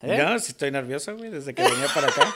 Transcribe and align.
¿Eh? 0.00 0.16
No, 0.16 0.38
sí 0.38 0.52
estoy 0.52 0.70
nervioso, 0.70 1.16
güey, 1.16 1.30
desde 1.30 1.54
que 1.54 1.62
venía 1.62 1.86
para 1.92 2.06
acá. 2.06 2.32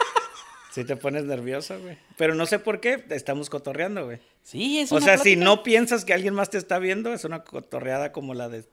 Sí 0.72 0.84
te 0.84 0.96
pones 0.96 1.24
nervioso, 1.24 1.78
güey. 1.80 1.96
Pero 2.16 2.34
no 2.34 2.46
sé 2.46 2.58
por 2.58 2.80
qué, 2.80 3.04
estamos 3.10 3.50
cotorreando, 3.50 4.04
güey. 4.06 4.18
Sí, 4.42 4.80
es 4.80 4.90
O 4.90 4.96
una 4.96 5.04
sea, 5.04 5.18
si 5.18 5.36
no 5.36 5.62
piensas 5.62 6.04
que 6.04 6.12
alguien 6.12 6.34
más 6.34 6.50
te 6.50 6.58
está 6.58 6.80
viendo, 6.80 7.12
es 7.12 7.24
una 7.24 7.44
cotorreada 7.44 8.10
como 8.10 8.34
la 8.34 8.48
de... 8.48 8.64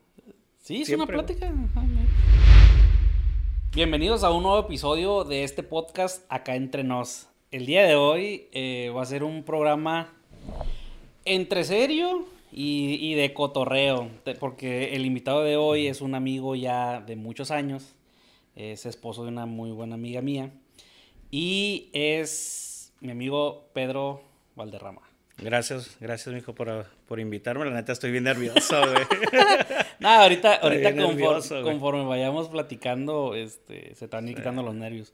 Sí, 0.58 0.82
es 0.82 0.88
siempre, 0.88 1.16
una 1.16 1.26
plática. 1.26 1.54
Bienvenidos 3.76 4.24
a 4.24 4.32
un 4.32 4.42
nuevo 4.42 4.60
episodio 4.60 5.24
de 5.24 5.44
este 5.44 5.62
podcast 5.62 6.26
Acá 6.30 6.56
Entre 6.56 6.84
Nos. 6.84 7.28
El 7.52 7.68
día 7.68 7.84
de 7.84 7.96
hoy 7.96 8.48
eh, 8.54 8.92
va 8.96 9.04
a 9.04 9.06
ser 9.06 9.24
un 9.24 9.44
programa 9.44 10.12
entre 11.26 11.64
serio 11.64 12.26
y, 12.52 12.96
y 13.00 13.14
de 13.14 13.34
cotorreo, 13.34 14.10
porque 14.40 14.96
el 14.96 15.06
invitado 15.06 15.44
de 15.44 15.58
hoy 15.58 15.86
es 15.86 16.02
un 16.02 16.16
amigo 16.16 16.56
ya 16.56 17.02
de 17.02 17.16
muchos 17.16 17.52
años, 17.52 17.94
es 18.60 18.86
esposo 18.86 19.24
de 19.24 19.30
una 19.30 19.46
muy 19.46 19.72
buena 19.72 19.96
amiga 19.96 20.22
mía, 20.22 20.52
y 21.32 21.90
es 21.94 22.92
mi 23.00 23.12
amigo 23.12 23.70
Pedro 23.74 24.22
Valderrama. 24.56 25.02
Gracias, 25.38 25.96
gracias, 26.02 26.36
mijo, 26.36 26.54
por, 26.54 26.86
por 27.08 27.20
invitarme. 27.20 27.64
La 27.64 27.72
neta, 27.72 27.94
estoy 27.94 28.12
bien 28.12 28.26
nervioso, 28.26 28.76
güey. 28.92 29.04
Nada, 30.00 30.24
ahorita, 30.24 30.56
ahorita 30.56 30.92
conforme, 30.92 31.16
nervioso, 31.16 31.64
conforme 31.64 32.04
vayamos 32.04 32.50
platicando, 32.50 33.36
este, 33.36 33.96
se 33.96 34.08
te 34.08 34.18
van 34.18 34.28
a 34.28 34.30
ir 34.32 34.36
quitando 34.36 34.64
los 34.64 34.76
nervios. 34.76 35.14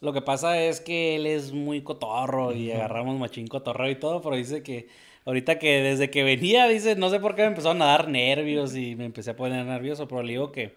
Lo 0.00 0.12
que 0.12 0.20
pasa 0.20 0.60
es 0.60 0.80
que 0.80 1.16
él 1.16 1.26
es 1.26 1.52
muy 1.52 1.82
cotorro 1.82 2.52
y 2.52 2.72
agarramos 2.72 3.18
machín 3.18 3.46
cotorreo 3.46 3.90
y 3.90 3.94
todo, 3.94 4.20
pero 4.20 4.36
dice 4.36 4.62
que 4.62 4.88
ahorita 5.24 5.58
que 5.58 5.80
desde 5.80 6.10
que 6.10 6.24
venía, 6.24 6.68
dice, 6.68 6.94
no 6.94 7.08
sé 7.08 7.20
por 7.20 7.34
qué 7.34 7.42
me 7.42 7.48
empezaron 7.48 7.80
a 7.80 7.86
dar 7.86 8.08
nervios 8.08 8.76
y 8.76 8.96
me 8.96 9.06
empecé 9.06 9.30
a 9.30 9.36
poner 9.36 9.64
nervioso, 9.64 10.06
pero 10.06 10.22
le 10.22 10.32
digo 10.32 10.52
que 10.52 10.74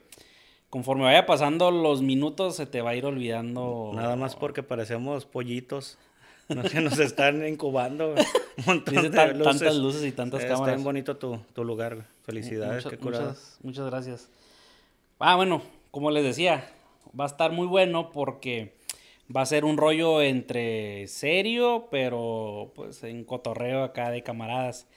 conforme 0.70 1.04
vaya 1.04 1.26
pasando 1.26 1.72
los 1.72 2.02
minutos 2.02 2.56
se 2.56 2.66
te 2.66 2.82
va 2.82 2.92
a 2.92 2.96
ir 2.96 3.06
olvidando. 3.06 3.92
Nada 3.94 4.16
más 4.16 4.36
porque 4.36 4.64
parecemos 4.64 5.26
pollitos. 5.26 5.98
No 6.50 6.64
que 6.64 6.80
nos 6.80 6.98
están 7.00 7.46
incubando. 7.48 8.12
Un 8.12 8.66
montón 8.66 8.96
Dice 8.96 9.10
de 9.10 9.16
tan- 9.16 9.42
tantas 9.42 9.76
luces 9.76 10.04
y 10.06 10.12
tantas 10.14 10.42
Está 10.42 10.54
cámaras. 10.54 10.76
bien 10.76 10.84
bonito 10.86 11.18
tu, 11.18 11.40
tu 11.54 11.64
lugar. 11.64 12.06
Felicidades, 12.24 12.86
qué 12.86 12.98
muchas, 12.98 13.58
muchas 13.64 13.86
gracias. 13.86 14.30
Ah, 15.20 15.36
bueno, 15.36 15.62
como 15.92 16.10
les 16.12 16.24
decía, 16.24 16.70
va 17.20 17.26
a 17.26 17.28
estar 17.28 17.52
muy 17.52 17.68
bueno 17.68 18.12
porque 18.12 18.76
va 19.36 19.42
a 19.42 19.46
ser 19.46 19.66
un 19.66 19.76
rollo 19.78 20.22
entre 20.22 21.08
serio, 21.08 21.88
pero 21.92 22.72
pues 22.76 23.04
en 23.04 23.24
cotorreo 23.26 23.84
acá 23.84 24.10
de 24.12 24.24
camaradas. 24.24 24.88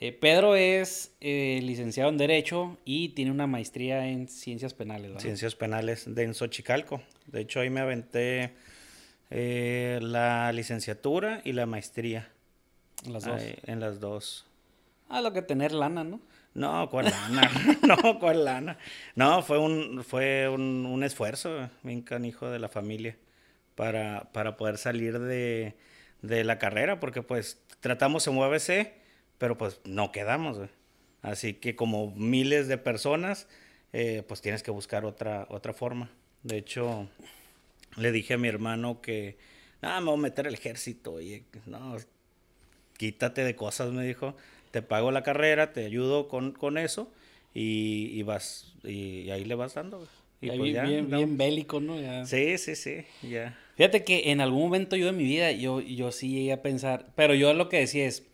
Eh, 0.00 0.12
Pedro 0.12 0.56
es 0.56 1.14
eh, 1.20 1.60
licenciado 1.62 2.10
en 2.10 2.18
Derecho 2.18 2.78
y 2.84 3.10
tiene 3.10 3.30
una 3.30 3.46
maestría 3.46 4.06
en 4.06 4.28
Ciencias 4.28 4.74
Penales. 4.74 5.08
¿verdad? 5.08 5.22
Ciencias 5.22 5.54
penales 5.54 6.14
de 6.14 6.24
en 6.24 6.34
Xochicalco. 6.34 7.00
De 7.26 7.40
hecho, 7.40 7.60
ahí 7.60 7.70
me 7.70 7.80
aventé 7.80 8.54
eh, 9.30 9.98
la 10.02 10.52
licenciatura 10.52 11.40
y 11.44 11.52
la 11.52 11.66
maestría. 11.66 12.28
Las 13.08 13.24
dos. 13.24 13.40
Ahí, 13.40 13.56
en 13.64 13.80
las 13.80 14.00
dos. 14.00 14.46
Ah, 15.08 15.20
lo 15.20 15.32
que 15.32 15.42
tener 15.42 15.72
lana, 15.72 16.02
¿no? 16.04 16.20
No, 16.54 16.88
¿cuál 16.88 17.06
lana? 17.06 17.50
no, 17.82 18.18
¿cuál 18.18 18.44
lana? 18.44 18.78
No, 19.14 19.42
fue 19.42 19.58
un, 19.58 20.04
fue 20.04 20.48
un, 20.48 20.86
un 20.86 21.02
esfuerzo, 21.02 21.68
bien 21.82 22.02
canijo 22.02 22.48
de 22.48 22.58
la 22.58 22.68
familia, 22.68 23.16
para, 23.74 24.30
para 24.32 24.56
poder 24.56 24.78
salir 24.78 25.18
de, 25.18 25.74
de 26.22 26.44
la 26.44 26.58
carrera, 26.58 27.00
porque 27.00 27.22
pues 27.22 27.60
tratamos 27.80 28.26
en 28.28 28.36
UABC, 28.36 28.92
pero 29.38 29.56
pues 29.58 29.80
no 29.84 30.12
quedamos, 30.12 30.58
güey. 30.58 30.70
Así 31.22 31.54
que 31.54 31.74
como 31.74 32.10
miles 32.16 32.68
de 32.68 32.76
personas, 32.78 33.48
eh, 33.92 34.22
pues 34.28 34.40
tienes 34.40 34.62
que 34.62 34.70
buscar 34.70 35.04
otra, 35.04 35.46
otra 35.48 35.72
forma. 35.72 36.10
De 36.42 36.58
hecho, 36.58 37.08
le 37.96 38.12
dije 38.12 38.34
a 38.34 38.38
mi 38.38 38.48
hermano 38.48 39.00
que, 39.00 39.36
no, 39.80 39.98
me 40.00 40.06
voy 40.10 40.18
a 40.18 40.22
meter 40.22 40.46
al 40.46 40.54
ejército, 40.54 41.20
y 41.20 41.44
no, 41.66 41.96
quítate 42.96 43.44
de 43.44 43.56
cosas, 43.56 43.90
me 43.92 44.04
dijo. 44.06 44.34
Te 44.70 44.82
pago 44.82 45.10
la 45.12 45.22
carrera, 45.22 45.72
te 45.72 45.84
ayudo 45.84 46.26
con, 46.28 46.50
con 46.52 46.78
eso 46.78 47.08
y, 47.54 48.10
y 48.12 48.22
vas, 48.24 48.74
y, 48.82 49.30
ahí 49.30 49.44
le 49.44 49.54
vas 49.54 49.74
dando. 49.74 49.98
güey. 49.98 50.08
Y 50.40 50.46
Ya 50.48 50.52
pues 50.56 50.62
bien, 50.64 50.74
ya, 50.74 50.82
bien, 50.82 51.10
no. 51.10 51.16
bien 51.16 51.36
bélico, 51.38 51.80
¿no? 51.80 52.00
Ya. 52.00 52.26
Sí, 52.26 52.58
sí, 52.58 52.74
sí, 52.74 53.04
ya. 53.22 53.56
Fíjate 53.76 54.04
que 54.04 54.30
en 54.32 54.40
algún 54.40 54.62
momento 54.62 54.96
yo 54.96 55.06
de 55.06 55.12
mi 55.12 55.24
vida, 55.24 55.52
yo, 55.52 55.80
yo 55.80 56.12
sí 56.12 56.28
llegué 56.30 56.52
a 56.52 56.60
pensar, 56.62 57.06
pero 57.14 57.34
yo 57.34 57.54
lo 57.54 57.68
que 57.68 57.78
decía 57.78 58.04
es, 58.06 58.24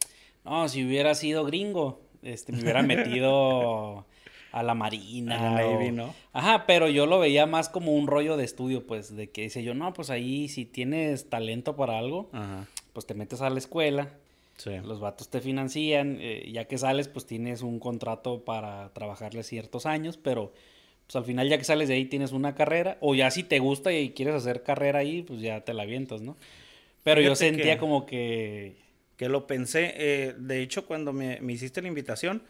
no, 0.51 0.69
si 0.69 0.85
hubiera 0.85 1.15
sido 1.15 1.45
gringo, 1.45 2.03
este, 2.23 2.53
me 2.53 2.61
hubiera 2.63 2.83
metido 2.83 4.05
a 4.53 4.63
la 4.63 4.75
marina. 4.75 5.37
A 5.39 5.55
la 5.55 5.63
Navy, 5.63 5.89
o- 5.89 5.93
¿no? 5.93 6.15
Ajá, 6.33 6.65
pero 6.67 6.89
yo 6.89 7.07
lo 7.07 7.19
veía 7.19 7.47
más 7.47 7.69
como 7.69 7.93
un 7.93 8.07
rollo 8.07 8.37
de 8.37 8.45
estudio, 8.45 8.87
pues, 8.87 9.15
de 9.17 9.31
que 9.31 9.43
dice 9.43 9.63
yo, 9.63 9.75
no, 9.75 9.93
pues 9.95 10.11
ahí 10.11 10.49
si 10.49 10.65
tienes 10.67 11.29
talento 11.31 11.77
para 11.77 11.99
algo, 11.99 12.29
Ajá, 12.33 12.67
pues 12.93 13.07
te 13.07 13.15
metes 13.15 13.41
a 13.41 13.49
la 13.51 13.59
escuela, 13.59 14.11
sí. 14.57 14.73
los 14.85 15.01
vatos 15.01 15.29
te 15.31 15.41
financian, 15.41 16.19
eh, 16.21 16.51
ya 16.53 16.67
que 16.67 16.77
sales, 16.79 17.09
pues 17.09 17.25
tienes 17.27 17.63
un 17.63 17.79
contrato 17.79 18.45
para 18.45 18.91
trabajarle 18.93 19.43
ciertos 19.45 19.87
años, 19.87 20.17
pero 20.17 20.53
pues 21.07 21.17
al 21.17 21.25
final 21.25 21.49
ya 21.49 21.59
que 21.59 21.65
sales 21.65 21.89
de 21.89 21.95
ahí 21.95 22.05
tienes 22.05 22.33
una 22.33 22.55
carrera, 22.55 22.97
o 23.01 23.15
ya 23.15 23.31
si 23.31 23.43
te 23.45 23.59
gusta 23.61 23.93
y 23.93 24.11
quieres 24.11 24.35
hacer 24.35 24.63
carrera 24.63 25.01
ahí, 25.01 25.23
pues 25.23 25.41
ya 25.41 25.61
te 25.63 25.75
la 25.75 25.83
avientas, 25.85 26.21
¿no? 26.23 26.37
Pero 27.03 27.21
yo 27.21 27.35
sentía 27.35 27.75
que- 27.75 27.79
como 27.81 28.05
que... 28.07 28.77
Que 29.21 29.29
lo 29.29 29.47
pensé, 29.47 29.93
eh, 29.97 30.35
de 30.39 30.63
hecho, 30.63 30.87
cuando 30.87 31.13
me, 31.13 31.43
me 31.43 31.53
hiciste 31.53 31.83
la 31.83 31.89
invitación, 31.89 32.43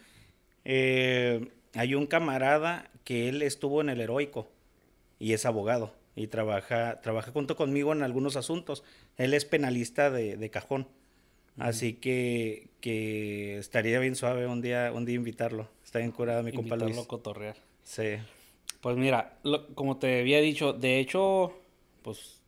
eh, 0.64 1.48
hay 1.74 1.96
un 1.96 2.06
camarada 2.06 2.88
que 3.02 3.28
él 3.28 3.42
estuvo 3.42 3.80
en 3.80 3.88
el 3.88 4.00
heroico 4.00 4.48
y 5.18 5.32
es 5.32 5.46
abogado 5.46 5.92
y 6.14 6.28
trabaja, 6.28 7.00
trabaja 7.00 7.32
junto 7.32 7.56
conmigo 7.56 7.92
en 7.92 8.04
algunos 8.04 8.36
asuntos. 8.36 8.84
Él 9.16 9.34
es 9.34 9.44
penalista 9.44 10.12
de, 10.12 10.36
de 10.36 10.50
cajón. 10.50 10.86
Así 11.58 11.94
que, 11.94 12.68
que 12.80 13.58
estaría 13.58 13.98
bien 13.98 14.14
suave 14.14 14.46
un 14.46 14.60
día, 14.62 14.92
un 14.94 15.04
día 15.04 15.16
invitarlo. 15.16 15.68
Está 15.84 15.98
bien 15.98 16.12
curado 16.12 16.44
mi 16.44 16.52
compa 16.52 16.76
Luis. 16.76 16.96
cotorrear. 17.00 17.56
Sí. 17.82 18.16
Pues 18.80 18.96
mira, 18.96 19.38
lo- 19.42 19.66
como 19.74 19.98
te 19.98 20.20
había 20.20 20.40
dicho, 20.40 20.72
de 20.72 21.00
hecho, 21.00 21.52
pues 22.02 22.39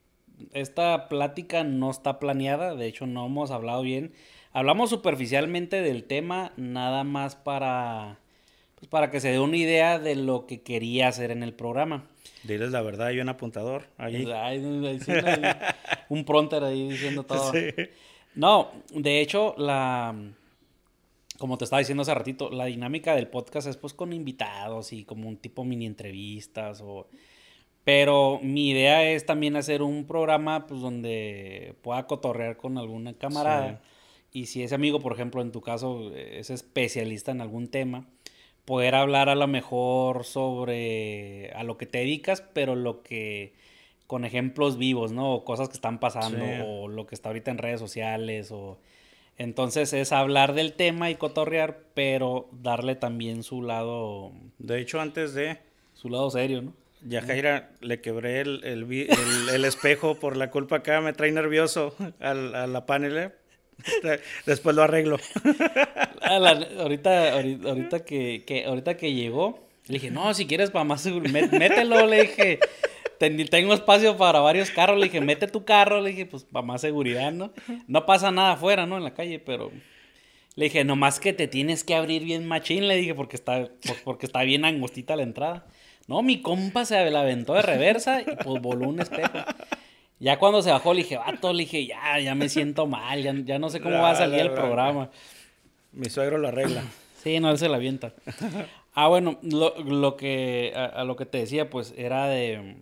esta 0.53 1.09
plática 1.09 1.65
no 1.65 1.91
está 1.91 2.19
planeada, 2.19 2.75
de 2.75 2.87
hecho 2.87 3.07
no 3.07 3.27
hemos 3.27 3.51
hablado 3.51 3.83
bien. 3.83 4.13
Hablamos 4.53 4.91
superficialmente 4.91 5.83
del 5.83 6.05
tema, 6.05 6.53
nada 6.57 7.05
más 7.05 7.37
para, 7.37 8.19
pues, 8.77 8.89
para 8.89 9.11
que 9.11 9.21
se 9.21 9.31
dé 9.31 9.39
una 9.39 9.57
idea 9.57 9.99
de 9.99 10.15
lo 10.15 10.47
que 10.47 10.63
quería 10.63 11.09
hacer 11.09 11.31
en 11.31 11.43
el 11.43 11.55
programa. 11.55 12.05
Diles 12.45 12.71
la 12.71 12.83
verdad, 12.83 13.09
hay 13.09 13.21
un 13.21 13.29
apuntador 13.29 13.87
ahí. 13.99 14.27
Ay, 14.31 14.63
ay, 14.87 15.01
sí, 15.01 15.13
ay, 15.13 15.43
un 16.09 16.25
pronter 16.25 16.65
ahí 16.65 16.91
diciendo 16.91 17.25
todo. 17.25 17.53
Sí. 17.53 17.69
No, 18.35 18.71
de 18.95 19.21
hecho, 19.21 19.55
la 19.59 20.15
como 21.43 21.59
te 21.59 21.65
estaba 21.65 21.81
diciendo 21.81 22.03
hace 22.03 22.15
ratito, 22.15 22.51
la 22.51 22.67
dinámica 22.67 23.17
del 23.17 23.27
podcast 23.27 23.67
es 23.67 23.77
pues 23.77 23.95
con 23.95 24.13
invitados 24.13 24.93
y 24.93 25.03
como 25.03 25.29
un 25.29 25.39
tipo 25.39 25.65
mini 25.65 25.87
entrevistas 25.87 26.81
o 26.81 27.09
pero 27.85 28.39
mi 28.43 28.71
idea 28.71 29.11
es 29.11 29.27
también 29.27 29.57
hacer 29.57 29.83
un 29.83 30.07
programa 30.07 30.67
pues 30.67 30.81
donde 30.81 31.75
pueda 31.83 32.07
cotorrear 32.07 32.57
con 32.57 32.79
alguna 32.79 33.15
camarada 33.15 33.81
y 34.33 34.47
si 34.47 34.63
ese 34.63 34.75
amigo, 34.75 35.01
por 35.01 35.13
ejemplo, 35.13 35.43
en 35.43 35.53
tu 35.53 35.61
caso 35.61 36.11
eh, 36.15 36.39
es 36.39 36.51
especialista 36.51 37.33
en 37.33 37.41
algún 37.43 37.69
tema, 37.69 38.07
poder 38.65 38.95
hablar 38.95 39.29
a 39.29 39.35
lo 39.35 39.47
mejor 39.47 40.25
sobre 40.25 41.51
a 41.55 41.65
lo 41.65 41.77
que 41.77 41.87
te 41.87 41.99
dedicas, 41.99 42.43
pero 42.55 42.75
lo 42.75 43.03
que 43.03 43.53
con 44.07 44.25
ejemplos 44.25 44.79
vivos, 44.79 45.13
¿no? 45.13 45.35
O 45.35 45.45
cosas 45.45 45.69
que 45.69 45.75
están 45.75 45.99
pasando 45.99 46.45
Sí. 46.45 46.63
o 46.65 46.89
lo 46.89 47.07
que 47.07 47.15
está 47.15 47.29
ahorita 47.31 47.51
en 47.51 47.59
redes 47.59 47.81
sociales 47.81 48.51
o 48.53 48.79
entonces 49.39 49.93
es 49.93 50.13
hablar 50.13 50.53
del 50.55 50.75
tema 50.75 51.11
y 51.11 51.17
cotorrear, 51.17 51.85
pero 51.95 52.49
darle 52.53 52.95
también 52.95 53.43
su 53.43 53.63
lado 53.63 54.33
De 54.59 54.81
hecho, 54.81 55.01
antes 55.01 55.35
de 55.35 55.59
su 55.95 56.09
lado 56.09 56.31
serio, 56.31 56.63
¿no? 56.63 56.73
Ya 57.05 57.21
Jaira 57.23 57.71
le 57.81 58.01
quebré 58.01 58.41
el, 58.41 58.61
el, 58.65 58.85
vi- 58.85 59.09
el- 59.09 59.49
el 59.55 59.65
espejo 59.65 60.15
por 60.21 60.37
la 60.37 60.51
culpa 60.51 60.77
acá, 60.77 61.01
me 61.01 61.13
trae 61.13 61.33
nervioso 61.33 61.95
al- 62.21 62.55
a 62.55 62.67
la 62.67 62.87
panel. 62.87 63.17
¿eh? 63.19 63.31
Después 64.47 64.77
lo 64.77 64.83
arreglo. 64.83 65.19
Ah, 66.21 66.39
la- 66.39 66.67
ahorita, 66.81 67.33
ahorita, 67.35 67.69
ahorita 67.69 68.05
que, 68.05 68.45
que- 68.47 68.65
ahorita 68.65 68.97
que 68.97 69.13
llegó, 69.15 69.67
le 69.87 69.95
dije, 69.95 70.11
no, 70.11 70.33
si 70.35 70.47
quieres 70.47 70.71
para 70.71 70.85
más 70.85 71.01
seguro, 71.01 71.29
mé- 71.29 71.49
mételo, 71.51 72.07
le 72.07 72.23
dije, 72.23 72.61
ten- 73.19 73.45
tengo 73.49 73.75
espacio 73.75 74.17
para 74.17 74.39
varios 74.41 74.71
carros, 74.71 74.99
le 74.99 75.07
dije, 75.07 75.21
mete 75.21 75.49
tu 75.49 75.65
carro, 75.65 76.01
le 76.01 76.11
dije, 76.11 76.27
pues 76.27 76.45
para 76.45 76.65
más 76.65 76.81
seguridad, 76.83 77.33
¿no? 77.33 77.53
No 77.89 78.07
pasa 78.07 78.31
nada 78.31 78.53
afuera, 78.53 78.87
¿no? 78.87 78.97
En 78.97 79.05
la 79.05 79.15
calle, 79.15 79.41
pero 79.41 79.73
le 80.55 80.65
dije, 80.67 80.85
nomás 80.85 81.19
que 81.19 81.33
te 81.33 81.49
tienes 81.49 81.83
que 81.83 81.97
abrir 81.97 82.23
bien 82.23 82.47
machín, 82.47 82.87
le 82.87 82.95
dije, 82.97 83.15
porque 83.15 83.35
está, 83.37 83.69
porque 84.05 84.27
está 84.27 84.43
bien 84.45 84.65
angostita 84.65 85.17
la 85.17 85.25
entrada. 85.25 85.67
No, 86.09 86.23
mi 86.23 86.43
compa 86.43 86.85
se 86.85 87.11
la 87.11 87.21
aventó 87.21 87.55
de 87.55 87.63
reversa 87.63 88.23
y 88.23 88.37
pues 88.37 88.61
voló 88.61 88.89
un 88.89 89.01
espejo. 89.01 89.39
Ya 90.19 90.39
cuando 90.39 90.63
se 90.63 90.71
bajó, 90.71 90.95
le 90.95 91.03
dije, 91.03 91.17
vato, 91.17 91.53
le 91.53 91.65
dije, 91.65 91.87
ya, 91.87 92.19
ya 92.21 92.35
me 92.35 92.49
siento 92.49 92.87
mal, 92.87 93.23
ya, 93.23 93.35
ya 93.45 93.59
no 93.59 93.71
sé 93.71 93.81
cómo 93.81 94.01
va 94.01 94.11
a 94.11 94.15
salir 94.15 94.39
La, 94.39 94.43
el 94.43 94.55
la. 94.55 94.55
programa. 94.55 95.11
Mi 95.93 96.09
suegro 96.11 96.39
lo 96.39 96.49
arregla. 96.49 96.85
Sí, 97.15 97.39
no, 97.41 97.51
él 97.51 97.59
se 97.59 97.69
la 97.69 97.77
avienta. 97.77 98.15
Ah, 98.95 99.09
bueno, 99.09 99.39
lo, 99.43 99.75
lo 99.83 100.17
que, 100.17 100.73
a, 100.77 100.85
a 100.87 101.05
lo 101.05 101.17
que 101.17 101.27
te 101.27 101.39
decía, 101.39 101.71
pues, 101.71 101.95
era 101.97 102.29
de... 102.29 102.77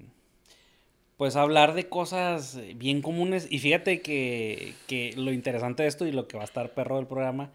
pues 1.17 1.37
hablar 1.37 1.75
de 1.75 1.89
cosas 1.89 2.59
bien 2.77 3.03
comunes. 3.03 3.47
Y 3.51 3.59
fíjate 3.59 4.01
que, 4.03 4.75
que 4.87 5.13
lo 5.17 5.33
interesante 5.33 5.83
de 5.83 5.89
esto 5.89 6.07
y 6.07 6.13
lo 6.13 6.27
que 6.27 6.37
va 6.37 6.43
a 6.43 6.47
estar 6.47 6.71
perro 6.75 6.97
del 6.97 7.07
programa 7.07 7.51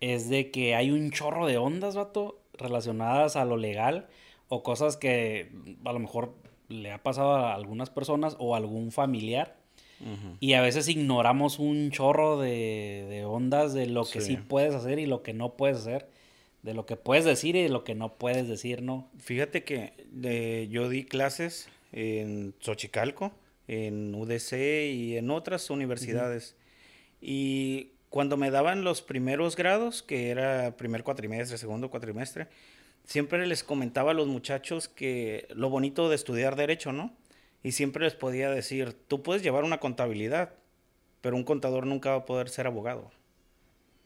es 0.00 0.28
de 0.28 0.50
que 0.50 0.74
hay 0.74 0.90
un 0.90 1.10
chorro 1.12 1.46
de 1.46 1.56
ondas, 1.56 1.94
vato, 1.96 2.40
relacionadas 2.54 3.36
a 3.36 3.44
lo 3.44 3.56
legal 3.56 4.06
o 4.48 4.62
cosas 4.62 4.96
que 4.96 5.50
a 5.84 5.92
lo 5.92 5.98
mejor 5.98 6.34
le 6.68 6.92
ha 6.92 7.02
pasado 7.02 7.34
a 7.34 7.54
algunas 7.54 7.90
personas 7.90 8.36
o 8.38 8.54
a 8.54 8.58
algún 8.58 8.92
familiar. 8.92 9.56
Y 10.38 10.52
a 10.52 10.60
veces 10.60 10.88
ignoramos 10.88 11.58
un 11.58 11.90
chorro 11.90 12.38
de, 12.38 13.06
de 13.08 13.24
ondas 13.24 13.72
de 13.72 13.86
lo 13.86 14.04
que 14.04 14.20
sí. 14.20 14.36
puedes 14.36 14.74
hacer 14.74 14.98
y 14.98 15.06
lo 15.06 15.22
que 15.22 15.32
no 15.32 15.56
puedes 15.56 15.78
hacer. 15.78 16.10
De 16.62 16.74
lo 16.74 16.84
que 16.84 16.96
puedes 16.96 17.24
decir 17.24 17.56
y 17.56 17.62
de 17.62 17.68
lo 17.70 17.84
que 17.84 17.94
no 17.94 18.14
puedes 18.14 18.46
decir, 18.46 18.82
¿no? 18.82 19.08
Fíjate 19.18 19.64
que 19.64 19.94
de, 20.10 20.68
yo 20.70 20.90
di 20.90 21.04
clases 21.04 21.68
en 21.92 22.54
Xochicalco, 22.60 23.32
en 23.66 24.14
UDC 24.14 24.52
y 24.92 25.16
en 25.16 25.30
otras 25.30 25.70
universidades. 25.70 26.56
Y 27.20 27.92
cuando 28.10 28.36
me 28.36 28.50
daban 28.50 28.84
los 28.84 29.00
primeros 29.02 29.56
grados, 29.56 30.02
que 30.02 30.30
era 30.30 30.76
primer 30.76 31.02
cuatrimestre, 31.02 31.56
segundo 31.56 31.90
cuatrimestre, 31.90 32.48
siempre 33.04 33.46
les 33.46 33.62
comentaba 33.62 34.10
a 34.12 34.14
los 34.14 34.26
muchachos 34.26 34.88
que 34.88 35.46
lo 35.54 35.70
bonito 35.70 36.08
de 36.08 36.16
estudiar 36.16 36.56
derecho, 36.56 36.92
¿no? 36.92 37.12
Y 37.62 37.72
siempre 37.72 38.04
les 38.04 38.14
podía 38.14 38.50
decir, 38.50 38.94
tú 39.08 39.22
puedes 39.22 39.42
llevar 39.42 39.64
una 39.64 39.80
contabilidad, 39.80 40.54
pero 41.20 41.36
un 41.36 41.44
contador 41.44 41.86
nunca 41.86 42.10
va 42.10 42.16
a 42.16 42.24
poder 42.26 42.48
ser 42.48 42.66
abogado. 42.66 43.10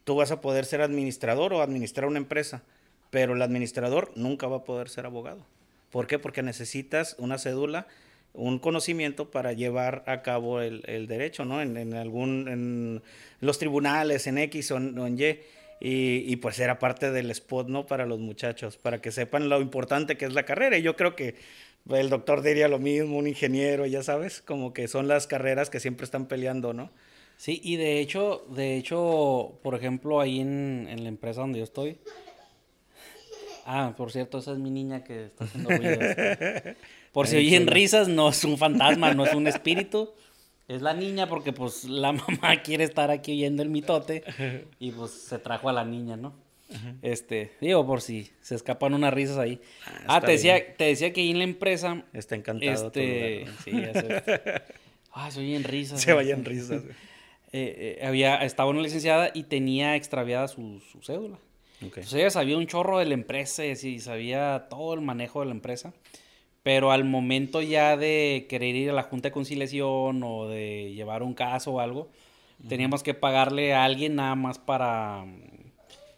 Tú 0.05 0.17
vas 0.17 0.31
a 0.31 0.41
poder 0.41 0.65
ser 0.65 0.81
administrador 0.81 1.53
o 1.53 1.63
administrar 1.63 2.07
una 2.07 2.19
empresa, 2.19 2.63
pero 3.11 3.35
el 3.35 3.43
administrador 3.43 4.13
nunca 4.15 4.47
va 4.47 4.59
a 4.59 4.65
poder 4.65 4.89
ser 4.89 5.07
abogado. 5.07 5.45
¿Por 5.91 6.07
qué? 6.07 6.19
Porque 6.19 6.43
necesitas 6.43 7.17
una 7.19 7.39
cédula, 7.39 7.87
un 8.35 8.59
conocimiento 8.59 9.31
para 9.31 9.53
llevar 9.53 10.05
a 10.07 10.23
cabo 10.23 10.61
el, 10.61 11.07
derecho, 11.09 11.45
¿no? 11.45 11.61
En, 11.61 11.95
algún, 11.95 12.49
en 12.49 13.03
los 13.41 13.59
tribunales, 13.59 14.27
en 14.27 14.39
X 14.39 14.71
o 14.71 14.77
en, 14.77 15.19
Y. 15.19 15.41
Y, 15.81 16.35
pues 16.37 16.59
era 16.59 16.79
parte 16.79 17.11
del 17.11 17.31
spot, 17.31 17.69
¿no? 17.69 17.87
Para 17.87 18.07
los 18.07 18.19
muchachos, 18.19 18.77
para 18.77 19.01
que 19.01 19.13
sepan 19.13 19.49
lo 19.49 19.61
importante 19.61 20.17
que 20.17 20.25
es 20.25 20.33
la 20.33 20.45
carrera. 20.45 20.77
Y 20.79 20.83
yo 20.83 20.97
creo 20.97 21.15
que 21.15 21.37
el 21.89 22.11
doctor 22.11 22.43
diría 22.43 22.69
lo 22.69 22.79
mismo, 22.79 23.17
un 23.17 23.27
ingeniero, 23.27 23.87
ya 23.87 24.03
sabes, 24.03 24.43
como 24.43 24.73
que 24.73 24.89
son 24.89 25.09
las 25.09 25.27
carreras 25.27 25.71
que 25.71 25.81
siempre 25.81 26.05
están 26.05 26.27
peleando, 26.27 26.73
¿no? 26.73 26.91
Sí, 27.37 27.61
y 27.63 27.77
de 27.77 28.01
hecho, 28.01 28.45
de 28.51 28.77
hecho, 28.77 29.61
por 29.63 29.77
ejemplo, 29.77 30.21
ahí 30.21 30.41
en, 30.41 30.89
en 30.91 31.05
la 31.05 31.09
empresa 31.09 31.43
donde 31.43 31.59
yo 31.59 31.65
estoy, 31.65 31.99
Ah, 33.71 33.93
por 33.95 34.11
cierto, 34.11 34.39
esa 34.39 34.53
es 34.53 34.59
mi 34.59 34.71
niña 34.71 35.05
que 35.05 35.27
está 35.27 35.45
haciendo 35.45 35.69
ruidos. 35.69 35.99
Por 37.13 37.27
si 37.27 37.37
oyen 37.37 37.67
risas, 37.67 38.09
no 38.09 38.31
es 38.31 38.43
un 38.45 38.57
fantasma, 38.57 39.13
no 39.13 39.27
es 39.27 39.35
un 39.35 39.47
espíritu. 39.47 40.15
Es 40.69 40.83
la 40.83 40.95
niña 40.95 41.27
porque 41.27 41.53
pues 41.53 41.85
la 41.85 42.13
mamá 42.13 42.63
quiere 42.63 42.85
estar 42.85 43.11
aquí 43.11 43.33
oyendo 43.33 43.63
el 43.63 43.71
mitote 43.71 44.23
y 44.79 44.93
pues 44.93 45.11
se 45.11 45.39
trajo 45.39 45.69
a 45.69 45.73
la 45.73 45.85
niña, 45.85 46.17
¿no? 46.17 46.35
Este, 47.01 47.53
digo, 47.63 47.87
por 47.87 48.03
si 48.03 48.31
se 48.43 48.55
escapan 48.55 48.93
unas 48.93 49.15
risas 49.15 49.39
ahí. 49.39 49.59
Ah, 49.87 50.17
ah 50.17 50.21
te 50.21 50.33
decía, 50.33 50.77
te 50.77 50.85
decía 50.85 51.15
que 51.15 51.23
ahí 51.23 51.31
en 51.31 51.39
la 51.39 51.45
empresa. 51.45 52.05
Está 52.13 52.35
encantado. 52.35 52.89
Este, 52.89 53.47
sí, 53.65 53.71
ya 53.73 54.63
Ah, 55.13 55.31
se 55.31 55.41
oyen 55.41 55.65
risas. 55.65 56.03
Se 56.03 56.13
vayan 56.13 56.45
risas. 56.45 56.83
Eh, 57.53 57.97
eh, 58.03 58.07
había, 58.07 58.45
estaba 58.45 58.69
una 58.69 58.83
licenciada 58.83 59.31
y 59.33 59.45
tenía 59.45 59.97
extraviada 59.97 60.47
su 60.47 60.83
cédula. 61.03 61.39
Entonces 61.81 62.13
ella 62.15 62.31
sabía 62.31 62.57
un 62.57 62.67
chorro 62.67 62.99
de 62.99 63.07
la 63.07 63.15
empresa 63.15 63.65
y 63.65 64.01
sabía 64.01 64.67
todo 64.69 64.95
el 64.95 65.01
manejo 65.01 65.41
de 65.41 65.47
la 65.47 65.53
empresa. 65.53 65.93
Pero 66.63 66.91
al 66.91 67.05
momento 67.05 67.63
ya 67.63 67.97
de 67.97 68.47
querer 68.49 68.75
ir 68.75 68.91
a 68.91 68.93
la 68.93 69.05
Junta 69.05 69.29
de 69.29 69.33
Conciliación 69.33 70.23
o 70.23 70.49
de 70.49 70.93
llevar 70.95 71.23
un 71.23 71.35
caso 71.35 71.73
o 71.73 71.81
algo, 71.81 72.09
teníamos 72.69 73.03
que 73.03 73.15
pagarle 73.15 73.75
a 73.75 73.85
alguien 73.85 74.17
nada 74.17 74.35
más 74.35 74.59
para, 74.59 75.25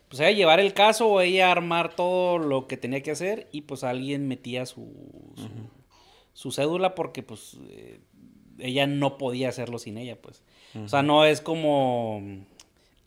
pues 0.08 0.20
ella 0.20 0.30
llevar 0.32 0.58
el 0.58 0.74
caso 0.74 1.06
o 1.08 1.20
ella 1.20 1.52
armar 1.52 1.94
todo 1.94 2.38
lo 2.38 2.66
que 2.66 2.76
tenía 2.76 3.02
que 3.02 3.12
hacer 3.12 3.48
y 3.52 3.62
pues 3.62 3.84
alguien 3.84 4.26
metía 4.26 4.66
su, 4.66 4.92
su, 6.32 6.50
cédula 6.50 6.94
porque 6.94 7.22
pues 7.22 7.58
eh, 7.68 8.00
ella 8.58 8.86
no 8.86 9.18
podía 9.18 9.50
hacerlo 9.50 9.78
sin 9.78 9.98
ella, 9.98 10.20
pues. 10.20 10.42
O 10.84 10.88
sea, 10.88 11.02
no 11.02 11.24
es 11.24 11.40
como, 11.40 12.22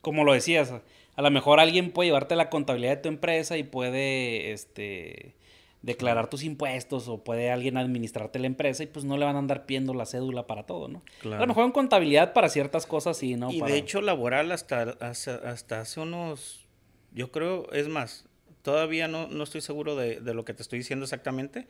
como 0.02 0.24
lo 0.24 0.34
decías, 0.34 0.74
a 1.16 1.22
lo 1.22 1.32
mejor 1.32 1.60
alguien 1.60 1.92
puede 1.92 2.08
llevarte 2.08 2.36
la 2.36 2.50
contabilidad 2.50 2.98
de 2.98 3.02
tu 3.04 3.10
empresa 3.10 3.58
y 3.58 3.64
puede 3.64 4.52
este 4.52 5.36
declarar 5.84 6.30
tus 6.30 6.44
impuestos 6.44 7.10
o 7.10 7.24
puede 7.24 7.52
alguien 7.52 7.78
administrarte 7.78 8.40
la 8.40 8.48
empresa 8.48 8.84
y 8.84 8.88
pues 8.88 9.06
no 9.06 9.18
le 9.18 9.26
van 9.26 9.36
a 9.36 9.40
andar 9.40 9.66
pidiendo 9.66 9.94
la 9.94 10.06
cédula 10.06 10.48
para 10.48 10.66
todo, 10.66 10.88
¿no? 10.88 11.04
A 11.26 11.40
lo 11.40 11.48
mejor 11.48 11.66
en 11.66 11.72
contabilidad 11.72 12.34
para 12.34 12.50
ciertas 12.50 12.88
cosas 12.88 13.18
sí, 13.18 13.36
¿no? 13.36 13.52
Y 13.52 13.62
de 13.62 13.78
hecho 13.78 14.02
laboral 14.02 14.52
hasta, 14.54 14.98
hasta, 15.02 15.82
hace 15.82 16.00
unos, 16.00 16.66
yo 17.12 17.32
creo, 17.32 17.70
es 17.74 17.90
más, 17.90 18.26
todavía 18.62 19.10
no, 19.10 19.28
no 19.28 19.44
estoy 19.44 19.60
seguro 19.60 19.96
de, 19.98 20.22
de, 20.22 20.34
lo 20.34 20.46
que 20.46 20.54
te 20.54 20.64
estoy 20.64 20.80
diciendo 20.80 21.04
exactamente, 21.04 21.68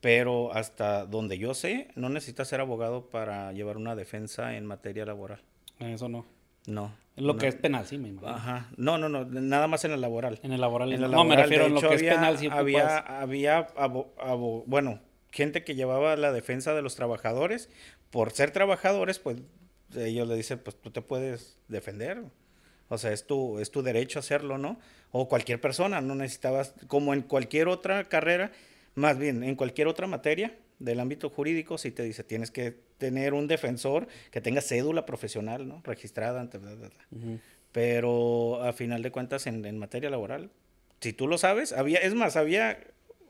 pero 0.00 0.52
hasta 0.54 1.04
donde 1.04 1.36
yo 1.36 1.52
sé, 1.52 1.88
no 1.96 2.08
necesitas 2.08 2.46
ser 2.46 2.60
abogado 2.60 3.10
para 3.10 3.52
llevar 3.52 3.76
una 3.76 3.96
defensa 3.96 4.56
en 4.56 4.66
materia 4.66 5.04
laboral. 5.04 5.42
Eso 5.80 6.08
no. 6.08 6.24
No. 6.66 6.92
Lo 7.20 7.36
que 7.36 7.48
es 7.48 7.54
penal, 7.54 7.86
sí, 7.86 7.98
me 7.98 8.08
imagino. 8.08 8.32
Ajá. 8.32 8.70
No, 8.76 8.98
no, 8.98 9.08
no, 9.08 9.24
nada 9.24 9.66
más 9.66 9.84
en 9.84 9.92
el 9.92 10.00
laboral. 10.00 10.38
En 10.42 10.52
el 10.52 10.60
laboral. 10.60 10.92
En 10.92 11.02
el 11.02 11.10
no, 11.10 11.24
me 11.24 11.36
refiero 11.36 11.66
a 11.66 11.68
lo 11.68 11.80
que 11.80 11.94
es 11.94 12.02
penal, 12.02 12.38
sí. 12.38 12.48
Había, 12.50 12.98
había 12.98 13.68
bueno, 14.66 15.00
gente 15.30 15.64
que 15.64 15.74
llevaba 15.74 16.16
la 16.16 16.32
defensa 16.32 16.74
de 16.74 16.82
los 16.82 16.94
trabajadores. 16.96 17.68
Por 18.10 18.32
ser 18.32 18.50
trabajadores, 18.50 19.18
pues 19.18 19.38
ellos 19.96 20.26
le 20.26 20.34
dicen, 20.36 20.58
pues 20.58 20.76
tú 20.80 20.90
te 20.90 21.02
puedes 21.02 21.58
defender. 21.68 22.22
O 22.88 22.98
sea, 22.98 23.12
es 23.12 23.26
tu, 23.26 23.58
es 23.58 23.70
tu 23.70 23.82
derecho 23.82 24.18
hacerlo, 24.18 24.58
¿no? 24.58 24.78
O 25.10 25.28
cualquier 25.28 25.60
persona, 25.60 26.00
no 26.00 26.14
necesitabas, 26.14 26.74
como 26.86 27.12
en 27.12 27.22
cualquier 27.22 27.68
otra 27.68 28.04
carrera, 28.04 28.50
más 28.94 29.18
bien, 29.18 29.42
en 29.42 29.56
cualquier 29.56 29.88
otra 29.88 30.06
materia, 30.06 30.56
del 30.78 31.00
ámbito 31.00 31.28
jurídico 31.30 31.78
si 31.78 31.90
te 31.90 32.02
dice 32.02 32.24
tienes 32.24 32.50
que 32.50 32.87
tener 32.98 33.32
un 33.32 33.46
defensor 33.46 34.08
que 34.30 34.40
tenga 34.40 34.60
cédula 34.60 35.06
profesional, 35.06 35.66
¿no? 35.66 35.80
Registrada. 35.84 36.40
ante 36.40 36.58
Pero 37.72 38.62
a 38.62 38.72
final 38.72 39.02
de 39.02 39.10
cuentas 39.10 39.46
en, 39.46 39.64
en, 39.64 39.78
materia 39.78 40.10
laboral, 40.10 40.50
si 41.00 41.12
tú 41.12 41.26
lo 41.26 41.38
sabes, 41.38 41.72
había, 41.72 41.98
es 41.98 42.14
más, 42.14 42.36
había 42.36 42.78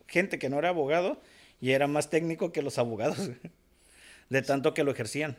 gente 0.06 0.38
que 0.38 0.48
no 0.48 0.58
era 0.58 0.70
abogado 0.70 1.20
y 1.60 1.72
era 1.72 1.86
más 1.86 2.10
técnico 2.10 2.50
que 2.50 2.62
los 2.62 2.78
abogados, 2.78 3.30
de 4.30 4.42
tanto 4.42 4.74
que 4.74 4.84
lo 4.84 4.90
ejercían. 4.90 5.36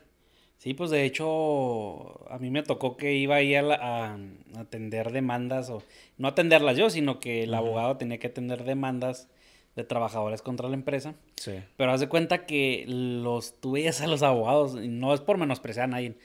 Sí, 0.59 0.73
pues 0.73 0.91
de 0.91 1.05
hecho 1.05 2.29
a 2.29 2.37
mí 2.37 2.51
me 2.51 2.63
tocó 2.63 2.97
que 2.97 3.13
iba 3.13 3.35
ahí 3.35 3.55
a, 3.55 3.61
a, 3.61 4.19
atender 4.57 5.11
demandas, 5.11 5.69
o 5.69 5.83
no 6.17 6.27
atenderlas 6.27 6.77
yo, 6.77 6.89
sino 6.89 7.21
que 7.21 7.43
el 7.43 7.53
abogado 7.53 7.95
tenía 7.95 8.19
que 8.19 8.27
atender 8.27 8.65
demandas 8.65 9.29
de 9.75 9.83
trabajadores 9.83 10.41
contra 10.41 10.67
la 10.67 10.75
empresa. 10.75 11.15
Sí. 11.35 11.53
Pero 11.77 11.91
haz 11.91 11.99
de 11.99 12.09
cuenta 12.09 12.45
que 12.45 12.85
los, 12.87 13.59
tú 13.59 13.71
veías 13.71 14.01
a 14.01 14.07
los 14.07 14.23
abogados, 14.23 14.75
y 14.81 14.87
no 14.87 15.13
es 15.13 15.21
por 15.21 15.37
menospreciar 15.37 15.85
a 15.85 15.87
nadie, 15.87 16.15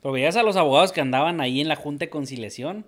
pero 0.00 0.12
veías 0.12 0.36
a 0.36 0.42
los 0.42 0.56
abogados 0.56 0.92
que 0.92 1.02
andaban 1.02 1.40
ahí 1.40 1.60
en 1.60 1.68
la 1.68 1.76
Junta 1.76 2.06
de 2.06 2.10
Conciliación 2.10 2.86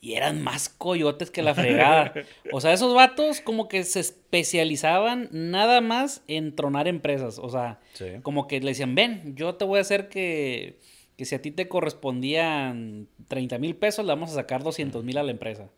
y 0.00 0.14
eran 0.14 0.42
más 0.42 0.68
coyotes 0.68 1.30
que 1.30 1.42
la 1.42 1.54
fregada. 1.54 2.12
o 2.52 2.60
sea, 2.60 2.72
esos 2.72 2.92
vatos 2.92 3.40
como 3.40 3.68
que 3.68 3.84
se 3.84 4.00
especializaban 4.00 5.28
nada 5.30 5.80
más 5.80 6.22
en 6.26 6.56
tronar 6.56 6.88
empresas. 6.88 7.38
O 7.38 7.50
sea, 7.50 7.78
como 8.22 8.48
que 8.48 8.60
le 8.60 8.70
decían, 8.70 8.96
ven, 8.96 9.36
yo 9.36 9.54
te 9.54 9.64
voy 9.64 9.78
a 9.78 9.82
hacer 9.82 10.08
que, 10.08 10.80
que 11.16 11.24
si 11.24 11.36
a 11.36 11.42
ti 11.42 11.52
te 11.52 11.68
correspondían 11.68 13.06
30 13.28 13.58
mil 13.58 13.76
pesos, 13.76 14.04
le 14.04 14.12
vamos 14.12 14.30
a 14.30 14.34
sacar 14.34 14.64
200 14.64 15.04
mil 15.04 15.18
a 15.18 15.22
la 15.22 15.30
empresa. 15.30 15.70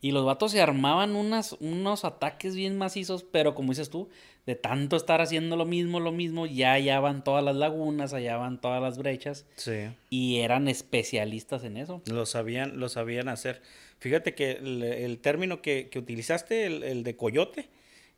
Y 0.00 0.12
los 0.12 0.24
vatos 0.24 0.52
se 0.52 0.60
armaban 0.60 1.16
unas, 1.16 1.52
unos 1.60 2.04
ataques 2.04 2.54
bien 2.54 2.78
macizos, 2.78 3.24
pero 3.24 3.54
como 3.54 3.72
dices 3.72 3.90
tú, 3.90 4.08
de 4.46 4.54
tanto 4.54 4.96
estar 4.96 5.20
haciendo 5.20 5.56
lo 5.56 5.66
mismo, 5.66 6.00
lo 6.00 6.12
mismo, 6.12 6.46
ya 6.46 6.72
hallaban 6.72 7.24
todas 7.24 7.44
las 7.44 7.56
lagunas, 7.56 8.12
hallaban 8.12 8.60
todas 8.60 8.80
las 8.80 8.96
brechas. 8.96 9.46
Sí. 9.56 9.90
Y 10.10 10.38
eran 10.38 10.68
especialistas 10.68 11.64
en 11.64 11.76
eso. 11.76 12.02
Lo 12.06 12.24
sabían, 12.24 12.78
lo 12.78 12.88
sabían 12.88 13.28
hacer. 13.28 13.60
Fíjate 13.98 14.34
que 14.34 14.52
el, 14.52 15.18
término 15.18 15.60
que, 15.60 15.90
utilizaste, 15.96 16.66
el, 16.66 17.02
de 17.02 17.16
coyote, 17.16 17.68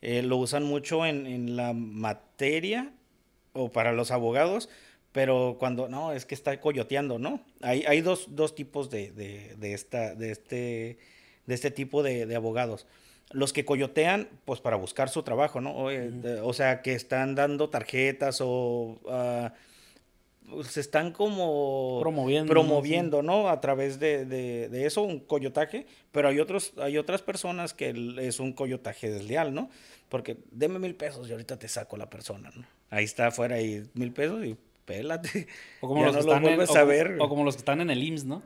eh, 0.03 0.23
lo 0.23 0.37
usan 0.37 0.65
mucho 0.65 1.07
en, 1.07 1.57
la 1.57 1.73
materia 1.73 2.93
o 3.53 3.71
para 3.73 3.93
los 3.93 4.11
abogados, 4.11 4.69
pero 5.13 5.57
cuando 5.59 5.89
no, 5.89 6.13
es 6.13 6.27
que 6.27 6.35
está 6.35 6.61
coyoteando, 6.61 7.19
¿no? 7.19 7.41
Hay, 7.63 7.83
hay 7.89 8.03
dos, 8.03 8.37
dos 8.37 8.55
tipos 8.55 8.91
de, 8.91 9.11
de, 9.11 9.57
de, 9.57 9.73
esta, 9.73 10.15
de 10.15 10.31
este 10.31 10.99
de 11.51 11.55
este 11.57 11.73
tipo 11.73 12.05
de, 12.05 12.35
abogados. 12.35 12.87
Los 13.33 13.53
que 13.53 13.65
coyotean, 13.65 14.29
pues 14.45 14.61
para 14.61 14.77
buscar 14.77 15.09
su 15.09 15.25
trabajo, 15.25 15.61
¿no? 15.61 15.89
O, 16.45 16.53
sea, 16.53 16.81
que 16.81 16.95
están 16.95 17.35
dando 17.35 17.71
tarjetas 17.71 18.41
o 18.41 18.99
uh, 19.05 20.63
se 20.63 20.81
están 20.81 21.13
como 21.13 21.99
promoviendo, 22.01 22.51
promoviendo 22.51 23.23
¿no? 23.23 23.49
A 23.49 23.61
través 23.61 23.99
de, 23.99 24.69
eso, 24.87 25.03
un 25.03 25.19
coyotaje, 25.19 25.87
pero 26.13 26.29
hay, 26.29 26.39
otros, 26.39 26.73
hay 26.79 26.99
otras 26.99 27.23
personas 27.23 27.75
que 27.75 27.93
es 28.21 28.39
un 28.39 28.53
coyotaje 28.53 29.11
desleal, 29.11 29.53
¿no? 29.53 29.71
Porque 30.09 30.39
deme 30.53 30.79
mil 30.79 30.95
pesos 30.95 31.29
y 31.29 31.33
ahorita 31.33 31.59
te 31.59 31.67
saco 31.67 31.97
la 31.97 32.09
persona, 32.09 32.51
¿no? 32.55 32.65
Ahí 32.91 33.05
está 33.05 33.29
afuera 33.29 33.61
y 33.61 33.89
mil 33.95 34.13
pesos 34.13 34.45
y 34.45 34.57
pélate. 34.85 35.49
O 35.81 35.89
como, 35.89 36.01
Ya 36.07 36.07
los 36.07 36.15
no 36.15 36.33
que 36.33 36.37
están 36.37 36.47
en, 36.47 36.61
o 36.61 36.75
a 36.75 36.85
ver. 36.85 37.17
o 37.21 37.29
como 37.29 37.45
los 37.45 37.57
que 37.57 37.61
están 37.61 37.81
en 37.81 37.91
el 37.91 38.03
IMSS, 38.03 38.25
¿no? 38.25 38.43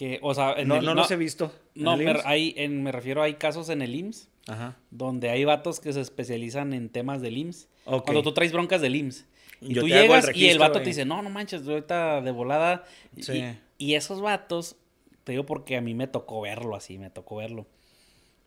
Que, 0.00 0.18
o 0.22 0.32
sea, 0.32 0.54
en 0.56 0.66
no, 0.68 0.76
el- 0.76 0.84
no 0.86 0.94
los 0.94 1.10
he 1.10 1.16
visto. 1.16 1.52
¿En 1.74 1.82
No, 1.82 1.94
me, 1.94 2.04
IMSS? 2.04 2.22
hay, 2.24 2.54
en, 2.56 2.82
me 2.82 2.90
refiero, 2.90 3.22
hay 3.22 3.34
casos 3.34 3.68
en 3.68 3.82
el 3.82 3.94
IMSS 3.94 4.30
Ajá. 4.48 4.78
donde 4.90 5.28
hay 5.28 5.44
vatos 5.44 5.78
que 5.78 5.92
se 5.92 6.00
especializan 6.00 6.72
en 6.72 6.88
temas 6.88 7.20
del 7.20 7.36
IMSS. 7.36 7.68
Cuando 7.84 8.22
tú 8.22 8.32
traes 8.32 8.50
broncas 8.50 8.80
del 8.80 8.96
IMSS. 8.96 9.26
Y 9.60 9.74
Yo 9.74 9.82
tú 9.82 9.88
hago 9.88 9.94
el 9.96 10.02
llegas 10.02 10.24
y 10.24 10.28
el 10.28 10.34
registro, 10.34 10.60
vato 10.60 10.78
te 10.80 10.86
dice, 10.86 11.04
no, 11.04 11.20
no 11.20 11.28
manches, 11.28 11.68
ahorita 11.68 12.22
de 12.22 12.30
volada. 12.30 12.84
Y-. 13.14 13.56
Y, 13.76 13.94
esos 13.94 14.22
vatos, 14.22 14.76
te 15.24 15.32
digo 15.32 15.44
porque 15.44 15.76
a 15.76 15.82
mí 15.82 15.92
me 15.92 16.06
tocó 16.06 16.40
verlo 16.40 16.76
así, 16.76 16.96
me 16.96 17.10
tocó 17.10 17.36
verlo. 17.36 17.66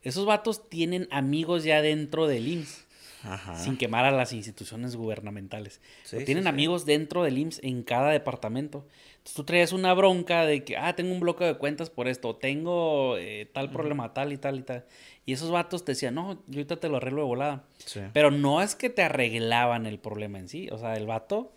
Esos 0.01 0.25
vatos 0.25 0.67
tienen 0.69 1.07
amigos 1.11 1.63
ya 1.63 1.83
dentro 1.83 2.25
del 2.25 2.47
IMSS, 2.47 2.87
Ajá. 3.23 3.55
sin 3.57 3.77
quemar 3.77 4.05
a 4.05 4.11
las 4.11 4.33
instituciones 4.33 4.95
gubernamentales. 4.95 5.81
Sí, 6.03 6.11
Pero 6.17 6.25
tienen 6.25 6.43
sí, 6.43 6.47
sí. 6.47 6.49
amigos 6.49 6.85
dentro 6.85 7.23
del 7.23 7.37
IMSS 7.37 7.59
en 7.63 7.83
cada 7.83 8.09
departamento. 8.11 8.85
Entonces 9.11 9.33
tú 9.35 9.43
traías 9.45 9.71
una 9.71 9.93
bronca 9.93 10.45
de 10.45 10.63
que, 10.65 10.75
ah, 10.77 10.95
tengo 10.95 11.13
un 11.13 11.21
bloque 11.21 11.45
de 11.45 11.55
cuentas 11.55 11.89
por 11.89 12.07
esto, 12.09 12.35
tengo 12.35 13.17
eh, 13.17 13.49
tal 13.53 13.71
problema, 13.71 14.13
tal 14.13 14.33
y 14.33 14.37
tal 14.37 14.59
y 14.59 14.63
tal. 14.63 14.83
Y 15.25 15.31
esos 15.31 15.49
vatos 15.51 15.85
te 15.85 15.93
decían, 15.93 16.15
no, 16.15 16.33
yo 16.47 16.57
ahorita 16.59 16.75
te 16.77 16.89
lo 16.89 16.97
arreglo 16.97 17.21
de 17.21 17.27
volada. 17.27 17.63
Pero 18.11 18.29
no 18.31 18.61
es 18.61 18.75
que 18.75 18.89
te 18.89 19.03
arreglaban 19.03 19.85
el 19.85 19.99
problema 19.99 20.39
en 20.39 20.49
sí. 20.49 20.67
O 20.71 20.77
sea, 20.77 20.95
el 20.95 21.05
vato. 21.05 21.53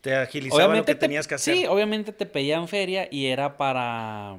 Te 0.00 0.14
agilizaba 0.14 0.74
lo 0.74 0.84
que 0.84 0.94
te- 0.94 1.00
tenías 1.00 1.26
que 1.28 1.34
hacer. 1.34 1.54
Sí, 1.56 1.66
obviamente 1.66 2.12
te 2.12 2.24
pedían 2.26 2.68
feria 2.68 3.08
y 3.10 3.26
era 3.26 3.56
para. 3.58 4.36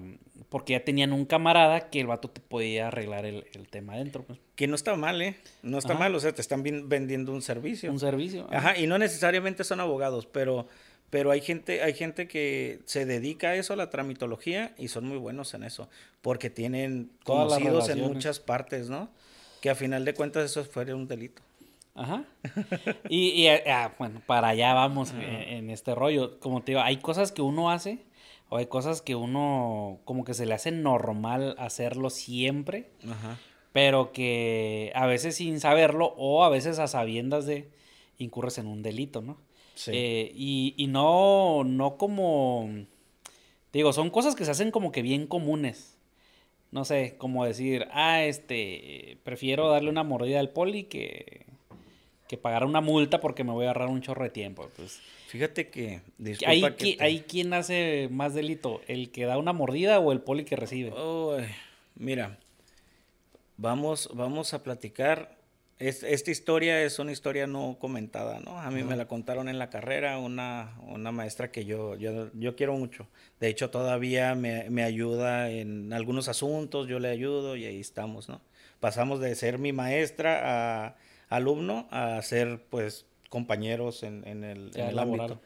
Porque 0.56 0.72
ya 0.72 0.86
tenían 0.86 1.12
un 1.12 1.26
camarada 1.26 1.90
que 1.90 2.00
el 2.00 2.08
vato 2.08 2.30
te 2.30 2.40
podía 2.40 2.88
arreglar 2.88 3.26
el, 3.26 3.46
el 3.52 3.68
tema 3.68 3.96
adentro. 3.96 4.24
Pues, 4.24 4.40
Que 4.56 4.68
no 4.68 4.76
está 4.76 4.96
mal, 4.96 5.22
¿eh? 5.22 5.36
No 5.64 5.78
está 5.78 5.92
Ajá. 5.92 6.00
mal, 6.00 6.16
o 6.16 6.20
sea, 6.22 6.32
te 6.34 6.40
están 6.40 6.64
vendiendo 6.64 7.34
un 7.34 7.42
servicio. 7.42 7.92
un 7.92 8.00
servicio. 8.00 8.48
Ajá, 8.50 8.78
y 8.78 8.88
no 8.88 8.98
necesariamente 8.98 9.66
son 9.66 9.82
abogados, 9.82 10.28
pero, 10.28 10.66
pero 11.10 11.32
hay 11.32 11.42
gente, 11.42 11.84
hay 11.84 11.94
gente 11.94 12.30
que 12.30 12.80
se 12.86 13.06
dedica 13.06 13.50
a 13.50 13.56
eso, 13.58 13.74
a 13.74 13.76
la 13.76 13.90
tramitología, 13.90 14.74
y 14.78 14.88
son 14.88 15.06
muy 15.06 15.18
buenos 15.18 15.54
en 15.56 15.66
eso, 15.66 15.90
porque 16.22 16.50
tienen 16.50 17.12
Todas 17.26 17.60
conocidos 17.60 17.90
en 17.90 18.00
muchas 18.00 18.40
partes, 18.40 18.90
¿no? 18.90 19.10
Que 19.60 19.72
a 19.72 19.76
final 19.76 20.06
de 20.06 20.14
cuentas 20.14 20.46
eso 20.50 20.64
fue 20.64 20.94
un 20.94 21.10
delito. 21.10 21.42
Ajá. 21.96 22.24
Y, 23.10 23.32
y, 23.32 23.48
eh, 23.48 23.62
ah, 23.68 23.94
bueno, 24.00 24.22
para 24.26 24.48
allá 24.48 24.74
vamos 24.74 25.12
en, 25.12 25.20
en 25.22 25.70
este 25.70 25.94
rollo. 25.96 26.40
Como 26.40 26.62
te 26.64 26.72
digo, 26.72 26.82
hay 26.82 26.96
cosas 26.96 27.34
que 27.34 27.42
uno 27.42 27.70
hace 27.72 28.00
o 28.50 28.58
hay 28.58 28.68
cosas 28.68 29.02
que 29.02 29.16
uno 29.16 30.00
como 30.06 30.24
que 30.24 30.34
se 30.34 30.46
le 30.46 30.54
hace 30.54 30.72
normal 30.72 31.56
hacerlo 31.58 32.10
siempre, 32.10 32.90
Ajá. 33.10 33.38
pero 33.74 34.12
que 34.12 34.92
a 34.96 35.06
veces 35.08 35.36
sin 35.36 35.60
saberlo 35.60 36.14
o 36.18 36.44
a 36.44 36.50
veces 36.50 36.80
a 36.80 36.88
sabiendas 36.88 37.46
de 37.46 37.70
incurres 38.18 38.58
en 38.58 38.68
un 38.68 38.82
delito, 38.82 39.22
¿no? 39.22 39.38
Sí. 39.76 39.92
Eh, 39.94 40.32
y, 40.36 40.74
y 40.78 40.88
no, 40.88 41.64
no 41.66 41.98
como, 41.98 42.70
te 43.72 43.80
digo, 43.80 43.92
son 43.92 44.10
cosas 44.10 44.36
que 44.36 44.46
se 44.46 44.52
hacen 44.52 44.72
como 44.72 44.92
que 44.92 45.02
bien 45.02 45.28
comunes. 45.28 45.98
No 46.72 46.84
sé, 46.84 47.16
como 47.18 47.46
decir, 47.46 47.88
ah, 47.92 48.24
este, 48.24 49.18
prefiero 49.24 49.70
darle 49.70 49.90
una 49.90 50.04
mordida 50.04 50.40
al 50.40 50.50
poli 50.50 50.84
que, 50.84 51.46
que 52.28 52.38
pagar 52.38 52.66
una 52.66 52.82
multa 52.82 53.20
porque 53.20 53.44
me 53.44 53.52
voy 53.52 53.66
a 53.66 53.70
ahorrar 53.70 53.90
un 53.90 54.02
chorro 54.02 54.24
de 54.24 54.30
tiempo. 54.30 54.68
Pues, 54.76 55.00
Fíjate 55.28 55.70
que, 55.70 56.02
¿hay, 56.46 56.62
que 56.76 56.96
te- 56.96 57.04
hay 57.04 57.20
quien 57.22 57.54
hace 57.54 58.08
más 58.12 58.34
delito? 58.34 58.82
¿El 58.88 59.12
que 59.12 59.26
da 59.26 59.38
una 59.38 59.54
mordida 59.54 60.00
o 60.00 60.12
el 60.12 60.22
poli 60.22 60.46
que 60.46 60.56
recibe? 60.56 60.92
Uy, 60.92 61.44
mira, 61.96 62.38
vamos, 63.58 64.10
vamos 64.14 64.54
a 64.54 64.64
platicar. 64.64 65.36
Es- 65.78 66.04
esta 66.04 66.32
historia 66.32 66.82
es 66.84 67.00
una 67.00 67.12
historia 67.12 67.48
no 67.48 67.78
comentada, 67.80 68.40
¿no? 68.40 68.58
A 68.60 68.72
mí 68.72 68.84
me 68.84 68.96
la 68.96 69.08
contaron 69.10 69.50
en 69.50 69.60
la 69.60 69.70
carrera 69.70 70.18
una, 70.20 70.78
una 70.88 71.12
maestra 71.12 71.52
que 71.52 71.66
yo, 71.66 71.96
yo, 71.96 72.30
yo 72.34 72.56
quiero 72.56 72.76
mucho. 72.78 73.08
De 73.42 73.50
hecho, 73.50 73.70
todavía 73.70 74.36
me, 74.36 74.70
me 74.70 74.84
ayuda 74.84 75.50
en 75.50 75.92
algunos 75.92 76.30
asuntos, 76.30 76.88
yo 76.88 77.00
le 77.00 77.10
ayudo 77.10 77.58
y 77.58 77.66
ahí 77.66 77.80
estamos, 77.82 78.30
¿no? 78.30 78.40
Pasamos 78.80 79.20
de 79.20 79.36
ser 79.36 79.58
mi 79.58 79.74
maestra 79.74 80.86
a 80.86 80.96
alumno 81.28 81.88
a 81.92 82.22
ser, 82.22 82.62
pues, 82.70 83.06
compañeros 83.30 84.04
en, 84.04 84.26
en 84.28 84.44
el, 84.44 84.72
en 84.76 85.00
ámbito. 85.00 85.42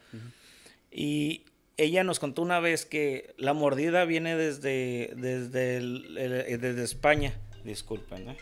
Y 0.92 1.44
ella 1.78 2.04
nos 2.04 2.20
contó 2.20 2.42
una 2.42 2.60
vez 2.60 2.86
que 2.86 3.34
la 3.38 3.54
mordida 3.54 4.06
viene 4.06 4.36
desde, 4.36 5.14
desde, 5.16 5.78
el- 5.78 6.18
el- 6.18 6.34
eh, 6.34 6.58
desde 6.58 6.84
España. 6.84 7.40
Disculpen, 7.64 8.30
¿eh? 8.30 8.38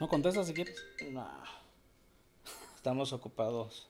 No 0.00 0.08
contesta 0.08 0.44
si 0.44 0.52
quieres. 0.54 0.76
No. 1.10 1.28
Estamos 2.76 3.12
ocupados. 3.12 3.88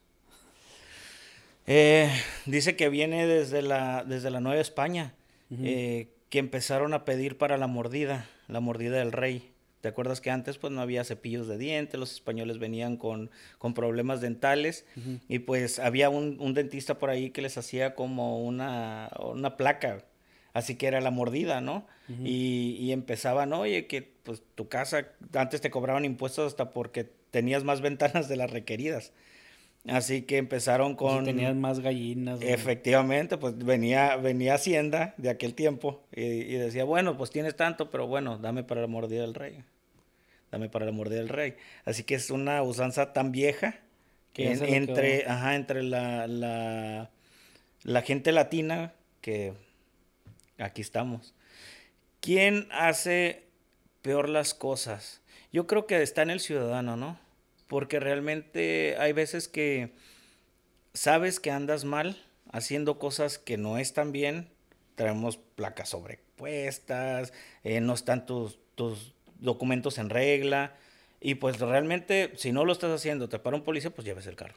Eh, 1.66 2.10
dice 2.46 2.76
que 2.76 2.88
viene 2.88 3.26
desde 3.26 3.62
la, 3.62 4.04
desde 4.04 4.30
la 4.30 4.40
Nueva 4.40 4.60
España, 4.60 5.14
eh, 5.50 6.08
que 6.28 6.38
empezaron 6.38 6.92
a 6.92 7.04
pedir 7.04 7.38
para 7.38 7.56
la 7.56 7.66
mordida, 7.68 8.26
la 8.48 8.60
mordida 8.60 8.98
del 8.98 9.12
rey. 9.12 9.51
¿Te 9.82 9.88
acuerdas 9.88 10.20
que 10.20 10.30
antes 10.30 10.58
pues 10.58 10.72
no 10.72 10.80
había 10.80 11.02
cepillos 11.02 11.48
de 11.48 11.58
dientes, 11.58 11.98
los 11.98 12.12
españoles 12.12 12.60
venían 12.60 12.96
con, 12.96 13.30
con 13.58 13.74
problemas 13.74 14.20
dentales 14.20 14.86
y 15.28 15.40
pues 15.40 15.80
había 15.80 16.08
un, 16.08 16.36
un 16.38 16.54
dentista 16.54 17.00
por 17.00 17.10
ahí 17.10 17.30
que 17.30 17.42
les 17.42 17.58
hacía 17.58 17.96
como 17.96 18.40
una, 18.44 19.10
una 19.20 19.56
placa, 19.56 20.04
así 20.52 20.76
que 20.76 20.86
era 20.86 21.00
la 21.00 21.10
mordida, 21.10 21.60
¿no? 21.60 21.84
y, 22.22 22.76
y 22.78 22.92
empezaban, 22.92 23.52
oye, 23.52 23.88
que 23.88 24.02
pues 24.22 24.42
tu 24.54 24.68
casa, 24.68 25.08
antes 25.34 25.60
te 25.60 25.70
cobraban 25.70 26.04
impuestos 26.04 26.46
hasta 26.46 26.70
porque 26.70 27.10
tenías 27.32 27.64
más 27.64 27.80
ventanas 27.80 28.28
de 28.28 28.36
las 28.36 28.52
requeridas. 28.52 29.12
Así 29.88 30.22
que 30.22 30.36
empezaron 30.36 30.94
Con... 30.94 31.08
con... 31.08 31.24
Si 31.24 31.32
tenías 31.32 31.56
más 31.56 31.80
gallinas. 31.80 32.40
Efectivamente, 32.40 33.36
pues 33.36 33.58
venía, 33.58 34.14
venía 34.14 34.54
Hacienda 34.54 35.14
de 35.16 35.28
aquel 35.28 35.54
tiempo 35.54 36.04
y, 36.14 36.22
y 36.22 36.54
decía, 36.54 36.84
bueno, 36.84 37.16
pues 37.16 37.30
tienes 37.30 37.56
tanto, 37.56 37.90
pero 37.90 38.06
bueno, 38.06 38.38
dame 38.38 38.62
para 38.62 38.80
la 38.80 38.86
mordida 38.86 39.22
del 39.22 39.34
rey. 39.34 39.64
Dame 40.52 40.68
para 40.68 40.86
la 40.86 40.92
mordida 40.92 41.18
del 41.18 41.28
rey. 41.30 41.56
Así 41.84 42.04
que 42.04 42.14
es 42.14 42.30
una 42.30 42.62
usanza 42.62 43.12
tan 43.12 43.32
vieja 43.32 43.80
Que 44.34 44.52
en- 44.52 44.58
entre, 44.74 45.26
ajá, 45.26 45.56
entre 45.56 45.82
la, 45.82 46.26
la, 46.28 47.10
la 47.82 48.02
gente 48.02 48.30
latina 48.32 48.92
que 49.20 49.52
aquí 50.58 50.80
estamos. 50.82 51.34
¿Quién 52.20 52.68
hace 52.70 53.44
peor 54.02 54.28
las 54.28 54.54
cosas? 54.54 55.20
Yo 55.52 55.66
creo 55.66 55.86
que 55.86 56.00
está 56.02 56.22
en 56.22 56.30
el 56.30 56.40
ciudadano, 56.40 56.96
¿no? 56.96 57.18
Porque 57.66 57.98
realmente 58.00 58.96
hay 58.98 59.12
veces 59.12 59.48
que 59.48 59.92
sabes 60.94 61.40
que 61.40 61.50
andas 61.50 61.84
mal 61.84 62.22
haciendo 62.52 62.98
cosas 62.98 63.38
que 63.38 63.56
no 63.56 63.78
están 63.78 64.12
bien. 64.12 64.48
Traemos 64.94 65.36
placas 65.38 65.88
sobrepuestas, 65.90 67.32
eh, 67.64 67.80
no 67.80 67.94
están 67.94 68.26
tus, 68.26 68.58
tus 68.74 69.14
documentos 69.42 69.98
en 69.98 70.10
regla. 70.10 70.74
Y 71.20 71.36
pues 71.36 71.60
realmente, 71.60 72.32
si 72.36 72.52
no 72.52 72.64
lo 72.64 72.72
estás 72.72 72.90
haciendo, 72.90 73.28
te 73.28 73.38
para 73.38 73.56
un 73.56 73.62
policía, 73.62 73.90
pues 73.90 74.06
lleves 74.06 74.26
el 74.26 74.36
carro. 74.36 74.56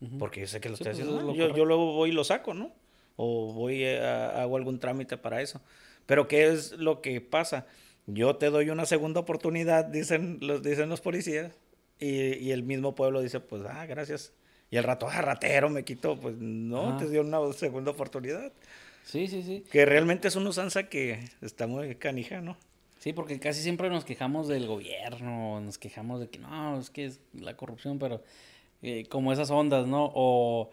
Ujú. 0.00 0.18
Porque 0.18 0.40
yo 0.40 0.46
sé 0.46 0.60
que 0.60 0.68
lo 0.68 0.76
Sí, 0.76 0.82
estoy 0.82 0.92
pues, 0.92 1.02
haciendo 1.02 1.32
es 1.32 1.38
lo 1.38 1.48
Yo, 1.48 1.56
yo 1.56 1.64
luego 1.64 1.92
voy 1.92 2.10
y 2.10 2.12
lo 2.12 2.24
saco, 2.24 2.54
¿no? 2.54 2.72
O 3.16 3.52
voy 3.52 3.84
a, 3.84 4.42
hago 4.42 4.56
algún 4.56 4.80
trámite 4.80 5.16
para 5.16 5.40
eso. 5.40 5.60
Pero 6.06 6.26
¿qué 6.26 6.48
es 6.48 6.72
lo 6.72 7.00
que 7.00 7.20
pasa? 7.20 7.66
Yo 8.06 8.36
te 8.36 8.50
doy 8.50 8.70
una 8.70 8.86
segunda 8.86 9.20
oportunidad, 9.20 9.84
dicen 9.84 10.38
los, 10.40 10.62
dicen 10.62 10.88
los 10.88 11.00
policías, 11.00 11.52
y, 11.98 12.34
y 12.34 12.50
el 12.50 12.64
mismo 12.64 12.94
pueblo 12.94 13.22
dice, 13.22 13.40
pues, 13.40 13.62
ah, 13.66 13.86
gracias. 13.86 14.32
Y 14.70 14.76
el 14.76 14.84
rato, 14.84 15.06
ah, 15.08 15.22
ratero, 15.22 15.70
me 15.70 15.84
quitó. 15.84 16.18
Pues 16.18 16.36
no, 16.36 16.96
te 16.96 17.08
dio 17.08 17.20
una 17.20 17.40
segunda 17.52 17.92
oportunidad. 17.92 18.52
Sí, 19.04 19.28
sí, 19.28 19.42
sí. 19.42 19.64
Que 19.70 19.84
realmente 19.86 20.28
es 20.28 20.36
una 20.36 20.50
usanza 20.50 20.88
que 20.88 21.30
está 21.40 21.66
muy 21.66 21.94
canija, 21.94 22.40
¿no? 22.40 22.56
Sí, 23.04 23.12
porque 23.12 23.38
casi 23.38 23.60
siempre 23.60 23.90
nos 23.90 24.06
quejamos 24.06 24.48
del 24.48 24.66
gobierno, 24.66 25.60
nos 25.60 25.76
quejamos 25.76 26.20
de 26.20 26.30
que 26.30 26.38
no, 26.38 26.80
es 26.80 26.88
que 26.88 27.04
es 27.04 27.20
la 27.34 27.54
corrupción, 27.54 27.98
pero 27.98 28.22
eh, 28.80 29.04
como 29.10 29.30
esas 29.30 29.50
ondas, 29.50 29.86
¿no? 29.86 30.10
O, 30.14 30.70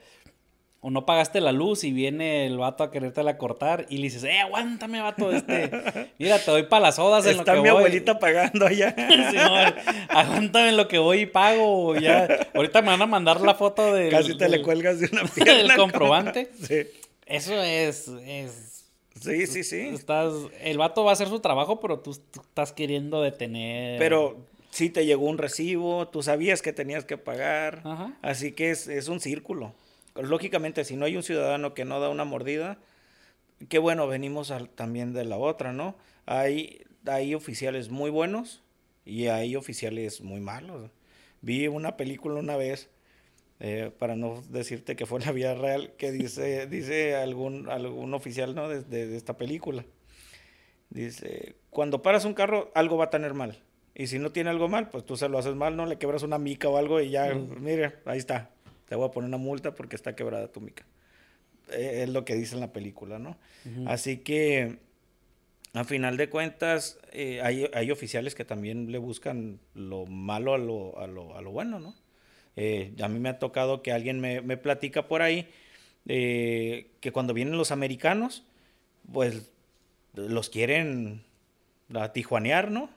o 0.79 0.89
no 0.91 1.05
pagaste 1.05 1.41
la 1.41 1.51
luz 1.51 1.83
y 1.83 1.91
viene 1.91 2.45
el 2.45 2.57
vato 2.57 2.85
a 2.85 2.89
querértela 2.89 3.37
cortar 3.37 3.85
y 3.89 3.97
le 3.97 4.03
dices, 4.03 4.23
eh, 4.23 4.39
aguántame, 4.39 5.01
vato, 5.01 5.29
este, 5.29 5.69
mira, 6.19 6.39
te 6.39 6.51
doy 6.51 6.63
para 6.63 6.83
las 6.83 6.95
sodas 6.95 7.25
en 7.25 7.33
lo 7.33 7.39
Está 7.41 7.51
que 7.55 7.59
mi 7.63 7.69
voy. 7.69 7.79
abuelita 7.79 8.17
pagando 8.17 8.65
allá. 8.65 8.95
Aguántame 10.07 10.69
en 10.69 10.77
lo 10.77 10.87
que 10.87 10.99
voy 10.99 11.23
y 11.23 11.25
pago, 11.25 11.97
ya. 11.97 12.47
Ahorita 12.53 12.81
me 12.81 12.87
van 12.87 13.01
a 13.01 13.07
mandar 13.07 13.41
la 13.41 13.55
foto 13.55 13.93
del, 13.93 14.09
Casi 14.09 14.37
te 14.37 14.47
le 14.47 14.61
cuelgas 14.61 15.01
de 15.01 15.09
una 15.11 15.23
pierna. 15.35 15.53
del 15.55 15.75
comprobante. 15.75 16.49
Sí, 16.61 16.87
Eso 17.25 17.61
es, 17.61 18.07
es 18.07 18.70
sí, 19.19 19.47
sí. 19.47 19.63
sí. 19.63 19.79
Estás, 19.93 20.33
el 20.61 20.77
vato 20.77 21.03
va 21.03 21.11
a 21.11 21.13
hacer 21.13 21.27
su 21.27 21.39
trabajo, 21.39 21.79
pero 21.79 21.99
tú, 21.99 22.15
tú 22.31 22.41
estás 22.41 22.71
queriendo 22.73 23.21
detener. 23.21 23.99
Pero 23.99 24.37
sí 24.69 24.89
te 24.89 25.05
llegó 25.05 25.25
un 25.25 25.37
recibo, 25.37 26.07
tú 26.07 26.23
sabías 26.23 26.61
que 26.61 26.73
tenías 26.73 27.05
que 27.05 27.17
pagar. 27.17 27.81
Ajá. 27.83 28.17
Así 28.21 28.51
que 28.53 28.71
es, 28.71 28.87
es 28.87 29.07
un 29.07 29.19
círculo. 29.19 29.73
Lógicamente, 30.15 30.83
si 30.85 30.95
no 30.95 31.05
hay 31.05 31.15
un 31.15 31.23
ciudadano 31.23 31.73
que 31.73 31.85
no 31.85 31.99
da 31.99 32.09
una 32.09 32.25
mordida, 32.25 32.77
qué 33.69 33.79
bueno, 33.79 34.07
venimos 34.07 34.51
al- 34.51 34.69
también 34.69 35.13
de 35.13 35.23
la 35.25 35.37
otra, 35.37 35.71
¿no? 35.73 35.95
Hay, 36.25 36.83
hay 37.05 37.33
oficiales 37.35 37.89
muy 37.89 38.09
buenos 38.09 38.61
y 39.05 39.27
hay 39.27 39.55
oficiales 39.55 40.21
muy 40.21 40.39
malos. 40.41 40.89
Vi 41.41 41.67
una 41.67 41.97
película 41.97 42.39
una 42.39 42.55
vez, 42.57 42.89
eh, 43.63 43.91
para 43.95 44.15
no 44.15 44.41
decirte 44.49 44.95
que 44.95 45.05
fue 45.05 45.19
la 45.19 45.31
vida 45.31 45.53
real, 45.53 45.93
que 45.95 46.11
dice, 46.11 46.65
dice 46.69 47.15
algún, 47.15 47.69
algún 47.69 48.13
oficial 48.15 48.55
¿no? 48.55 48.67
de, 48.67 48.81
de, 48.81 49.15
esta 49.15 49.37
película. 49.37 49.85
Dice, 50.89 51.55
cuando 51.69 52.01
paras 52.01 52.25
un 52.25 52.33
carro, 52.33 52.71
algo 52.73 52.97
va 52.97 53.05
a 53.05 53.09
tener 53.11 53.35
mal. 53.35 53.61
Y 53.93 54.07
si 54.07 54.17
no 54.17 54.31
tiene 54.31 54.49
algo 54.49 54.67
mal, 54.67 54.89
pues 54.89 55.05
tú 55.05 55.15
se 55.15 55.29
lo 55.29 55.37
haces 55.37 55.53
mal, 55.53 55.77
¿no? 55.77 55.85
Le 55.85 55.99
quebras 55.99 56.23
una 56.23 56.39
mica 56.39 56.69
o 56.69 56.77
algo 56.77 57.01
y 57.01 57.11
ya, 57.11 57.33
mire, 57.35 57.99
ahí 58.05 58.17
está. 58.17 58.49
Te 58.87 58.95
voy 58.95 59.07
a 59.07 59.11
poner 59.11 59.27
una 59.27 59.37
multa 59.37 59.75
porque 59.75 59.95
está 59.95 60.15
quebrada 60.15 60.47
tu 60.47 60.59
mica. 60.59 60.83
Eh, 61.71 62.01
es 62.03 62.09
lo 62.09 62.25
que 62.25 62.33
dice 62.35 62.55
en 62.55 62.61
la 62.61 62.73
película, 62.73 63.19
¿no? 63.19 63.37
Así 63.85 64.17
que, 64.17 64.79
a 65.73 65.83
final 65.83 66.17
de 66.17 66.29
cuentas, 66.29 66.97
eh, 67.11 67.41
hay, 67.43 67.69
hay, 67.73 67.91
oficiales 67.91 68.33
que 68.33 68.43
también 68.43 68.91
le 68.91 68.97
buscan 68.97 69.59
lo 69.75 70.07
malo 70.07 70.55
a 70.55 70.57
lo, 70.57 70.97
a 70.99 71.05
lo, 71.05 71.37
a 71.37 71.41
lo 71.41 71.51
bueno, 71.51 71.79
¿no? 71.79 71.95
Eh, 72.55 72.93
a 73.01 73.07
mí 73.07 73.19
me 73.19 73.29
ha 73.29 73.39
tocado 73.39 73.81
que 73.81 73.91
alguien 73.91 74.19
me, 74.19 74.41
me 74.41 74.57
platica 74.57 75.07
por 75.07 75.21
ahí 75.21 75.47
que 76.05 77.11
cuando 77.13 77.33
vienen 77.33 77.57
los 77.57 77.71
americanos, 77.71 78.43
pues 79.13 79.51
los 80.15 80.49
quieren 80.49 81.23
a 81.93 82.11
tijuanear, 82.11 82.71
¿no? 82.71 82.89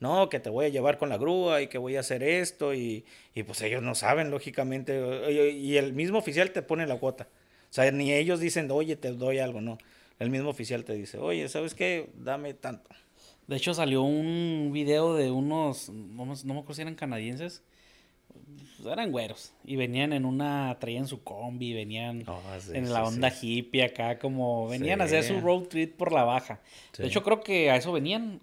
no, 0.00 0.28
que 0.28 0.40
te 0.40 0.50
voy 0.50 0.66
a 0.66 0.68
llevar 0.68 0.98
con 0.98 1.08
la 1.08 1.18
grúa 1.18 1.62
y 1.62 1.66
que 1.68 1.78
voy 1.78 1.96
a 1.96 2.00
hacer 2.00 2.22
esto 2.22 2.74
y, 2.74 3.04
y 3.34 3.42
pues 3.42 3.60
ellos 3.62 3.82
no 3.82 3.94
saben, 3.94 4.30
lógicamente, 4.30 5.52
y 5.52 5.76
el 5.76 5.92
mismo 5.92 6.18
oficial 6.18 6.52
te 6.52 6.62
pone 6.62 6.86
la 6.86 6.96
cuota. 6.96 7.28
O 7.70 7.72
sea, 7.72 7.90
ni 7.90 8.12
ellos 8.12 8.40
dicen, 8.40 8.70
oye, 8.70 8.96
te 8.96 9.12
doy 9.12 9.38
algo, 9.38 9.60
no. 9.60 9.78
El 10.18 10.30
mismo 10.30 10.50
oficial 10.50 10.84
te 10.84 10.94
dice, 10.94 11.18
oye, 11.18 11.48
¿sabes 11.48 11.74
qué? 11.74 12.10
Dame 12.14 12.54
tanto. 12.54 12.88
De 13.46 13.56
hecho, 13.56 13.74
salió 13.74 14.02
un 14.02 14.70
video 14.72 15.14
de 15.14 15.30
unos, 15.30 15.88
no, 15.88 16.26
me 16.26 16.32
acuerdo 16.32 16.74
si 16.74 16.82
eran 16.82 16.94
canadienses, 16.94 17.62
pues, 18.78 18.92
eran 18.92 19.10
güeros 19.10 19.52
y 19.64 19.76
venían 19.76 20.12
en 20.12 20.24
una, 20.24 20.76
traían 20.78 21.06
su 21.06 21.22
combi, 21.22 21.72
venían 21.72 22.24
oh, 22.28 22.40
en 22.72 22.92
la 22.92 23.04
onda 23.04 23.28
hippie 23.30 23.82
acá, 23.82 24.18
como 24.18 24.68
venían 24.68 25.00
a 25.00 25.04
hacer 25.04 25.24
su 25.24 25.40
road 25.40 25.64
trip 25.64 25.96
por 25.96 26.12
la 26.12 26.24
baja. 26.24 26.60
De 26.96 27.06
hecho, 27.06 27.22
creo 27.22 27.40
que 27.40 27.70
a 27.70 27.76
eso 27.76 27.92
venían, 27.92 28.40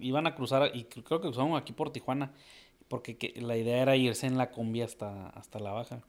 iban 0.00 0.26
a 0.26 0.34
cruzar, 0.34 0.70
y 0.74 0.84
creo 0.84 1.20
que 1.20 1.28
cruzaron 1.28 1.56
aquí 1.56 1.72
por 1.72 1.92
Tijuana, 1.92 2.32
porque 2.88 3.34
la 3.36 3.56
idea 3.56 3.82
era 3.82 3.96
irse 3.96 4.26
en 4.26 4.38
la 4.38 4.50
combi 4.50 4.82
hasta, 4.82 5.28
hasta 5.28 5.58
la 5.58 5.72
baja. 5.72 6.00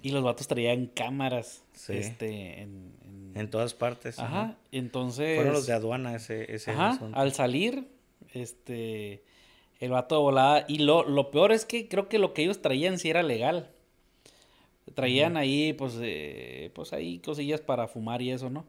Y 0.00 0.10
los 0.10 0.22
vatos 0.22 0.46
traían 0.46 0.86
cámaras 0.86 1.64
este, 1.88 2.62
en, 2.62 3.32
en, 3.34 3.50
todas 3.50 3.74
partes. 3.74 4.18
Ajá, 4.18 4.56
entonces... 4.70 5.36
Fueron 5.36 5.54
los 5.54 5.66
de 5.66 5.72
aduana 5.72 6.14
ese, 6.14 6.54
ese 6.54 6.70
Ajá, 6.70 6.98
al 7.12 7.32
salir, 7.32 7.88
este 8.32 9.24
el 9.80 9.90
vato 9.90 10.16
de 10.16 10.20
volada. 10.20 10.64
Y 10.68 10.78
lo, 10.78 11.08
lo 11.08 11.30
peor 11.30 11.52
es 11.52 11.64
que 11.64 11.88
creo 11.88 12.08
que 12.08 12.18
lo 12.18 12.34
que 12.34 12.42
ellos 12.42 12.60
traían 12.60 12.98
sí 12.98 13.10
era 13.10 13.22
legal. 13.22 13.70
Traían 14.94 15.36
ahí, 15.36 15.74
pues, 15.74 15.98
eh, 16.00 16.70
pues 16.74 16.92
ahí 16.92 17.18
cosillas 17.18 17.60
para 17.60 17.88
fumar 17.88 18.22
y 18.22 18.30
eso, 18.30 18.48
¿no? 18.48 18.64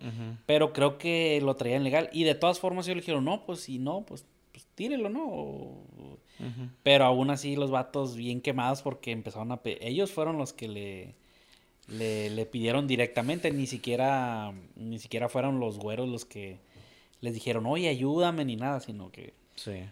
Pero 0.46 0.74
creo 0.74 0.98
que 0.98 1.40
lo 1.42 1.56
traían 1.56 1.84
legal. 1.84 2.10
Y 2.12 2.24
de 2.24 2.36
todas 2.36 2.60
formas 2.60 2.86
ellos 2.86 2.98
le 2.98 3.02
dijeron, 3.02 3.26
no, 3.26 3.46
pues 3.46 3.62
si 3.62 3.80
no, 3.80 4.02
pues, 4.06 4.26
pues 4.52 4.66
tírelo, 4.76 5.10
¿no? 5.10 5.78
Pero 6.84 7.06
aún 7.06 7.30
así 7.30 7.56
los 7.56 7.72
vatos 7.72 8.16
bien 8.16 8.42
quemados 8.42 8.82
porque 8.82 9.12
empezaron 9.12 9.52
a... 9.52 9.62
Ellos 9.64 10.12
fueron 10.12 10.38
los 10.38 10.54
que 10.54 10.68
le, 10.68 11.16
le, 11.88 12.30
le, 12.30 12.46
pidieron 12.46 12.86
directamente, 12.86 13.52
ni 13.52 13.66
siquiera, 13.66 14.54
ni 14.76 15.00
siquiera 15.00 15.30
fueron 15.30 15.60
los 15.60 15.80
güeros 15.80 16.08
los 16.08 16.26
que 16.26 16.60
les 17.22 17.34
dijeron, 17.34 17.66
oye, 17.66 17.88
ayúdame, 17.90 18.46
ni 18.46 18.56
nada, 18.56 18.80
sino 18.80 19.12
que 19.12 19.34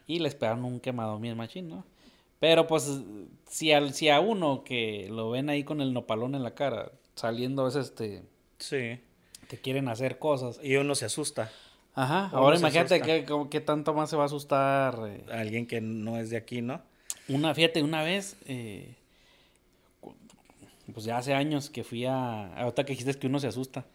y 0.07 0.19
le 0.19 0.27
esperaron 0.27 0.65
un 0.65 0.79
quemado 0.79 1.19
bien 1.19 1.37
machín, 1.37 1.69
¿no? 1.69 1.85
Pero 2.39 2.67
pues 2.67 3.01
si, 3.49 3.71
al, 3.71 3.93
si 3.93 4.09
a 4.09 4.19
uno 4.19 4.63
que 4.63 5.07
lo 5.09 5.31
ven 5.31 5.49
ahí 5.49 5.63
con 5.63 5.81
el 5.81 5.93
nopalón 5.93 6.35
en 6.35 6.43
la 6.43 6.53
cara, 6.53 6.91
saliendo 7.15 7.63
a 7.63 7.65
veces 7.65 7.95
te, 7.95 8.23
sí. 8.59 8.99
te 9.47 9.57
quieren 9.59 9.87
hacer 9.87 10.19
cosas. 10.19 10.59
Y 10.61 10.75
uno 10.75 10.93
se 10.93 11.05
asusta. 11.05 11.51
Ajá, 11.95 12.29
ahora 12.31 12.57
imagínate 12.57 13.01
qué, 13.01 13.61
tanto 13.61 13.95
más 13.95 14.11
se 14.11 14.15
va 14.15 14.23
a 14.23 14.25
asustar. 14.27 14.99
Eh. 15.07 15.25
Alguien 15.31 15.65
que 15.65 15.81
no 15.81 16.17
es 16.17 16.29
de 16.29 16.37
aquí, 16.37 16.61
¿no? 16.61 16.79
Una, 17.27 17.55
fíjate, 17.55 17.81
una 17.81 18.03
vez, 18.03 18.37
eh, 18.45 18.93
pues 20.93 21.05
ya 21.05 21.17
hace 21.17 21.33
años 21.33 21.71
que 21.71 21.83
fui 21.83 22.05
a, 22.05 22.53
ahorita 22.55 22.85
que 22.85 22.93
dijiste 22.93 23.15
que 23.15 23.25
uno 23.25 23.39
se 23.39 23.47
asusta, 23.47 23.85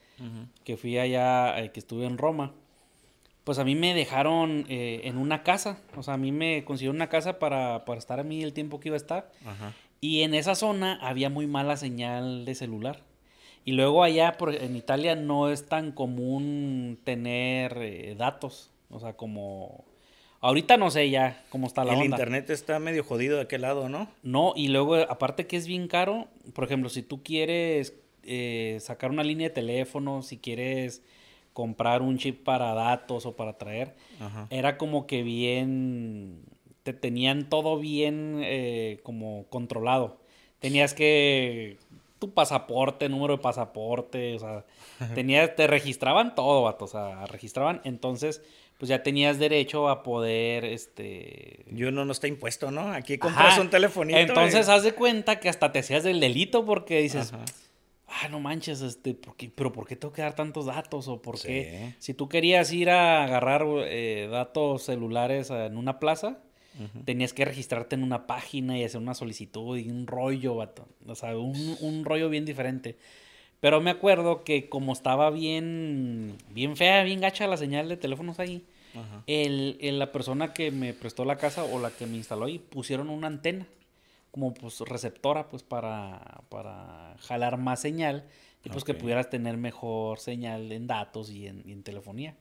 que 0.65 0.77
fui 0.77 0.99
allá, 0.99 1.61
eh, 1.61 1.71
que 1.71 1.81
estuve 1.81 2.07
en 2.07 2.19
Roma 2.19 2.53
pues 3.45 3.59
a 3.59 3.65
mí 3.65 3.75
me 3.75 3.95
dejaron 3.95 4.67
eh, 4.69 5.03
en 5.05 5.19
una 5.19 5.43
casa, 5.43 5.79
o 5.97 6.03
sea, 6.03 6.15
a 6.15 6.17
mí 6.17 6.31
me 6.31 6.65
consiguieron 6.65 6.97
una 6.97 7.09
casa 7.09 7.39
para, 7.39 7.85
para 7.85 7.99
estar 7.99 8.21
a 8.21 8.23
mí 8.23 8.43
el 8.43 8.53
tiempo 8.53 8.79
que 8.79 8.89
iba 8.89 8.97
a 8.97 8.99
estar. 8.99 9.31
Y 10.01 10.23
en 10.23 10.35
esa 10.35 10.55
zona 10.55 10.99
había 11.01 11.29
muy 11.29 11.47
mala 11.47 11.77
señal 11.77 12.45
de 12.45 12.55
celular. 12.55 13.01
Y 13.65 13.73
luego 13.73 14.03
allá 14.03 14.33
por, 14.33 14.55
en 14.55 14.77
Italia 14.77 15.15
no 15.15 15.49
es 15.49 15.67
tan 15.67 15.93
común 15.93 16.99
tener 17.05 17.79
eh, 17.79 18.15
datos, 18.17 18.71
o 18.91 19.01
sea, 19.01 19.15
como... 19.15 19.85
Ahorita 20.41 20.77
no 20.77 20.91
sé 20.91 21.09
ya 21.09 21.45
cómo 21.51 21.69
está 21.69 21.85
la 21.85 21.95
El 21.95 22.03
internet 22.03 22.51
está 22.51 22.81
medio 22.81 23.05
jodido 23.05 23.37
de 23.37 23.43
aquel 23.43 23.63
lado, 23.63 23.89
¿no? 23.89 24.09
No, 24.25 24.55
y 24.57 24.69
luego 24.69 24.97
aparte 24.97 25.47
que 25.47 25.57
es 25.57 25.69
bien 25.69 25.87
caro, 25.87 26.27
por 26.53 26.65
ejemplo, 26.65 26.89
si 26.89 27.03
tú 27.03 27.23
quieres 27.23 27.95
eh, 28.25 28.79
sacar 28.81 29.13
una 29.13 29.23
línea 29.23 29.51
de 29.51 29.55
teléfono, 29.55 30.23
si 30.23 30.39
quieres 30.39 31.05
comprar 31.53 32.03
un 32.03 32.19
chip 32.19 32.45
para 32.45 32.75
datos 32.75 33.27
o 33.27 33.37
para 33.37 33.59
traer, 33.59 33.95
era 34.51 34.79
como 34.79 35.07
que 35.07 35.23
bien, 35.23 36.43
te 36.83 36.93
tenían 36.93 37.49
todo 37.49 37.79
bien 37.79 38.41
eh, 38.43 39.01
como 39.03 39.47
controlado. 39.49 40.21
Tenías 40.61 40.95
que 40.95 41.77
tu 42.19 42.33
pasaporte, 42.33 43.09
número 43.09 43.37
de 43.37 43.43
pasaporte, 43.43 44.37
o 44.37 44.39
sea, 44.39 44.65
tenías, 45.15 45.57
te 45.57 45.67
registraban 45.67 46.37
todo, 46.37 46.63
vato, 46.63 46.85
o 46.85 46.89
sea, 46.89 47.27
registraban, 47.27 47.81
entonces, 47.83 48.43
pues 48.79 48.89
ya 48.89 49.03
tenías 49.03 49.41
derecho 49.41 49.89
a 49.89 50.05
poder, 50.05 50.65
este... 50.65 51.65
Y 51.75 51.83
uno 51.83 52.05
no 52.05 52.13
está 52.13 52.29
impuesto, 52.29 52.71
¿no? 52.71 52.93
Aquí 52.93 53.19
compras 53.19 53.59
un 53.59 53.71
telefonito. 53.71 54.21
Entonces, 54.21 54.69
haz 54.69 54.85
de 54.85 54.93
cuenta 54.93 55.41
que 55.41 55.49
hasta 55.49 55.73
te 55.73 55.81
hacías 55.81 56.05
del 56.05 56.21
delito 56.21 56.65
porque 56.65 57.01
dices, 57.01 57.33
ah, 58.21 58.29
no 58.29 58.41
manches, 58.41 58.83
este, 58.83 59.17
pero 59.55 59.73
¿por 59.73 59.87
qué 59.87 59.97
tengo 59.97 60.13
que 60.13 60.23
dar 60.23 60.35
tantos 60.35 60.67
datos? 60.67 61.09
¿O 61.09 61.21
por 61.21 61.41
qué? 61.41 61.95
Si 61.99 62.15
tú 62.15 62.29
querías 62.29 62.73
ir 62.73 62.91
a 62.91 63.25
agarrar 63.25 63.65
eh, 63.87 64.29
datos 64.31 64.83
celulares 64.85 65.51
en 65.51 65.77
una 65.77 65.99
plaza, 65.99 66.39
tenías 67.05 67.33
que 67.33 67.45
registrarte 67.45 67.97
en 67.97 68.03
una 68.03 68.27
página 68.27 68.79
y 68.79 68.85
hacer 68.85 69.01
una 69.01 69.15
solicitud 69.15 69.77
y 69.79 69.91
un 69.91 70.07
rollo, 70.07 70.57
vato. 70.57 70.87
O 71.07 71.15
sea, 71.15 71.37
un, 71.37 72.05
rollo 72.05 72.29
bien 72.29 72.45
diferente. 72.45 72.97
Pero 73.61 73.81
me 73.81 73.91
acuerdo 73.91 74.43
que 74.43 74.69
como 74.69 74.93
estaba 74.93 75.31
bien, 75.31 76.37
bien 76.51 76.77
fea, 76.77 77.05
bien 77.05 77.21
gacha 77.21 77.47
la 77.47 77.57
señal 77.57 77.89
de 77.89 77.97
teléfonos 77.97 78.41
ahí, 78.41 78.65
el, 79.27 79.79
la 79.99 80.13
persona 80.13 80.53
que 80.53 80.71
me 80.71 80.93
prestó 80.93 81.25
la 81.25 81.37
casa 81.37 81.65
o 81.65 81.79
la 81.79 81.91
que 81.91 82.07
me 82.07 82.17
instaló 82.17 82.47
ahí 82.47 82.59
pusieron 82.59 83.09
una 83.09 83.29
antena 83.29 83.67
como 84.33 84.55
pues 84.55 84.81
receptora 84.81 85.49
pues 85.49 85.63
para, 85.63 86.41
para 86.49 87.15
jalar 87.21 87.59
más 87.59 87.81
señal 87.81 88.25
y 88.65 88.71
pues 88.71 88.83
que 88.83 88.95
pudieras 88.95 89.29
tener 89.29 89.57
mejor 89.57 90.19
señal 90.19 90.73
en 90.73 90.87
datos 90.87 91.31
y 91.31 91.47
en, 91.47 91.83
telefonía. 91.83 92.35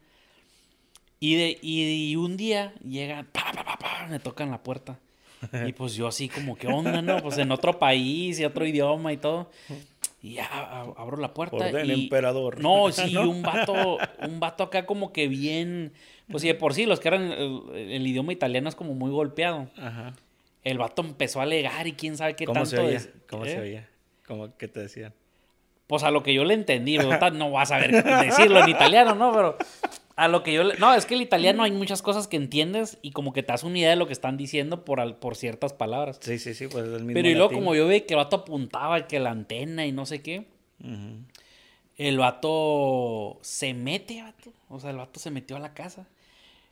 Y, 1.19 1.35
de, 1.35 1.59
y, 1.61 2.15
un 2.15 2.37
día 2.37 2.73
llega, 2.83 3.25
pa, 3.31 3.51
pa, 3.53 3.77
pa, 3.77 4.07
me 4.09 4.19
tocan 4.19 4.49
la 4.49 4.63
puerta. 4.63 4.99
Y 5.67 5.73
pues 5.73 5.95
yo 5.95 6.07
así 6.07 6.29
como, 6.29 6.55
¿qué 6.55 6.67
onda, 6.67 7.01
no? 7.01 7.17
Pues 7.23 7.39
en 7.39 7.51
otro 7.51 7.79
país 7.79 8.39
y 8.39 8.45
otro 8.45 8.65
idioma 8.65 9.11
y 9.11 9.17
todo. 9.17 9.49
Y 10.21 10.33
ya 10.33 10.45
abro 10.97 11.17
la 11.17 11.33
puerta. 11.33 11.57
Orden 11.57 11.87
y, 11.87 12.03
emperador. 12.03 12.61
No, 12.61 12.91
sí, 12.91 13.17
un 13.17 13.41
vato, 13.41 13.97
un 14.27 14.39
vato 14.39 14.63
acá 14.63 14.85
como 14.85 15.11
que 15.11 15.27
bien, 15.27 15.93
pues 16.29 16.43
sí, 16.43 16.47
de 16.47 16.53
por 16.53 16.75
sí, 16.75 16.85
los 16.85 16.99
que 16.99 17.07
eran, 17.07 17.31
el, 17.31 17.61
el 17.73 18.05
idioma 18.05 18.33
italiano 18.33 18.69
es 18.69 18.75
como 18.75 18.93
muy 18.93 19.09
golpeado. 19.09 19.67
Ajá 19.77 20.13
el 20.63 20.77
vato 20.77 21.01
empezó 21.01 21.39
a 21.39 21.43
alegar 21.43 21.87
y 21.87 21.93
quién 21.93 22.17
sabe 22.17 22.35
qué 22.35 22.45
¿Cómo 22.45 22.55
tanto 22.55 22.69
se 22.69 22.79
oía? 22.79 23.01
¿Cómo 23.29 23.45
se 23.45 23.53
¿Eh? 23.53 23.59
oía? 23.59 23.89
¿Cómo 24.27 24.55
que 24.57 24.67
te 24.67 24.79
decían? 24.79 25.13
Pues 25.87 26.03
a 26.03 26.11
lo 26.11 26.23
que 26.23 26.33
yo 26.33 26.45
le 26.45 26.53
entendí, 26.53 26.97
no 26.97 27.51
vas 27.51 27.71
a 27.71 27.77
ver 27.77 28.03
decirlo 28.03 28.63
en 28.63 28.69
italiano, 28.69 29.13
¿no? 29.13 29.33
Pero 29.33 29.57
a 30.15 30.27
lo 30.27 30.43
que 30.43 30.53
yo 30.53 30.63
le... 30.63 30.77
No, 30.77 30.93
es 30.93 31.05
que 31.05 31.15
el 31.15 31.21
italiano 31.21 31.63
hay 31.63 31.71
muchas 31.71 32.01
cosas 32.01 32.27
que 32.27 32.37
entiendes 32.37 32.97
y 33.01 33.11
como 33.11 33.33
que 33.33 33.43
te 33.43 33.51
das 33.51 33.63
una 33.63 33.77
idea 33.77 33.89
de 33.89 33.95
lo 33.97 34.07
que 34.07 34.13
están 34.13 34.37
diciendo 34.37 34.85
por, 34.85 35.15
por 35.17 35.35
ciertas 35.35 35.73
palabras. 35.73 36.19
Sí, 36.21 36.39
sí, 36.39 36.53
sí, 36.53 36.67
pues 36.67 36.85
es 36.85 36.93
el 36.93 37.03
mismo 37.03 37.13
Pero 37.15 37.29
y 37.29 37.33
luego 37.33 37.51
como 37.51 37.75
yo 37.75 37.87
vi 37.87 38.01
que 38.01 38.13
el 38.13 38.19
vato 38.19 38.37
apuntaba 38.37 39.07
que 39.07 39.19
la 39.19 39.31
antena 39.31 39.85
y 39.85 39.91
no 39.91 40.05
sé 40.05 40.21
qué, 40.21 40.45
el 41.97 42.17
vato 42.17 43.39
se 43.41 43.73
mete, 43.73 44.21
vato. 44.21 44.53
O 44.69 44.79
sea, 44.79 44.91
el 44.91 44.97
vato 44.97 45.19
se 45.19 45.31
metió 45.31 45.57
a 45.57 45.59
la 45.59 45.73
casa. 45.73 46.07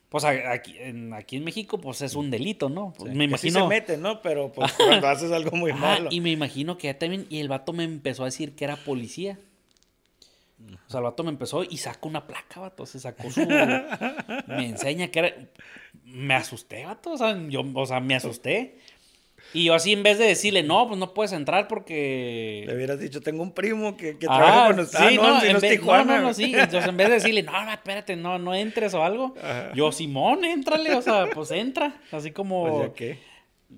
Pues 0.10 0.24
aquí 0.24 0.76
en, 0.80 1.14
aquí 1.14 1.38
en 1.38 1.44
México, 1.44 1.80
pues 1.80 2.02
es 2.02 2.16
un 2.16 2.32
delito, 2.32 2.68
¿no? 2.68 2.94
Pues, 2.98 3.14
me 3.14 3.26
imagino. 3.26 3.62
se 3.62 3.68
mete, 3.68 3.96
¿no? 3.96 4.24
Pero 4.24 4.52
pues 4.52 4.74
cuando 4.74 5.08
haces 5.08 5.32
algo 5.32 5.56
muy 5.56 5.72
malo. 5.72 6.10
Y 6.12 6.20
me 6.20 6.32
imagino 6.32 6.80
que 6.80 6.88
ya 6.88 6.98
también. 6.98 7.28
Y 7.30 7.40
el 7.40 7.48
vato 7.48 7.74
me 7.74 7.84
empezó 7.84 8.24
a 8.24 8.26
decir 8.26 8.56
que 8.56 8.66
era 8.66 8.76
policía. 8.76 9.38
O 10.88 10.90
sea, 10.90 11.00
el 11.00 11.04
vato 11.04 11.24
me 11.24 11.30
empezó 11.30 11.64
y 11.64 11.78
sacó 11.78 12.10
una 12.10 12.26
placa, 12.26 12.60
vato. 12.60 12.88
Se 12.88 13.00
sacó 13.00 13.30
su. 13.30 13.42
me 14.48 14.66
enseña 14.66 15.10
que 15.10 15.20
era. 15.20 15.36
Me 16.04 16.34
asusté, 16.34 16.86
vato. 16.86 17.12
O 17.12 17.18
sea, 17.18 17.38
yo, 17.48 17.64
o 17.72 17.86
sea, 17.86 18.00
me 18.00 18.16
asusté. 18.16 18.80
Y 19.54 19.66
yo 19.66 19.74
así 19.74 19.94
en 19.94 20.04
vez 20.04 20.18
de 20.20 20.26
decirle, 20.26 20.62
no, 20.62 20.88
pues 20.88 21.00
no 21.00 21.14
puedes 21.14 21.32
entrar 21.32 21.68
porque... 21.68 22.64
Le 22.68 22.76
hubieras 22.76 23.00
dicho, 23.00 23.20
tengo 23.22 23.42
un 23.42 23.52
primo 23.52 23.98
que, 23.98 24.18
que 24.18 24.28
Ah, 24.30 24.38
trabaja 24.38 24.68
con 24.68 24.76
nosotros. 24.78 25.10
sí, 25.10 25.18
Ah, 25.20 25.22
no, 25.24 25.34
no, 25.34 25.40
si 25.42 25.46
en 25.48 25.52
no 25.54 25.58
es 25.58 25.64
vez- 25.64 25.72
Tijuana. 25.80 26.04
no, 26.04 26.22
no, 26.22 26.28
no, 26.28 26.34
sí. 26.34 26.54
Entonces 26.56 26.86
en 26.88 26.98
vez 26.98 27.08
de 27.08 27.14
decirle, 27.16 27.44
no, 27.44 27.66
no, 27.66 27.72
espérate, 27.72 28.16
no, 28.16 28.38
no 28.38 28.54
entres 28.54 28.94
o 28.94 29.04
algo, 29.04 29.34
Ajá. 29.42 29.72
yo, 29.74 29.92
Simón, 29.92 30.46
éntrale, 30.46 30.94
o 30.94 31.02
sea, 31.02 31.28
pues 31.34 31.50
entra. 31.52 32.00
Así 32.12 32.32
como... 32.32 32.78
Pues 32.78 32.92
qué. 32.96 33.20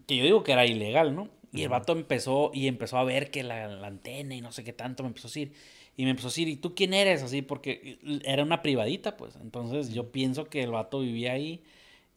que 0.08 0.18
yo 0.18 0.24
digo 0.26 0.44
que 0.44 0.52
era 0.52 0.66
ilegal, 0.66 1.16
¿no? 1.16 1.30
Y 1.54 1.64
el 1.64 1.70
vato 1.70 1.92
empezó 1.94 2.52
y 2.54 2.68
empezó 2.68 2.98
a 2.98 3.04
ver 3.04 3.30
que 3.32 3.44
la, 3.44 3.68
la 3.68 3.88
antena 3.88 4.36
y 4.36 4.42
no 4.42 4.52
sé 4.52 4.64
qué 4.64 4.74
tanto 4.74 5.04
me 5.04 5.08
empezó 5.08 5.28
a 5.28 5.30
decir. 5.30 5.54
Y 5.98 6.04
me 6.06 6.12
empezó 6.12 6.28
a 6.28 6.32
decir, 6.32 6.48
¿y 6.48 6.56
tú 6.56 6.74
quién 6.76 6.94
eres? 6.94 7.24
Así, 7.24 7.42
porque 7.42 8.00
era 8.24 8.44
una 8.44 8.62
privadita, 8.62 9.18
pues. 9.18 9.36
Entonces 9.42 9.94
yo 9.94 10.12
pienso 10.12 10.46
que 10.46 10.64
el 10.64 10.72
vato 10.72 11.02
vivía 11.02 11.34
ahí 11.34 11.62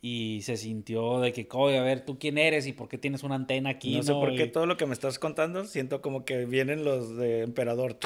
y 0.06 0.42
se 0.42 0.58
sintió 0.58 1.18
de 1.20 1.32
que, 1.32 1.48
oye, 1.52 1.78
a 1.78 1.82
ver, 1.82 2.04
¿tú 2.04 2.18
quién 2.18 2.36
eres? 2.36 2.66
¿Y 2.66 2.74
por 2.74 2.90
qué 2.90 2.98
tienes 2.98 3.22
una 3.22 3.36
antena 3.36 3.70
aquí? 3.70 3.96
No 3.96 4.02
sé 4.02 4.12
por 4.12 4.36
qué 4.36 4.44
Y- 4.44 4.52
todo 4.52 4.66
lo 4.66 4.76
que 4.76 4.84
me 4.84 4.92
estás 4.92 5.18
contando, 5.18 5.64
siento 5.64 6.02
como 6.02 6.26
que 6.26 6.44
vienen 6.44 6.84
los 6.84 7.16
de 7.16 7.40
emperador. 7.40 7.98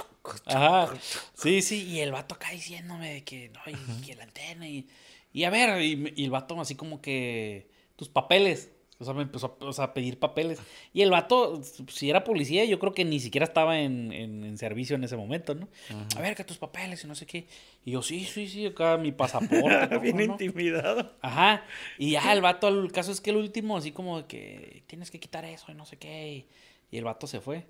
Ajá. 0.44 0.94
Sí, 1.34 1.60
sí, 1.60 1.88
y 1.88 1.98
el 1.98 2.12
vato 2.12 2.36
acá 2.36 2.52
diciéndome 2.52 3.14
de 3.14 3.24
que, 3.24 3.48
no, 3.48 3.58
y, 3.66 4.06
que 4.06 4.14
la 4.14 4.22
antena 4.22 4.68
y, 4.68 4.86
y 5.32 5.42
a 5.42 5.50
ver, 5.50 5.82
y, 5.82 6.12
y 6.14 6.22
el 6.22 6.30
vato 6.30 6.60
así 6.60 6.76
como 6.76 7.02
que, 7.02 7.68
tus 7.96 8.08
papeles. 8.08 8.70
O 9.00 9.04
sea, 9.04 9.14
me 9.14 9.22
empezó 9.22 9.56
a, 9.60 9.64
o 9.64 9.72
sea, 9.72 9.84
a 9.84 9.94
pedir 9.94 10.18
papeles. 10.18 10.58
Y 10.92 11.02
el 11.02 11.10
vato, 11.10 11.62
si 11.88 12.10
era 12.10 12.24
policía, 12.24 12.64
yo 12.64 12.80
creo 12.80 12.92
que 12.94 13.04
ni 13.04 13.20
siquiera 13.20 13.44
estaba 13.46 13.78
en, 13.80 14.12
en- 14.12 14.42
en 14.42 14.58
servicio 14.58 14.96
en 14.96 15.04
ese 15.04 15.16
momento, 15.16 15.54
¿no? 15.54 15.68
A 16.16 16.20
ver, 16.20 16.34
que 16.34 16.42
tus 16.42 16.58
papeles 16.58 17.04
y 17.04 17.06
no 17.06 17.14
sé 17.14 17.24
qué. 17.24 17.46
Y 17.84 17.92
yo, 17.92 18.02
sí, 18.02 18.24
sí, 18.24 18.48
sí, 18.48 18.66
acá 18.66 18.96
mi 18.96 19.12
pasaporte. 19.12 19.88
¿cómo 19.88 20.00
Bien 20.02 20.16
no? 20.16 20.22
intimidado. 20.24 21.12
Ajá. 21.22 21.62
Y 21.96 22.10
ya 22.10 22.32
el 22.32 22.40
vato, 22.40 22.66
el 22.66 22.90
caso 22.90 23.12
es 23.12 23.20
que 23.20 23.30
el 23.30 23.36
último, 23.36 23.76
así 23.76 23.92
como 23.92 24.26
que 24.26 24.82
tienes 24.88 25.12
que 25.12 25.20
quitar 25.20 25.44
eso 25.44 25.70
y 25.70 25.74
no 25.76 25.86
sé 25.86 25.96
qué. 25.96 26.28
Y, 26.32 26.46
y 26.90 26.98
el 26.98 27.04
vato 27.04 27.28
se 27.28 27.40
fue. 27.40 27.66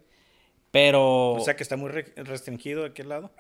Pero. 0.71 1.33
O 1.33 1.41
sea 1.41 1.57
que 1.57 1.63
está 1.63 1.77
muy 1.77 1.91
re- 1.91 2.13
restringido 2.17 2.83
de 2.83 2.89
aquel 2.89 3.09
lado. 3.11 3.31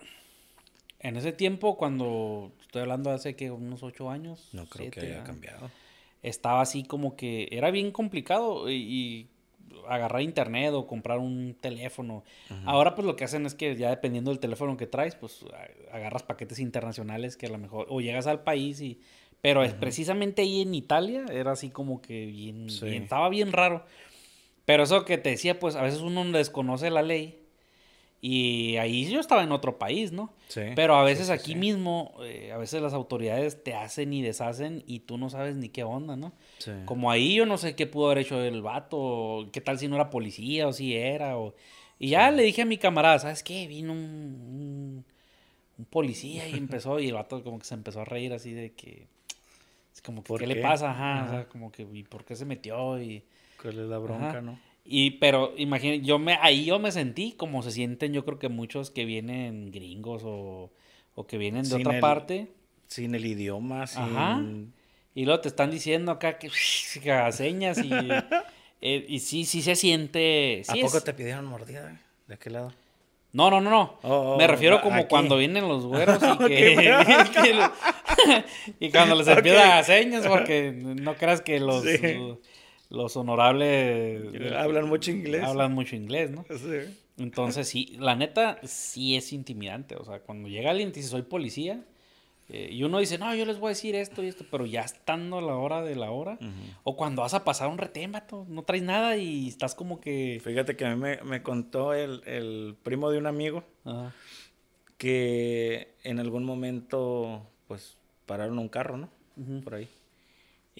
En 1.00 1.16
ese 1.16 1.32
tiempo, 1.32 1.76
cuando 1.76 2.52
estoy 2.60 2.82
hablando 2.82 3.10
de 3.10 3.16
hace 3.16 3.36
que 3.36 3.50
unos 3.50 3.82
ocho 3.82 4.10
años, 4.10 4.48
No 4.52 4.66
creo 4.66 4.90
que 4.90 5.00
haya 5.00 5.24
cambiado. 5.24 5.70
Estaba 6.22 6.60
así 6.60 6.82
como 6.84 7.16
que 7.16 7.48
era 7.52 7.70
bien 7.70 7.90
complicado 7.92 8.68
y, 8.70 8.74
y 8.74 9.28
agarrar 9.88 10.22
internet 10.22 10.72
o 10.74 10.86
comprar 10.86 11.18
un 11.18 11.56
teléfono. 11.60 12.24
Ahora 12.64 12.94
pues 12.94 13.06
lo 13.06 13.16
que 13.16 13.24
hacen 13.24 13.46
es 13.46 13.54
que 13.54 13.76
ya 13.76 13.90
dependiendo 13.90 14.30
del 14.30 14.40
teléfono 14.40 14.76
que 14.76 14.86
traes, 14.86 15.14
pues 15.14 15.44
agarras 15.92 16.22
paquetes 16.22 16.58
internacionales 16.58 17.36
que 17.36 17.46
a 17.46 17.50
lo 17.50 17.58
mejor 17.58 17.86
o 17.88 18.00
llegas 18.00 18.26
al 18.26 18.42
país 18.42 18.80
y 18.80 19.00
pero 19.40 19.62
es 19.62 19.72
precisamente 19.72 20.42
ahí 20.42 20.62
en 20.62 20.74
Italia 20.74 21.24
era 21.30 21.52
así 21.52 21.70
como 21.70 22.02
que 22.02 22.26
bien, 22.26 22.68
Sí. 22.70 22.86
bien- 22.86 23.04
estaba 23.04 23.28
bien 23.28 23.52
raro. 23.52 23.84
Pero 24.64 24.82
eso 24.82 25.04
que 25.04 25.16
te 25.16 25.30
decía, 25.30 25.58
pues 25.58 25.76
a 25.76 25.82
veces 25.82 26.00
uno 26.00 26.24
desconoce 26.32 26.90
la 26.90 27.02
ley 27.02 27.38
y 28.20 28.76
ahí 28.78 29.08
yo 29.08 29.20
estaba 29.20 29.44
en 29.44 29.52
otro 29.52 29.78
país, 29.78 30.10
¿no? 30.10 30.32
Sí. 30.48 30.62
Pero 30.74 30.96
a 30.96 31.04
veces 31.04 31.28
sí, 31.28 31.32
aquí 31.32 31.54
mismo, 31.54 32.14
eh, 32.22 32.50
a 32.52 32.56
veces 32.56 32.82
las 32.82 32.92
autoridades 32.92 33.62
te 33.62 33.74
hacen 33.74 34.12
y 34.12 34.22
deshacen 34.22 34.82
y 34.86 35.00
tú 35.00 35.18
no 35.18 35.30
sabes 35.30 35.54
ni 35.54 35.68
qué 35.68 35.84
onda, 35.84 36.16
¿no? 36.16 36.32
Sí. 36.58 36.72
Como 36.84 37.10
ahí 37.12 37.34
yo 37.34 37.46
no 37.46 37.58
sé 37.58 37.76
qué 37.76 37.86
pudo 37.86 38.06
haber 38.06 38.18
hecho 38.18 38.42
el 38.42 38.60
vato, 38.60 39.48
qué 39.52 39.60
tal 39.60 39.78
si 39.78 39.86
no 39.86 39.94
era 39.94 40.10
policía 40.10 40.66
o 40.66 40.72
si 40.72 40.96
era. 40.96 41.38
O... 41.38 41.54
Y 42.00 42.08
ya 42.10 42.30
le 42.32 42.42
dije 42.42 42.62
a 42.62 42.66
mi 42.66 42.76
camarada, 42.76 43.20
¿sabes 43.20 43.44
qué? 43.44 43.68
Vino 43.68 43.92
un, 43.92 43.98
un, 44.00 45.04
un 45.78 45.84
policía 45.84 46.48
y 46.48 46.54
empezó, 46.54 46.98
y 46.98 47.06
el 47.08 47.14
vato 47.14 47.44
como 47.44 47.60
que 47.60 47.66
se 47.66 47.74
empezó 47.74 48.00
a 48.00 48.04
reír 48.04 48.32
así 48.32 48.52
de 48.52 48.72
que... 48.72 49.06
es 49.94 50.02
como 50.02 50.24
que, 50.24 50.28
¿Por 50.28 50.40
¿qué, 50.40 50.48
le 50.48 50.56
pasa? 50.56 50.90
Ajá, 50.90 51.02
o 51.02 51.24
Ajá. 51.24 51.30
sea, 51.30 51.48
como 51.48 51.70
que, 51.70 51.86
¿y 51.92 52.02
por 52.02 52.24
qué 52.24 52.34
se 52.34 52.44
metió? 52.44 53.00
Y... 53.00 53.22
¿Cuál 53.62 53.78
es 53.78 53.86
la 53.88 53.98
bronca, 53.98 54.30
Ajá. 54.30 54.40
no? 54.40 54.58
Y, 54.90 55.10
pero, 55.18 55.52
imagínate, 55.58 56.00
yo 56.00 56.18
me, 56.18 56.38
ahí 56.40 56.64
yo 56.64 56.78
me 56.78 56.90
sentí 56.92 57.32
como 57.32 57.62
se 57.62 57.70
sienten 57.72 58.14
yo 58.14 58.24
creo 58.24 58.38
que 58.38 58.48
muchos 58.48 58.90
que 58.90 59.04
vienen 59.04 59.70
gringos 59.70 60.22
o, 60.24 60.70
o 61.14 61.26
que 61.26 61.36
vienen 61.36 61.64
de 61.64 61.68
Sin 61.68 61.80
otra 61.80 61.96
el- 61.96 62.00
parte. 62.00 62.48
Sin 62.86 63.14
el 63.14 63.26
idioma, 63.26 63.86
sin... 63.86 64.00
Ajá. 64.02 64.42
Y 65.14 65.26
luego 65.26 65.40
te 65.42 65.48
están 65.48 65.70
diciendo 65.70 66.10
acá 66.12 66.38
que, 66.38 66.48
que 67.02 67.32
señas 67.32 67.78
y, 67.84 67.90
eh, 68.80 69.04
y 69.06 69.18
sí, 69.18 69.44
sí 69.44 69.60
se 69.60 69.76
siente. 69.76 70.62
¿A 70.66 70.72
sí 70.72 70.80
poco 70.80 70.96
es- 70.96 71.04
te 71.04 71.12
pidieron 71.12 71.44
mordida? 71.44 72.00
¿De 72.26 72.34
aquel 72.34 72.54
lado? 72.54 72.72
No, 73.32 73.50
no, 73.50 73.60
no, 73.60 73.68
no. 73.68 73.98
Oh, 74.04 74.32
oh, 74.32 74.36
Me 74.38 74.46
refiero 74.46 74.76
ah, 74.76 74.80
como 74.80 74.96
aquí. 75.00 75.08
cuando 75.10 75.36
vienen 75.36 75.68
los 75.68 75.84
güeros 75.84 76.18
y 76.22 76.44
que, 76.46 76.90
y 78.80 78.90
cuando 78.90 79.16
les 79.16 79.28
empiezan 79.28 79.70
a 79.72 79.82
señas 79.82 80.26
porque 80.26 80.72
no 80.72 81.14
creas 81.14 81.42
que 81.42 81.60
los, 81.60 81.82
Sí. 81.84 81.98
los 82.14 82.38
honorables 82.90 84.52
Hablan 84.54 84.88
mucho 84.88 85.10
inglés. 85.10 85.42
hablan 85.42 85.72
mucho 85.72 85.96
inglés, 85.96 86.30
¿no? 86.30 86.44
Sí. 86.50 86.96
Entonces, 87.18 87.68
sí, 87.68 87.96
la 87.98 88.14
neta, 88.14 88.58
sí 88.62 89.16
es 89.16 89.32
intimidante. 89.32 89.96
O 89.96 90.04
sea, 90.04 90.20
cuando 90.20 90.48
llega 90.48 90.70
alguien 90.70 90.90
y 90.90 90.92
dice, 90.92 91.08
soy 91.08 91.22
policía, 91.22 91.84
eh, 92.48 92.68
y 92.72 92.82
uno 92.84 92.98
dice, 92.98 93.18
no, 93.18 93.34
yo 93.34 93.44
les 93.44 93.58
voy 93.58 93.66
a 93.66 93.70
decir 93.70 93.94
esto 93.94 94.22
y 94.22 94.28
esto, 94.28 94.46
pero 94.50 94.64
ya 94.64 94.80
estando 94.82 95.38
a 95.38 95.42
la 95.42 95.56
hora 95.56 95.82
de 95.82 95.96
la 95.96 96.10
hora, 96.10 96.38
o 96.84 96.96
cuando 96.96 97.22
vas 97.22 97.34
a 97.34 97.44
pasar 97.44 97.68
un 97.68 97.76
retén, 97.76 98.12
vato, 98.12 98.46
no 98.48 98.62
traes 98.62 98.82
nada 98.84 99.16
y 99.16 99.48
estás 99.48 99.74
como 99.74 100.00
que... 100.00 100.40
Fíjate 100.42 100.76
que 100.76 100.86
a 100.86 100.94
mí 100.94 100.96
me, 101.00 101.16
me 101.24 101.42
contó 101.42 101.92
el, 101.92 102.22
el 102.24 102.76
primo 102.82 103.10
de 103.10 103.18
un 103.18 103.26
amigo 103.26 103.64
que 104.96 105.88
en 106.04 106.20
algún 106.20 106.44
momento, 106.44 107.46
pues, 107.66 107.96
pararon 108.26 108.58
un 108.58 108.68
carro, 108.68 108.96
¿no? 108.96 109.10
Por 109.62 109.74
ahí. 109.74 109.88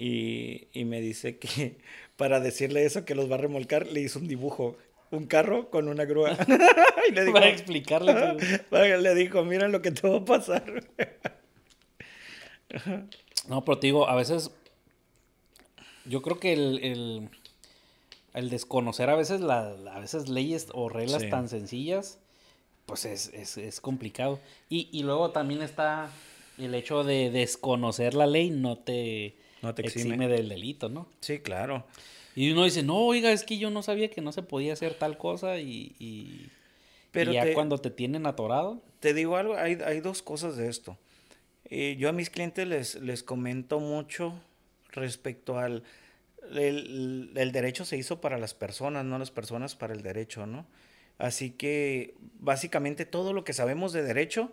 Y, 0.00 0.68
y 0.72 0.84
me 0.84 1.00
dice 1.00 1.38
que 1.38 1.78
para 2.16 2.38
decirle 2.38 2.84
eso, 2.84 3.04
que 3.04 3.16
los 3.16 3.28
va 3.30 3.34
a 3.34 3.38
remolcar, 3.38 3.86
le 3.88 4.00
hizo 4.00 4.20
un 4.20 4.28
dibujo. 4.28 4.76
Un 5.10 5.26
carro 5.26 5.70
con 5.70 5.88
una 5.88 6.04
grúa. 6.04 6.36
y 7.08 7.12
le 7.12 7.20
dijo, 7.24 7.32
Para 7.32 7.48
explicarle 7.48 8.36
que... 8.70 8.98
le 8.98 9.14
dijo, 9.14 9.42
mira 9.44 9.66
lo 9.68 9.80
que 9.82 9.90
te 9.90 10.06
va 10.06 10.18
a 10.18 10.24
pasar. 10.24 10.84
No, 13.48 13.64
pero 13.64 13.78
te 13.78 13.86
digo, 13.88 14.08
a 14.08 14.14
veces... 14.14 14.50
Yo 16.04 16.22
creo 16.22 16.38
que 16.38 16.52
el, 16.52 16.78
el, 16.82 17.28
el 18.34 18.50
desconocer 18.50 19.10
a 19.10 19.16
veces, 19.16 19.40
la, 19.40 19.68
a 19.92 20.00
veces 20.00 20.28
leyes 20.28 20.68
o 20.72 20.88
reglas 20.88 21.22
Sí. 21.22 21.30
tan 21.30 21.48
sencillas, 21.48 22.18
pues 22.86 23.04
es, 23.04 23.32
es, 23.34 23.58
es 23.58 23.80
complicado. 23.80 24.38
Y, 24.70 24.88
y 24.92 25.02
luego 25.02 25.30
también 25.32 25.60
está 25.62 26.10
el 26.56 26.74
hecho 26.74 27.04
de 27.04 27.30
desconocer 27.30 28.14
la 28.14 28.26
ley 28.26 28.50
no 28.50 28.78
te, 28.78 29.36
No 29.62 29.74
te 29.74 29.82
exime. 29.82 30.14
exime. 30.14 30.28
del 30.28 30.48
delito, 30.48 30.88
¿no? 30.88 31.08
Sí, 31.20 31.40
claro. 31.40 31.84
Y 32.36 32.52
uno 32.52 32.64
dice, 32.64 32.82
no, 32.82 32.96
oiga, 32.98 33.32
es 33.32 33.42
que 33.42 33.58
yo 33.58 33.70
no 33.70 33.82
sabía 33.82 34.10
que 34.10 34.20
no 34.20 34.30
se 34.32 34.42
podía 34.42 34.72
hacer 34.72 34.94
tal 34.94 35.18
cosa 35.18 35.58
y, 35.58 35.94
y, 35.98 36.48
Pero 37.10 37.32
y 37.32 37.34
ya 37.34 37.42
te- 37.44 37.54
cuando 37.54 37.78
te 37.78 37.90
tienen 37.90 38.26
atorado. 38.26 38.80
Te 39.00 39.14
digo 39.14 39.36
algo, 39.36 39.56
hay, 39.56 39.78
hay 39.84 40.00
dos 40.00 40.22
cosas 40.22 40.56
de 40.56 40.68
esto. 40.68 40.96
Eh, 41.64 41.96
yo 41.98 42.08
a 42.08 42.12
mis 42.12 42.30
clientes 42.30 42.66
les, 42.68 42.94
les 42.96 43.22
comento 43.22 43.80
mucho 43.80 44.40
respecto 44.92 45.58
al... 45.58 45.82
El, 46.52 47.32
el 47.34 47.52
derecho 47.52 47.84
se 47.84 47.96
hizo 47.98 48.20
para 48.20 48.38
las 48.38 48.54
personas, 48.54 49.04
no 49.04 49.18
las 49.18 49.30
personas 49.30 49.74
para 49.76 49.92
el 49.92 50.02
derecho, 50.02 50.46
¿no? 50.46 50.64
Así 51.18 51.50
que 51.50 52.14
básicamente 52.38 53.04
todo 53.04 53.32
lo 53.32 53.44
que 53.44 53.52
sabemos 53.52 53.92
de 53.92 54.02
derecho, 54.02 54.50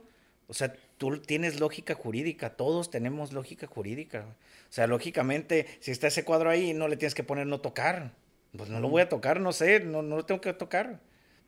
o 0.48 0.54
sea, 0.54 0.74
tú 0.98 1.20
tienes 1.20 1.60
lógica 1.60 1.96
jurídica, 1.96 2.52
todos 2.52 2.90
tenemos 2.92 3.34
lógica 3.34 3.68
jurídica. 3.68 4.26
O 4.70 4.74
sea, 4.74 4.88
lógicamente, 4.88 5.66
si 5.80 5.92
está 5.92 6.08
ese 6.08 6.24
cuadro 6.24 6.50
ahí, 6.50 6.74
no 6.74 6.88
le 6.88 6.98
tienes 6.98 7.16
que 7.16 7.24
poner 7.24 7.48
no 7.48 7.62
tocar. 7.62 8.14
Pues 8.56 8.70
no 8.70 8.80
lo 8.80 8.90
voy 8.90 9.02
a 9.02 9.10
tocar, 9.10 9.40
no 9.42 9.52
sé, 9.52 9.80
no, 9.82 10.02
no 10.02 10.18
lo 10.18 10.26
tengo 10.26 10.42
que 10.42 10.54
tocar. 10.54 11.00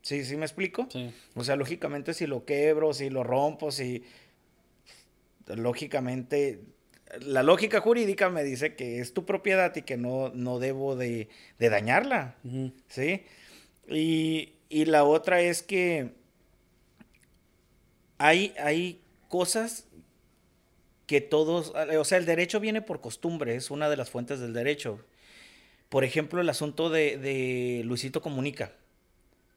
¿Sí, 0.02 0.24
sí 0.24 0.36
me 0.36 0.44
explico? 0.44 0.88
Sí. 0.90 1.12
O 1.34 1.44
sea, 1.44 1.56
lógicamente 1.56 2.14
si 2.14 2.26
lo 2.26 2.44
quebro, 2.44 2.92
si 2.92 3.10
lo 3.10 3.24
rompo, 3.24 3.70
si... 3.70 4.04
Lógicamente, 5.46 6.60
la 7.20 7.42
lógica 7.42 7.80
jurídica 7.80 8.28
me 8.28 8.44
dice 8.44 8.74
que 8.74 9.00
es 9.00 9.14
tu 9.14 9.24
propiedad 9.24 9.74
y 9.76 9.82
que 9.82 9.96
no, 9.96 10.30
no 10.34 10.58
debo 10.58 10.94
de, 10.94 11.28
de 11.58 11.68
dañarla. 11.70 12.36
¿sí? 12.88 13.22
Y, 13.88 14.52
y 14.68 14.84
la 14.84 15.04
otra 15.04 15.40
es 15.40 15.62
que 15.62 16.17
hay, 18.18 18.54
hay 18.58 19.00
cosas 19.28 19.86
que 21.06 21.20
todos, 21.20 21.72
o 21.98 22.04
sea, 22.04 22.18
el 22.18 22.26
derecho 22.26 22.60
viene 22.60 22.82
por 22.82 23.00
costumbre, 23.00 23.56
es 23.56 23.70
una 23.70 23.88
de 23.88 23.96
las 23.96 24.10
fuentes 24.10 24.40
del 24.40 24.52
derecho. 24.52 25.00
Por 25.88 26.04
ejemplo, 26.04 26.40
el 26.40 26.48
asunto 26.50 26.90
de, 26.90 27.16
de 27.16 27.82
Luisito 27.84 28.20
Comunica, 28.20 28.72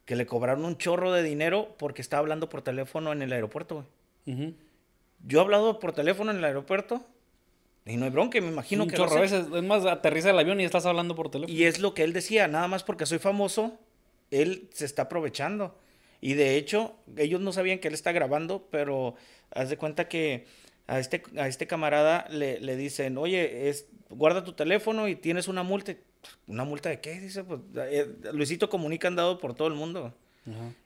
que 0.06 0.16
le 0.16 0.26
cobraron 0.26 0.64
un 0.64 0.78
chorro 0.78 1.12
de 1.12 1.24
dinero 1.24 1.76
porque 1.78 2.02
estaba 2.02 2.22
hablando 2.22 2.48
por 2.48 2.62
teléfono 2.62 3.12
en 3.12 3.22
el 3.22 3.34
aeropuerto, 3.34 3.86
güey. 4.26 4.54
Yo 5.28 5.40
he 5.40 5.42
hablado 5.42 5.80
por 5.80 5.92
teléfono 5.94 6.32
en 6.32 6.38
el 6.38 6.46
aeropuerto 6.46 7.06
y 7.86 7.98
no 7.98 8.06
hay 8.06 8.12
bronca, 8.12 8.40
me 8.40 8.48
imagino 8.48 8.84
Un 8.84 8.90
que 8.90 8.96
chorro 8.96 9.22
hace. 9.22 9.38
veces. 9.38 9.54
Es 9.54 9.64
más, 9.64 9.86
aterriza 9.86 10.30
el 10.30 10.40
avión 10.40 10.62
y 10.62 10.64
estás 10.64 10.86
hablando 10.86 11.16
por 11.16 11.30
teléfono. 11.30 11.54
Y 11.54 11.66
es 11.66 11.80
lo 11.80 11.94
que 11.94 12.04
él 12.04 12.14
decía, 12.14 12.48
nada 12.48 12.68
más 12.68 12.84
porque 12.84 13.06
soy 13.06 13.20
famoso, 13.20 13.78
él 14.30 14.70
se 14.72 14.86
está 14.86 15.04
aprovechando. 15.04 15.76
Y 16.22 16.36
de 16.36 16.56
hecho, 16.56 16.96
ellos 17.18 17.42
no 17.42 17.52
sabían 17.52 17.80
que 17.80 17.88
él 17.88 17.94
está 17.94 18.12
grabando, 18.12 18.68
pero 18.72 19.16
haz 19.50 19.70
de 19.70 19.78
cuenta 19.78 20.08
que 20.08 20.46
a 20.88 21.00
este, 21.00 21.24
a 21.38 21.48
este 21.48 21.68
camarada 21.68 22.28
le, 22.30 22.60
le 22.60 22.78
dicen, 22.78 23.18
oye, 23.18 23.70
es, 23.70 23.88
guarda 24.10 24.44
tu 24.44 24.54
teléfono 24.54 25.08
y 25.08 25.16
tienes 25.16 25.48
una 25.48 25.64
multa. 25.64 25.96
¿una 26.48 26.64
multa 26.64 26.90
de 26.90 27.00
qué? 27.00 27.20
Dice, 27.20 27.44
pues, 27.44 27.60
eh, 27.76 28.14
Luisito 28.34 28.70
Comunica 28.70 29.08
han 29.08 29.16
dado 29.16 29.40
por 29.40 29.54
todo 29.54 29.68
el 29.68 29.74
mundo. 29.74 30.14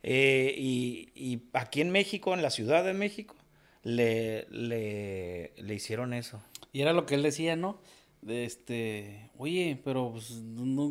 Eh, 0.04 0.54
y, 0.58 1.10
y, 1.15 1.43
aquí 1.54 1.82
en 1.82 1.89
México, 1.89 2.34
en 2.34 2.41
la 2.41 2.50
Ciudad 2.50 2.84
de 2.84 2.93
México, 2.93 3.36
le, 3.84 4.48
le, 4.50 5.54
le 5.58 5.74
hicieron 5.74 6.13
eso. 6.13 6.41
Y 6.74 6.82
era 6.82 6.93
lo 6.93 7.06
que 7.06 7.15
él 7.15 7.24
decía, 7.24 7.56
¿no? 7.56 7.80
De 8.21 8.45
este, 8.45 9.30
oye, 9.38 9.80
pero, 9.84 10.12
pues, 10.12 10.41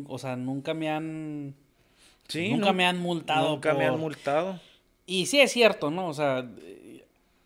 o 0.07 0.17
sea, 0.17 0.35
nunca 0.35 0.73
me 0.73 0.89
han... 0.89 1.55
Sí, 2.27 2.49
nunca 2.49 2.73
me 2.73 2.85
han 2.85 2.99
multado. 2.99 3.49
Nunca 3.49 3.73
me 3.73 3.85
han 3.85 3.99
multado. 3.99 4.59
Y 5.05 5.27
sí 5.27 5.39
es 5.39 5.51
cierto, 5.51 5.91
¿no? 5.91 6.07
O 6.07 6.13
sea, 6.13 6.49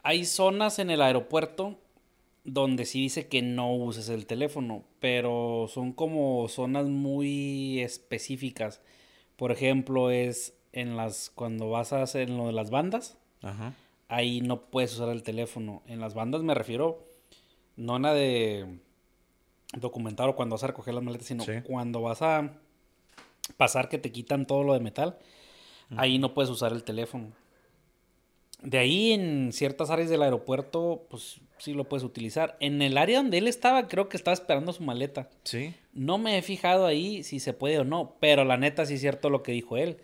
hay 0.03 0.25
zonas 0.25 0.79
en 0.79 0.89
el 0.89 1.01
aeropuerto 1.01 1.77
donde 2.43 2.85
sí 2.85 3.01
dice 3.01 3.27
que 3.27 3.41
no 3.41 3.73
uses 3.73 4.09
el 4.09 4.25
teléfono, 4.25 4.83
pero 4.99 5.67
son 5.69 5.91
como 5.91 6.47
zonas 6.47 6.87
muy 6.87 7.81
específicas. 7.81 8.81
Por 9.35 9.51
ejemplo, 9.51 10.09
es 10.09 10.53
en 10.71 10.97
las 10.97 11.31
cuando 11.33 11.69
vas 11.69 11.93
a 11.93 12.01
hacer 12.01 12.29
lo 12.29 12.47
de 12.47 12.53
las 12.53 12.69
bandas, 12.69 13.17
ahí 14.07 14.41
no 14.41 14.61
puedes 14.61 14.93
usar 14.93 15.09
el 15.09 15.23
teléfono. 15.23 15.83
En 15.87 15.99
las 15.99 16.13
bandas 16.13 16.41
me 16.43 16.53
refiero 16.53 17.03
no 17.75 17.95
a 17.95 17.99
la 17.99 18.13
de 18.13 18.79
documentar 19.77 20.29
o 20.29 20.35
cuando 20.35 20.55
vas 20.55 20.63
a 20.63 20.67
recoger 20.67 20.93
las 20.93 21.03
maletas, 21.03 21.27
sino 21.27 21.45
cuando 21.63 22.01
vas 22.01 22.21
a 22.21 22.53
pasar 23.57 23.89
que 23.89 23.97
te 23.97 24.11
quitan 24.11 24.45
todo 24.45 24.63
lo 24.63 24.73
de 24.73 24.79
metal, 24.79 25.17
ahí 25.97 26.17
no 26.17 26.33
puedes 26.33 26.49
usar 26.49 26.71
el 26.71 26.83
teléfono. 26.83 27.31
De 28.61 28.77
ahí 28.77 29.13
en 29.13 29.51
ciertas 29.53 29.89
áreas 29.89 30.09
del 30.09 30.21
aeropuerto, 30.21 31.05
pues 31.09 31.39
sí 31.59 31.73
lo 31.73 31.85
puedes 31.85 32.03
utilizar. 32.03 32.57
En 32.59 32.81
el 32.81 32.97
área 32.97 33.19
donde 33.19 33.37
él 33.37 33.47
estaba, 33.47 33.87
creo 33.87 34.09
que 34.09 34.17
estaba 34.17 34.33
esperando 34.33 34.73
su 34.73 34.83
maleta. 34.83 35.29
Sí. 35.43 35.73
No 35.93 36.17
me 36.17 36.37
he 36.37 36.41
fijado 36.41 36.85
ahí 36.85 37.23
si 37.23 37.39
se 37.39 37.53
puede 37.53 37.79
o 37.79 37.83
no, 37.85 38.15
pero 38.19 38.43
la 38.43 38.57
neta 38.57 38.85
sí 38.85 38.95
es 38.95 39.01
cierto 39.01 39.29
lo 39.29 39.43
que 39.43 39.53
dijo 39.53 39.77
él. 39.77 39.97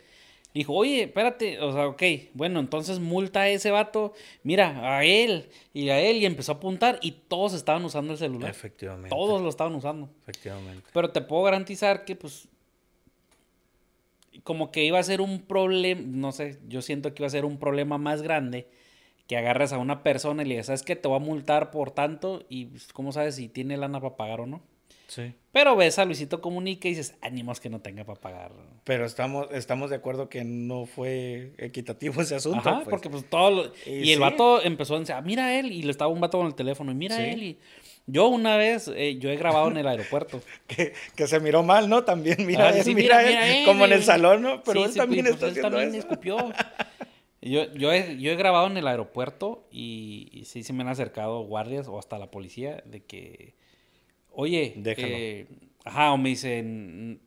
Dijo, 0.53 0.73
oye, 0.73 1.03
espérate, 1.03 1.59
o 1.59 1.73
sea, 1.73 1.87
ok, 1.87 2.01
bueno, 2.33 2.61
entonces 2.61 2.99
multa 2.99 3.41
a 3.41 3.49
ese 3.49 3.71
vato, 3.71 4.13
mira, 4.41 4.95
a 4.95 5.03
él 5.03 5.49
y 5.73 5.89
a 5.89 5.99
él, 5.99 6.15
y 6.15 6.25
empezó 6.25 6.53
a 6.53 6.55
apuntar 6.55 6.97
y 7.01 7.11
todos 7.11 7.53
estaban 7.53 7.83
usando 7.83 8.13
el 8.13 8.19
celular. 8.19 8.51
Efectivamente. 8.51 9.09
Todos 9.09 9.41
lo 9.41 9.49
estaban 9.49 9.75
usando. 9.75 10.09
Efectivamente. 10.21 10.89
Pero 10.93 11.09
te 11.09 11.19
puedo 11.19 11.43
garantizar 11.43 12.05
que, 12.05 12.15
pues, 12.15 12.47
como 14.43 14.71
que 14.71 14.83
iba 14.83 14.99
a 14.99 15.03
ser 15.03 15.21
un 15.21 15.41
problema, 15.41 16.01
no 16.05 16.31
sé, 16.31 16.59
yo 16.67 16.81
siento 16.81 17.13
que 17.13 17.23
iba 17.23 17.27
a 17.27 17.31
ser 17.31 17.45
un 17.45 17.57
problema 17.57 17.97
más 17.97 18.21
grande 18.21 18.67
que 19.27 19.37
agarres 19.37 19.73
a 19.73 19.77
una 19.77 20.03
persona 20.03 20.43
y 20.43 20.45
le 20.45 20.53
digas, 20.55 20.67
¿sabes 20.67 20.83
qué? 20.83 20.95
Te 20.95 21.07
voy 21.07 21.17
a 21.17 21.19
multar 21.19 21.71
por 21.71 21.91
tanto 21.91 22.45
y 22.49 22.65
pues, 22.65 22.93
¿cómo 22.93 23.11
sabes 23.11 23.35
si 23.35 23.47
tiene 23.49 23.77
lana 23.77 23.99
para 23.99 24.15
pagar 24.15 24.41
o 24.41 24.45
no? 24.45 24.61
Sí. 25.07 25.33
Pero 25.51 25.75
ves 25.75 25.99
a 25.99 26.05
Luisito 26.05 26.41
Comunica 26.41 26.87
y 26.87 26.91
dices, 26.91 27.15
ánimos 27.21 27.59
que 27.59 27.69
no 27.69 27.79
tenga 27.79 28.03
para 28.03 28.19
pagar. 28.19 28.51
Pero 28.83 29.05
estamos, 29.05 29.47
estamos 29.51 29.89
de 29.89 29.95
acuerdo 29.95 30.29
que 30.29 30.43
no 30.43 30.85
fue 30.85 31.53
equitativo 31.57 32.21
ese 32.21 32.35
asunto. 32.35 32.67
Ajá, 32.67 32.77
pues. 32.77 32.89
porque 32.89 33.09
pues 33.09 33.29
todo 33.29 33.51
lo... 33.51 33.71
Y, 33.85 34.11
el 34.11 34.19
vato 34.19 34.61
empezó 34.63 34.95
a 34.95 34.99
decir, 34.99 35.15
ah, 35.15 35.21
mira 35.21 35.57
él, 35.57 35.71
y 35.71 35.83
le 35.83 35.91
estaba 35.91 36.11
un 36.11 36.19
vato 36.19 36.37
con 36.37 36.47
el 36.47 36.55
teléfono, 36.55 36.91
y 36.91 36.95
mira 36.95 37.25
él, 37.25 37.43
y... 37.43 37.57
Yo 38.07 38.27
una 38.27 38.55
vez, 38.55 38.87
eh, 38.95 39.17
yo 39.17 39.31
he 39.31 39.35
grabado 39.35 39.67
en 39.69 39.77
el 39.77 39.87
aeropuerto. 39.87 40.41
que, 40.67 40.93
que, 41.15 41.27
se 41.27 41.39
miró 41.39 41.63
mal, 41.63 41.89
¿no? 41.89 42.03
También, 42.03 42.45
mira, 42.45 42.69
él, 42.69 42.95
mira, 42.95 43.23
él, 43.23 43.65
como 43.65 43.85
en 43.85 43.93
el 43.93 44.03
salón, 44.03 44.43
¿no? 44.43 44.63
Pero 44.63 44.85
él 44.85 44.93
también 44.93 45.25
pues, 45.25 45.35
está 45.35 45.47
él 45.47 45.61
también 45.61 45.95
escupió. 45.95 46.37
Yo, 47.41 47.71
yo, 47.75 47.93
he, 47.93 48.17
yo 48.17 48.31
he 48.31 48.35
grabado 48.35 48.65
en 48.65 48.75
el 48.75 48.87
aeropuerto 48.87 49.67
y, 49.71 50.41
sí 50.45 50.63
se 50.63 50.73
me 50.73 50.81
han 50.81 50.89
acercado 50.89 51.41
guardias 51.41 51.87
o 51.87 51.99
hasta 51.99 52.17
la 52.17 52.31
policía 52.31 52.81
de 52.87 53.03
que, 53.03 53.53
oye, 54.31 54.73
eh, 54.83 55.45
ajá, 55.83 56.11
o 56.11 56.17
me 56.17 56.29
dicen, 56.29 57.21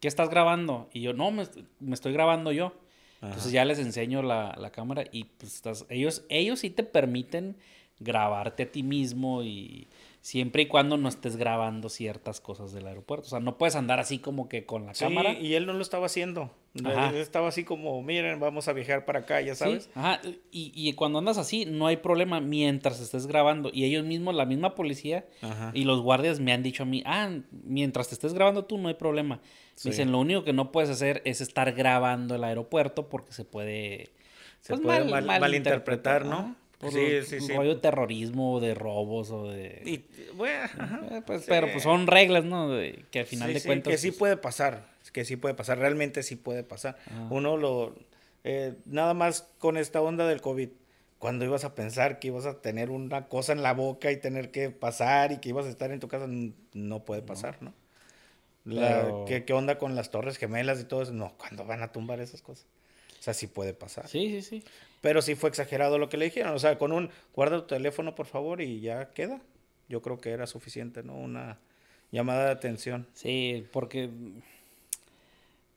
¿qué 0.00 0.08
estás 0.08 0.28
grabando? 0.28 0.90
Y 0.92 1.00
yo, 1.00 1.14
no, 1.14 1.30
me, 1.30 1.44
me 1.80 1.94
estoy 1.94 2.12
grabando 2.12 2.52
yo. 2.52 2.74
Entonces 3.22 3.52
ya 3.52 3.64
les 3.64 3.78
enseño 3.78 4.22
la, 4.22 4.54
la 4.58 4.70
cámara 4.70 5.04
y 5.10 5.24
pues 5.24 5.54
estás, 5.54 5.86
ellos, 5.88 6.26
ellos 6.28 6.60
sí 6.60 6.68
te 6.68 6.82
permiten 6.82 7.56
grabarte 7.98 8.64
a 8.64 8.70
ti 8.70 8.82
mismo 8.82 9.42
y 9.42 9.88
siempre 10.24 10.62
y 10.62 10.66
cuando 10.66 10.96
no 10.96 11.10
estés 11.10 11.36
grabando 11.36 11.90
ciertas 11.90 12.40
cosas 12.40 12.72
del 12.72 12.86
aeropuerto. 12.86 13.26
O 13.26 13.28
sea, 13.28 13.40
no 13.40 13.58
puedes 13.58 13.76
andar 13.76 14.00
así 14.00 14.18
como 14.18 14.48
que 14.48 14.64
con 14.64 14.86
la 14.86 14.94
sí, 14.94 15.04
cámara. 15.04 15.34
Y 15.34 15.52
él 15.52 15.66
no 15.66 15.74
lo 15.74 15.82
estaba 15.82 16.06
haciendo. 16.06 16.50
Él 16.72 17.16
estaba 17.16 17.48
así 17.48 17.62
como, 17.62 18.02
miren, 18.02 18.40
vamos 18.40 18.66
a 18.66 18.72
viajar 18.72 19.04
para 19.04 19.18
acá, 19.18 19.42
ya 19.42 19.54
sabes. 19.54 19.90
Ajá. 19.94 20.22
Y, 20.50 20.72
y, 20.74 20.94
cuando 20.94 21.18
andas 21.18 21.36
así, 21.36 21.66
no 21.66 21.86
hay 21.86 21.98
problema 21.98 22.40
mientras 22.40 23.00
estés 23.00 23.26
grabando. 23.26 23.68
Y 23.70 23.84
ellos 23.84 24.06
mismos, 24.06 24.34
la 24.34 24.46
misma 24.46 24.74
policía 24.74 25.26
y 25.74 25.84
los 25.84 26.00
guardias 26.00 26.40
me 26.40 26.54
han 26.54 26.62
dicho 26.62 26.84
a 26.84 26.86
mí, 26.86 27.02
ah, 27.04 27.28
mientras 27.62 28.08
te 28.08 28.14
estés 28.14 28.32
grabando 28.32 28.64
tú, 28.64 28.78
no 28.78 28.88
hay 28.88 28.94
problema. 28.94 29.40
Dicen, 29.84 30.10
lo 30.10 30.20
único 30.20 30.42
que 30.42 30.54
no 30.54 30.72
puedes 30.72 30.88
hacer 30.88 31.20
es 31.26 31.42
estar 31.42 31.70
grabando 31.72 32.34
el 32.34 32.44
aeropuerto 32.44 33.10
porque 33.10 33.32
se 33.32 33.44
puede... 33.44 34.10
Se 34.62 34.72
pues, 34.72 34.80
puede 34.80 35.04
mal, 35.04 35.38
malinterpretar, 35.38 36.24
¿no? 36.24 36.56
Sí, 36.90 37.22
sí, 37.24 37.40
sí. 37.40 37.52
rollo 37.54 37.74
de 37.74 37.80
terrorismo, 37.80 38.60
de 38.60 38.74
robos 38.74 39.30
o 39.30 39.48
de... 39.48 40.04
bueno, 40.36 40.68
eh, 41.10 41.22
pues, 41.24 41.44
Pero 41.46 41.70
pues 41.70 41.82
son 41.82 42.06
reglas, 42.06 42.44
¿no? 42.44 42.70
que 43.10 43.20
al 43.20 43.26
final 43.26 43.52
de 43.54 43.62
cuentas... 43.62 43.90
Que 43.90 43.98
sí 43.98 44.10
pues 44.10 44.18
puede 44.18 44.36
pasar, 44.36 44.86
que 45.12 45.24
sí 45.24 45.36
puede 45.36 45.54
pasar, 45.54 45.78
realmente 45.78 46.22
sí 46.22 46.36
puede 46.36 46.62
pasar. 46.62 46.96
Uno 47.30 47.56
lo... 47.56 47.94
Eh, 48.44 48.74
nada 48.84 49.14
más 49.14 49.48
con 49.58 49.78
esta 49.78 50.02
onda 50.02 50.28
del 50.28 50.42
COVID, 50.42 50.68
cuando 51.18 51.46
ibas 51.46 51.64
a 51.64 51.74
pensar 51.74 52.18
que 52.18 52.28
ibas 52.28 52.44
a 52.44 52.60
tener 52.60 52.90
una 52.90 53.28
cosa 53.28 53.52
en 53.52 53.62
la 53.62 53.72
boca 53.72 54.12
y 54.12 54.18
tener 54.18 54.50
que 54.50 54.68
pasar 54.68 55.32
y 55.32 55.38
que 55.38 55.48
ibas 55.48 55.64
a 55.64 55.70
estar 55.70 55.90
en 55.90 56.00
tu 56.00 56.08
casa, 56.08 56.26
no 56.28 57.04
puede 57.04 57.22
pasar, 57.22 57.62
¿no? 57.62 57.72
¿qué, 59.26 59.44
¿Qué 59.44 59.52
onda 59.52 59.78
con 59.78 59.94
las 59.94 60.10
torres 60.10 60.36
gemelas 60.36 60.80
y 60.80 60.84
todo 60.84 61.02
eso? 61.02 61.12
No, 61.12 61.34
¿cuándo 61.38 61.64
van 61.64 61.82
a 61.82 61.92
tumbar 61.92 62.20
esas 62.20 62.42
cosas? 62.42 62.66
O 63.24 63.28
sea, 63.32 63.32
sí 63.32 63.46
puede 63.46 63.72
pasar. 63.72 64.06
Sí, 64.06 64.28
sí, 64.28 64.42
sí. 64.42 64.64
Pero 65.00 65.22
sí 65.22 65.34
fue 65.34 65.48
exagerado 65.48 65.96
lo 65.96 66.10
que 66.10 66.18
le 66.18 66.26
dijeron. 66.26 66.52
O 66.52 66.58
sea, 66.58 66.76
con 66.76 66.92
un 66.92 67.08
guarda 67.34 67.56
tu 67.56 67.68
teléfono, 67.68 68.14
por 68.14 68.26
favor, 68.26 68.60
y 68.60 68.80
ya 68.80 69.14
queda. 69.14 69.40
Yo 69.88 70.02
creo 70.02 70.20
que 70.20 70.28
era 70.28 70.46
suficiente, 70.46 71.02
¿no? 71.02 71.14
Una 71.16 71.58
llamada 72.12 72.44
de 72.44 72.50
atención. 72.50 73.06
Sí, 73.14 73.66
porque 73.72 74.10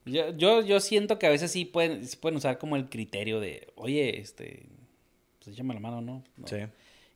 yo, 0.03 0.35
yo, 0.35 0.61
yo 0.61 0.81
siento 0.81 1.17
que 1.19 1.25
a 1.25 1.29
veces 1.29 1.49
sí 1.49 1.63
pueden, 1.63 2.01
pueden 2.19 2.35
usar 2.35 2.57
como 2.57 2.75
el 2.75 2.89
criterio 2.89 3.39
de, 3.39 3.69
oye, 3.75 4.19
este, 4.19 4.65
pues 5.39 5.55
échame 5.55 5.73
la 5.73 5.79
mano, 5.79 6.01
¿no? 6.01 6.23
Sí. 6.43 6.57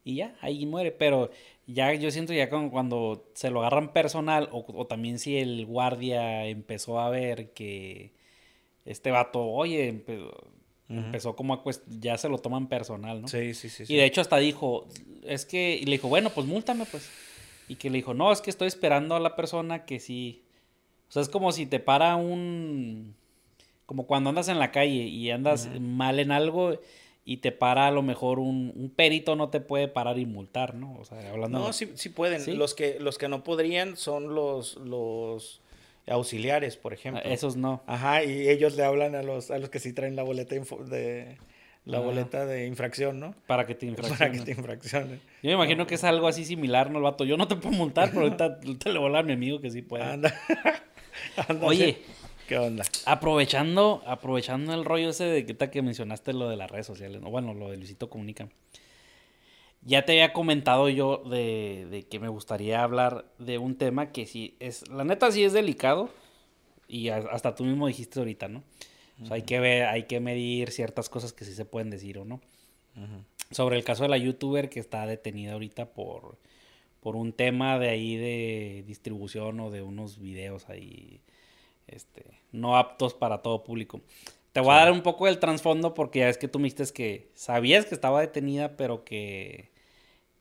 Y 0.06 0.16
ya, 0.16 0.34
ahí 0.40 0.66
muere. 0.66 0.94
Pero 0.94 1.30
ya 1.68 1.94
yo 1.94 2.10
siento 2.10 2.32
ya 2.32 2.50
cuando 2.50 3.30
se 3.34 3.50
lo 3.50 3.60
agarran 3.60 3.92
personal 3.92 4.48
o, 4.54 4.64
o 4.66 4.88
también 4.88 5.20
si 5.20 5.40
el 5.40 5.66
guardia 5.66 6.46
empezó 6.46 7.02
a 7.02 7.10
ver 7.10 7.50
que 7.50 8.21
este 8.86 9.12
vato, 9.12 9.44
oye, 9.44 10.04
empezó 10.90 11.36
como 11.36 11.54
a 11.54 11.64
ya 12.00 12.18
se 12.18 12.30
lo 12.30 12.38
toman 12.38 12.68
personal, 12.68 13.22
¿no? 13.22 13.28
Sí, 13.28 13.54
sí, 13.54 13.70
sí. 13.70 13.86
Y 13.88 13.96
de 13.96 14.06
hecho 14.06 14.22
hasta 14.22 14.38
dijo, 14.38 14.88
es 15.24 15.46
que, 15.46 15.78
y 15.82 15.86
le 15.86 15.94
dijo, 15.94 16.08
bueno, 16.08 16.30
pues 16.32 16.48
múltame, 16.48 16.86
pues. 16.86 17.10
Y 17.68 17.76
que 17.76 17.90
le 17.90 17.98
dijo, 17.98 18.14
no, 18.14 18.32
es 18.32 18.42
que 18.42 18.50
estoy 18.50 18.68
esperando 18.68 19.16
a 19.16 19.20
la 19.20 19.36
persona 19.36 19.86
que 19.86 20.00
sí. 20.00 20.44
O 21.10 21.12
sea, 21.12 21.22
es 21.22 21.30
como 21.30 21.52
si 21.52 21.66
te 21.66 21.80
para 21.80 22.16
un. 22.16 23.16
Como 23.86 24.08
cuando 24.08 24.30
andas 24.30 24.48
en 24.48 24.60
la 24.60 24.72
calle 24.72 25.04
y 25.04 25.32
andas 25.32 25.70
mal 25.80 26.20
en 26.20 26.32
algo 26.32 26.80
y 27.24 27.38
te 27.38 27.52
para 27.52 27.88
a 27.88 27.92
lo 27.92 28.02
mejor 28.02 28.40
un, 28.40 28.74
un, 28.76 28.90
perito 28.90 29.36
no 29.36 29.50
te 29.50 29.60
puede 29.60 29.88
parar 29.88 30.18
y 30.18 30.26
multar, 30.26 30.74
¿no? 30.76 30.98
O 31.00 31.06
sea, 31.06 31.30
hablando. 31.30 31.60
No, 31.60 31.74
sí, 31.74 31.92
sí 31.96 32.10
pueden. 32.10 32.58
Los, 32.58 32.74
que, 32.74 33.00
los 33.00 33.18
que 33.18 33.28
no 33.28 33.44
podrían 33.44 33.96
son 33.96 34.34
los. 34.34 34.78
los 34.78 35.62
auxiliares, 36.12 36.78
por 36.78 36.94
ejemplo. 36.94 37.24
Esos 37.24 37.56
no. 37.56 37.82
Ajá, 37.88 38.24
y 38.24 38.50
ellos 38.50 38.76
le 38.76 38.84
hablan 38.84 39.16
a 39.16 39.24
los, 39.24 39.52
a 39.52 39.58
los 39.58 39.70
que 39.70 39.80
sí 39.80 39.94
traen 39.94 40.16
la 40.16 40.24
boleta 40.24 40.56
de 40.56 41.38
la 41.86 42.00
boleta 42.00 42.46
de 42.46 42.68
infracción, 42.68 43.20
¿no? 43.20 43.34
Para 43.48 43.66
que 43.66 43.74
te 43.74 43.88
infraccionen. 43.88 44.18
Para 44.20 44.32
que 44.32 44.40
te 44.40 44.52
infraccionen. 44.52 45.22
Yo 45.42 45.50
me 45.50 45.54
imagino 45.54 45.88
que 45.88 45.96
es 45.96 46.04
algo 46.04 46.28
así 46.28 46.46
similar, 46.46 46.92
¿no? 46.92 47.00
El 47.00 47.04
vato, 47.04 47.26
yo 47.26 47.38
no 47.38 47.48
te 47.48 47.56
puedo 47.56 47.76
multar, 47.76 48.10
pero 48.10 48.22
ahorita 48.22 48.60
te 48.80 48.92
le 48.92 49.00
voy 49.00 49.06
a 49.06 49.08
hablar 49.08 49.24
a 49.24 49.28
mi 49.28 49.34
amigo 49.34 49.60
que 49.60 49.72
sí 49.72 49.82
puede. 49.82 50.04
Anda. 50.04 50.34
Oye. 51.62 51.98
¿Qué 52.48 52.58
onda? 52.58 52.84
Aprovechando, 53.06 54.04
aprovechando 54.06 54.74
el 54.74 54.84
rollo 54.84 55.12
ese 55.12 55.24
de 55.24 55.46
que, 55.46 55.56
que 55.56 55.82
mencionaste 55.82 56.34
lo 56.34 56.50
de 56.50 56.58
las 56.58 56.70
redes 56.70 56.86
sociales, 56.86 57.22
¿no? 57.22 57.30
bueno, 57.30 57.54
lo 57.54 57.72
de 57.72 57.78
Luisito 57.78 58.10
Comunica. 58.10 58.50
Ya 59.84 60.06
te 60.06 60.12
había 60.12 60.34
comentado 60.34 60.90
yo 60.90 61.18
de, 61.18 62.06
que 62.10 62.20
me 62.20 62.28
gustaría 62.28 62.84
hablar 62.84 63.26
de 63.40 63.58
un 63.58 63.76
tema 63.76 64.12
que 64.12 64.26
sí 64.26 64.56
es, 64.60 64.88
la 64.90 65.04
neta 65.04 65.32
sí 65.32 65.44
es 65.44 65.54
delicado 65.54 66.10
y 66.88 67.10
hasta 67.10 67.56
tú 67.56 67.64
mismo 67.64 67.88
dijiste 67.88 68.20
ahorita, 68.20 68.48
¿no? 68.48 68.64
O 69.22 69.26
sea, 69.26 69.36
hay 69.36 69.44
que 69.44 69.60
ver, 69.60 69.86
hay 69.86 70.04
que 70.04 70.20
medir 70.20 70.72
ciertas 70.72 71.10
cosas 71.10 71.34
que 71.34 71.46
sí 71.46 71.54
se 71.54 71.66
pueden 71.66 71.90
decir 71.90 72.18
o 72.18 72.26
no. 72.26 72.42
Sobre 73.50 73.78
el 73.78 73.84
caso 73.84 74.04
de 74.04 74.10
la 74.10 74.18
youtuber 74.18 74.70
que 74.70 74.80
está 74.80 75.06
detenida 75.06 75.54
ahorita 75.54 75.94
por, 75.94 76.38
por 77.02 77.16
un 77.16 77.34
tema 77.34 77.80
de 77.80 77.90
ahí 77.90 78.16
de 78.16 78.84
distribución 78.86 79.60
o 79.60 79.72
de 79.72 79.82
unos 79.82 80.20
videos 80.20 80.70
ahí 80.70 81.22
este, 81.88 82.24
no 82.52 82.78
aptos 82.78 83.14
para 83.14 83.40
todo 83.40 83.64
público. 83.64 84.02
Te 84.54 84.60
voy 84.60 84.74
a 84.74 84.78
dar 84.78 84.92
un 84.92 85.02
poco 85.02 85.26
del 85.26 85.40
trasfondo 85.40 85.94
porque 85.94 86.20
ya 86.20 86.30
es 86.30 86.38
que 86.38 86.48
tú 86.48 86.60
me 86.60 86.66
dijiste 86.66 86.94
que 86.94 87.30
sabías 87.34 87.86
que 87.86 87.96
estaba 87.96 88.22
detenida, 88.22 88.78
pero 88.78 89.04
que 89.04 89.71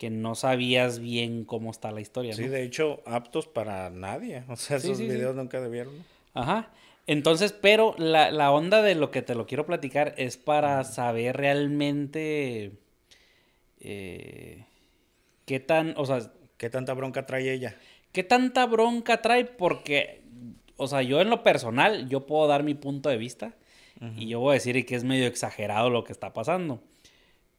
que 0.00 0.08
no 0.08 0.34
sabías 0.34 0.98
bien 0.98 1.44
cómo 1.44 1.70
está 1.70 1.90
la 1.92 2.00
historia. 2.00 2.32
Sí, 2.32 2.46
¿no? 2.46 2.50
de 2.50 2.62
hecho, 2.64 3.02
aptos 3.04 3.46
para 3.46 3.90
nadie. 3.90 4.42
O 4.48 4.56
sea, 4.56 4.80
Sí, 4.80 4.86
esos 4.88 4.98
sí, 4.98 5.04
sí. 5.06 5.10
videos 5.12 5.36
nunca 5.36 5.60
debieron. 5.60 5.92
Ajá. 6.32 6.70
Entonces, 7.06 7.52
pero 7.52 7.94
la, 7.98 8.30
la 8.30 8.50
onda 8.50 8.80
de 8.82 8.94
lo 8.94 9.10
que 9.10 9.20
te 9.20 9.34
lo 9.34 9.46
quiero 9.46 9.66
platicar 9.66 10.14
es 10.16 10.36
para 10.38 10.82
saber 10.84 11.36
realmente 11.36 12.72
eh, 13.80 14.64
qué 15.44 15.60
tan, 15.60 15.94
o 15.96 16.06
sea, 16.06 16.32
¿Qué 16.56 16.68
tanta 16.70 16.92
bronca 16.94 17.24
trae 17.26 17.52
ella? 17.52 17.74
qué 18.12 18.22
tanta 18.24 18.66
bronca 18.66 19.22
trae 19.22 19.44
porque, 19.44 20.22
o 20.76 20.88
sea, 20.88 21.00
yo 21.02 21.20
en 21.20 21.30
lo 21.30 21.42
personal, 21.42 22.08
yo 22.08 22.26
puedo 22.26 22.46
dar 22.48 22.62
mi 22.64 22.74
punto 22.74 23.08
de 23.08 23.16
vista 23.16 23.54
y 24.16 24.28
yo 24.28 24.40
voy 24.40 24.52
a 24.52 24.54
decir 24.54 24.84
que 24.86 24.94
es 24.94 25.04
medio 25.04 25.26
exagerado 25.26 25.90
lo 25.90 26.04
que 26.04 26.12
está 26.12 26.32
pasando. 26.32 26.82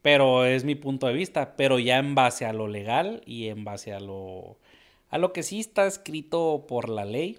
Pero 0.01 0.45
es 0.45 0.63
mi 0.63 0.75
punto 0.75 1.07
de 1.07 1.13
vista, 1.13 1.55
pero 1.55 1.77
ya 1.77 1.97
en 1.97 2.15
base 2.15 2.45
a 2.45 2.53
lo 2.53 2.67
legal 2.67 3.21
y 3.25 3.47
en 3.47 3.63
base 3.63 3.93
a 3.93 3.99
lo 3.99 4.57
a 5.11 5.17
lo 5.17 5.33
que 5.33 5.43
sí 5.43 5.59
está 5.59 5.85
escrito 5.85 6.65
por 6.67 6.89
la 6.89 7.05
ley, 7.05 7.37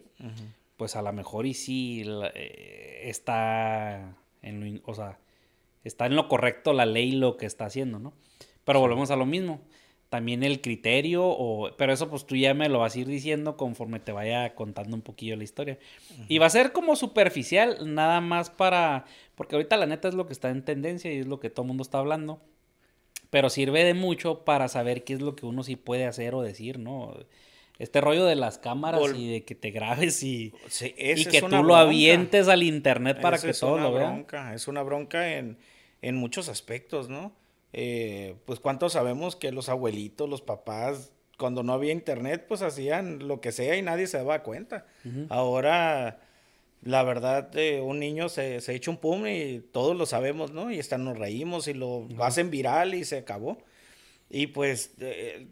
pues 0.76 0.94
a 0.94 1.02
lo 1.02 1.12
mejor 1.12 1.46
y 1.46 1.54
sí 1.54 2.04
eh, 2.34 3.00
está 3.04 4.14
en 4.42 4.60
lo, 4.60 4.80
o 4.84 4.94
sea, 4.94 5.18
está 5.82 6.06
en 6.06 6.14
lo 6.14 6.28
correcto 6.28 6.74
la 6.74 6.86
ley 6.86 7.12
lo 7.12 7.38
que 7.38 7.46
está 7.46 7.64
haciendo, 7.64 7.98
¿no? 7.98 8.12
Pero 8.64 8.78
volvemos 8.78 9.10
a 9.10 9.16
lo 9.16 9.26
mismo. 9.26 9.60
También 10.10 10.42
el 10.42 10.60
criterio, 10.60 11.24
o, 11.24 11.70
pero 11.78 11.94
eso 11.94 12.10
pues 12.10 12.26
tú 12.26 12.36
ya 12.36 12.52
me 12.52 12.68
lo 12.68 12.80
vas 12.80 12.94
a 12.94 12.98
ir 12.98 13.06
diciendo 13.06 13.56
conforme 13.56 13.98
te 13.98 14.12
vaya 14.12 14.54
contando 14.54 14.94
un 14.94 15.00
poquillo 15.00 15.36
la 15.36 15.44
historia. 15.44 15.78
Y 16.28 16.36
va 16.36 16.46
a 16.46 16.50
ser 16.50 16.72
como 16.72 16.96
superficial, 16.96 17.94
nada 17.94 18.20
más 18.20 18.50
para, 18.50 19.06
porque 19.34 19.54
ahorita 19.54 19.78
la 19.78 19.86
neta 19.86 20.08
es 20.08 20.14
lo 20.14 20.26
que 20.26 20.34
está 20.34 20.50
en 20.50 20.66
tendencia 20.66 21.10
y 21.10 21.16
es 21.20 21.26
lo 21.26 21.40
que 21.40 21.48
todo 21.48 21.62
el 21.62 21.68
mundo 21.68 21.82
está 21.82 21.98
hablando. 21.98 22.42
Pero 23.32 23.48
sirve 23.48 23.82
de 23.82 23.94
mucho 23.94 24.44
para 24.44 24.68
saber 24.68 25.04
qué 25.04 25.14
es 25.14 25.22
lo 25.22 25.34
que 25.34 25.46
uno 25.46 25.62
sí 25.62 25.74
puede 25.76 26.04
hacer 26.04 26.34
o 26.34 26.42
decir, 26.42 26.78
¿no? 26.78 27.16
Este 27.78 28.02
rollo 28.02 28.26
de 28.26 28.36
las 28.36 28.58
cámaras 28.58 29.00
y 29.16 29.32
de 29.32 29.44
que 29.44 29.54
te 29.54 29.70
grabes 29.70 30.22
y, 30.22 30.52
Sí, 30.68 30.94
y 30.98 31.24
que 31.24 31.40
tú 31.40 31.48
lo 31.48 31.62
bronca. 31.62 31.80
avientes 31.80 32.48
al 32.48 32.62
internet 32.62 33.20
para 33.22 33.36
Esa 33.38 33.50
que 33.50 33.64
una 33.72 33.82
lo 33.84 33.92
vean. 33.94 34.12
bronca, 34.16 34.54
Es 34.54 34.68
una 34.68 34.82
bronca 34.82 35.36
en, 35.38 35.56
en 36.02 36.16
muchos 36.16 36.50
aspectos, 36.50 37.08
¿no? 37.08 37.32
Eh, 37.72 38.34
pues 38.44 38.60
cuántos 38.60 38.92
sabemos 38.92 39.34
que 39.34 39.50
los 39.50 39.70
abuelitos, 39.70 40.28
los 40.28 40.42
papás, 40.42 41.12
cuando 41.38 41.62
no 41.62 41.72
había 41.72 41.92
internet, 41.92 42.44
pues 42.46 42.60
hacían 42.60 43.26
lo 43.26 43.40
que 43.40 43.50
sea 43.50 43.76
y 43.78 43.82
nadie 43.82 44.06
se 44.06 44.18
daba 44.18 44.42
cuenta. 44.42 44.84
Ahora, 45.30 46.20
la 46.82 47.02
verdad, 47.04 47.56
eh, 47.56 47.80
un 47.80 47.98
niño 48.00 48.28
se, 48.28 48.60
se 48.60 48.74
echa 48.74 48.90
un 48.90 48.96
pum 48.98 49.26
y 49.26 49.60
todos 49.72 49.96
lo 49.96 50.04
sabemos, 50.06 50.52
¿no? 50.52 50.70
Y 50.72 50.78
hasta 50.80 50.98
nos 50.98 51.16
reímos 51.18 51.68
y 51.68 51.74
lo 51.74 52.08
hacen 52.20 52.50
viral 52.50 52.94
y 52.94 53.04
se 53.04 53.18
acabó. 53.18 53.58
Y 54.28 54.48
pues 54.48 54.92
eh, 54.98 55.46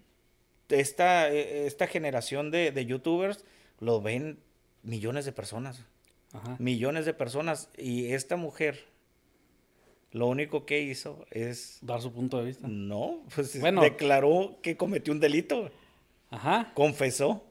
esta, 0.69 1.31
eh, 1.33 1.67
esta 1.67 1.87
generación 1.87 2.51
de, 2.51 2.73
de 2.73 2.87
youtubers 2.87 3.45
lo 3.79 4.01
ven 4.01 4.39
millones 4.83 5.25
de 5.25 5.33
personas 5.33 5.85
Ajá. 6.33 6.57
millones 6.59 7.05
de 7.07 7.13
personas 7.13 7.69
y 7.77 8.13
esta 8.13 8.37
mujer 8.37 8.85
lo 10.13 10.27
único 10.27 10.65
que 10.67 10.81
hizo 10.81 11.25
es 11.31 11.79
Dar 11.83 12.01
su 12.01 12.13
punto 12.13 12.39
de 12.39 12.45
vista. 12.47 12.67
no, 12.69 13.23
pues 13.35 13.61
Bueno. 13.61 13.81
declaró 13.83 14.59
que 14.63 14.77
cometió 14.77 15.13
un 15.13 15.21
delito, 15.21 15.71
Ajá. 16.31 16.73
confesó. 16.75 17.45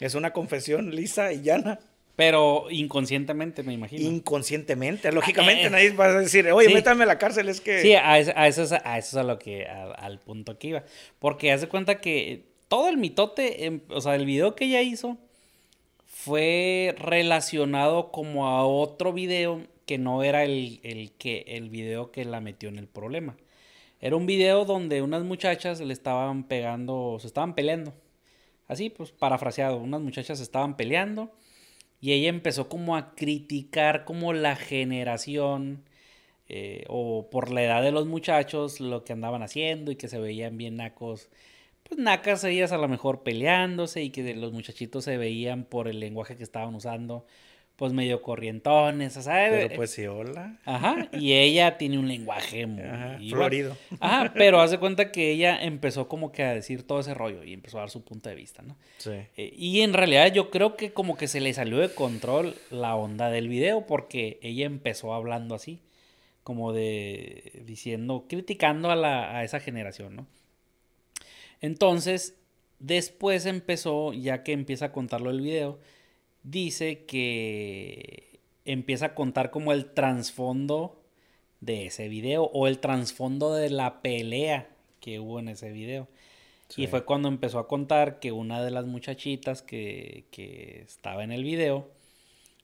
Es 0.00 0.14
una 0.16 0.32
confesión 0.32 0.94
lisa 0.94 1.32
y 1.32 1.42
llana, 1.42 1.78
Pero 2.14 2.66
inconscientemente, 2.70 3.62
me 3.62 3.72
imagino. 3.72 4.02
inconscientemente. 4.08 5.10
Lógicamente 5.12 5.66
eh. 5.66 5.70
nadie 5.70 5.90
va 5.92 6.06
a 6.06 6.20
decir, 6.20 6.50
"Oye, 6.52 6.68
Sí. 6.68 6.74
métame 6.74 7.04
a 7.04 7.06
la 7.06 7.18
cárcel", 7.18 7.48
es 7.48 7.60
que 7.60 7.80
Sí, 7.80 7.94
a 7.94 8.18
eso, 8.18 8.32
a 8.36 8.46
eso, 8.48 8.62
es, 8.64 8.72
a 8.72 8.98
eso 8.98 9.08
es 9.08 9.14
a 9.16 9.22
lo 9.22 9.38
que, 9.38 9.66
a- 9.66 9.92
al 9.92 10.18
punto 10.18 10.58
que 10.58 10.68
iba. 10.68 10.84
Porque 11.18 11.52
hace 11.52 11.68
cuenta 11.68 12.00
que 12.00 12.44
todo 12.68 12.88
el 12.90 12.98
mitote, 12.98 13.64
em, 13.64 13.80
o 13.88 14.00
sea, 14.00 14.14
el 14.14 14.26
video 14.26 14.54
que 14.54 14.66
ella 14.66 14.82
hizo 14.82 15.16
fue 16.06 16.94
relacionado 16.98 18.12
como 18.12 18.46
a 18.46 18.64
otro 18.66 19.12
video 19.12 19.62
que 19.86 19.98
no 19.98 20.22
era 20.22 20.44
el, 20.44 20.80
el 20.82 21.12
que, 21.12 21.44
el 21.48 21.68
video 21.70 22.10
que 22.12 22.24
la 22.24 22.40
metió 22.40 22.68
en 22.68 22.78
el 22.78 22.86
problema. 22.86 23.36
Era 24.00 24.16
un 24.16 24.26
video 24.26 24.64
donde 24.64 25.00
unas 25.02 25.22
muchachas 25.24 25.80
le 25.80 25.92
estaban 25.92 26.44
pegando, 26.44 27.16
se 27.20 27.26
estaban 27.26 27.54
peleando. 27.54 27.94
Así, 28.68 28.90
pues, 28.90 29.12
parafraseado, 29.12 29.76
unas 29.78 30.00
muchachas 30.00 30.38
se 30.38 30.44
estaban 30.44 30.76
peleando 30.76 31.32
y 32.02 32.12
ella 32.12 32.28
empezó 32.28 32.68
como 32.68 32.96
a 32.96 33.14
criticar 33.14 34.04
como 34.04 34.32
la 34.34 34.56
generación 34.56 35.84
eh, 36.48 36.84
o 36.88 37.30
por 37.30 37.52
la 37.52 37.62
edad 37.62 37.82
de 37.82 37.92
los 37.92 38.06
muchachos 38.06 38.80
lo 38.80 39.04
que 39.04 39.12
andaban 39.12 39.42
haciendo 39.42 39.92
y 39.92 39.96
que 39.96 40.08
se 40.08 40.18
veían 40.18 40.58
bien 40.58 40.76
nacos. 40.76 41.30
Pues 41.84 42.00
nacas 42.00 42.42
ellas 42.44 42.72
a 42.72 42.78
lo 42.78 42.88
mejor 42.88 43.22
peleándose 43.22 44.02
y 44.02 44.10
que 44.10 44.34
los 44.34 44.52
muchachitos 44.52 45.04
se 45.04 45.16
veían 45.16 45.64
por 45.64 45.88
el 45.88 46.00
lenguaje 46.00 46.36
que 46.36 46.42
estaban 46.42 46.74
usando, 46.74 47.24
pues 47.76 47.92
medio 47.92 48.22
corrientones, 48.22 49.16
o 49.16 49.22
sea, 49.22 49.48
pero 49.50 49.66
eh, 49.66 49.72
pues 49.74 49.90
sí, 49.90 50.06
hola. 50.06 50.58
Ajá, 50.64 51.08
y 51.12 51.32
ella 51.32 51.78
tiene 51.78 51.98
un 51.98 52.06
lenguaje 52.06 52.66
muy 52.66 52.84
Ajá, 52.84 53.18
florido. 53.30 53.76
Ajá, 53.98 54.32
pero 54.36 54.60
hace 54.60 54.78
cuenta 54.78 55.10
que 55.10 55.32
ella 55.32 55.62
empezó 55.62 56.06
como 56.06 56.32
que 56.32 56.42
a 56.42 56.54
decir 56.54 56.86
todo 56.86 57.00
ese 57.00 57.14
rollo 57.14 57.42
y 57.44 57.52
empezó 57.52 57.78
a 57.78 57.80
dar 57.80 57.90
su 57.90 58.04
punto 58.04 58.28
de 58.28 58.34
vista, 58.34 58.62
¿no? 58.62 58.76
Sí. 58.98 59.12
Eh, 59.36 59.52
y 59.56 59.80
en 59.80 59.94
realidad 59.94 60.32
yo 60.32 60.50
creo 60.50 60.76
que 60.76 60.92
como 60.92 61.16
que 61.16 61.28
se 61.28 61.40
le 61.40 61.54
salió 61.54 61.78
de 61.78 61.92
control 61.94 62.54
la 62.70 62.94
onda 62.94 63.30
del 63.30 63.48
video 63.48 63.86
porque 63.86 64.38
ella 64.42 64.66
empezó 64.66 65.14
hablando 65.14 65.54
así, 65.54 65.80
como 66.44 66.72
de 66.72 67.62
diciendo, 67.64 68.26
criticando 68.28 68.90
a, 68.90 68.96
la, 68.96 69.36
a 69.36 69.44
esa 69.44 69.60
generación, 69.60 70.14
¿no? 70.14 70.26
Entonces, 71.60 72.36
después 72.80 73.46
empezó, 73.46 74.12
ya 74.12 74.42
que 74.42 74.52
empieza 74.52 74.86
a 74.86 74.92
contarlo 74.92 75.30
el 75.30 75.40
video, 75.40 75.78
dice 76.42 77.04
que 77.04 78.40
empieza 78.64 79.06
a 79.06 79.14
contar 79.14 79.50
como 79.50 79.72
el 79.72 79.92
trasfondo 79.92 81.00
de 81.60 81.86
ese 81.86 82.08
video 82.08 82.44
o 82.44 82.66
el 82.66 82.78
trasfondo 82.78 83.54
de 83.54 83.70
la 83.70 84.02
pelea 84.02 84.68
que 85.00 85.20
hubo 85.20 85.38
en 85.38 85.48
ese 85.48 85.70
video. 85.70 86.08
Sí. 86.68 86.84
Y 86.84 86.86
fue 86.86 87.04
cuando 87.04 87.28
empezó 87.28 87.58
a 87.58 87.68
contar 87.68 88.18
que 88.18 88.32
una 88.32 88.62
de 88.62 88.70
las 88.70 88.86
muchachitas 88.86 89.62
que, 89.62 90.24
que 90.30 90.82
estaba 90.82 91.22
en 91.22 91.32
el 91.32 91.44
video 91.44 91.90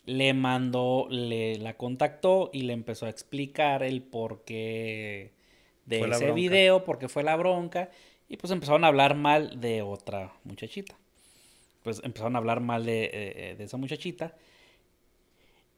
le 0.06 0.32
mandó, 0.32 1.06
le 1.10 1.56
la 1.58 1.74
contactó 1.74 2.48
y 2.52 2.62
le 2.62 2.72
empezó 2.72 3.04
a 3.06 3.10
explicar 3.10 3.82
el 3.82 4.02
porqué 4.02 5.32
de 5.84 5.98
Fue 6.00 6.10
ese 6.10 6.32
video, 6.32 6.84
porque 6.84 7.08
fue 7.08 7.22
la 7.22 7.36
bronca. 7.36 7.90
Y 8.28 8.36
pues 8.36 8.50
empezaron 8.52 8.84
a 8.84 8.88
hablar 8.88 9.14
mal 9.14 9.60
de 9.60 9.82
otra 9.82 10.32
muchachita. 10.44 10.96
Pues 11.82 12.00
empezaron 12.04 12.36
a 12.36 12.38
hablar 12.38 12.60
mal 12.60 12.84
de, 12.84 13.54
de 13.56 13.64
esa 13.64 13.76
muchachita. 13.76 14.34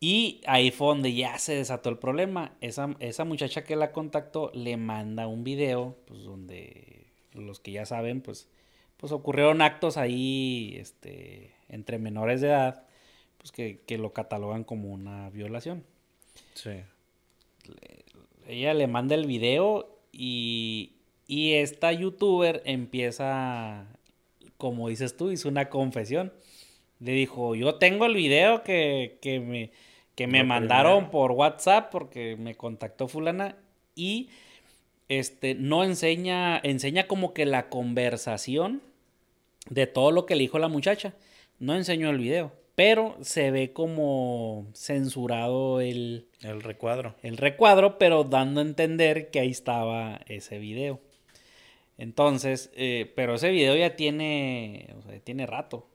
Y 0.00 0.40
ahí 0.46 0.70
fue 0.70 0.88
donde 0.88 1.12
ya 1.12 1.38
se 1.38 1.54
desató 1.54 1.90
el 1.90 1.98
problema. 1.98 2.56
Esa, 2.62 2.96
esa 3.00 3.24
muchacha 3.24 3.64
que 3.64 3.76
la 3.76 3.92
contactó 3.92 4.50
le 4.54 4.78
manda 4.78 5.26
un 5.26 5.44
video, 5.44 5.96
pues 6.06 6.24
donde 6.24 7.06
los 7.34 7.60
que 7.60 7.72
ya 7.72 7.84
saben, 7.84 8.22
pues, 8.22 8.48
pues 8.96 9.12
ocurrieron 9.12 9.60
actos 9.60 9.98
ahí 9.98 10.74
este, 10.78 11.52
entre 11.68 11.98
menores 11.98 12.40
de 12.40 12.48
edad, 12.48 12.86
pues 13.36 13.52
que, 13.52 13.80
que 13.86 13.98
lo 13.98 14.14
catalogan 14.14 14.64
como 14.64 14.88
una 14.90 15.28
violación. 15.30 15.84
Sí. 16.54 16.80
Ella 18.48 18.72
le 18.72 18.86
manda 18.86 19.14
el 19.14 19.26
video 19.26 19.98
y, 20.12 20.94
y 21.26 21.52
esta 21.52 21.92
youtuber 21.92 22.62
empieza, 22.64 23.86
como 24.60 24.88
dices 24.88 25.16
tú, 25.16 25.32
hizo 25.32 25.48
una 25.48 25.68
confesión. 25.68 26.32
Le 27.00 27.10
dijo, 27.10 27.56
yo 27.56 27.74
tengo 27.74 28.04
el 28.04 28.14
video 28.14 28.62
que, 28.62 29.18
que 29.20 29.40
me, 29.40 29.72
que 30.14 30.28
me 30.28 30.44
mandaron 30.44 31.10
por 31.10 31.32
WhatsApp 31.32 31.90
porque 31.90 32.36
me 32.36 32.54
contactó 32.54 33.08
fulana 33.08 33.56
y 33.96 34.28
este 35.08 35.56
no 35.56 35.82
enseña, 35.82 36.60
enseña 36.62 37.08
como 37.08 37.34
que 37.34 37.46
la 37.46 37.68
conversación 37.68 38.82
de 39.68 39.86
todo 39.86 40.12
lo 40.12 40.26
que 40.26 40.36
le 40.36 40.42
dijo 40.42 40.58
la 40.58 40.68
muchacha. 40.68 41.14
No 41.58 41.74
enseñó 41.74 42.10
el 42.10 42.18
video, 42.18 42.52
pero 42.74 43.16
se 43.20 43.50
ve 43.50 43.72
como 43.72 44.66
censurado 44.74 45.80
el, 45.80 46.28
El 46.42 46.62
recuadro. 46.62 47.16
el 47.22 47.36
recuadro, 47.36 47.98
pero 47.98 48.24
dando 48.24 48.60
a 48.60 48.64
entender 48.64 49.30
que 49.30 49.40
ahí 49.40 49.50
estaba 49.50 50.20
ese 50.26 50.58
video. 50.58 51.00
Entonces, 52.00 52.70
eh, 52.74 53.12
pero 53.14 53.34
ese 53.34 53.50
video 53.50 53.76
ya 53.76 53.94
tiene, 53.94 54.88
o 54.98 55.02
sea, 55.02 55.20
tiene 55.20 55.44
rato. 55.46 55.86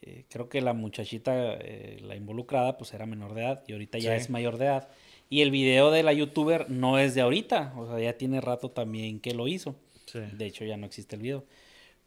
Eh, 0.00 0.24
creo 0.30 0.48
que 0.48 0.62
la 0.62 0.72
muchachita, 0.72 1.54
eh, 1.60 1.98
la 2.02 2.16
involucrada, 2.16 2.78
pues 2.78 2.94
era 2.94 3.04
menor 3.04 3.34
de 3.34 3.42
edad 3.42 3.62
y 3.66 3.72
ahorita 3.72 3.98
ya 3.98 4.16
Sí. 4.16 4.22
es 4.22 4.30
mayor 4.30 4.56
de 4.56 4.64
edad. 4.66 4.88
Y 5.28 5.42
el 5.42 5.50
video 5.50 5.90
de 5.90 6.02
la 6.02 6.14
youtuber 6.14 6.70
no 6.70 6.98
es 6.98 7.14
de 7.14 7.20
ahorita, 7.20 7.74
o 7.76 7.86
sea, 7.86 8.00
ya 8.00 8.16
tiene 8.16 8.40
rato 8.40 8.70
también 8.70 9.20
que 9.20 9.34
lo 9.34 9.48
hizo. 9.48 9.76
Sí. 10.06 10.20
De 10.32 10.46
hecho, 10.46 10.64
ya 10.64 10.78
no 10.78 10.86
existe 10.86 11.16
el 11.16 11.22
video. 11.22 11.44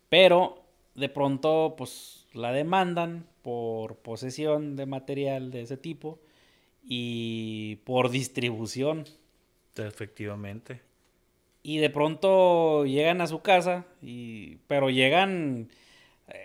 Pero 0.09 0.63
de 0.95 1.07
pronto, 1.07 1.75
pues 1.77 2.25
la 2.33 2.51
demandan 2.51 3.27
por 3.43 3.97
posesión 3.97 4.75
de 4.75 4.87
material 4.87 5.51
de 5.51 5.61
ese 5.61 5.77
tipo 5.77 6.17
y 6.83 7.75
por 7.83 8.09
distribución. 8.09 9.05
Efectivamente. 9.75 10.81
Y 11.63 11.77
de 11.77 11.89
pronto 11.89 12.85
llegan 12.85 13.21
a 13.21 13.27
su 13.27 13.41
casa, 13.41 13.85
y, 14.01 14.57
pero 14.67 14.89
llegan... 14.89 15.69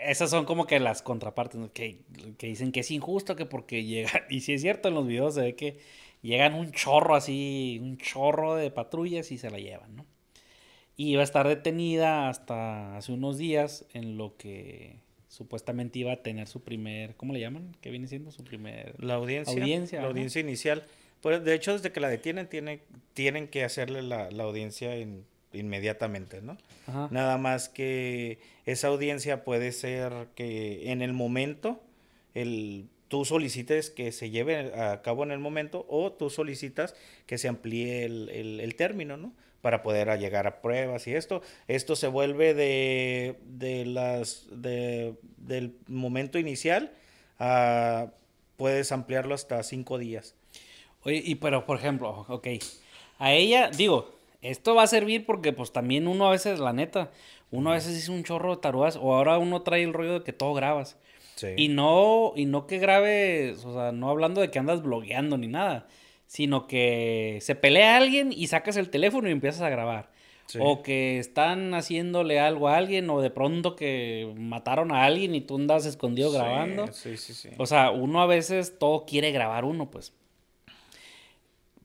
Esas 0.04 0.30
son 0.30 0.44
como 0.46 0.66
que 0.66 0.80
las 0.80 1.00
contrapartes, 1.00 1.60
¿no? 1.60 1.72
que, 1.72 2.00
que 2.38 2.48
dicen 2.48 2.72
que 2.72 2.80
es 2.80 2.90
injusto, 2.90 3.36
que 3.36 3.46
porque 3.46 3.84
llega... 3.84 4.10
Y 4.30 4.40
si 4.40 4.52
es 4.54 4.62
cierto, 4.62 4.88
en 4.88 4.94
los 4.94 5.06
videos 5.06 5.34
se 5.34 5.42
ve 5.42 5.54
que 5.54 5.78
llegan 6.22 6.54
un 6.54 6.72
chorro 6.72 7.14
así, 7.14 7.78
un 7.80 7.98
chorro 7.98 8.56
de 8.56 8.70
patrullas 8.70 9.30
y 9.32 9.38
se 9.38 9.50
la 9.50 9.58
llevan, 9.58 9.96
¿no? 9.96 10.06
Y 10.96 11.10
iba 11.10 11.20
a 11.20 11.24
estar 11.24 11.46
detenida 11.46 12.28
hasta 12.28 12.96
hace 12.96 13.12
unos 13.12 13.36
días 13.38 13.86
en 13.92 14.16
lo 14.16 14.36
que 14.36 14.96
supuestamente 15.28 15.98
iba 15.98 16.12
a 16.12 16.22
tener 16.22 16.48
su 16.48 16.62
primer, 16.62 17.14
¿cómo 17.16 17.34
le 17.34 17.40
llaman? 17.40 17.76
¿Qué 17.82 17.90
viene 17.90 18.08
siendo 18.08 18.30
su 18.30 18.42
primer? 18.42 18.94
La 19.02 19.14
audiencia. 19.14 19.52
Audiencia, 19.52 20.00
la 20.00 20.08
audiencia 20.08 20.40
inicial. 20.40 20.84
De 21.22 21.54
hecho, 21.54 21.72
desde 21.72 21.90
que 21.92 22.00
la 22.00 22.08
detienen, 22.08 22.46
tiene, 22.48 22.80
tienen 23.14 23.48
que 23.48 23.64
hacerle 23.64 24.02
la, 24.02 24.30
la 24.30 24.44
audiencia 24.44 24.96
in- 24.96 25.24
inmediatamente, 25.52 26.40
¿no? 26.42 26.56
Ajá. 26.86 27.08
Nada 27.10 27.36
más 27.38 27.68
que 27.68 28.38
esa 28.64 28.88
audiencia 28.88 29.42
puede 29.44 29.72
ser 29.72 30.12
que 30.36 30.92
en 30.92 31.02
el 31.02 31.12
momento 31.12 31.80
el, 32.34 32.86
tú 33.08 33.24
solicites 33.24 33.90
que 33.90 34.12
se 34.12 34.30
lleve 34.30 34.72
a 34.80 35.02
cabo 35.02 35.24
en 35.24 35.30
el 35.32 35.38
momento 35.40 35.84
o 35.88 36.12
tú 36.12 36.30
solicitas 36.30 36.94
que 37.26 37.38
se 37.38 37.48
amplíe 37.48 38.04
el, 38.04 38.28
el- 38.28 38.60
el 38.60 38.74
término, 38.76 39.16
¿no? 39.16 39.32
Para 39.62 39.82
poder 39.82 40.16
llegar 40.20 40.46
a 40.46 40.60
pruebas 40.60 41.08
y 41.08 41.14
esto. 41.14 41.42
Esto 41.66 41.96
se 41.96 42.06
vuelve 42.06 42.54
de, 42.54 43.36
de 43.46 43.84
las, 43.84 44.46
de- 44.52 45.14
del 45.38 45.74
momento 45.88 46.38
inicial 46.38 46.92
a, 47.40 48.12
puedes 48.56 48.92
ampliarlo 48.92 49.34
hasta 49.34 49.62
cinco 49.64 49.98
días. 49.98 50.34
Oye, 51.07 51.22
y 51.24 51.36
pero 51.36 51.64
por 51.64 51.78
ejemplo, 51.78 52.26
ok, 52.28 52.48
a 53.18 53.32
ella, 53.32 53.70
digo, 53.70 54.11
esto 54.42 54.74
va 54.74 54.82
a 54.82 54.88
servir 54.88 55.24
porque 55.24 55.52
pues 55.52 55.72
también 55.72 56.09
uno 56.09 56.26
a 56.26 56.32
veces, 56.32 56.59
la 56.59 56.72
neta, 56.72 57.11
uno 57.52 57.70
a 57.70 57.74
veces 57.74 57.94
dice 57.94 58.11
un 58.11 58.24
chorro 58.24 58.57
de 58.57 58.61
tarugas 58.61 58.96
o 58.96 59.14
ahora 59.14 59.38
uno 59.38 59.62
trae 59.62 59.84
el 59.84 59.92
rollo 59.92 60.14
de 60.14 60.24
que 60.24 60.32
todo 60.32 60.52
grabas. 60.52 60.96
Sí. 61.36 61.48
Y 61.57 61.68
no, 61.68 62.32
y 62.34 62.46
no 62.46 62.66
que 62.66 62.78
grabes, 62.78 63.64
o 63.64 63.72
sea, 63.72 63.92
no 63.92 64.11
hablando 64.11 64.40
de 64.40 64.50
que 64.50 64.59
andas 64.59 64.82
blogueando 64.82 65.38
ni 65.38 65.46
nada, 65.46 65.86
sino 66.26 66.66
que 66.66 67.38
se 67.40 67.54
pelea 67.54 67.96
alguien 67.96 68.32
y 68.32 68.48
sacas 68.48 68.76
el 68.76 68.90
teléfono 68.90 69.28
y 69.28 69.32
empiezas 69.32 69.62
a 69.62 69.70
grabar. 69.70 70.11
Sí. 70.46 70.59
O 70.61 70.82
que 70.82 71.18
están 71.18 71.74
haciéndole 71.74 72.38
algo 72.40 72.68
a 72.68 72.76
alguien, 72.76 73.11
o 73.11 73.20
de 73.20 73.30
pronto 73.30 73.74
que 73.74 74.32
mataron 74.36 74.92
a 74.92 75.04
alguien 75.04 75.34
y 75.34 75.40
tú 75.40 75.57
andas 75.57 75.86
escondido 75.86 76.30
Sí, 76.30 76.36
grabando. 76.36 76.92
Sí, 76.92 77.16
sí, 77.16 77.34
sí. 77.34 77.50
O 77.59 77.66
sea, 77.66 77.90
uno 77.90 78.22
a 78.22 78.26
veces 78.26 78.78
todo 78.78 79.07
quiere 79.07 79.32
grabar 79.32 79.64
uno, 79.64 79.90
pues. 79.90 80.12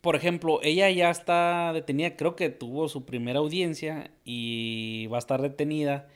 Por 0.02 0.16
ejemplo, 0.16 0.60
ella 0.64 0.90
ya 0.90 1.12
está 1.12 1.72
detenida, 1.74 2.16
creo 2.16 2.36
que 2.36 2.50
tuvo 2.50 2.90
su 2.90 3.06
primera 3.06 3.40
audiencia 3.40 4.10
y 4.26 5.06
va 5.08 5.18
a 5.18 5.20
estar 5.20 5.42
detenida. 5.42 6.08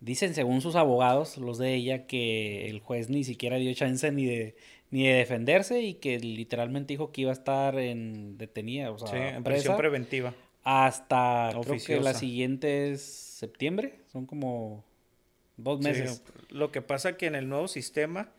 Dicen, 0.00 0.34
según 0.34 0.60
sus 0.60 0.74
abogados, 0.76 1.38
los 1.38 1.58
de 1.58 1.74
ella, 1.74 2.06
que 2.06 2.68
el 2.68 2.80
juez 2.80 3.08
ni 3.08 3.24
siquiera 3.24 3.56
dio 3.56 3.72
chance 3.72 4.10
ni 4.12 4.26
de, 4.26 4.56
ni 4.90 5.06
de 5.06 5.14
defenderse 5.14 5.80
y 5.80 5.94
que 5.94 6.18
literalmente 6.18 6.92
dijo 6.92 7.10
que 7.12 7.22
iba 7.22 7.30
a 7.30 7.34
estar 7.34 7.78
en 7.78 8.36
detenida, 8.36 8.90
o 8.90 8.98
sea, 8.98 9.08
Sí, 9.08 9.16
en 9.36 9.44
prisión 9.44 9.76
preventiva. 9.76 10.34
hasta 10.64 11.50
creo 11.62 11.78
que 11.78 12.00
la 12.00 12.14
siguiente 12.14 12.90
es 12.92 13.00
septiembre, 13.02 13.94
son 14.12 14.26
como 14.26 14.84
dos 15.56 15.78
Sí, 15.78 15.84
meses. 15.88 16.22
lo 16.50 16.70
que 16.72 16.82
pasa 16.82 17.16
que 17.16 17.26
en 17.26 17.34
el 17.36 17.48
nuevo 17.48 17.68
sistema, 17.68 18.30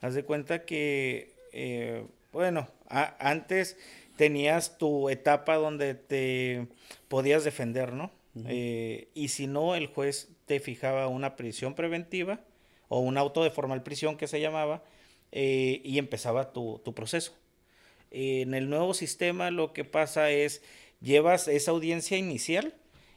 haz 0.00 0.14
de 0.14 0.24
cuenta 0.24 0.64
que, 0.64 1.34
eh, 1.52 2.04
bueno, 2.32 2.66
a- 2.88 3.14
antes 3.20 3.76
tenías 4.16 4.78
tu 4.78 5.08
etapa 5.10 5.56
donde 5.56 5.94
te 5.94 6.68
podías 7.08 7.44
defender, 7.44 7.92
¿no? 7.92 8.10
Eh, 8.46 9.08
y 9.14 9.28
si 9.28 9.46
no, 9.46 9.74
el 9.76 9.86
juez 9.86 10.28
te 10.46 10.58
fijaba 10.58 11.06
una 11.06 11.36
prisión 11.36 11.74
preventiva 11.74 12.40
o 12.88 13.00
un 13.00 13.16
auto 13.16 13.44
de 13.44 13.50
formal 13.50 13.82
prisión 13.82 14.16
que 14.16 14.26
se 14.26 14.40
llamaba 14.40 14.82
eh, 15.32 15.80
y 15.84 15.98
empezaba 15.98 16.52
tu, 16.52 16.80
tu 16.84 16.94
proceso. 16.94 17.32
En 18.10 18.54
el 18.54 18.68
nuevo 18.68 18.94
sistema 18.94 19.50
lo 19.50 19.72
que 19.72 19.84
pasa 19.84 20.30
es, 20.30 20.62
llevas 21.00 21.48
esa 21.48 21.70
audiencia 21.70 22.16
inicial 22.16 22.74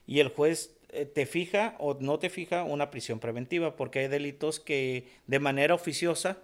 y 0.07 0.19
el 0.19 0.29
juez 0.29 0.77
eh, 0.89 1.05
te 1.05 1.25
fija 1.25 1.75
o 1.79 1.97
no 1.99 2.17
te 2.17 2.29
fija 2.29 2.63
una 2.63 2.89
prisión 2.89 3.19
preventiva, 3.19 3.75
porque 3.75 3.99
hay 3.99 4.07
delitos 4.07 4.59
que 4.59 5.07
de 5.27 5.39
manera 5.39 5.75
oficiosa 5.75 6.39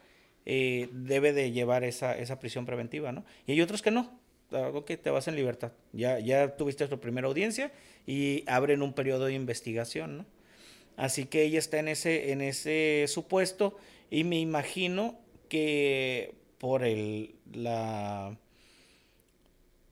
eh, 0.46 0.90
debe 0.92 1.32
de 1.32 1.52
llevar 1.52 1.84
esa, 1.84 2.18
esa 2.18 2.40
prisión 2.40 2.66
preventiva, 2.66 3.12
¿no? 3.12 3.24
Y 3.48 3.54
hay 3.54 3.62
otros 3.62 3.82
que 3.82 3.92
no. 3.92 4.20
Ok, 4.54 4.92
te 5.02 5.10
vas 5.10 5.28
en 5.28 5.36
libertad. 5.36 5.72
Ya, 5.94 6.20
ya 6.20 6.56
tuviste 6.58 6.88
tu 6.88 7.00
primera 7.00 7.28
audiencia 7.28 7.72
y 8.06 8.44
abren 8.48 8.82
un 8.82 8.94
periodo 8.94 9.26
de 9.26 9.34
investigación, 9.34 10.18
¿no? 10.20 10.26
Así 10.98 11.26
que 11.26 11.44
ella 11.44 11.60
está 11.60 11.80
en 11.80 11.88
ese, 11.90 12.32
en 12.32 12.42
ese 12.42 13.06
supuesto 13.08 13.78
y 14.12 14.24
me 14.26 14.40
imagino 14.40 15.20
que 15.50 16.36
por 16.60 16.84
el, 16.86 17.36
la, 17.54 18.38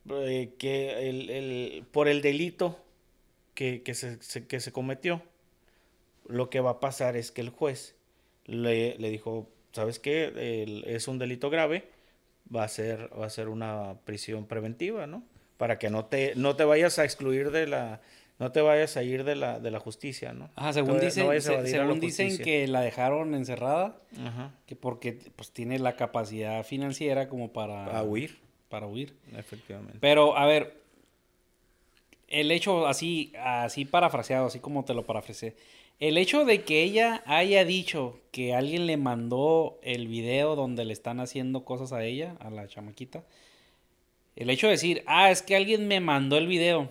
eh, 0.09 0.53
que 0.57 1.09
el, 1.09 1.30
el- 1.30 1.86
por 1.91 2.07
el 2.07 2.22
delito 2.22 2.80
que, 3.55 3.84
que 3.84 3.93
se, 3.95 4.20
que 4.47 4.59
se 4.59 4.72
cometió, 4.72 5.24
lo 6.28 6.49
que 6.49 6.59
va 6.59 6.72
a 6.72 6.80
pasar 6.80 7.16
es 7.18 7.32
que 7.32 7.41
el 7.41 7.49
juez 7.49 7.95
le, 8.45 8.97
le 8.97 9.09
dijo, 9.09 9.49
¿sabes 9.72 9.99
qué? 9.99 10.84
Es 10.88 11.07
un 11.07 11.20
delito 11.20 11.49
grave, 11.49 11.89
va 12.54 12.64
a 12.64 12.68
ser, 12.68 13.10
va 13.20 13.26
a 13.26 13.30
ser 13.30 13.49
una 13.49 13.95
prisión 14.06 14.45
preventiva, 14.45 15.08
¿no? 15.08 15.24
Para 15.58 15.78
que 15.80 15.89
no 15.89 16.06
te, 16.06 16.34
no 16.36 16.56
te 16.56 16.64
vayas 16.66 16.97
a 16.99 17.04
excluir 17.04 17.52
de 17.52 17.68
la, 17.68 18.02
no 18.39 18.52
te 18.52 18.62
vayas 18.62 18.97
a 18.97 19.04
ir 19.04 19.24
de 19.24 19.36
la, 19.36 19.60
de 19.60 19.72
la 19.72 19.80
justicia, 19.80 20.34
¿no? 20.34 20.49
Ajá, 20.56 20.74
según 20.74 20.99
dicen, 20.99 21.41
se- 21.41 21.68
según 21.68 21.99
dicen 21.99 22.28
que 22.43 22.68
la 22.68 22.82
dejaron 22.82 23.36
encerrada, 23.36 23.97
Ajá, 24.20 24.52
que 24.66 24.76
porque 24.76 25.14
pues 25.36 25.52
tiene 25.52 25.78
la 25.80 25.95
capacidad 25.95 26.64
financiera 26.66 27.30
como 27.30 27.52
para 27.54 27.97
a 27.97 28.04
huir, 28.04 28.39
para 28.70 28.88
huir. 28.88 29.16
efectivamente. 29.38 29.97
Pero 30.02 30.36
a 30.38 30.45
ver, 30.45 30.82
el 32.28 32.52
hecho 32.52 32.88
así 32.88 33.34
así 33.38 33.86
parafraseado, 33.86 34.47
así 34.47 34.60
como 34.60 34.86
te 34.86 34.93
lo 34.93 35.06
parafraseé. 35.06 35.56
El 36.02 36.18
hecho 36.18 36.45
de 36.45 36.64
que 36.64 36.82
ella 36.82 37.22
haya 37.28 37.64
dicho 37.64 38.20
que 38.32 38.56
alguien 38.56 38.88
le 38.88 38.97
mandó 38.97 39.78
el 39.84 40.08
video 40.08 40.56
donde 40.56 40.84
le 40.84 40.93
están 40.93 41.20
haciendo 41.20 41.64
cosas 41.64 41.93
a 41.93 42.04
ella, 42.04 42.38
a 42.39 42.49
la 42.49 42.68
chamaquita. 42.68 43.24
El 44.36 44.49
hecho 44.49 44.66
de 44.66 44.72
decir, 44.72 45.04
ah, 45.06 45.30
es 45.30 45.43
que 45.43 45.56
alguien 45.56 45.88
me 45.88 45.99
mandó 45.99 46.39
el 46.39 46.47
video. 46.47 46.89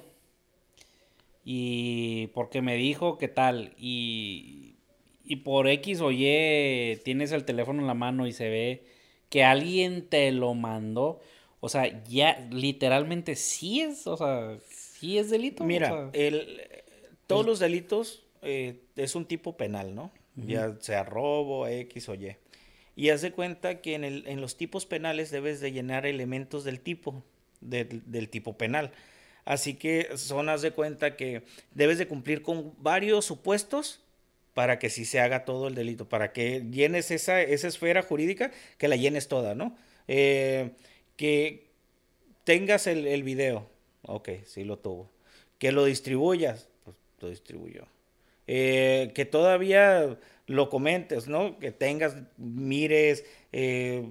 Y 1.44 2.28
porque 2.28 2.62
me 2.62 2.76
dijo 2.76 3.18
que 3.18 3.26
tal. 3.26 3.72
Y, 3.76 4.76
y 5.24 5.36
por 5.36 5.66
X 5.66 6.00
o 6.02 6.12
Y 6.12 7.00
tienes 7.04 7.32
el 7.32 7.44
teléfono 7.44 7.80
en 7.80 7.88
la 7.88 7.94
mano 7.94 8.28
y 8.28 8.32
se 8.32 8.48
ve 8.48 8.84
que 9.28 9.42
alguien 9.42 10.06
te 10.06 10.30
lo 10.30 10.54
mandó. 10.54 11.18
O 11.58 11.68
sea, 11.68 12.04
ya 12.04 12.46
literalmente 12.52 13.34
sí 13.34 13.80
es, 13.80 14.06
o 14.06 14.16
sea, 14.16 14.56
sí 14.68 15.18
es 15.18 15.30
delito. 15.30 15.64
o 15.64 15.66
Mira, 15.66 15.88
sea, 15.88 16.10
el, 16.12 16.60
todos 17.26 17.44
los 17.44 17.58
delitos 17.58 18.22
eh, 18.42 18.80
es 18.96 19.14
un 19.14 19.26
tipo 19.26 19.56
penal, 19.56 19.94
¿no? 19.94 20.10
Ya 20.36 20.76
sea 20.80 21.04
robo, 21.04 21.66
X 21.66 22.08
o 22.08 22.14
Y. 22.14 22.36
Y 22.96 23.10
haz 23.10 23.22
de 23.22 23.32
cuenta 23.32 23.80
que 23.80 23.94
en, 23.94 24.04
el, 24.04 24.26
en 24.26 24.40
los 24.40 24.56
tipos 24.56 24.86
penales 24.86 25.30
debes 25.30 25.60
de 25.60 25.72
llenar 25.72 26.06
elementos 26.06 26.64
del 26.64 26.80
tipo, 26.80 27.22
del, 27.60 28.02
del 28.06 28.28
tipo 28.28 28.56
penal. 28.56 28.92
Así 29.44 29.74
que 29.74 30.08
son, 30.16 30.48
haz 30.48 30.62
de 30.62 30.70
cuenta 30.70 31.16
que 31.16 31.42
debes 31.74 31.98
de 31.98 32.06
cumplir 32.06 32.42
con 32.42 32.74
varios 32.82 33.24
supuestos 33.24 34.00
para 34.54 34.78
que 34.78 34.90
sí 34.90 35.04
se 35.04 35.20
haga 35.20 35.44
todo 35.44 35.68
el 35.68 35.74
delito, 35.74 36.08
para 36.08 36.32
que 36.32 36.64
llenes 36.70 37.10
esa, 37.10 37.40
esa 37.40 37.68
esfera 37.68 38.02
jurídica, 38.02 38.50
que 38.78 38.88
la 38.88 38.96
llenes 38.96 39.28
toda, 39.28 39.54
¿no? 39.54 39.76
Eh, 40.08 40.72
que 41.16 41.68
tengas 42.44 42.86
el, 42.86 43.06
el 43.06 43.22
video, 43.22 43.68
ok, 44.02 44.30
sí 44.44 44.64
lo 44.64 44.78
tuvo. 44.78 45.10
Que 45.58 45.72
lo 45.72 45.84
distribuyas, 45.84 46.68
pues 46.84 46.96
lo 47.20 47.28
distribuyó. 47.28 47.86
Eh, 48.52 49.12
que 49.14 49.24
todavía 49.26 50.18
lo 50.48 50.70
comentes, 50.70 51.28
¿no? 51.28 51.60
Que 51.60 51.70
tengas, 51.70 52.16
mires, 52.36 53.24
eh, 53.52 54.10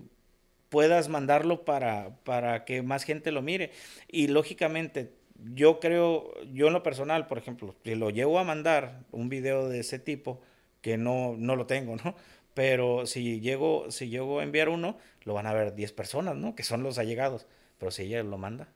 puedas 0.70 1.10
mandarlo 1.10 1.66
para, 1.66 2.16
para 2.24 2.64
que 2.64 2.82
más 2.82 3.04
gente 3.04 3.34
lo 3.34 3.42
mire. 3.42 3.72
Y 4.08 4.28
lógicamente, 4.28 5.12
yo 5.54 5.82
creo, 5.82 6.32
yo 6.54 6.68
en 6.68 6.74
lo 6.74 6.84
personal, 6.84 7.28
por 7.28 7.38
ejemplo, 7.38 7.76
si 7.84 7.96
lo 7.96 8.12
llevo 8.12 8.40
a 8.40 8.46
mandar 8.46 9.04
un 9.12 9.28
video 9.28 9.68
de 9.68 9.82
ese 9.82 10.00
tipo, 10.00 10.40
que 10.82 10.96
no, 10.98 11.36
no 11.38 11.58
lo 11.58 11.66
tengo, 11.66 11.98
¿no? 11.98 12.16
Pero 12.54 13.06
si 13.08 13.42
llego, 13.42 13.92
si 13.92 14.08
llego 14.08 14.40
a 14.40 14.44
enviar 14.44 14.70
uno, 14.70 14.98
lo 15.26 15.34
van 15.34 15.48
a 15.48 15.54
ver 15.54 15.76
10 15.76 15.92
personas, 15.92 16.38
¿no? 16.38 16.56
Que 16.56 16.64
son 16.64 16.82
los 16.82 16.98
allegados. 16.98 17.46
Pero 17.78 17.92
si 17.92 18.04
ella 18.04 18.24
lo 18.24 18.38
manda, 18.38 18.70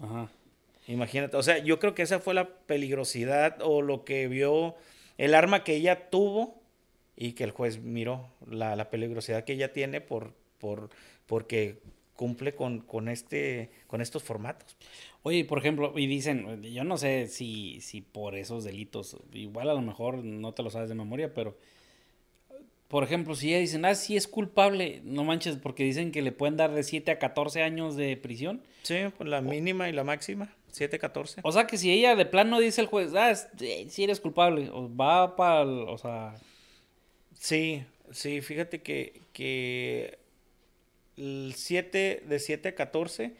Ajá. 0.00 0.30
Imagínate, 0.86 1.36
o 1.36 1.42
sea, 1.42 1.58
yo 1.58 1.78
creo 1.78 1.94
que 1.94 2.02
esa 2.02 2.20
fue 2.20 2.34
la 2.34 2.48
peligrosidad 2.48 3.58
o 3.62 3.80
lo 3.80 4.04
que 4.04 4.28
vio, 4.28 4.74
el 5.16 5.34
arma 5.34 5.64
que 5.64 5.76
ella 5.76 6.10
tuvo 6.10 6.60
y 7.16 7.32
que 7.32 7.44
el 7.44 7.52
juez 7.52 7.80
miró, 7.80 8.28
la, 8.46 8.76
la 8.76 8.90
peligrosidad 8.90 9.44
que 9.44 9.54
ella 9.54 9.72
tiene 9.72 10.00
por, 10.00 10.34
por, 10.58 10.90
porque 11.26 11.78
cumple 12.14 12.54
con, 12.54 12.80
con, 12.80 13.08
este, 13.08 13.70
con 13.86 14.00
estos 14.00 14.22
formatos. 14.22 14.76
Oye, 15.22 15.44
por 15.44 15.58
ejemplo, 15.58 15.92
y 15.98 16.06
dicen, 16.06 16.62
yo 16.62 16.84
no 16.84 16.98
sé 16.98 17.28
si, 17.28 17.80
si 17.80 18.02
por 18.02 18.34
esos 18.34 18.64
delitos, 18.64 19.16
igual 19.32 19.70
a 19.70 19.74
lo 19.74 19.80
mejor 19.80 20.22
no 20.22 20.52
te 20.52 20.62
lo 20.62 20.70
sabes 20.70 20.90
de 20.90 20.94
memoria, 20.94 21.32
pero 21.32 21.56
por 22.88 23.02
ejemplo, 23.02 23.34
si 23.34 23.48
ella 23.48 23.58
dicen, 23.58 23.84
ah, 23.86 23.94
sí 23.94 24.16
es 24.16 24.28
culpable, 24.28 25.00
no 25.04 25.24
manches, 25.24 25.56
porque 25.56 25.82
dicen 25.82 26.12
que 26.12 26.22
le 26.22 26.30
pueden 26.30 26.56
dar 26.56 26.72
de 26.72 26.82
7 26.82 27.10
a 27.10 27.18
14 27.18 27.62
años 27.62 27.96
de 27.96 28.16
prisión. 28.16 28.62
Sí, 28.82 28.96
pues 29.16 29.28
la 29.28 29.40
mínima 29.40 29.88
y 29.88 29.92
la 29.92 30.04
máxima, 30.04 30.54
7 30.74 30.96
a 30.96 30.98
14. 30.98 31.40
O 31.44 31.52
sea 31.52 31.66
que 31.68 31.78
si 31.78 31.92
ella 31.92 32.16
de 32.16 32.26
plano 32.26 32.58
dice 32.58 32.80
el 32.80 32.88
juez, 32.88 33.14
ah, 33.14 33.32
sí 33.34 34.02
eres 34.02 34.20
culpable, 34.20 34.70
va 34.70 35.36
para, 35.36 35.62
o 35.62 35.96
sea... 35.98 36.34
Sí, 37.38 37.84
sí, 38.10 38.40
fíjate 38.40 38.82
que, 38.82 39.20
que 39.32 40.18
el 41.16 41.52
7, 41.54 42.24
de 42.26 42.38
7 42.40 42.70
a 42.70 42.74
14, 42.74 43.36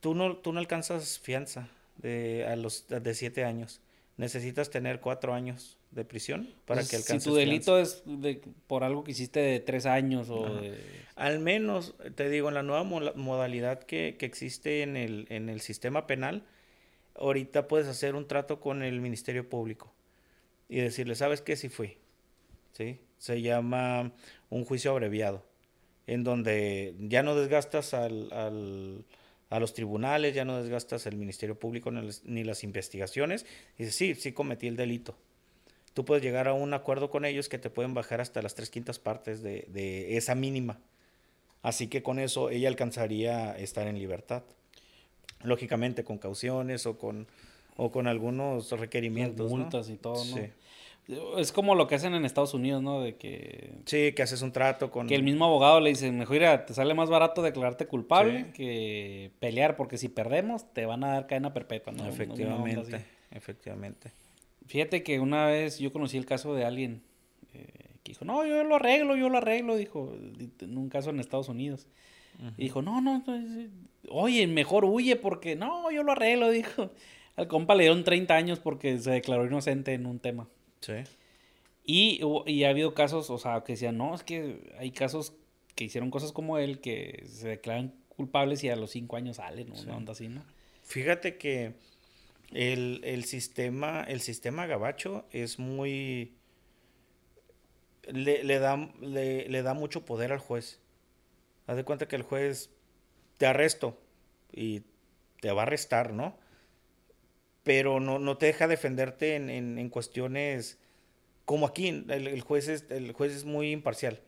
tú 0.00 0.14
no, 0.14 0.36
tú 0.36 0.52
no 0.52 0.60
alcanzas 0.60 1.18
fianza 1.18 1.68
de, 1.96 2.46
a 2.46 2.56
los 2.56 2.86
de 2.88 3.14
7 3.14 3.44
años. 3.44 3.80
Necesitas 4.16 4.70
tener 4.70 5.00
4 5.00 5.34
años 5.34 5.76
de 5.90 6.06
prisión 6.06 6.48
para 6.64 6.80
pues, 6.80 6.90
que 6.90 6.96
alcances 6.96 7.24
Si 7.24 7.28
tu 7.28 7.34
delito 7.34 7.78
es 7.78 8.02
de, 8.06 8.40
por 8.66 8.82
algo 8.82 9.04
que 9.04 9.10
hiciste 9.10 9.40
de 9.40 9.60
3 9.60 9.86
años 9.86 10.30
o 10.30 10.54
de... 10.54 10.78
Al 11.16 11.38
menos, 11.38 11.94
te 12.14 12.30
digo, 12.30 12.48
en 12.48 12.54
la 12.54 12.62
nueva 12.62 12.84
modalidad 12.84 13.82
que, 13.82 14.16
que 14.18 14.24
existe 14.24 14.82
en 14.82 14.96
el, 14.96 15.26
en 15.28 15.50
el 15.50 15.60
sistema 15.60 16.06
penal, 16.06 16.44
ahorita 17.14 17.68
puedes 17.68 17.88
hacer 17.88 18.14
un 18.14 18.26
trato 18.26 18.60
con 18.60 18.82
el 18.82 19.00
Ministerio 19.00 19.48
Público 19.48 19.92
y 20.68 20.80
decirle, 20.80 21.14
¿sabes 21.14 21.40
qué? 21.40 21.56
Sí 21.56 21.68
fui. 21.68 21.98
¿Sí? 22.72 23.00
Se 23.18 23.42
llama 23.42 24.12
un 24.48 24.64
juicio 24.64 24.90
abreviado 24.90 25.44
en 26.06 26.24
donde 26.24 26.94
ya 26.98 27.22
no 27.22 27.34
desgastas 27.34 27.94
al, 27.94 29.04
a 29.50 29.60
los 29.60 29.74
tribunales, 29.74 30.34
ya 30.34 30.44
no 30.44 30.60
desgastas 30.62 31.06
el 31.06 31.16
Ministerio 31.16 31.58
Público 31.58 31.90
ni, 31.90 32.44
las 32.44 32.64
investigaciones. 32.64 33.46
Y 33.78 33.84
dices, 33.84 33.96
sí, 33.96 34.14
sí 34.14 34.32
cometí 34.32 34.66
el 34.66 34.76
delito. 34.76 35.16
Tú 35.94 36.04
puedes 36.04 36.24
llegar 36.24 36.48
a 36.48 36.54
un 36.54 36.72
acuerdo 36.72 37.10
con 37.10 37.24
ellos 37.24 37.48
que 37.48 37.58
te 37.58 37.70
pueden 37.70 37.92
bajar 37.92 38.20
hasta 38.20 38.40
las 38.40 38.54
tres 38.54 38.70
quintas 38.70 38.98
partes 38.98 39.42
de, 39.42 39.66
de 39.68 40.16
esa 40.16 40.34
mínima. 40.34 40.80
Así 41.60 41.86
que 41.88 42.02
con 42.02 42.18
eso 42.18 42.50
ella 42.50 42.68
alcanzaría 42.68 43.56
estar 43.56 43.86
en 43.86 43.98
libertad. 43.98 44.42
Lógicamente 45.44 46.04
con 46.04 46.18
cauciones 46.18 46.86
o 46.86 46.98
con, 46.98 47.26
o 47.76 47.90
con 47.90 48.06
algunos 48.06 48.70
requerimientos. 48.72 49.50
multas 49.50 49.88
y 49.90 49.96
todo, 49.96 50.24
¿no? 50.24 50.36
Sí. 50.36 50.50
Es 51.36 51.50
como 51.50 51.74
lo 51.74 51.88
que 51.88 51.96
hacen 51.96 52.14
en 52.14 52.24
Estados 52.24 52.54
Unidos, 52.54 52.80
¿no? 52.80 53.00
De 53.00 53.16
que... 53.16 53.72
Sí, 53.86 54.12
que 54.12 54.22
haces 54.22 54.40
un 54.42 54.52
trato 54.52 54.90
con... 54.90 55.08
Que 55.08 55.16
el 55.16 55.24
mismo 55.24 55.44
abogado 55.44 55.80
le 55.80 55.90
dice, 55.90 56.12
mejor 56.12 56.34
mira, 56.34 56.64
te 56.64 56.74
sale 56.74 56.94
más 56.94 57.10
barato 57.10 57.42
declararte 57.42 57.86
culpable 57.86 58.52
que 58.54 59.32
pelear, 59.40 59.76
porque 59.76 59.98
si 59.98 60.08
perdemos 60.08 60.72
te 60.72 60.86
van 60.86 61.02
a 61.02 61.08
dar 61.08 61.26
cadena 61.26 61.52
perpetua, 61.52 61.92
¿no? 61.92 62.06
Efectivamente, 62.06 63.04
efectivamente. 63.32 64.12
Fíjate 64.66 65.02
que 65.02 65.18
una 65.18 65.46
vez 65.46 65.80
yo 65.80 65.92
conocí 65.92 66.16
el 66.16 66.24
caso 66.24 66.54
de 66.54 66.64
alguien 66.64 67.02
eh, 67.52 67.66
que 68.04 68.12
dijo, 68.12 68.24
no, 68.24 68.46
yo 68.46 68.62
lo 68.62 68.76
arreglo, 68.76 69.16
yo 69.16 69.28
lo 69.28 69.38
arreglo, 69.38 69.76
dijo, 69.76 70.14
en 70.60 70.78
un 70.78 70.88
caso 70.88 71.10
en 71.10 71.18
Estados 71.18 71.48
Unidos. 71.48 71.88
Y 72.56 72.64
dijo, 72.64 72.82
no, 72.82 73.00
no, 73.00 73.22
oye, 74.08 74.46
mejor 74.46 74.84
huye 74.84 75.16
porque, 75.16 75.54
no, 75.54 75.90
yo 75.90 76.02
lo 76.02 76.12
arreglo, 76.12 76.50
dijo. 76.50 76.90
Al 77.36 77.48
compa 77.48 77.74
le 77.74 77.84
dieron 77.84 78.04
30 78.04 78.34
años 78.34 78.58
porque 78.58 78.98
se 78.98 79.10
declaró 79.10 79.46
inocente 79.46 79.94
en 79.94 80.06
un 80.06 80.18
tema. 80.18 80.48
Sí. 80.80 80.94
Y, 81.84 82.20
y 82.46 82.64
ha 82.64 82.70
habido 82.70 82.94
casos, 82.94 83.30
o 83.30 83.38
sea, 83.38 83.62
que 83.64 83.72
decían, 83.72 83.96
no, 83.96 84.14
es 84.14 84.22
que 84.22 84.72
hay 84.78 84.90
casos 84.90 85.34
que 85.74 85.84
hicieron 85.84 86.10
cosas 86.10 86.32
como 86.32 86.58
él 86.58 86.80
que 86.80 87.24
se 87.26 87.48
declaran 87.48 87.94
culpables 88.08 88.62
y 88.62 88.68
a 88.68 88.76
los 88.76 88.90
cinco 88.90 89.16
años 89.16 89.36
salen, 89.36 89.70
¿no? 89.70 89.80
Una 89.80 89.96
onda 89.96 90.12
así, 90.12 90.28
¿no? 90.28 90.44
Fíjate 90.82 91.38
que 91.38 91.74
el, 92.52 93.00
el, 93.04 93.24
sistema, 93.24 94.04
el 94.04 94.20
sistema 94.20 94.66
gabacho 94.66 95.24
es 95.30 95.58
muy... 95.58 96.34
Le, 98.08 98.44
le, 98.44 98.58
da, 98.58 98.90
le, 99.00 99.48
le, 99.48 99.62
da 99.62 99.74
mucho 99.74 100.04
poder 100.04 100.32
al 100.32 100.40
juez. 100.40 100.80
Haz 101.66 101.76
de 101.76 101.84
cuenta 101.84 102.08
que 102.08 102.16
el 102.16 102.22
juez 102.22 102.70
te 103.38 103.46
arresto 103.46 103.98
y 104.52 104.82
te 105.40 105.52
va 105.52 105.62
a 105.62 105.66
arrestar, 105.66 106.12
¿no? 106.12 106.36
pero 107.62 108.00
no, 108.00 108.18
no 108.18 108.36
te 108.36 108.46
deja 108.46 108.66
defenderte 108.66 109.36
en, 109.36 109.48
en, 109.50 109.88
cuestiones 109.88 110.78
como 111.44 111.66
aquí, 111.66 112.04
el, 112.08 112.40
juez 112.40 112.68
es, 112.68 112.86
el 112.90 113.12
juez 113.12 113.32
es 113.32 113.44
muy 113.44 113.72
imparcial. 113.72 114.20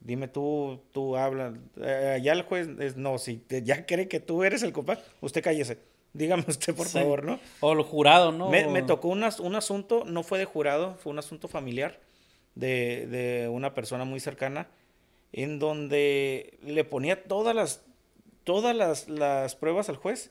Dime 0.00 0.28
tú, 0.28 0.80
tú 0.92 1.16
hablas, 1.16 1.54
eh, 1.80 2.14
allá 2.16 2.32
el 2.32 2.42
juez 2.42 2.68
es, 2.78 2.96
no, 2.96 3.18
si 3.18 3.42
ya 3.48 3.84
cree 3.84 4.06
que 4.06 4.20
tú 4.20 4.44
eres 4.44 4.62
el 4.62 4.72
culpable, 4.72 5.02
usted 5.20 5.42
cállese. 5.42 5.78
Dígame 6.12 6.44
usted, 6.48 6.74
por 6.74 6.86
favor, 6.86 7.24
¿no? 7.24 7.40
O 7.60 7.72
el 7.72 7.82
jurado, 7.82 8.32
¿no? 8.32 8.48
Me, 8.48 8.66
me 8.68 8.82
tocó 8.82 9.08
un, 9.08 9.24
un 9.40 9.54
asunto, 9.54 10.04
no 10.06 10.22
fue 10.22 10.38
de 10.38 10.44
jurado, 10.44 10.94
fue 10.96 11.12
un 11.12 11.18
asunto 11.18 11.48
familiar 11.48 11.98
de, 12.54 13.06
de 13.06 13.48
una 13.48 13.74
persona 13.74 14.04
muy 14.04 14.20
cercana, 14.20 14.68
en 15.32 15.58
donde 15.58 16.58
le 16.62 16.84
ponía 16.84 17.24
todas 17.24 17.54
las, 17.54 17.84
todas 18.44 18.74
las, 18.74 19.08
las 19.08 19.56
pruebas 19.56 19.88
al 19.88 19.96
juez, 19.96 20.30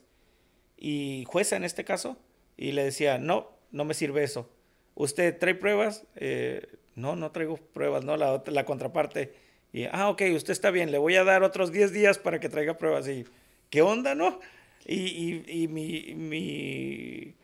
y 0.78 1.24
jueza 1.28 1.56
en 1.56 1.64
este 1.64 1.84
caso, 1.84 2.18
y 2.56 2.72
le 2.72 2.84
decía, 2.84 3.18
no, 3.18 3.52
no 3.72 3.86
me 3.86 3.94
sirve 3.94 4.24
eso. 4.24 4.50
¿Usted 4.96 5.38
trae 5.38 5.56
pruebas? 5.56 6.06
Eh, 6.16 6.66
no, 6.96 7.16
no 7.16 7.32
traigo 7.32 7.58
pruebas, 7.58 8.04
¿no? 8.04 8.18
La, 8.18 8.44
la 8.46 8.66
contraparte. 8.66 9.34
Y, 9.74 9.86
ah, 9.86 10.10
ok, 10.10 10.24
usted 10.36 10.54
está 10.54 10.72
bien, 10.72 10.92
le 10.92 10.98
voy 10.98 11.16
a 11.16 11.24
dar 11.24 11.44
otros 11.44 11.72
10 11.72 11.92
días 11.92 12.18
para 12.18 12.40
que 12.40 12.50
traiga 12.50 12.78
pruebas. 12.78 13.08
Y, 13.08 13.26
¿qué 13.70 13.82
onda, 13.82 14.16
no? 14.16 14.40
Y, 14.86 15.44
y, 15.48 15.68
mi, 15.68 16.16
mi, 16.16 17.36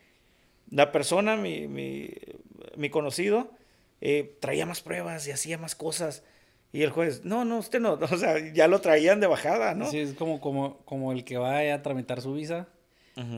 la 0.70 0.90
persona, 0.90 1.36
mi, 1.36 1.68
mi, 1.68 2.10
mi 2.76 2.90
conocido, 2.90 3.50
eh, 4.00 4.36
traía 4.40 4.66
más 4.66 4.80
pruebas 4.80 5.26
y 5.28 5.30
hacía 5.30 5.58
más 5.58 5.74
cosas. 5.74 6.24
Y 6.74 6.82
el 6.82 6.90
juez, 6.90 7.24
no, 7.24 7.44
no, 7.44 7.58
usted 7.58 7.78
no, 7.78 7.92
o 8.10 8.16
sea, 8.18 8.52
ya 8.52 8.66
lo 8.66 8.80
traían 8.80 9.20
de 9.20 9.28
bajada, 9.28 9.74
¿no? 9.74 9.88
Sí, 9.88 10.00
es 10.00 10.14
como, 10.14 10.40
como, 10.40 10.78
como 10.84 11.12
el 11.12 11.22
que 11.22 11.38
va 11.38 11.60
a 11.60 11.82
tramitar 11.82 12.20
su 12.20 12.34
visa 12.34 12.66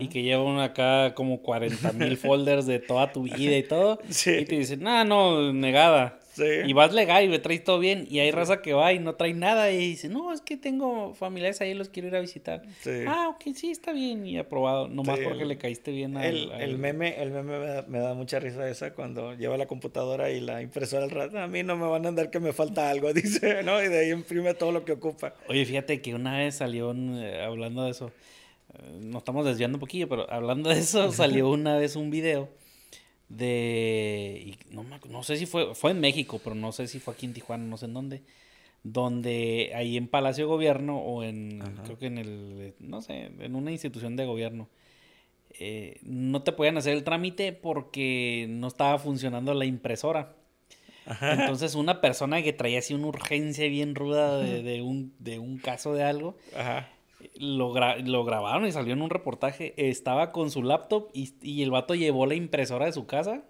y 0.01 0.09
que 0.09 0.22
llevan 0.22 0.59
acá 0.59 1.12
como 1.14 1.43
40 1.43 1.93
mil 1.93 2.16
folders 2.16 2.64
de 2.64 2.78
toda 2.78 3.12
tu 3.12 3.24
vida 3.24 3.59
y 3.59 3.62
todo. 3.62 3.99
Y 4.41 4.47
te 4.47 4.59
dicen, 4.59 4.80
no, 4.80 5.05
no, 5.05 5.53
negada. 5.53 6.18
Y 6.39 6.72
vas 6.72 6.93
legal 6.93 7.24
y 7.24 7.28
me 7.28 7.39
traes 7.39 7.64
todo 7.64 7.78
bien. 7.78 8.07
Y 8.11 8.18
hay 8.20 8.30
raza 8.30 8.62
que 8.62 8.72
va 8.72 8.93
y 8.93 8.99
no 8.99 9.14
trae 9.14 9.34
nada 9.34 9.70
y 9.70 9.78
dice, 9.78 10.09
no, 10.09 10.32
es 10.32 10.41
que 10.41 10.57
tengo 10.57 11.14
familiares 11.14 11.61
ahí, 11.61 11.74
los 11.74 11.89
quiero 11.89 12.09
ir 12.09 12.16
a 12.16 12.20
visitar. 12.20 12.62
Ah, 13.07 13.28
ok, 13.28 13.55
sí, 13.55 13.70
está 13.70 13.93
bien. 13.93 14.26
Y 14.26 14.39
aprobado. 14.39 14.89
Nomás 14.89 15.18
porque 15.20 15.45
le 15.45 15.59
caíste 15.59 15.91
bien 15.91 16.16
al... 16.16 16.53
El, 16.53 16.78
meme, 16.78 17.20
el 17.20 17.30
meme 17.30 17.82
me 17.89 17.99
da, 17.99 18.14
mucha 18.14 18.39
risa 18.39 18.68
esa 18.68 18.95
cuando 18.95 19.34
lleva 19.34 19.57
la 19.57 19.66
computadora 19.66 20.30
y 20.30 20.41
la 20.41 20.62
impresora 20.62 21.05
al 21.05 21.11
rato. 21.11 21.39
A 21.39 21.47
mí 21.47 21.62
no 21.62 21.76
me 21.76 21.87
van 21.87 22.05
a 22.07 22.09
andar 22.09 22.30
que 22.30 22.41
me 22.41 22.53
falta 22.53 22.91
algo, 22.91 23.12
dice, 23.14 23.62
¿no? 23.62 23.82
Y 23.82 23.89
de 23.89 23.99
ahí 24.01 24.11
imprime 24.11 24.55
todo 24.55 24.72
lo 24.72 24.84
que 24.84 24.93
ocupa. 24.93 25.34
Oye, 25.49 25.64
fíjate 25.64 26.01
que 26.01 26.14
una 26.14 26.39
vez 26.39 26.57
salió 26.57 26.93
eh, 26.93 27.43
hablando 27.43 27.84
de 27.84 27.91
eso 27.91 28.12
nos 29.01 29.20
estamos 29.20 29.45
desviando 29.45 29.76
un 29.76 29.80
poquillo, 29.80 30.09
pero 30.09 30.30
hablando 30.30 30.70
de 30.70 30.78
eso, 30.78 31.12
salió 31.12 31.51
una 31.51 31.76
vez 31.76 31.97
un 31.97 32.11
video 32.11 32.49
de, 33.29 34.57
no, 34.70 34.85
no, 35.09 35.22
sé 35.22 35.37
si 35.37 35.47
fue, 35.47 35.74
fue 35.74 35.91
en 35.91 36.01
México, 36.01 36.41
pero 36.43 36.55
no 36.55 36.72
sé 36.72 36.87
si 36.87 37.01
fue 37.01 37.14
aquí 37.14 37.27
en 37.27 37.35
Tijuana, 37.35 37.64
no 37.64 37.77
sé 37.77 37.87
en 37.87 37.95
dónde, 37.95 38.22
donde 38.85 39.72
ahí 39.74 39.97
en 39.97 40.07
Palacio 40.07 40.45
de 40.45 40.49
Gobierno 40.49 40.99
o 40.99 41.24
en, 41.24 41.61
creo 41.85 41.99
que 41.99 42.07
en 42.07 42.18
el, 42.18 42.74
no 42.79 43.03
sé, 43.03 43.33
en 43.39 43.57
una 43.57 43.72
institución 43.72 44.16
de 44.16 44.27
gobierno, 44.27 44.68
eh, 45.59 45.99
no 46.03 46.43
te 46.43 46.53
podían 46.53 46.77
hacer 46.77 46.95
el 46.95 47.05
trámite 47.05 47.53
porque 47.53 48.47
no 48.49 48.68
estaba 48.68 48.99
funcionando 48.99 49.55
la 49.55 49.64
impresora. 49.64 50.37
Entonces 51.20 51.77
una 51.77 52.01
persona 52.01 52.43
que 52.43 52.53
traía 52.53 52.81
así 52.81 52.93
una 52.93 53.07
urgencia 53.07 53.68
bien 53.68 53.95
ruda 53.95 54.39
de, 54.39 54.62
de, 54.62 54.83
un, 54.83 55.14
de 55.20 55.39
un 55.39 55.59
caso 55.59 55.95
de 55.95 56.03
algo, 56.03 56.37
Ajá 56.57 56.89
lo, 57.39 57.74
lo, 58.05 58.24
grabaron 58.24 58.66
y 58.66 58.72
salió 58.72 58.93
en 58.93 59.03
un 59.03 59.11
reportaje. 59.11 59.74
Estaba 59.77 60.33
con 60.33 60.51
su 60.51 60.62
laptop 60.62 61.09
y, 61.12 61.35
y, 61.43 61.62
el 61.62 61.70
vato 61.70 61.95
llevó 61.95 62.27
la 62.27 62.35
impresora 62.35 62.87
de 62.87 62.93
su 62.93 63.07
casa 63.07 63.45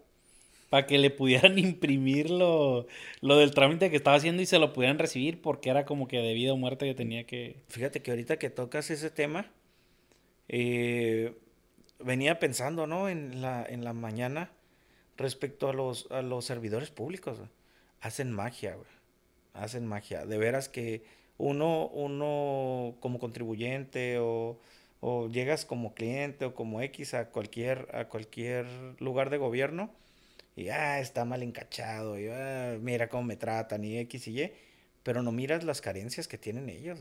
para 0.70 0.87
que 0.87 0.99
le 0.99 1.11
pudieran 1.11 1.59
imprimir 1.59 2.31
lo, 2.31 2.87
lo, 3.20 3.37
del 3.37 3.53
trámite 3.53 3.91
que 3.91 3.97
estaba 3.97 4.16
haciendo 4.16 4.43
y 4.43 4.47
se 4.47 4.59
lo 4.59 4.72
pudieran 4.72 4.99
recibir 4.99 5.41
porque 5.41 5.70
era 5.70 5.85
como 5.85 6.09
que 6.09 6.18
de 6.18 6.35
vida 6.35 6.53
o 6.53 6.57
muerte 6.57 6.87
que 6.87 6.95
tenía 6.95 7.24
que... 7.24 7.62
Fíjate 7.68 8.03
que 8.03 8.11
ahorita 8.11 8.39
que 8.39 8.51
tocas 8.51 8.91
ese 8.91 9.11
tema, 9.11 9.51
eh, 10.49 11.37
venía 11.99 12.39
pensando, 12.39 12.87
¿no? 12.87 13.09
En 13.09 13.41
la, 13.43 13.64
en 13.68 13.85
la 13.85 13.93
mañana 13.93 14.51
respecto 15.16 15.68
a 15.68 15.72
los, 15.72 16.11
a 16.11 16.22
los 16.22 16.45
servidores 16.45 16.91
públicos. 16.91 17.39
Hacen 18.01 18.33
magia, 18.33 18.74
güey. 18.74 18.89
Hacen 19.55 19.87
magia. 19.87 20.27
De 20.27 20.39
veras 20.39 20.68
que 20.68 21.05
uno, 21.39 21.89
uno 21.89 22.97
como 23.01 23.18
contribuyente 23.18 24.18
o, 24.18 24.59
llegas 25.30 25.64
como 25.64 25.95
cliente 25.95 26.47
o 26.47 26.55
como 26.55 26.80
X 26.80 27.14
a 27.14 27.30
cualquier, 27.30 27.89
a 27.95 28.09
cualquier 28.09 28.66
lugar 28.99 29.30
de 29.30 29.39
gobierno 29.39 29.91
y 30.57 30.70
ah, 30.70 31.01
está 31.01 31.24
mal 31.24 31.43
encachado, 31.43 32.18
y 32.18 32.28
ah, 32.28 32.76
mira 32.80 33.09
cómo 33.09 33.24
me 33.24 33.37
tratan 33.37 33.84
y 33.84 33.99
X 33.99 34.26
y 34.28 34.43
Y, 34.43 34.53
pero 35.03 35.22
no 35.22 35.30
miras 35.30 35.64
las 35.64 35.80
carencias 35.82 36.26
que 36.28 36.39
tienen 36.39 36.70
ellos. 36.70 36.99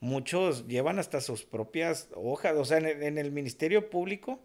muchos 0.00 0.68
llevan 0.68 0.98
hasta 0.98 1.20
sus 1.20 1.44
propias 1.44 2.08
hojas. 2.14 2.54
O 2.56 2.64
sea, 2.64 2.78
en 2.78 3.18
el, 3.18 3.32
Ministerio 3.32 3.90
Público, 3.90 4.38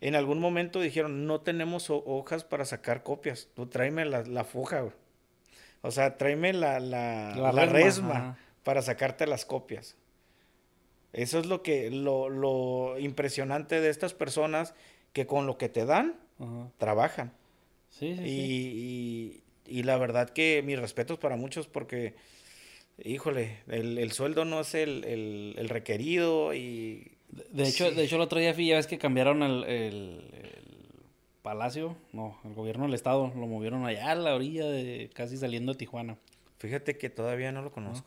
en 0.00 0.16
algún 0.16 0.40
momento 0.40 0.80
dijeron, 0.80 1.26
no 1.26 1.40
tenemos 1.42 1.88
hojas 1.88 2.44
para 2.44 2.64
sacar 2.64 3.02
copias. 3.04 3.48
Tú 3.54 3.66
tráeme 3.66 4.04
la, 4.04 4.22
la 4.24 4.44
foja, 4.44 4.92
O 5.82 5.90
sea, 5.90 6.16
tráeme 6.16 6.52
la, 6.52 6.80
la, 6.80 7.66
resma, 7.66 8.38
para 8.62 8.82
sacarte 8.82 9.26
las 9.26 9.44
copias. 9.44 9.96
Eso 11.12 11.38
es 11.40 11.46
lo 11.46 11.62
que, 11.62 11.90
lo, 11.90 12.28
lo 12.28 12.98
impresionante 12.98 13.80
de 13.80 13.90
estas 13.90 14.14
personas 14.14 14.74
que 15.12 15.26
con 15.26 15.46
lo 15.46 15.58
que 15.58 15.68
te 15.68 15.84
dan, 15.84 16.14
trabajan. 16.78 17.32
Sí, 17.90 18.16
sí, 18.16 18.22
y, 18.24 19.42
y, 19.66 19.82
la 19.82 19.98
verdad 19.98 20.30
que 20.30 20.62
mis 20.64 20.78
respetos 20.78 21.18
para 21.18 21.36
muchos 21.36 21.66
porque, 21.66 22.14
híjole, 23.04 23.58
el, 23.68 24.10
sueldo 24.12 24.44
no 24.44 24.60
es 24.60 24.74
el, 24.74 25.54
requerido 25.68 26.54
y... 26.54 27.12
De 27.50 27.66
hecho, 27.66 27.90
de 27.90 28.04
hecho, 28.04 28.16
el 28.16 28.22
otro 28.22 28.38
día 28.38 28.54
fui, 28.54 28.68
ya 28.68 28.76
ves 28.76 28.86
que 28.86 28.98
cambiaron 28.98 29.42
el, 29.42 30.61
palacio, 31.42 31.96
no, 32.12 32.38
el 32.44 32.54
gobierno 32.54 32.84
del 32.84 32.94
estado, 32.94 33.32
lo 33.34 33.46
movieron 33.46 33.84
allá 33.84 34.10
a 34.10 34.14
la 34.14 34.34
orilla 34.34 34.66
de 34.66 35.10
casi 35.12 35.36
saliendo 35.36 35.72
de 35.72 35.78
Tijuana. 35.78 36.16
Fíjate 36.58 36.96
que 36.96 37.10
todavía 37.10 37.50
no 37.52 37.62
lo 37.62 37.72
conozco. 37.72 38.06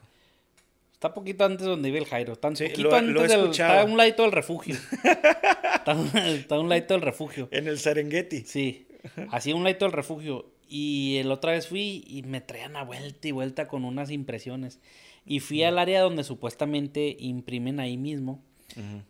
Está 0.94 1.14
poquito 1.14 1.44
antes 1.44 1.68
donde 1.68 1.90
vive 1.90 2.00
el 2.00 2.06
Jairo. 2.06 2.38
Tan 2.38 2.54
poquito 2.54 2.96
antes 2.96 3.30
del, 3.30 3.50
está 3.50 3.84
un 3.84 3.98
ladito 3.98 4.24
del 4.24 4.32
refugio. 4.32 4.76
está, 5.74 6.58
un 6.58 6.70
ladito 6.70 6.94
del 6.94 7.02
refugio. 7.02 7.50
En 7.52 7.68
el 7.68 7.80
Serengeti. 7.80 8.42
Sí. 8.46 8.88
Así 9.30 9.52
un 9.52 9.64
ladito 9.64 9.84
del 9.84 9.92
refugio. 9.92 10.46
Y 10.70 11.18
el 11.18 11.32
otra 11.32 11.52
vez 11.52 11.68
fui 11.68 12.04
y 12.08 12.24
me 12.24 12.40
traían 12.40 12.78
a 12.78 12.84
vuelta 12.84 13.28
y 13.28 13.32
vuelta 13.34 13.68
con 13.68 13.84
unas 13.84 14.10
impresiones. 14.10 14.80
Y 15.26 15.42
fui 15.42 15.64
al 15.64 15.78
área 15.78 16.02
donde 16.02 16.24
supuestamente 16.24 17.18
imprimen 17.20 17.82
ahí 17.82 17.98
mismo. 17.98 18.42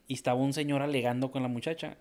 Y 0.08 0.16
estaba 0.16 0.40
un 0.40 0.54
señor 0.54 0.82
alegando 0.82 1.32
con 1.32 1.44
la 1.44 1.50
muchacha. 1.50 1.98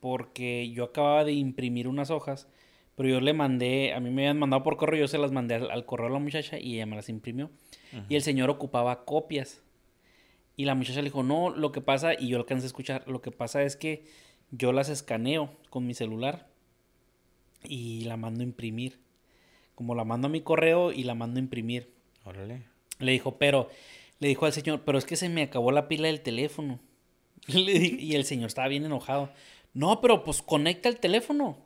Porque 0.00 0.70
yo 0.70 0.84
acababa 0.84 1.24
de 1.24 1.32
imprimir 1.32 1.86
unas 1.88 2.10
hojas. 2.10 2.48
Pero 2.96 3.08
yo 3.08 3.20
le 3.20 3.32
mandé, 3.32 3.94
a 3.94 4.00
mí 4.00 4.10
me 4.10 4.22
habían 4.22 4.38
mandado 4.38 4.62
por 4.62 4.76
correo, 4.76 5.00
yo 5.00 5.08
se 5.08 5.16
las 5.16 5.32
mandé 5.32 5.54
al 5.54 5.86
correo 5.86 6.08
a 6.08 6.10
la 6.10 6.18
muchacha 6.18 6.58
y 6.58 6.74
ella 6.74 6.84
me 6.84 6.96
las 6.96 7.08
imprimió. 7.08 7.50
Y 8.10 8.16
el 8.16 8.22
señor 8.22 8.50
ocupaba 8.50 9.06
copias. 9.06 9.62
Y 10.54 10.66
la 10.66 10.74
muchacha 10.74 11.00
le 11.00 11.04
dijo, 11.04 11.22
no, 11.22 11.48
lo 11.48 11.72
que 11.72 11.80
pasa, 11.80 12.12
y 12.12 12.28
yo 12.28 12.36
alcancé 12.36 12.64
a 12.64 12.66
escuchar, 12.66 13.08
lo 13.08 13.22
que 13.22 13.30
pasa 13.30 13.62
es 13.62 13.76
que 13.76 14.04
yo 14.50 14.72
las 14.72 14.90
escaneo 14.90 15.56
con 15.70 15.86
mi 15.86 15.94
celular 15.94 16.50
y 17.64 18.04
la 18.04 18.18
mando 18.18 18.40
a 18.42 18.44
imprimir. 18.44 19.00
Como 19.74 19.94
la 19.94 20.04
mando 20.04 20.26
a 20.26 20.30
mi 20.30 20.42
correo 20.42 20.92
y 20.92 21.04
la 21.04 21.14
mando 21.14 21.38
a 21.38 21.42
imprimir. 21.42 21.94
Órale. 22.24 22.64
Le 22.98 23.12
dijo, 23.12 23.38
pero, 23.38 23.70
le 24.18 24.28
dijo 24.28 24.44
al 24.44 24.52
señor, 24.52 24.82
pero 24.84 24.98
es 24.98 25.06
que 25.06 25.16
se 25.16 25.30
me 25.30 25.42
acabó 25.42 25.72
la 25.72 25.88
pila 25.88 26.08
del 26.08 26.20
teléfono. 26.20 26.80
y 27.46 28.14
el 28.14 28.24
señor 28.26 28.48
estaba 28.48 28.68
bien 28.68 28.84
enojado. 28.84 29.32
No, 29.72 30.00
pero 30.00 30.24
pues 30.24 30.42
conecta 30.42 30.88
el 30.88 30.98
teléfono. 30.98 31.58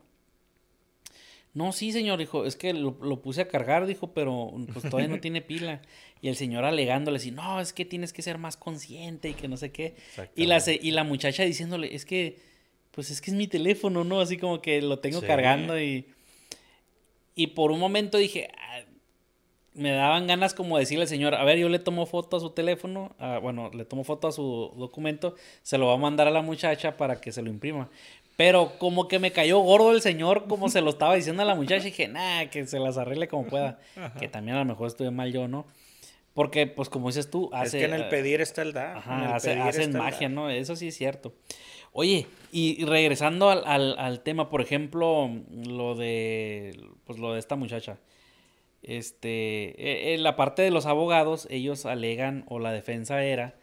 No, 1.54 1.72
sí, 1.72 1.92
señor, 1.92 2.18
dijo, 2.18 2.46
es 2.46 2.56
que 2.56 2.74
lo, 2.74 3.22
puse 3.22 3.42
a 3.42 3.48
cargar, 3.48 3.86
dijo, 3.86 4.12
pero 4.12 4.52
pues 4.72 4.90
todavía 4.90 5.08
no 5.08 5.20
tiene 5.20 5.40
pila. 5.40 5.80
Y 6.20 6.28
el 6.28 6.36
señor 6.36 6.64
alegándole 6.64 7.18
así, 7.18 7.30
no, 7.30 7.60
es 7.60 7.72
que 7.72 7.84
tienes 7.84 8.12
que 8.12 8.22
ser 8.22 8.38
más 8.38 8.56
consciente 8.56 9.30
y 9.30 9.34
que 9.34 9.46
no 9.46 9.56
sé 9.56 9.70
qué. 9.70 9.94
Y 10.34 10.46
la, 10.46 10.62
y 10.66 10.90
la 10.90 11.04
muchacha 11.04 11.44
diciéndole, 11.44 11.94
es 11.94 12.04
que, 12.04 12.38
pues 12.90 13.10
es 13.10 13.20
que 13.20 13.30
es 13.30 13.36
mi 13.36 13.46
teléfono, 13.46 14.02
¿no? 14.02 14.20
Así 14.20 14.36
como 14.36 14.60
que 14.60 14.82
lo 14.82 14.98
tengo 14.98 15.20
cargando 15.22 15.80
y... 15.80 16.06
Y 17.36 17.48
por 17.48 17.72
un 17.72 17.80
momento 17.80 18.16
dije, 18.16 18.48
ah, 18.56 18.84
me 19.74 19.92
daban 19.92 20.26
ganas 20.26 20.54
como 20.54 20.78
decirle 20.78 21.02
al 21.02 21.08
señor, 21.08 21.34
a 21.34 21.44
ver, 21.44 21.58
yo 21.58 21.68
le 21.68 21.78
tomo 21.78 22.06
foto 22.06 22.36
a 22.36 22.40
su 22.40 22.50
teléfono, 22.50 23.14
ah, 23.18 23.38
bueno, 23.42 23.70
le 23.72 23.84
tomo 23.84 24.04
foto 24.04 24.28
a 24.28 24.32
su 24.32 24.72
documento, 24.76 25.34
se 25.62 25.78
lo 25.78 25.88
va 25.88 25.94
a 25.94 25.98
mandar 25.98 26.28
a 26.28 26.30
la 26.30 26.42
muchacha 26.42 26.96
para 26.96 27.20
que 27.20 27.32
se 27.32 27.42
lo 27.42 27.50
imprima. 27.50 27.90
Pero 28.36 28.72
como 28.78 29.06
que 29.06 29.18
me 29.18 29.30
cayó 29.30 29.58
gordo 29.60 29.92
el 29.92 30.00
señor, 30.00 30.46
como 30.48 30.68
se 30.68 30.80
lo 30.80 30.90
estaba 30.90 31.14
diciendo 31.14 31.42
a 31.42 31.44
la 31.44 31.54
muchacha, 31.54 31.82
y 31.82 31.90
dije, 31.90 32.08
nah, 32.08 32.46
que 32.46 32.66
se 32.66 32.80
las 32.80 32.98
arregle 32.98 33.28
como 33.28 33.46
pueda. 33.46 33.78
Que 34.18 34.28
también 34.28 34.56
a 34.56 34.60
lo 34.60 34.64
mejor 34.64 34.88
estuve 34.88 35.10
mal 35.12 35.32
yo, 35.32 35.46
¿no? 35.46 35.66
Porque, 36.34 36.66
pues 36.66 36.88
como 36.88 37.08
dices 37.08 37.30
tú, 37.30 37.48
hace... 37.52 37.78
Es 37.78 37.86
que 37.86 37.94
en 37.94 37.94
el 37.94 38.08
pedir 38.08 38.40
está 38.40 38.62
el 38.62 38.72
dar. 38.72 38.96
Ajá, 38.96 39.36
hacen 39.36 39.92
magia, 39.96 40.28
¿no? 40.28 40.50
Eso 40.50 40.74
sí 40.74 40.88
es 40.88 40.96
cierto. 40.96 41.32
Oye, 41.92 42.26
y, 42.50 42.84
regresando 42.84 43.50
al, 43.50 44.20
tema, 44.24 44.50
por 44.50 44.60
ejemplo, 44.60 45.30
lo 45.64 45.94
de, 45.94 46.76
pues 47.04 47.20
lo 47.20 47.34
de 47.34 47.38
esta 47.38 47.54
muchacha. 47.54 47.98
Este, 48.84 50.12
en 50.12 50.20
e, 50.20 50.22
la 50.22 50.36
parte 50.36 50.62
de 50.62 50.70
los 50.70 50.86
abogados, 50.86 51.46
ellos 51.50 51.86
alegan, 51.86 52.44
o 52.48 52.58
la 52.58 52.72
defensa 52.72 53.24
era, 53.24 53.54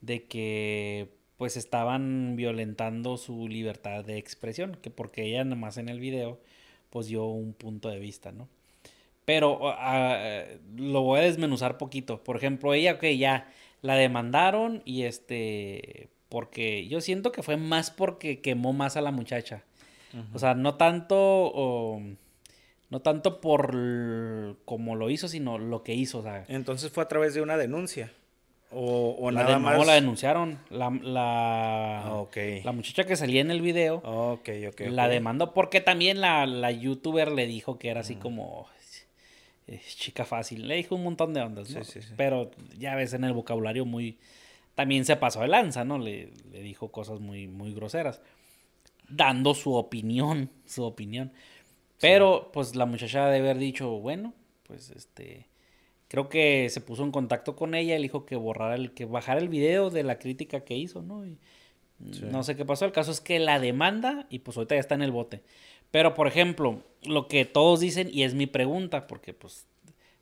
de 0.00 0.24
que 0.24 1.08
pues 1.36 1.56
estaban 1.56 2.36
violentando 2.36 3.16
su 3.16 3.48
libertad 3.48 4.04
de 4.04 4.18
expresión, 4.18 4.78
que 4.80 4.90
porque 4.90 5.24
ella 5.24 5.44
nada 5.44 5.56
más 5.56 5.78
en 5.78 5.88
el 5.88 6.00
video 6.00 6.40
pues 6.90 7.08
dio 7.08 7.24
un 7.24 7.54
punto 7.54 7.88
de 7.88 7.98
vista, 7.98 8.30
¿no? 8.30 8.48
Pero 9.24 9.58
ah, 9.62 10.44
lo 10.76 11.02
voy 11.02 11.20
a 11.20 11.22
desmenuzar 11.22 11.78
poquito. 11.78 12.22
Por 12.22 12.36
ejemplo, 12.36 12.74
ella, 12.74 12.98
que 12.98 13.16
ya 13.18 13.50
la 13.82 13.96
demandaron 13.96 14.82
y 14.84 15.02
este, 15.02 16.08
porque 16.28 16.86
yo 16.88 17.00
siento 17.00 17.32
que 17.32 17.42
fue 17.42 17.56
más 17.56 17.90
porque 17.90 18.40
quemó 18.40 18.72
más 18.72 18.96
a 18.96 19.00
la 19.00 19.10
muchacha. 19.10 19.64
O 20.32 20.38
sea, 20.38 20.54
no 20.54 20.76
tanto, 20.76 22.00
no 22.94 23.00
tanto 23.00 23.40
por 23.40 23.74
como 24.64 24.94
lo 24.94 25.10
hizo, 25.10 25.26
sino 25.26 25.58
lo 25.58 25.82
que 25.82 25.94
hizo. 25.94 26.20
O 26.20 26.22
sea, 26.22 26.44
Entonces 26.46 26.92
fue 26.92 27.02
a 27.02 27.08
través 27.08 27.34
de 27.34 27.42
una 27.42 27.56
denuncia. 27.56 28.12
O, 28.70 29.32
la 29.32 29.42
nada 29.42 29.58
más. 29.58 29.76
No, 29.76 29.84
la 29.84 29.94
denunciaron. 29.94 30.60
La, 30.70 30.90
la, 31.02 32.06
ah, 32.06 32.26
la 32.62 32.70
muchacha 32.70 33.02
que 33.02 33.16
salía 33.16 33.40
en 33.40 33.50
el 33.50 33.62
video. 33.62 34.00
la 34.90 35.08
demandó 35.08 35.52
porque 35.54 35.80
también 35.80 36.20
la, 36.20 36.46
la, 36.46 36.70
youtuber 36.70 37.32
le 37.32 37.48
dijo 37.48 37.80
que 37.80 37.88
era 37.88 38.02
así 38.02 38.14
como 38.14 38.68
chica 39.96 40.24
fácil. 40.24 40.68
Le 40.68 40.76
dijo 40.76 40.94
un 40.94 41.02
montón 41.02 41.34
de 41.34 41.40
ondas, 41.40 41.70
¿no? 41.70 41.80
Pero 42.16 42.52
ya 42.78 42.94
ves 42.94 43.12
en 43.12 43.24
el 43.24 43.32
vocabulario 43.32 43.84
muy. 43.84 44.18
También 44.76 45.04
se 45.04 45.16
pasó 45.16 45.40
de 45.40 45.48
lanza, 45.48 45.84
¿no? 45.84 45.98
Le, 45.98 46.30
le 46.52 46.62
dijo 46.62 46.92
cosas 46.92 47.18
muy, 47.18 47.48
muy 47.48 47.74
groseras. 47.74 48.20
Dando 49.08 49.52
su 49.52 49.74
opinión. 49.74 50.48
Su 50.64 50.84
opinión. 50.84 51.32
Pero, 52.00 52.50
pues 52.52 52.76
la 52.76 52.86
muchacha 52.86 53.28
debe 53.28 53.50
haber 53.50 53.58
dicho, 53.58 53.88
bueno, 54.00 54.34
pues 54.64 54.90
este 54.90 55.46
creo 56.14 56.28
que 56.28 56.68
se 56.70 56.80
puso 56.80 57.02
en 57.02 57.10
contacto 57.10 57.56
con 57.56 57.74
ella 57.74 57.94
y 57.94 57.98
le 57.98 58.04
dijo 58.04 58.24
que 58.24 58.36
borrara 58.36 58.76
el, 58.76 58.92
que 58.92 59.04
bajara 59.04 59.40
el 59.40 59.48
video 59.48 59.90
de 59.90 60.04
la 60.04 60.20
crítica 60.20 60.60
que 60.60 60.76
hizo, 60.76 61.02
¿no? 61.02 61.26
Y 61.26 61.38
No 61.98 62.44
sé 62.44 62.54
qué 62.54 62.64
pasó. 62.64 62.84
El 62.84 62.92
caso 62.92 63.10
es 63.10 63.20
que 63.20 63.40
la 63.40 63.58
demanda 63.58 64.26
y 64.30 64.38
pues 64.38 64.56
ahorita 64.56 64.76
ya 64.76 64.80
está 64.80 64.94
en 64.94 65.02
el 65.02 65.10
bote. 65.10 65.42
Pero, 65.90 66.14
por 66.14 66.28
ejemplo, 66.28 66.82
lo 67.02 67.26
que 67.26 67.44
todos 67.44 67.80
dicen, 67.80 68.10
y 68.12 68.22
es 68.22 68.34
mi 68.34 68.46
pregunta, 68.46 69.08
porque 69.08 69.32
pues 69.32 69.66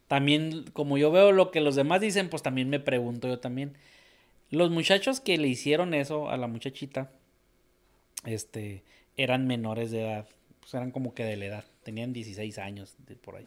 también, 0.09 0.65
como 0.73 0.99
yo 0.99 1.11
veo 1.11 1.33
lo 1.33 1.51
que 1.51 1.61
los 1.61 1.75
demás 1.75 2.01
dicen, 2.01 2.29
pues 2.29 2.43
también 2.43 2.71
me 2.71 2.81
pregunto 2.81 3.29
yo 3.29 3.39
también. 3.39 3.77
Los 4.51 4.71
muchachos 4.71 5.21
que 5.21 5.39
le 5.39 5.49
hicieron 5.49 5.95
eso 5.95 6.29
a 6.31 6.37
la 6.37 6.47
muchachita, 6.47 7.11
este, 8.25 8.83
eran 9.17 9.47
menores 9.47 9.91
de 9.91 10.03
edad, 10.03 10.27
pues 10.63 10.73
eran 10.75 10.93
como 10.93 11.13
que 11.13 11.25
de 11.25 11.37
la 11.37 11.47
edad, 11.47 11.65
tenían 11.83 12.13
16 12.13 12.59
años 12.59 12.95
de 13.07 13.17
por 13.17 13.35
ahí. 13.35 13.47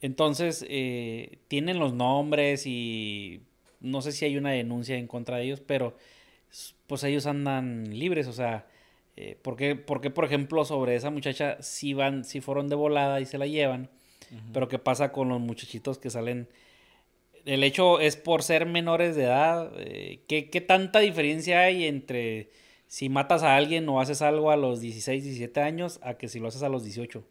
Entonces, 0.00 0.66
eh, 0.68 1.38
tienen 1.46 1.78
los 1.78 1.94
nombres 1.94 2.66
y 2.66 3.40
no 3.80 4.02
sé 4.02 4.10
si 4.10 4.24
hay 4.24 4.36
una 4.36 4.50
denuncia 4.50 4.96
en 4.96 5.06
contra 5.06 5.36
de 5.36 5.44
ellos, 5.44 5.62
pero 5.64 5.96
pues 6.88 7.04
ellos 7.04 7.26
andan 7.26 7.96
libres, 7.96 8.26
o 8.26 8.32
sea, 8.32 8.66
eh, 9.16 9.38
¿por, 9.40 9.56
qué, 9.56 9.76
por 9.76 10.24
ejemplo, 10.24 10.64
sobre 10.64 10.96
esa 10.96 11.10
muchacha 11.10 11.62
si 11.62 11.94
van, 11.94 12.24
si 12.24 12.40
fueron 12.40 12.68
de 12.68 12.74
volada 12.74 13.20
y 13.20 13.26
se 13.26 13.38
la 13.38 13.46
llevan? 13.46 13.88
Pero 14.52 14.66
¿qué 14.66 14.80
pasa 14.80 15.12
con 15.12 15.28
los 15.28 15.40
muchachitos 15.40 15.98
que 15.98 16.10
salen? 16.10 16.48
El 17.44 17.62
hecho 17.62 18.00
es 18.00 18.16
por 18.16 18.42
ser 18.42 18.66
menores 18.66 19.14
de 19.14 19.24
edad. 19.24 19.70
Eh, 19.76 20.24
¿qué, 20.26 20.50
¿Qué 20.50 20.60
tanta 20.60 20.98
diferencia 20.98 21.60
hay 21.60 21.84
entre 21.84 22.50
si 22.94 23.08
matas 23.08 23.42
a 23.42 23.56
alguien 23.56 23.88
o 23.88 24.00
haces 24.00 24.22
algo 24.22 24.52
a 24.52 24.56
los 24.56 24.78
16, 24.78 25.24
17 25.24 25.60
años 25.60 25.98
a 26.00 26.14
que 26.14 26.28
si 26.28 26.38
lo 26.38 26.46
haces 26.46 26.62
a 26.62 26.68
los 26.68 26.84
18? 26.84 27.18
O 27.18 27.24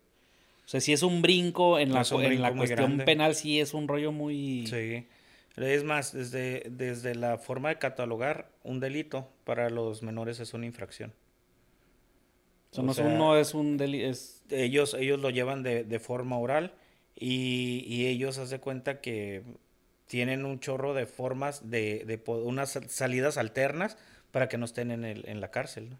sea, 0.66 0.82
si 0.82 0.92
es 0.92 1.04
un 1.04 1.22
brinco 1.22 1.80
en 1.80 1.94
la, 1.94 2.04
en 2.20 2.42
la 2.42 2.54
cuestión 2.54 2.98
penal, 3.06 3.34
sí 3.34 3.62
es 3.62 3.74
un 3.74 3.88
rollo 3.88 4.12
muy... 4.12 4.68
Sí. 4.68 5.08
Es 5.56 5.86
más, 5.86 6.12
desde, 6.12 6.66
desde 6.70 7.16
la 7.16 7.38
forma 7.38 7.70
de 7.70 7.78
catalogar 7.78 8.50
un 8.66 8.82
delito 8.82 9.30
para 9.46 9.70
los 9.70 10.04
menores 10.04 10.42
es 10.42 10.54
una 10.54 10.66
infracción. 10.66 11.14
O 12.76 12.94
sea, 12.94 13.08
no, 13.08 13.38
es 13.38 13.54
un 13.54 13.78
delito. 13.78 14.18
Ellos, 14.50 14.94
ellos 14.96 15.22
lo 15.22 15.30
llevan 15.30 15.64
de, 15.64 15.86
de 15.86 16.00
forma 16.02 16.38
oral 16.40 16.74
y, 17.16 17.86
y 17.88 18.08
ellos 18.08 18.38
hacen 18.38 18.60
cuenta 18.60 19.00
que 19.00 19.44
tienen 20.08 20.44
un 20.44 20.60
chorro 20.60 20.94
de 20.94 21.06
formas 21.06 21.70
de, 21.70 22.04
de 22.06 22.22
unas 22.28 22.78
salidas 22.90 23.38
alternas 23.38 23.98
para 24.34 24.50
que 24.50 24.58
no 24.58 24.66
estén 24.66 24.90
en, 24.90 25.06
el, 25.06 25.30
en 25.30 25.40
la 25.40 25.52
cárcel. 25.52 25.92
¿no? 25.92 25.98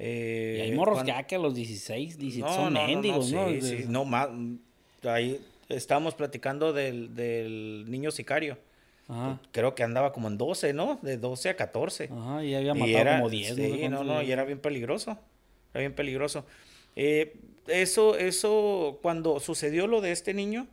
Eh, 0.00 0.56
y 0.58 0.60
hay 0.62 0.72
morros 0.72 1.04
ya 1.04 1.22
que 1.22 1.36
a 1.36 1.38
los 1.38 1.54
16, 1.54 2.18
17 2.18 2.52
son 2.52 2.72
mendigos, 2.72 3.30
¿no? 3.32 3.48
Sí, 3.60 3.84
no, 3.88 4.04
más. 4.04 4.28
Ahí 5.04 5.40
estábamos 5.68 6.16
platicando 6.16 6.72
del, 6.72 7.14
del 7.14 7.86
niño 7.88 8.10
sicario. 8.10 8.58
Creo 9.52 9.76
que 9.76 9.84
andaba 9.84 10.12
como 10.12 10.26
en 10.26 10.36
12, 10.36 10.72
¿no? 10.72 10.98
De 11.00 11.16
12 11.16 11.50
a 11.50 11.56
14. 11.56 12.10
Ajá, 12.12 12.44
y 12.44 12.56
había 12.56 12.74
matado 12.74 13.18
como 13.18 13.30
10. 13.30 13.54
Sí, 13.54 13.88
no, 13.88 14.02
no, 14.02 14.20
y 14.20 14.32
era 14.32 14.44
bien 14.44 14.58
peligroso. 14.58 15.16
Era 15.72 15.80
bien 15.80 15.94
peligroso. 15.94 16.44
Eh, 16.96 17.36
eso, 17.68 18.18
eso, 18.18 18.98
cuando 19.02 19.38
sucedió 19.38 19.86
lo 19.86 20.00
de 20.00 20.10
este 20.10 20.34
niño, 20.34 20.66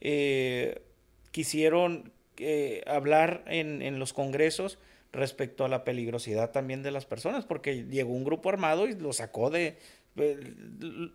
eh, 0.00 0.82
quisieron 1.30 2.10
eh, 2.38 2.82
hablar 2.88 3.44
en, 3.46 3.80
en, 3.82 4.00
los 4.00 4.12
congresos 4.12 4.78
respecto 5.12 5.64
a 5.64 5.68
la 5.68 5.84
peligrosidad 5.84 6.50
también 6.50 6.82
de 6.82 6.90
las 6.90 7.06
personas, 7.06 7.44
porque 7.44 7.84
llegó 7.84 8.12
un 8.12 8.24
grupo 8.24 8.48
armado 8.48 8.86
y 8.86 8.94
lo 8.94 9.12
sacó 9.12 9.50
de... 9.50 9.78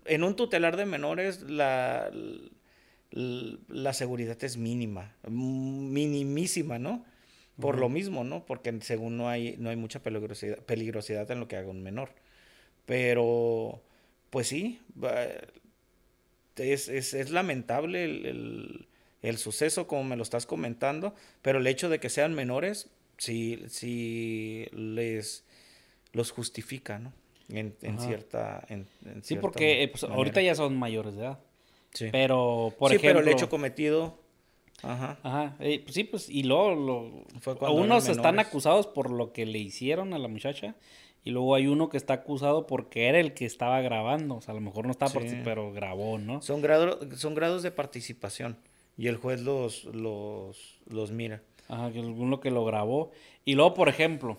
En 0.06 0.24
un 0.24 0.36
tutelar 0.36 0.78
de 0.78 0.86
menores, 0.86 1.42
la, 1.42 2.10
la 3.12 3.94
seguridad 3.94 4.42
es 4.44 4.58
mínima, 4.58 5.16
minimísima, 5.28 6.80
¿no? 6.80 7.06
Por 7.60 7.78
lo 7.78 7.88
mismo, 7.88 8.24
¿no? 8.24 8.46
Porque 8.46 8.74
según 8.82 9.18
no 9.18 9.30
hay, 9.30 9.56
no 9.60 9.70
hay 9.70 9.76
mucha 9.76 10.02
peligrosidad, 10.02 10.58
peligrosidad 10.60 11.30
en 11.30 11.40
lo 11.40 11.48
que 11.48 11.58
haga 11.58 11.70
un 11.70 11.84
menor. 11.84 12.10
Pero, 12.86 13.84
pues 14.32 14.48
sí, 14.48 14.82
es, 16.56 16.88
es, 16.88 17.14
es 17.14 17.30
lamentable 17.30 18.06
el, 18.06 18.88
el, 19.22 19.38
suceso 19.38 19.88
como 19.88 20.04
me 20.04 20.18
lo 20.18 20.24
estás 20.24 20.48
comentando, 20.48 21.14
pero 21.44 21.60
el 21.60 21.68
hecho 21.68 21.90
de 21.90 22.00
que 22.00 22.10
sean 22.10 22.34
menores, 22.34 22.90
sí, 23.18 23.64
sí 23.68 24.68
les 24.72 25.46
los 26.14 26.32
justifica, 26.32 27.00
¿no? 27.00 27.12
En, 27.50 27.76
en 27.82 28.00
cierta... 28.00 28.66
En, 28.70 28.88
sí, 29.22 29.36
porque 29.36 29.84
eh, 29.84 29.88
pues, 29.88 30.04
ahorita 30.04 30.42
ya 30.42 30.56
son 30.56 30.78
mayores 30.78 31.16
de 31.16 31.24
edad. 31.24 31.40
Sí. 31.94 32.08
Pero, 32.12 32.74
por 32.78 32.92
sí, 32.92 32.98
pero 33.02 33.20
el 33.20 33.28
hecho 33.28 33.50
cometido... 33.50 34.20
Ajá. 34.82 35.18
Ajá. 35.24 35.56
Eh, 35.60 35.82
pues 35.84 35.96
sí, 35.96 36.04
pues, 36.04 36.30
y 36.30 36.44
luego, 36.44 36.76
lo, 36.76 37.72
unos 37.72 38.10
están 38.10 38.40
acusados 38.40 38.86
por 38.88 39.12
lo 39.12 39.32
que 39.32 39.46
le 39.46 39.60
hicieron 39.60 40.14
a 40.14 40.20
la 40.20 40.28
muchacha 40.28 40.76
y 41.24 41.32
luego 41.32 41.56
hay 41.56 41.68
uno 41.68 41.90
que 41.90 41.98
está 41.98 42.16
acusado 42.16 42.68
porque 42.68 43.08
era 43.08 43.20
el 43.20 43.34
que 43.34 43.46
estaba 43.46 43.80
grabando. 43.82 44.36
O 44.36 44.42
sea, 44.42 44.52
a 44.52 44.56
lo 44.56 44.62
mejor 44.62 44.86
no 44.86 44.92
estaba, 44.92 45.12
sí. 45.12 45.40
pero 45.44 45.72
grabó, 45.72 46.18
¿no? 46.18 46.42
Son, 46.42 46.62
grado, 46.62 47.00
son 47.16 47.34
grados 47.34 47.64
de 47.64 47.72
participación 47.72 48.58
y 48.98 49.08
el 49.08 49.16
juez 49.16 49.42
los, 49.42 49.86
los, 49.86 50.80
los 50.86 51.12
mira. 51.12 51.42
Ajá, 51.74 51.92
que 51.92 52.00
alguno 52.00 52.40
que 52.40 52.52
lo 52.52 52.64
grabó. 52.66 53.12
Y 53.46 53.56
luego, 53.56 53.74
por 53.74 53.90
ejemplo, 53.90 54.38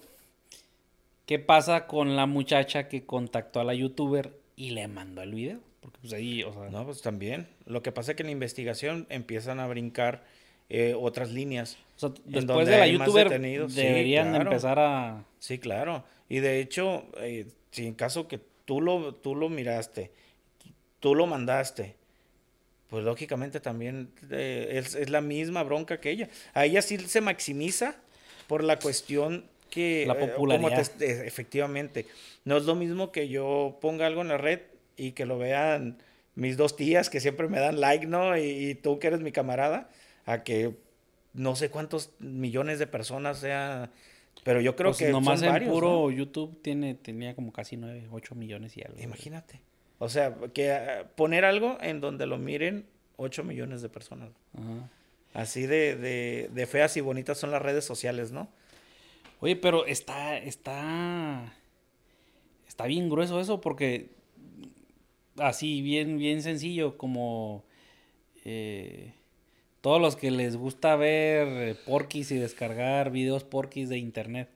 ¿qué 1.26 1.38
pasa 1.38 1.86
con 1.86 2.14
la 2.14 2.26
muchacha 2.26 2.88
que 2.88 3.04
contactó 3.04 3.60
a 3.60 3.64
la 3.64 3.74
youtuber 3.74 4.38
y 4.56 4.70
le 4.70 4.86
mandó 4.86 5.22
el 5.22 5.34
video? 5.34 5.58
Porque 5.80 5.98
pues 6.00 6.12
ahí, 6.12 6.44
o 6.44 6.52
sea... 6.52 6.70
No, 6.70 6.84
pues 6.84 7.02
también. 7.02 7.48
Lo 7.66 7.82
que 7.82 7.90
pasa 7.90 8.12
es 8.12 8.16
que 8.16 8.22
en 8.22 8.28
la 8.28 8.32
investigación 8.32 9.06
empiezan 9.10 9.58
a 9.58 9.66
brincar 9.66 10.24
eh, 10.68 10.94
otras 10.96 11.32
líneas. 11.32 11.76
O 11.96 11.98
sea, 11.98 12.10
después 12.24 12.68
de 12.68 12.78
la 12.78 12.86
youtuber 12.86 13.28
deberían 13.28 14.34
empezar 14.34 14.78
a... 14.78 15.24
Sí, 15.40 15.58
claro. 15.58 16.04
Y 16.28 16.38
de 16.38 16.60
hecho, 16.60 17.04
eh, 17.18 17.46
si 17.72 17.86
en 17.86 17.94
caso 17.94 18.28
que 18.28 18.40
tú 18.64 18.80
lo, 18.80 19.14
tú 19.14 19.34
lo 19.34 19.48
miraste, 19.48 20.12
tú 21.00 21.14
lo 21.14 21.26
mandaste, 21.26 21.96
pues 22.94 23.04
lógicamente 23.04 23.58
también 23.58 24.08
eh, 24.30 24.68
es, 24.74 24.94
es, 24.94 25.10
la 25.10 25.20
misma 25.20 25.64
bronca 25.64 25.98
que 25.98 26.10
ella. 26.10 26.28
A 26.52 26.64
ella 26.64 26.80
sí 26.80 26.96
se 26.96 27.20
maximiza 27.20 27.96
por 28.46 28.62
la 28.62 28.78
cuestión 28.78 29.46
que... 29.68 30.04
La 30.06 30.16
popularidad. 30.16 30.78
efectivamente. 31.02 32.06
No 32.44 32.56
es 32.56 32.66
lo 32.66 32.76
mismo 32.76 33.10
que 33.10 33.28
yo 33.28 33.78
ponga 33.80 34.06
algo 34.06 34.22
en 34.22 34.28
la 34.28 34.38
red 34.38 34.60
y 34.96 35.10
que 35.10 35.26
lo 35.26 35.38
vean 35.38 35.98
mis 36.36 36.56
dos 36.56 36.76
tías 36.76 37.10
que 37.10 37.18
siempre 37.18 37.48
me 37.48 37.58
dan 37.58 37.80
like, 37.80 38.06
¿no? 38.06 38.38
Y, 38.38 38.76
tú 38.76 39.00
que 39.00 39.08
eres 39.08 39.18
mi 39.18 39.32
camarada, 39.32 39.90
a 40.24 40.44
que 40.44 40.76
no 41.32 41.56
sé 41.56 41.70
cuántos 41.70 42.12
millones 42.20 42.78
de 42.78 42.86
personas 42.86 43.40
sea... 43.40 43.90
Pero 44.44 44.60
yo 44.60 44.76
creo 44.76 44.90
pues 44.90 44.98
que 44.98 45.10
nomás 45.10 45.40
son 45.40 45.56
en 45.56 45.68
puro 45.68 46.12
YouTube 46.12 46.62
tiene, 46.62 46.94
tenía 46.94 47.34
como 47.34 47.52
casi 47.52 47.76
9, 47.76 48.06
8 48.12 48.36
millones 48.36 48.76
y 48.76 48.82
algo. 48.82 49.00
Imagínate. 49.02 49.60
O 50.04 50.08
sea, 50.10 50.34
que 50.52 50.70
uh, 50.70 51.06
poner 51.16 51.46
algo 51.46 51.78
en 51.80 52.00
donde 52.00 52.26
lo 52.26 52.36
miren 52.36 52.84
8 53.16 53.42
millones 53.42 53.80
de 53.80 53.88
personas. 53.88 54.30
Ajá. 54.52 54.90
Así 55.32 55.66
de, 55.66 55.96
de, 55.96 56.50
de, 56.52 56.66
feas 56.66 56.96
y 56.96 57.00
bonitas 57.00 57.38
son 57.38 57.50
las 57.50 57.60
redes 57.60 57.84
sociales, 57.84 58.30
¿no? 58.30 58.48
Oye, 59.40 59.56
pero 59.56 59.84
está, 59.86 60.38
está, 60.38 61.54
está 62.68 62.86
bien 62.86 63.08
grueso 63.08 63.40
eso 63.40 63.60
porque 63.60 64.10
así, 65.38 65.82
bien, 65.82 66.18
bien 66.18 66.42
sencillo, 66.42 66.96
como 66.96 67.64
eh, 68.44 69.12
todos 69.80 70.00
los 70.00 70.14
que 70.16 70.30
les 70.30 70.56
gusta 70.56 70.94
ver 70.96 71.48
eh, 71.48 71.74
porquis 71.84 72.30
y 72.30 72.36
descargar 72.36 73.10
videos 73.10 73.42
porquis 73.42 73.88
de 73.88 73.98
internet. 73.98 74.50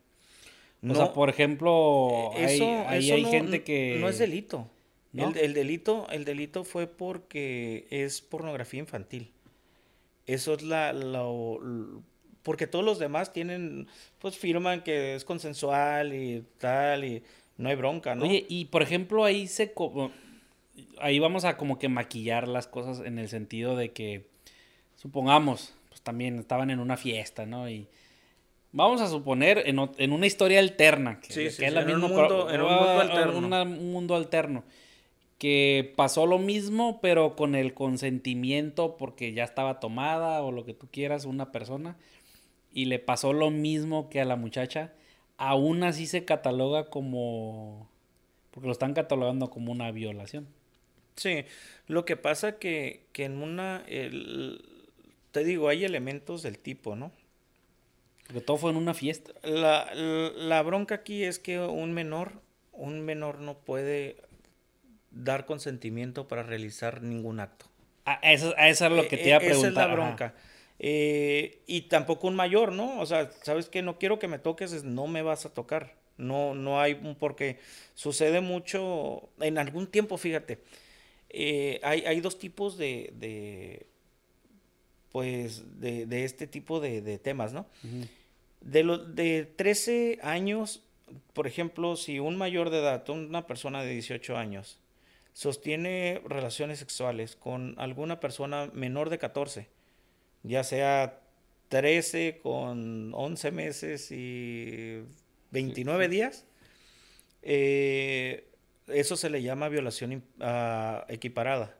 o 0.88 0.94
sea, 0.94 1.12
por 1.12 1.28
ejemplo, 1.28 2.32
hay, 2.36 2.60
hay 2.60 3.24
gente 3.24 3.64
que... 3.64 3.96
No 3.98 4.08
es 4.08 4.18
delito. 4.18 4.70
El, 5.18 5.54
delito. 5.54 6.06
el 6.10 6.24
delito 6.24 6.64
fue 6.64 6.86
porque 6.86 7.86
es 7.90 8.20
pornografía 8.20 8.80
infantil. 8.80 9.32
Eso 10.26 10.54
es 10.54 10.62
la, 10.62 10.92
porque 12.42 12.66
todos 12.66 12.84
los 12.84 12.98
demás 12.98 13.32
tienen, 13.32 13.88
pues 14.18 14.36
firman 14.36 14.82
que 14.82 15.14
es 15.14 15.24
consensual 15.24 16.14
y 16.14 16.44
tal, 16.58 17.04
y 17.04 17.22
no 17.56 17.68
hay 17.68 17.76
bronca, 17.76 18.14
¿no? 18.14 18.24
Oye, 18.24 18.46
y 18.48 18.66
por 18.66 18.82
ejemplo 18.82 19.24
ahí 19.24 19.46
se 19.46 19.72
ahí 21.00 21.18
vamos 21.18 21.44
a 21.44 21.56
como 21.56 21.78
que 21.78 21.88
maquillar 21.88 22.48
las 22.48 22.66
cosas 22.66 23.04
en 23.04 23.18
el 23.18 23.28
sentido 23.28 23.76
de 23.76 23.90
que, 23.92 24.26
supongamos, 24.96 25.74
pues 25.88 26.02
también 26.02 26.38
estaban 26.38 26.70
en 26.70 26.80
una 26.80 26.96
fiesta, 26.96 27.46
¿no? 27.46 27.68
Y 27.68 27.88
vamos 28.72 29.00
a 29.00 29.08
suponer 29.08 29.64
en, 29.66 30.12
una 30.12 30.26
historia 30.26 30.60
alterna, 30.60 31.20
que, 31.20 31.46
es 31.46 31.58
la 31.58 31.84
misma, 31.84 32.06
un 32.06 32.12
mundo, 32.12 32.50
en 32.50 32.60
un 32.60 32.68
mundo 32.68 33.00
alterno. 33.00 33.38
un 33.38 33.92
mundo 33.92 34.14
alterno. 34.14 34.64
Que 35.38 35.94
pasó 35.96 36.26
lo 36.26 36.38
mismo, 36.38 37.00
pero 37.00 37.36
con 37.36 37.54
el 37.54 37.72
consentimiento, 37.72 38.96
porque 38.96 39.32
ya 39.32 39.44
estaba 39.44 39.80
tomada 39.80 40.42
o 40.42 40.50
lo 40.50 40.64
que 40.64 40.74
tú 40.74 40.88
quieras, 40.90 41.24
una 41.24 41.52
persona, 41.52 41.96
y 42.72 42.86
le 42.86 42.98
pasó 42.98 43.32
lo 43.32 43.50
mismo 43.50 44.10
que 44.10 44.20
a 44.20 44.24
la 44.24 44.36
muchacha, 44.36 44.92
aún 45.36 45.84
así 45.84 46.06
se 46.06 46.24
cataloga 46.24 46.90
como. 46.90 47.88
Porque 48.50 48.66
lo 48.66 48.72
están 48.72 48.94
catalogando 48.94 49.50
como 49.50 49.72
una 49.72 49.90
violación. 49.92 50.48
Sí, 51.16 51.44
lo 51.86 52.04
que 52.04 52.16
pasa 52.16 52.58
que, 52.58 53.04
que 53.12 53.24
en 53.24 53.42
una, 53.42 53.84
el, 53.88 54.64
te 55.32 55.44
digo, 55.44 55.68
hay 55.68 55.84
elementos 55.84 56.42
del 56.42 56.58
tipo, 56.58 56.94
¿no? 56.94 57.12
Porque 58.24 58.40
todo 58.40 58.56
fue 58.56 58.70
en 58.70 58.76
una 58.76 58.94
fiesta. 58.94 59.32
La, 59.42 59.92
la, 59.94 60.62
bronca 60.62 60.96
aquí 60.96 61.24
es 61.24 61.38
que 61.38 61.58
un 61.58 61.92
menor, 61.92 62.42
un 62.72 63.00
menor 63.00 63.40
no 63.40 63.58
puede 63.58 64.16
dar 65.10 65.46
consentimiento 65.46 66.28
para 66.28 66.42
realizar 66.42 67.02
ningún 67.02 67.40
acto. 67.40 67.66
A 68.04 68.14
eso, 68.32 68.54
a 68.56 68.68
eso 68.68 68.86
es 68.86 68.92
lo 68.92 69.08
que 69.08 69.16
te 69.16 69.28
iba 69.28 69.36
a 69.36 69.40
preguntar. 69.40 69.64
E, 69.64 69.68
esa 69.68 69.68
es 69.68 69.74
la 69.74 69.86
bronca. 69.86 70.34
Eh, 70.78 71.62
y 71.66 71.82
tampoco 71.82 72.28
un 72.28 72.36
mayor, 72.36 72.72
¿no? 72.72 73.00
O 73.00 73.06
sea, 73.06 73.30
¿sabes 73.42 73.68
qué? 73.68 73.82
No 73.82 73.98
quiero 73.98 74.18
que 74.18 74.28
me 74.28 74.38
toques, 74.38 74.84
no 74.84 75.06
me 75.06 75.22
vas 75.22 75.44
a 75.44 75.52
tocar. 75.52 75.94
No, 76.16 76.54
no 76.54 76.80
hay 76.80 76.94
un 76.94 77.14
porque 77.14 77.58
sucede 77.94 78.40
mucho 78.40 79.28
en 79.40 79.58
algún 79.58 79.86
tiempo, 79.86 80.16
fíjate 80.16 80.58
eh, 81.30 81.80
hay, 81.82 82.04
hay, 82.06 82.20
dos 82.20 82.38
tipos 82.38 82.78
de, 82.78 83.12
de 83.18 83.86
pues, 85.12 85.80
de, 85.80 86.06
de, 86.06 86.24
este 86.24 86.46
tipo 86.46 86.80
de, 86.80 87.02
de 87.02 87.18
temas, 87.18 87.52
¿no? 87.52 87.66
De, 88.60 88.82
lo, 88.82 88.98
de 88.98 89.44
13 89.44 90.20
años, 90.22 90.82
por 91.34 91.46
ejemplo, 91.46 91.96
si 91.96 92.18
un 92.18 92.36
mayor 92.36 92.70
de 92.70 92.78
edad, 92.78 93.08
una 93.10 93.46
persona 93.46 93.82
de 93.82 93.92
18 93.92 94.36
años, 94.36 94.78
sostiene 95.38 96.20
relaciones 96.24 96.80
sexuales 96.80 97.36
con 97.36 97.76
alguna 97.78 98.18
persona 98.18 98.72
menor 98.74 99.08
de 99.08 99.18
14, 99.18 99.68
ya 100.42 100.64
sea 100.64 101.20
13 101.68 102.40
con 102.42 103.14
11 103.14 103.52
meses 103.52 104.10
y 104.10 105.04
29 105.52 106.08
días, 106.08 106.44
eh, 107.42 108.48
eso 108.88 109.16
se 109.16 109.30
le 109.30 109.40
llama 109.40 109.68
violación 109.68 110.24
uh, 110.40 111.04
equiparada. 111.06 111.78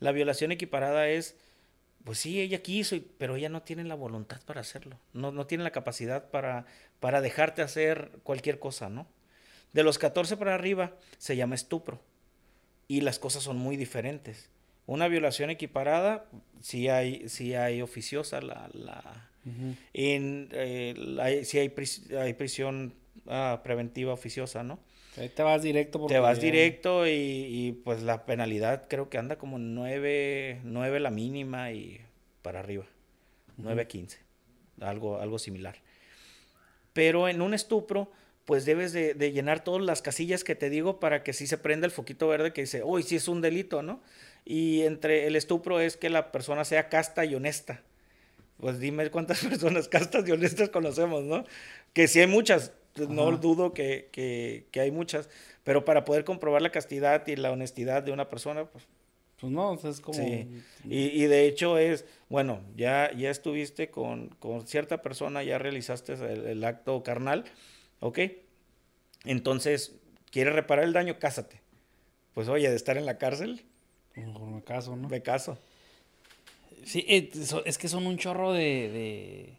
La 0.00 0.10
violación 0.10 0.50
equiparada 0.50 1.08
es, 1.08 1.36
pues 2.02 2.18
sí, 2.18 2.40
ella 2.40 2.62
quiso, 2.62 2.96
pero 3.16 3.36
ella 3.36 3.48
no 3.48 3.62
tiene 3.62 3.84
la 3.84 3.94
voluntad 3.94 4.40
para 4.44 4.60
hacerlo. 4.60 4.98
No, 5.12 5.30
no 5.30 5.46
tiene 5.46 5.62
la 5.62 5.70
capacidad 5.70 6.32
para, 6.32 6.66
para 6.98 7.20
dejarte 7.20 7.62
hacer 7.62 8.18
cualquier 8.24 8.58
cosa, 8.58 8.88
¿no? 8.88 9.06
De 9.72 9.84
los 9.84 9.98
14 9.98 10.36
para 10.36 10.56
arriba 10.56 10.96
se 11.18 11.36
llama 11.36 11.54
estupro. 11.54 12.00
Y 12.88 13.02
las 13.02 13.18
cosas 13.18 13.42
son 13.42 13.58
muy 13.58 13.76
diferentes. 13.76 14.50
Una 14.86 15.06
violación 15.06 15.50
equiparada, 15.50 16.24
sí 16.60 16.88
hay, 16.88 17.28
sí 17.28 17.54
hay 17.54 17.82
oficiosa, 17.82 18.40
la, 18.40 18.70
la, 18.72 19.28
en, 19.92 20.48
eh, 20.52 21.42
sí 21.44 21.58
hay, 21.58 21.72
hay 22.18 22.34
prisión 22.34 22.94
uh, 23.26 23.62
preventiva 23.62 24.12
oficiosa, 24.12 24.62
¿no? 24.62 24.78
Ahí 25.16 25.28
te 25.28 25.42
vas 25.42 25.62
directo. 25.62 26.06
Te 26.06 26.18
vas 26.18 26.40
directo 26.40 27.06
y, 27.06 27.80
pues 27.84 28.02
la 28.02 28.24
penalidad 28.24 28.86
creo 28.88 29.08
que 29.08 29.18
anda 29.18 29.36
como 29.36 29.58
9, 29.58 30.60
9 30.64 31.00
la 31.00 31.10
mínima 31.10 31.72
y 31.72 32.00
para 32.42 32.60
arriba. 32.60 32.84
9 33.56 33.82
a 33.82 33.88
15. 33.88 34.18
algo, 34.80 35.20
algo 35.20 35.38
similar. 35.38 35.76
Pero 36.92 37.28
en 37.28 37.42
un 37.42 37.54
estupro, 37.54 38.12
pues 38.48 38.64
debes 38.64 38.94
de, 38.94 39.12
llenar 39.30 39.62
todas 39.62 39.82
las 39.82 40.00
casillas 40.00 40.42
que 40.42 40.54
te 40.54 40.70
digo 40.70 41.00
para 41.00 41.22
que 41.22 41.34
sí 41.34 41.46
se 41.46 41.58
prenda 41.58 41.84
el 41.84 41.90
foquito 41.90 42.28
verde 42.28 42.54
que 42.54 42.62
dice, 42.62 42.82
uy, 42.82 43.02
sí 43.02 43.16
es 43.16 43.28
un 43.28 43.42
delito, 43.42 43.82
¿no? 43.82 44.00
Y 44.46 44.84
entre 44.84 45.26
el 45.26 45.36
estupro 45.36 45.80
es 45.80 45.98
que 45.98 46.08
la 46.08 46.32
persona 46.32 46.64
sea 46.64 46.88
casta 46.88 47.26
y 47.26 47.34
honesta. 47.34 47.82
Pues 48.56 48.80
dime 48.80 49.10
cuántas 49.10 49.44
personas 49.44 49.88
castas 49.88 50.26
y 50.26 50.32
honestas 50.32 50.70
conocemos, 50.70 51.24
¿no? 51.24 51.44
Que 51.92 52.08
sí 52.08 52.20
hay 52.20 52.26
muchas, 52.26 52.72
no 52.96 53.36
dudo 53.36 53.74
que, 53.74 54.08
que, 54.12 54.80
hay 54.80 54.92
muchas, 54.92 55.28
pero 55.62 55.84
para 55.84 56.06
poder 56.06 56.24
comprobar 56.24 56.62
la 56.62 56.72
castidad 56.72 57.26
y 57.26 57.36
la 57.36 57.50
honestidad 57.52 58.02
de 58.02 58.12
una 58.12 58.30
persona, 58.30 58.64
pues... 58.64 58.86
Pues 59.38 59.52
no, 59.52 59.74
es 59.74 60.00
como... 60.00 60.18
Sí. 60.18 60.48
Y, 60.88 61.22
y, 61.22 61.26
de 61.26 61.46
hecho 61.46 61.76
es, 61.76 62.06
bueno, 62.30 62.62
ya, 62.76 63.12
ya 63.12 63.28
estuviste 63.28 63.90
con, 63.90 64.30
con 64.40 64.66
cierta 64.66 65.02
persona, 65.02 65.42
ya 65.42 65.58
realizaste 65.58 66.14
el, 66.14 66.64
acto 66.64 67.02
carnal, 67.02 67.44
¿ok? 68.00 68.18
Entonces, 69.24 69.94
¿quieres 70.30 70.54
reparar 70.54 70.84
el 70.84 70.92
daño? 70.92 71.18
Cásate. 71.18 71.60
Pues 72.34 72.48
oye, 72.48 72.68
de 72.70 72.76
estar 72.76 72.96
en 72.96 73.06
la 73.06 73.18
cárcel. 73.18 73.64
me 74.14 74.62
caso, 74.62 74.96
¿no? 74.96 75.08
Me 75.08 75.22
caso. 75.22 75.58
Sí, 76.84 77.04
eh, 77.08 77.30
es 77.64 77.78
que 77.78 77.88
son 77.88 78.06
un 78.06 78.16
chorro 78.18 78.52
de 78.52 79.58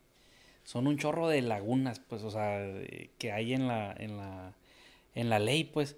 son 0.70 0.86
un 0.86 1.00
chorro 1.00 1.28
de 1.28 1.42
lagunas, 1.42 2.00
pues, 2.00 2.22
o 2.22 2.30
sea, 2.30 2.64
que 3.18 3.32
hay 3.32 3.54
en 3.56 3.68
la, 3.68 3.92
en 3.98 4.18
la, 4.18 4.54
en 5.16 5.28
la 5.28 5.40
ley, 5.40 5.64
pues. 5.64 5.96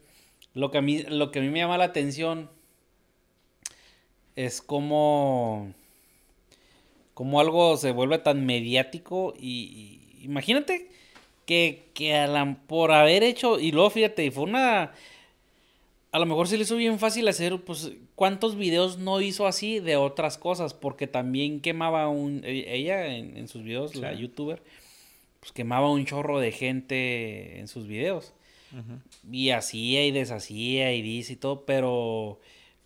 Lo 0.53 0.71
que 0.71 0.77
a 0.77 0.81
mí, 0.81 1.03
lo 1.03 1.29
que 1.29 1.39
a 1.39 1.41
mí 1.41 1.49
me 1.49 1.59
llama 1.59 1.77
la 1.77 1.83
atención 1.83 2.49
es 4.37 4.61
como, 4.61 5.73
como 7.13 7.41
algo 7.41 7.75
se 7.75 7.91
vuelve 7.91 8.19
tan 8.19 8.45
mediático 8.45 9.33
y, 9.37 10.19
imagínate 10.21 10.89
que, 11.45 11.89
que 11.93 12.27
por 12.67 12.91
haber 12.91 13.23
hecho, 13.23 13.59
y 13.59 13.71
luego 13.71 13.89
fíjate, 13.89 14.31
fue 14.31 14.43
una, 14.43 14.93
a 16.11 16.19
lo 16.19 16.25
mejor 16.25 16.47
se 16.47 16.57
le 16.57 16.63
hizo 16.63 16.75
bien 16.75 16.99
fácil 16.99 17.27
hacer, 17.27 17.59
pues, 17.61 17.93
¿cuántos 18.15 18.57
videos 18.57 18.97
no 18.97 19.21
hizo 19.21 19.47
así 19.47 19.79
de 19.79 19.95
otras 19.95 20.37
cosas? 20.37 20.73
Porque 20.73 21.07
también 21.07 21.61
quemaba 21.61 22.09
un, 22.09 22.43
e, 22.43 22.75
ella 22.75 23.07
en, 23.15 23.47
sus 23.47 23.63
videos, 23.63 23.95
la 23.95 24.13
youtuber, 24.13 24.61
pues 25.39 25.53
quemaba 25.53 25.89
un 25.89 26.05
chorro 26.05 26.39
de 26.39 26.51
gente 26.51 27.59
en 27.59 27.67
sus 27.67 27.87
videos. 27.87 28.33
Y 29.29 29.49
hacía 29.49 30.05
y 30.05 30.11
deshacía 30.11 30.93
y 30.93 31.01
dice 31.01 31.33
y 31.33 31.35
todo, 31.35 31.65
pero 31.65 32.39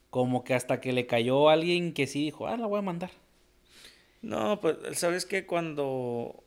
como 0.09 0.43
que 0.43 0.55
hasta 0.55 0.81
que 0.81 0.93
le 0.93 1.05
cayó 1.05 1.49
alguien 1.49 1.93
que 1.93 2.07
sí 2.07 2.23
dijo, 2.23 2.47
ah, 2.47 2.57
la 2.57 2.65
voy 2.65 2.79
a 2.79 2.81
mandar. 2.81 3.11
No, 4.23 4.59
pues, 4.61 4.77
¿sabes 4.93 5.25
qué? 5.25 5.45
Cuando, 5.45 6.44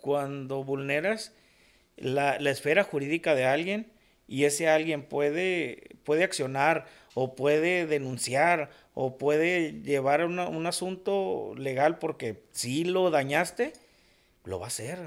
cuando 0.00 0.64
vulneras 0.64 1.32
la, 1.96 2.38
la 2.38 2.50
esfera 2.50 2.84
jurídica 2.84 3.34
de 3.34 3.44
alguien, 3.44 3.92
y 4.28 4.44
ese 4.44 4.68
alguien 4.68 5.02
puede, 5.02 5.96
puede 6.04 6.22
accionar 6.22 6.86
o 7.14 7.34
puede 7.34 7.86
denunciar 7.86 8.70
o 8.92 9.16
puede 9.16 9.80
llevar 9.82 10.24
un 10.24 10.66
asunto 10.66 11.54
legal 11.56 11.98
porque 11.98 12.42
si 12.52 12.84
lo 12.84 13.10
dañaste, 13.10 13.72
lo 14.44 14.60
va 14.60 14.66
a 14.66 14.68
hacer. 14.68 14.98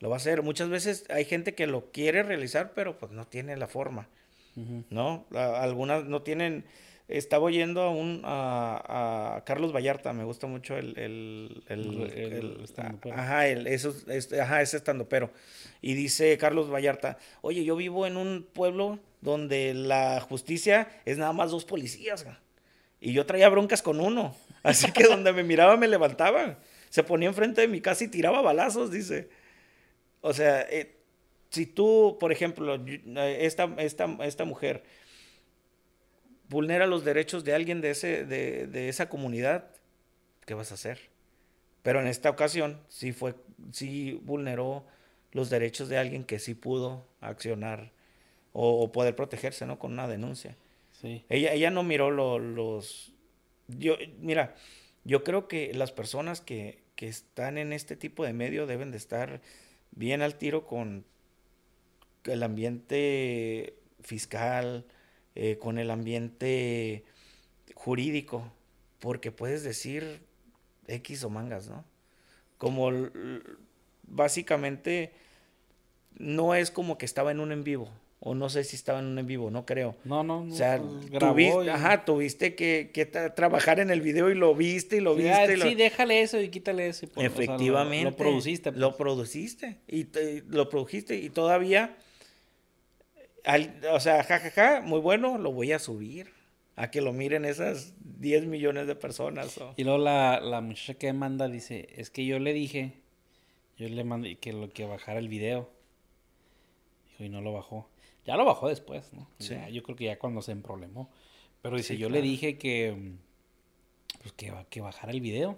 Lo 0.00 0.08
va 0.08 0.16
a 0.16 0.18
hacer. 0.18 0.42
Muchas 0.42 0.70
veces 0.70 1.04
hay 1.10 1.26
gente 1.26 1.54
que 1.54 1.66
lo 1.66 1.92
quiere 1.92 2.22
realizar, 2.22 2.72
pero 2.74 2.98
pues 2.98 3.12
no 3.12 3.26
tiene 3.26 3.56
la 3.56 3.68
forma. 3.68 4.08
¿No? 4.88 5.26
algunas 5.34 6.06
no 6.06 6.22
tienen 6.22 6.64
estaba 7.08 7.44
oyendo 7.44 7.82
a 7.82 7.90
un 7.90 8.22
a, 8.24 9.42
Carlos 9.46 9.72
Vallarta, 9.72 10.12
me 10.12 10.24
gusta 10.24 10.46
mucho 10.46 10.76
el, 10.76 10.98
el, 10.98 11.62
el, 11.68 12.64
ajá, 13.12 13.46
el, 13.46 13.66
eso, 13.66 13.94
este, 14.08 14.40
ajá, 14.40 14.62
ese 14.62 14.76
estando 14.76 15.08
pero. 15.08 15.30
Y 15.80 15.94
dice 15.94 16.36
Carlos 16.38 16.70
Vallarta, 16.72 17.18
oye, 17.42 17.64
yo 17.64 17.76
vivo 17.76 18.06
en 18.06 18.16
un 18.16 18.46
pueblo 18.52 18.98
donde 19.20 19.74
la 19.74 20.20
justicia 20.20 20.88
es 21.04 21.18
nada 21.18 21.32
más 21.32 21.50
dos 21.50 21.64
policías. 21.64 22.26
Y 23.00 23.12
yo 23.12 23.26
traía 23.26 23.48
broncas 23.48 23.82
con 23.82 24.00
uno. 24.00 24.34
Así 24.62 24.90
que 24.90 25.04
donde 25.04 25.32
me 25.32 25.44
miraba 25.44 25.76
me 25.76 25.86
levantaba. 25.86 26.58
Se 26.90 27.04
ponía 27.04 27.28
enfrente 27.28 27.60
de 27.60 27.68
mi 27.68 27.80
casa 27.80 28.04
y 28.04 28.08
tiraba 28.08 28.40
balazos, 28.40 28.90
dice. 28.90 29.28
O 30.22 30.32
sea, 30.32 30.62
eh, 30.62 30.96
si 31.50 31.66
tú, 31.66 32.16
por 32.18 32.32
ejemplo, 32.32 32.82
esta, 33.16 33.72
esta, 33.78 34.16
esta 34.22 34.44
mujer 34.44 34.82
vulnera 36.48 36.86
los 36.86 37.04
derechos 37.04 37.44
de 37.44 37.54
alguien 37.54 37.80
de, 37.80 37.90
ese, 37.90 38.24
de, 38.24 38.88
esa 38.88 39.08
comunidad, 39.08 39.68
¿qué 40.44 40.54
vas 40.54 40.70
a 40.70 40.74
hacer? 40.74 41.10
Pero 41.82 42.00
en 42.00 42.06
esta 42.06 42.30
ocasión 42.30 42.80
sí, 42.88 43.12
fue, 43.12 43.34
sí 43.72 44.20
vulneró 44.24 44.84
los 45.32 45.50
derechos 45.50 45.88
de 45.88 45.98
alguien 45.98 46.24
que 46.24 46.38
sí 46.38 46.54
pudo 46.54 47.06
accionar 47.20 47.92
o, 48.52 48.90
poder 48.90 49.14
protegerse, 49.14 49.66
¿no? 49.66 49.78
Con 49.78 49.92
una 49.92 50.08
denuncia. 50.08 50.56
Sí. 50.92 51.24
Ella, 51.28 51.52
ella 51.52 51.70
no 51.70 51.82
miró 51.82 52.10
los... 52.10 53.12
Yo, 53.68 53.96
mira, 54.18 54.54
yo 55.04 55.24
creo 55.24 55.46
que 55.46 55.74
las 55.74 55.92
personas 55.92 56.40
que, 56.40 56.82
que 56.94 57.06
están 57.06 57.58
en 57.58 57.72
este 57.72 57.96
tipo 57.96 58.24
de 58.24 58.32
medio 58.32 58.66
deben 58.66 58.90
de 58.90 58.96
estar 58.96 59.42
bien 59.90 60.22
al 60.22 60.36
tiro 60.36 60.66
con 60.66 61.04
el 62.24 62.42
ambiente 62.42 63.74
fiscal, 64.00 64.86
eh, 65.38 65.58
con 65.58 65.78
el 65.78 65.90
ambiente 65.90 67.04
jurídico, 67.74 68.50
porque 69.00 69.30
puedes 69.30 69.62
decir 69.62 70.22
X 70.88 71.24
o 71.24 71.28
mangas, 71.28 71.68
¿no? 71.68 71.84
Como 72.56 72.90
básicamente 74.04 75.12
no 76.16 76.54
es 76.54 76.70
como 76.70 76.96
que 76.96 77.04
estaba 77.04 77.32
en 77.32 77.40
un 77.40 77.52
en 77.52 77.64
vivo, 77.64 77.90
o 78.18 78.34
no 78.34 78.48
sé 78.48 78.64
si 78.64 78.76
estaba 78.76 79.00
en 79.00 79.04
un 79.04 79.18
en 79.18 79.26
vivo, 79.26 79.50
no 79.50 79.66
creo. 79.66 79.94
No, 80.04 80.24
no, 80.24 80.42
no. 80.42 80.54
O 80.54 80.56
sea, 80.56 80.80
pues, 80.80 81.10
tuviste, 81.18 81.70
ajá, 81.70 82.06
tuviste 82.06 82.54
que, 82.54 82.90
que 82.94 83.04
trabajar 83.04 83.78
en 83.78 83.90
el 83.90 84.00
video 84.00 84.30
y 84.30 84.34
lo 84.34 84.54
viste 84.54 84.96
y 84.96 85.00
lo 85.00 85.14
viste. 85.14 85.58
Sí, 85.60 85.74
déjale 85.74 86.22
eso 86.22 86.40
y 86.40 86.48
quítale 86.48 86.88
eso. 86.88 87.06
Efectivamente. 87.16 88.10
lo, 88.10 88.16
produciste. 88.16 88.72
Lo 88.72 88.88
pues. 88.92 88.96
produciste 88.96 89.80
y 89.86 90.06
lo 90.48 90.70
produjiste 90.70 91.18
y 91.18 91.28
todavía 91.28 91.94
o 93.92 94.00
sea, 94.00 94.22
jajaja, 94.24 94.50
ja, 94.50 94.74
ja, 94.76 94.80
muy 94.80 95.00
bueno, 95.00 95.38
lo 95.38 95.52
voy 95.52 95.72
a 95.72 95.78
subir. 95.78 96.34
A 96.78 96.90
que 96.90 97.00
lo 97.00 97.14
miren 97.14 97.46
esas 97.46 97.94
10 98.20 98.46
millones 98.46 98.86
de 98.86 98.94
personas. 98.94 99.58
Y 99.76 99.84
luego 99.84 99.98
la, 99.98 100.40
la, 100.40 100.60
muchacha 100.60 100.92
que 100.92 101.10
manda 101.14 101.48
dice, 101.48 101.88
es 101.96 102.10
que 102.10 102.26
yo 102.26 102.38
le 102.38 102.52
dije, 102.52 103.00
yo 103.78 103.88
le 103.88 104.04
mandé 104.04 104.36
que 104.36 104.52
lo 104.52 104.68
que 104.68 104.84
bajara 104.84 105.18
el 105.18 105.28
video. 105.28 105.70
Dijo, 107.08 107.24
y 107.24 107.30
no 107.30 107.40
lo 107.40 107.54
bajó. 107.54 107.88
Ya 108.26 108.36
lo 108.36 108.44
bajó 108.44 108.68
después, 108.68 109.12
¿no? 109.14 109.28
yo 109.38 109.82
creo 109.82 109.96
que 109.96 110.04
ya 110.04 110.18
cuando 110.18 110.42
se 110.42 110.52
emproblemó. 110.52 111.10
Pero 111.62 111.76
dice, 111.78 111.96
yo 111.96 112.10
le 112.10 112.20
dije 112.20 112.58
que, 112.58 113.14
pues 114.20 114.32
que, 114.34 114.52
que 114.68 114.80
bajara 114.82 115.12
el 115.12 115.22
video. 115.22 115.56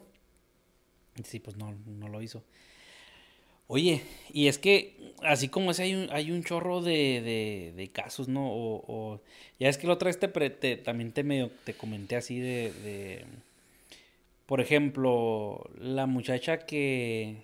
Y 1.17 1.25
sí, 1.25 1.41
pues 1.41 1.57
no, 1.57 1.75
no 1.87 2.09
lo 2.09 2.23
hizo. 2.23 2.45
Oye, 3.69 4.03
y 4.33 4.49
es 4.49 4.59
que 4.59 5.13
así 5.23 5.49
como 5.49 5.71
ese 5.71 5.85
hay 5.85 5.95
un, 5.95 6.09
hay 6.11 6.31
un 6.33 6.43
chorro 6.43 6.81
de, 6.81 7.73
de, 7.77 7.89
casos, 7.89 8.29
¿no? 8.29 8.49
O, 8.51 9.21
ya 9.61 9.69
es 9.69 9.79
que 9.79 9.87
la 9.87 9.93
otra 9.95 10.07
vez 10.07 10.19
te, 10.19 10.77
también 10.79 11.13
te 11.13 11.23
medio 11.23 11.51
te 11.65 11.75
comenté 11.75 12.17
así 12.17 12.41
de, 12.41 12.73
de, 12.73 13.25
por 14.47 14.61
ejemplo, 14.61 15.69
la 15.79 16.07
muchacha 16.07 16.61
que 16.61 17.37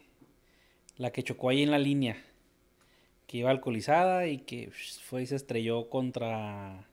la 0.96 1.10
que 1.12 1.22
chocó 1.22 1.50
ahí 1.50 1.62
en 1.62 1.70
la 1.70 1.78
línea, 1.78 2.16
que 3.26 3.38
iba 3.38 3.50
alcoholizada 3.50 4.26
y 4.26 4.38
que 4.38 4.70
fue 4.70 5.22
y 5.22 5.26
se 5.26 5.36
estrelló 5.36 5.90
contra 5.90 6.86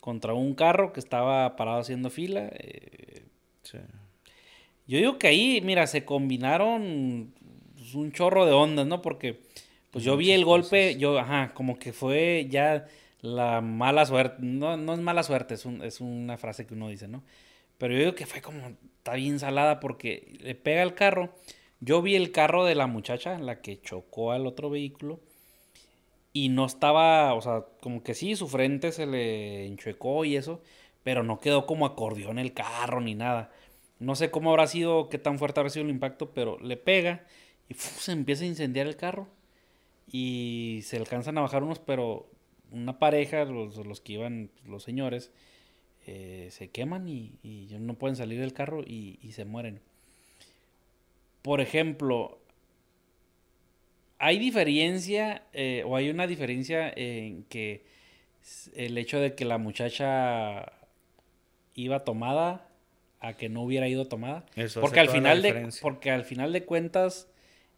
contra 0.00 0.34
un 0.34 0.54
carro 0.54 0.92
que 0.92 1.00
estaba 1.00 1.56
parado 1.56 1.80
haciendo 1.80 2.10
fila. 2.10 2.50
Eh, 2.52 3.22
yo 4.86 4.98
digo 4.98 5.18
que 5.18 5.28
ahí, 5.28 5.60
mira, 5.62 5.86
se 5.86 6.04
combinaron 6.04 7.32
pues, 7.92 7.94
un 7.94 8.12
chorro 8.12 8.46
de 8.46 8.52
ondas, 8.52 8.86
¿no? 8.86 9.02
Porque 9.02 9.40
pues 9.90 10.04
yo 10.04 10.16
vi 10.16 10.30
el 10.32 10.44
golpe, 10.44 10.96
yo, 10.96 11.18
ajá, 11.18 11.52
como 11.54 11.78
que 11.78 11.92
fue 11.92 12.46
ya 12.48 12.86
la 13.20 13.60
mala 13.60 14.06
suerte, 14.06 14.36
no, 14.40 14.76
no 14.76 14.94
es 14.94 15.00
mala 15.00 15.22
suerte, 15.22 15.54
es, 15.54 15.66
un, 15.66 15.82
es 15.82 16.00
una 16.00 16.38
frase 16.38 16.66
que 16.66 16.74
uno 16.74 16.88
dice, 16.88 17.08
¿no? 17.08 17.22
Pero 17.78 17.94
yo 17.94 18.00
digo 18.00 18.14
que 18.14 18.26
fue 18.26 18.40
como, 18.40 18.76
está 18.98 19.14
bien 19.14 19.38
salada 19.38 19.80
porque 19.80 20.36
le 20.40 20.54
pega 20.54 20.82
el 20.82 20.94
carro. 20.94 21.34
Yo 21.80 22.02
vi 22.02 22.14
el 22.14 22.30
carro 22.30 22.64
de 22.64 22.74
la 22.74 22.86
muchacha, 22.86 23.38
la 23.38 23.60
que 23.62 23.80
chocó 23.80 24.32
al 24.32 24.46
otro 24.46 24.70
vehículo, 24.70 25.20
y 26.32 26.50
no 26.50 26.66
estaba, 26.66 27.34
o 27.34 27.40
sea, 27.40 27.64
como 27.80 28.02
que 28.02 28.14
sí, 28.14 28.36
su 28.36 28.48
frente 28.48 28.92
se 28.92 29.06
le 29.06 29.66
enchuecó 29.66 30.24
y 30.24 30.36
eso, 30.36 30.62
pero 31.02 31.22
no 31.22 31.40
quedó 31.40 31.66
como 31.66 31.86
acordeón 31.86 32.38
el 32.38 32.52
carro 32.52 33.00
ni 33.00 33.14
nada. 33.14 33.50
No 33.98 34.14
sé 34.14 34.30
cómo 34.30 34.50
habrá 34.50 34.66
sido, 34.66 35.08
qué 35.08 35.18
tan 35.18 35.38
fuerte 35.38 35.60
habrá 35.60 35.70
sido 35.70 35.84
el 35.84 35.90
impacto, 35.90 36.30
pero 36.32 36.58
le 36.60 36.76
pega 36.76 37.26
y 37.70 37.74
se 37.74 38.12
empieza 38.12 38.44
a 38.44 38.48
incendiar 38.48 38.86
el 38.86 38.96
carro. 38.96 39.28
Y 40.12 40.80
se 40.82 40.96
alcanzan 40.96 41.38
a 41.38 41.42
bajar 41.42 41.62
unos, 41.62 41.78
pero 41.78 42.28
una 42.72 42.98
pareja, 42.98 43.44
los, 43.44 43.76
los 43.76 44.00
que 44.00 44.14
iban, 44.14 44.50
los 44.66 44.82
señores, 44.82 45.30
eh, 46.06 46.48
se 46.50 46.70
queman 46.70 47.08
y, 47.08 47.38
y, 47.42 47.68
no 47.78 47.94
pueden 47.94 48.16
salir 48.16 48.40
del 48.40 48.52
carro 48.52 48.82
y, 48.82 49.18
y, 49.22 49.32
se 49.32 49.44
mueren. 49.44 49.80
por 51.42 51.60
ejemplo, 51.60 52.40
hay 54.18 54.38
diferencia 54.38 55.44
eh, 55.52 55.84
o 55.86 55.96
hay 55.96 56.10
una 56.10 56.26
diferencia 56.26 56.92
en 56.94 57.44
que 57.44 57.84
el 58.74 58.98
hecho 58.98 59.20
de 59.20 59.34
que 59.34 59.44
la 59.44 59.58
muchacha 59.58 60.72
iba 61.74 62.04
tomada 62.04 62.66
a 63.20 63.34
que 63.34 63.48
no 63.48 63.62
hubiera 63.62 63.86
ido 63.86 64.06
tomada. 64.06 64.44
porque 64.80 65.00
al 65.00 65.10
final 65.10 65.42
de 65.42 65.68
porque 65.80 66.10
al 66.10 66.24
final 66.24 66.52
de 66.52 66.64
cuentas 66.64 67.29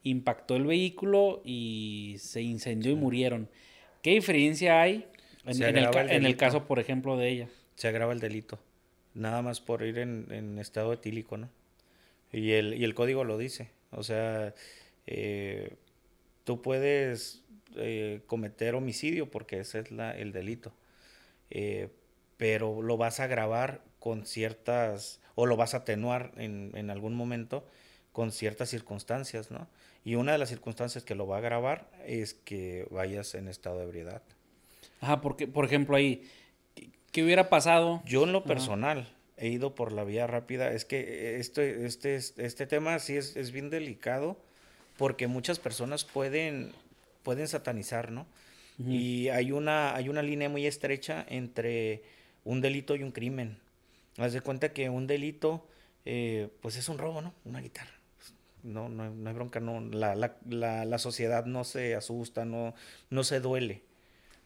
impactó 0.02 0.56
el 0.56 0.66
vehículo 0.66 1.42
y 1.44 2.16
se 2.18 2.42
incendió 2.42 2.92
y 2.92 2.96
murieron. 2.96 3.48
¿Qué 4.02 4.10
diferencia 4.10 4.80
hay 4.80 5.06
en, 5.44 5.76
el, 6.26 6.36
caso, 6.36 6.66
por 6.66 6.78
ejemplo, 6.78 7.16
de 7.16 7.28
ella? 7.28 7.48
Se 7.74 7.88
agrava 7.88 8.12
el 8.12 8.20
delito. 8.20 8.58
Nada 9.14 9.42
más 9.42 9.60
por 9.60 9.82
ir 9.82 9.98
en, 9.98 10.58
estado 10.58 10.92
etílico, 10.92 11.36
¿no? 11.36 11.48
Y 12.32 12.52
el, 12.52 12.74
y 12.74 12.84
el 12.84 12.94
código 12.94 13.24
lo 13.24 13.38
dice. 13.38 13.70
O 13.90 14.02
sea, 14.02 14.54
eh, 15.06 15.74
tú 16.44 16.62
puedes 16.62 17.42
eh, 17.76 18.22
cometer 18.26 18.74
homicidio 18.74 19.30
porque 19.30 19.60
ese 19.60 19.80
es 19.80 19.90
la, 19.90 20.16
el 20.16 20.32
delito. 20.32 20.72
Eh, 21.50 21.88
pero 22.36 22.82
lo 22.82 22.96
vas 22.96 23.20
a 23.20 23.26
grabar 23.26 23.82
con 23.98 24.26
ciertas, 24.26 25.20
o 25.34 25.46
lo 25.46 25.56
vas 25.56 25.74
a 25.74 25.78
atenuar 25.78 26.32
en, 26.36 26.72
en, 26.74 26.90
algún 26.90 27.14
momento 27.14 27.66
con 28.12 28.32
ciertas 28.32 28.70
circunstancias, 28.70 29.50
¿no? 29.50 29.68
Y 30.04 30.16
una 30.16 30.32
de 30.32 30.38
las 30.38 30.48
circunstancias 30.48 31.04
que 31.04 31.14
lo 31.14 31.26
va 31.26 31.38
a 31.38 31.40
grabar 31.40 31.88
es 32.06 32.34
que 32.34 32.86
vayas 32.90 33.34
en 33.34 33.48
estado 33.48 33.78
de 33.78 33.84
ebriedad. 33.84 34.22
Ajá, 35.00 35.20
porque, 35.20 35.46
por 35.46 35.64
ejemplo, 35.64 35.96
ahí, 35.96 36.28
¿qué 37.12 37.22
hubiera 37.22 37.48
pasado? 37.48 38.02
Yo 38.04 38.24
en 38.24 38.32
lo 38.32 38.44
personal 38.44 39.08
he 39.36 39.48
ido 39.48 39.74
por 39.74 39.92
la 39.92 40.04
vía 40.04 40.26
rápida. 40.26 40.72
Es 40.72 40.84
que 40.84 41.38
este, 41.38 41.86
este, 41.86 42.16
este 42.16 42.66
tema 42.66 42.98
sí 42.98 43.16
es, 43.16 43.36
es 43.36 43.52
bien 43.52 43.70
delicado 43.70 44.36
porque 44.96 45.26
muchas 45.26 45.58
personas 45.58 46.04
pueden, 46.04 46.72
pueden 47.22 47.48
satanizar, 47.48 48.10
¿no? 48.12 48.26
Y 48.78 49.28
hay 49.28 49.52
una, 49.52 49.94
hay 49.94 50.08
una 50.08 50.22
línea 50.22 50.48
muy 50.48 50.66
estrecha 50.66 51.24
entre 51.28 52.02
un 52.44 52.60
delito 52.60 52.96
y 52.96 53.02
un 53.02 53.12
crimen. 53.12 53.58
Haz 54.18 54.32
de 54.32 54.40
cuenta 54.40 54.72
que 54.72 54.88
un 54.88 55.06
delito, 55.06 55.68
eh, 56.04 56.48
pues 56.60 56.76
es 56.76 56.88
un 56.88 56.98
robo, 56.98 57.22
¿no? 57.22 57.32
Una 57.44 57.60
guitarra. 57.60 57.92
No, 58.62 58.88
no, 58.88 59.10
no 59.10 59.28
hay 59.28 59.34
bronca, 59.34 59.60
no. 59.60 59.80
La, 59.80 60.14
la, 60.14 60.36
la, 60.48 60.84
la, 60.84 60.98
sociedad 60.98 61.46
no 61.46 61.64
se 61.64 61.94
asusta, 61.94 62.44
no, 62.44 62.74
no 63.10 63.24
se 63.24 63.40
duele. 63.40 63.82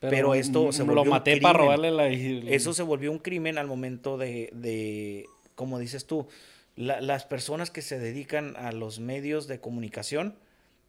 Pero, 0.00 0.34
esto 0.34 0.72
se 0.72 0.82
volvió 0.82 1.04
lo 1.04 1.10
maté 1.10 1.40
para 1.40 1.58
robarle 1.58 1.90
la... 1.90 2.08
Eso 2.08 2.72
se 2.72 2.82
volvió 2.82 3.10
un 3.10 3.18
crimen 3.18 3.58
al 3.58 3.66
momento 3.66 4.18
de, 4.18 4.50
de 4.52 5.26
como 5.54 5.78
dices 5.78 6.06
tú, 6.06 6.28
las 6.76 7.24
personas 7.24 7.70
que 7.70 7.82
se 7.82 7.98
dedican 7.98 8.54
a 8.56 8.72
los 8.72 9.00
medios 9.00 9.46
de 9.48 9.60
comunicación 9.60 10.36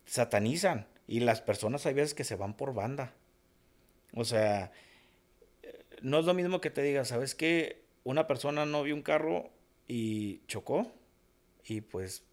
satanizan 0.05 0.87
y 1.07 1.21
las 1.21 1.41
personas 1.41 1.85
hay 1.85 1.93
veces 1.93 2.13
que 2.13 2.25
se 2.25 2.35
van 2.35 2.53
por 2.53 2.73
banda. 2.73 3.13
O 4.13 4.25
sea, 4.25 4.71
no 6.01 6.19
es 6.19 6.25
lo 6.25 6.33
mismo 6.33 6.59
que 6.59 6.69
te 6.69 6.81
diga, 6.81 7.05
¿sabes 7.05 7.35
qué? 7.35 7.81
Una 8.03 8.27
persona 8.27 8.65
no 8.65 8.83
vio 8.83 8.95
un 8.95 9.01
carro 9.01 9.49
y 9.87 10.41
chocó 10.47 10.91
y 11.65 11.81
pues 11.81 12.23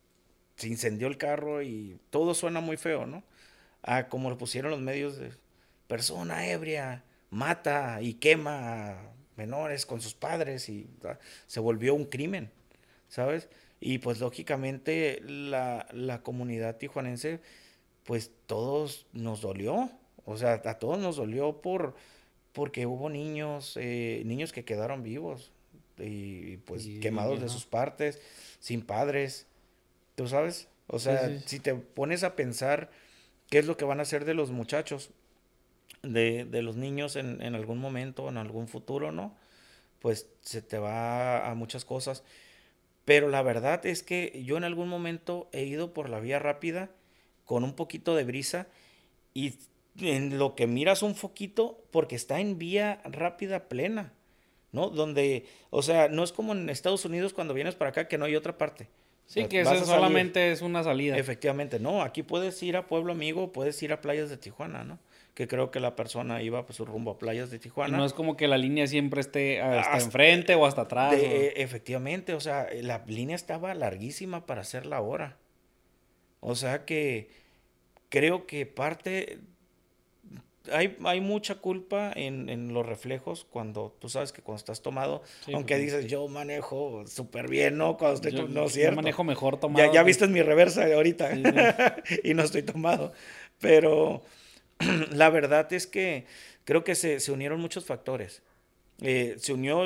se 0.56 0.68
incendió 0.68 1.06
el 1.08 1.18
carro 1.18 1.62
y 1.62 1.98
todo 2.10 2.34
suena 2.34 2.60
muy 2.60 2.76
feo, 2.76 3.06
¿no? 3.06 3.22
Ah, 3.82 4.08
como 4.08 4.30
lo 4.30 4.38
pusieron 4.38 4.70
los 4.70 4.80
medios 4.80 5.16
de 5.18 5.32
persona 5.86 6.48
ebria, 6.48 7.04
mata 7.30 8.00
y 8.00 8.14
quema 8.14 8.90
a 8.90 9.12
menores 9.36 9.84
con 9.86 10.00
sus 10.00 10.14
padres 10.14 10.68
y 10.68 10.88
se 11.46 11.60
volvió 11.60 11.94
un 11.94 12.04
crimen, 12.04 12.50
¿sabes? 13.08 13.48
Y 13.80 13.98
pues 13.98 14.20
lógicamente 14.20 15.20
la, 15.22 15.86
la 15.92 16.22
comunidad 16.22 16.76
tijuanense, 16.76 17.40
pues 18.04 18.30
todos 18.46 19.06
nos 19.12 19.40
dolió, 19.40 19.90
o 20.24 20.36
sea, 20.36 20.62
a 20.64 20.78
todos 20.78 20.98
nos 20.98 21.16
dolió 21.16 21.60
por 21.60 21.94
porque 22.54 22.86
hubo 22.86 23.10
niños, 23.10 23.76
eh, 23.80 24.22
niños 24.24 24.52
que 24.52 24.64
quedaron 24.64 25.02
vivos 25.02 25.50
y, 25.98 26.58
pues 26.58 26.86
quemados 27.02 27.40
de 27.40 27.48
sus 27.48 27.66
partes, 27.66 28.20
sin 28.60 28.82
padres, 28.82 29.46
¿tú 30.14 30.28
sabes? 30.28 30.68
O 30.86 30.98
sea, 30.98 31.40
si 31.46 31.60
te 31.60 31.74
pones 31.74 32.24
a 32.24 32.36
pensar 32.36 32.90
qué 33.48 33.58
es 33.58 33.66
lo 33.66 33.76
que 33.76 33.84
van 33.84 34.00
a 34.00 34.02
hacer 34.02 34.24
de 34.24 34.34
los 34.34 34.50
muchachos, 34.50 35.10
de, 36.02 36.44
de 36.44 36.62
los 36.62 36.76
niños 36.76 37.16
en, 37.16 37.40
en, 37.40 37.54
algún 37.54 37.78
momento, 37.78 38.28
en 38.28 38.36
algún 38.36 38.68
futuro, 38.68 39.12
¿no? 39.12 39.34
Pues 40.00 40.28
se 40.42 40.60
te 40.60 40.78
va 40.78 41.50
a 41.50 41.54
muchas 41.54 41.84
cosas. 41.84 42.22
Pero 43.04 43.28
la 43.28 43.42
verdad 43.42 43.84
es 43.86 44.02
que 44.02 44.42
yo 44.44 44.56
en 44.56 44.64
algún 44.64 44.88
momento 44.88 45.48
he 45.52 45.64
ido 45.64 45.92
por 45.92 46.08
la 46.08 46.20
vía 46.20 46.38
rápida 46.38 46.90
con 47.44 47.64
un 47.64 47.74
poquito 47.74 48.14
de 48.14 48.24
brisa 48.24 48.66
y 49.34 49.54
en 50.00 50.38
lo 50.38 50.54
que 50.54 50.66
miras 50.66 51.02
un 51.02 51.14
foquito 51.14 51.82
porque 51.90 52.16
está 52.16 52.40
en 52.40 52.58
vía 52.58 53.00
rápida 53.04 53.68
plena, 53.68 54.12
¿no? 54.72 54.90
Donde, 54.90 55.46
o 55.70 55.82
sea, 55.82 56.08
no 56.08 56.24
es 56.24 56.32
como 56.32 56.52
en 56.52 56.70
Estados 56.70 57.04
Unidos 57.04 57.32
cuando 57.32 57.54
vienes 57.54 57.74
para 57.74 57.90
acá 57.90 58.08
que 58.08 58.18
no 58.18 58.24
hay 58.24 58.36
otra 58.36 58.58
parte. 58.58 58.88
Sí, 59.26 59.46
que 59.46 59.60
eso 59.60 59.84
solamente 59.84 60.52
es 60.52 60.62
una 60.62 60.84
salida. 60.84 61.16
Efectivamente, 61.16 61.78
no, 61.78 62.02
aquí 62.02 62.22
puedes 62.22 62.62
ir 62.62 62.76
a 62.76 62.86
Pueblo 62.86 63.12
Amigo, 63.12 63.52
puedes 63.52 63.82
ir 63.82 63.92
a 63.92 64.00
playas 64.00 64.30
de 64.30 64.36
Tijuana, 64.36 64.84
¿no? 64.84 64.98
Que 65.34 65.48
creo 65.48 65.70
que 65.70 65.80
la 65.80 65.96
persona 65.96 66.42
iba 66.42 66.64
pues 66.64 66.76
su 66.76 66.84
rumbo 66.84 67.12
a 67.12 67.18
playas 67.18 67.50
de 67.50 67.58
Tijuana. 67.58 67.96
no 67.96 68.04
es 68.04 68.12
como 68.12 68.36
que 68.36 68.46
la 68.46 68.58
línea 68.58 68.86
siempre 68.86 69.20
esté 69.20 69.60
hasta, 69.60 69.98
enfrente 69.98 70.54
o 70.54 70.66
hasta 70.66 70.82
atrás. 70.82 71.14
Efectivamente, 71.16 72.34
o 72.34 72.40
sea, 72.40 72.68
la 72.82 73.02
línea 73.06 73.34
estaba 73.34 73.74
larguísima 73.74 74.46
para 74.46 74.60
hacer 74.60 74.86
la 74.86 75.00
hora. 75.00 75.36
O 76.40 76.54
sea 76.54 76.84
que 76.84 77.30
creo 78.10 78.46
que 78.46 78.66
parte 78.66 79.40
hay, 80.72 80.96
hay 81.04 81.20
mucha 81.20 81.56
culpa 81.56 82.12
en, 82.14 82.48
en, 82.48 82.72
los 82.72 82.86
reflejos 82.86 83.46
cuando 83.50 83.94
tú 83.98 84.08
sabes 84.08 84.32
que 84.32 84.42
cuando 84.42 84.58
estás 84.58 84.82
tomado, 84.82 85.22
aunque 85.52 85.76
dices 85.76 86.06
yo 86.06 86.26
manejo 86.28 87.04
súper 87.06 87.48
bien, 87.48 87.76
¿no? 87.76 87.96
Cuando 87.96 88.14
estoy 88.14 88.32
yo, 88.32 88.48
no 88.48 88.64
es 88.64 88.72
cierto. 88.72 88.92
Yo 88.92 88.96
manejo 88.96 89.24
mejor 89.24 89.58
tomado. 89.58 89.84
Ya, 89.86 89.92
ya 89.92 90.02
viste 90.02 90.26
mi 90.26 90.42
reversa 90.42 90.84
ahorita 90.86 91.30
y 92.24 92.34
no 92.34 92.42
estoy 92.42 92.62
tomado. 92.62 93.12
Pero 93.60 94.22
la 95.10 95.30
verdad 95.30 95.72
es 95.72 95.86
que 95.86 96.26
creo 96.64 96.84
que 96.84 96.94
se, 96.94 97.20
se 97.20 97.32
unieron 97.32 97.60
muchos 97.60 97.84
factores. 97.84 98.42
Eh, 99.00 99.36
se 99.38 99.52
unió 99.52 99.84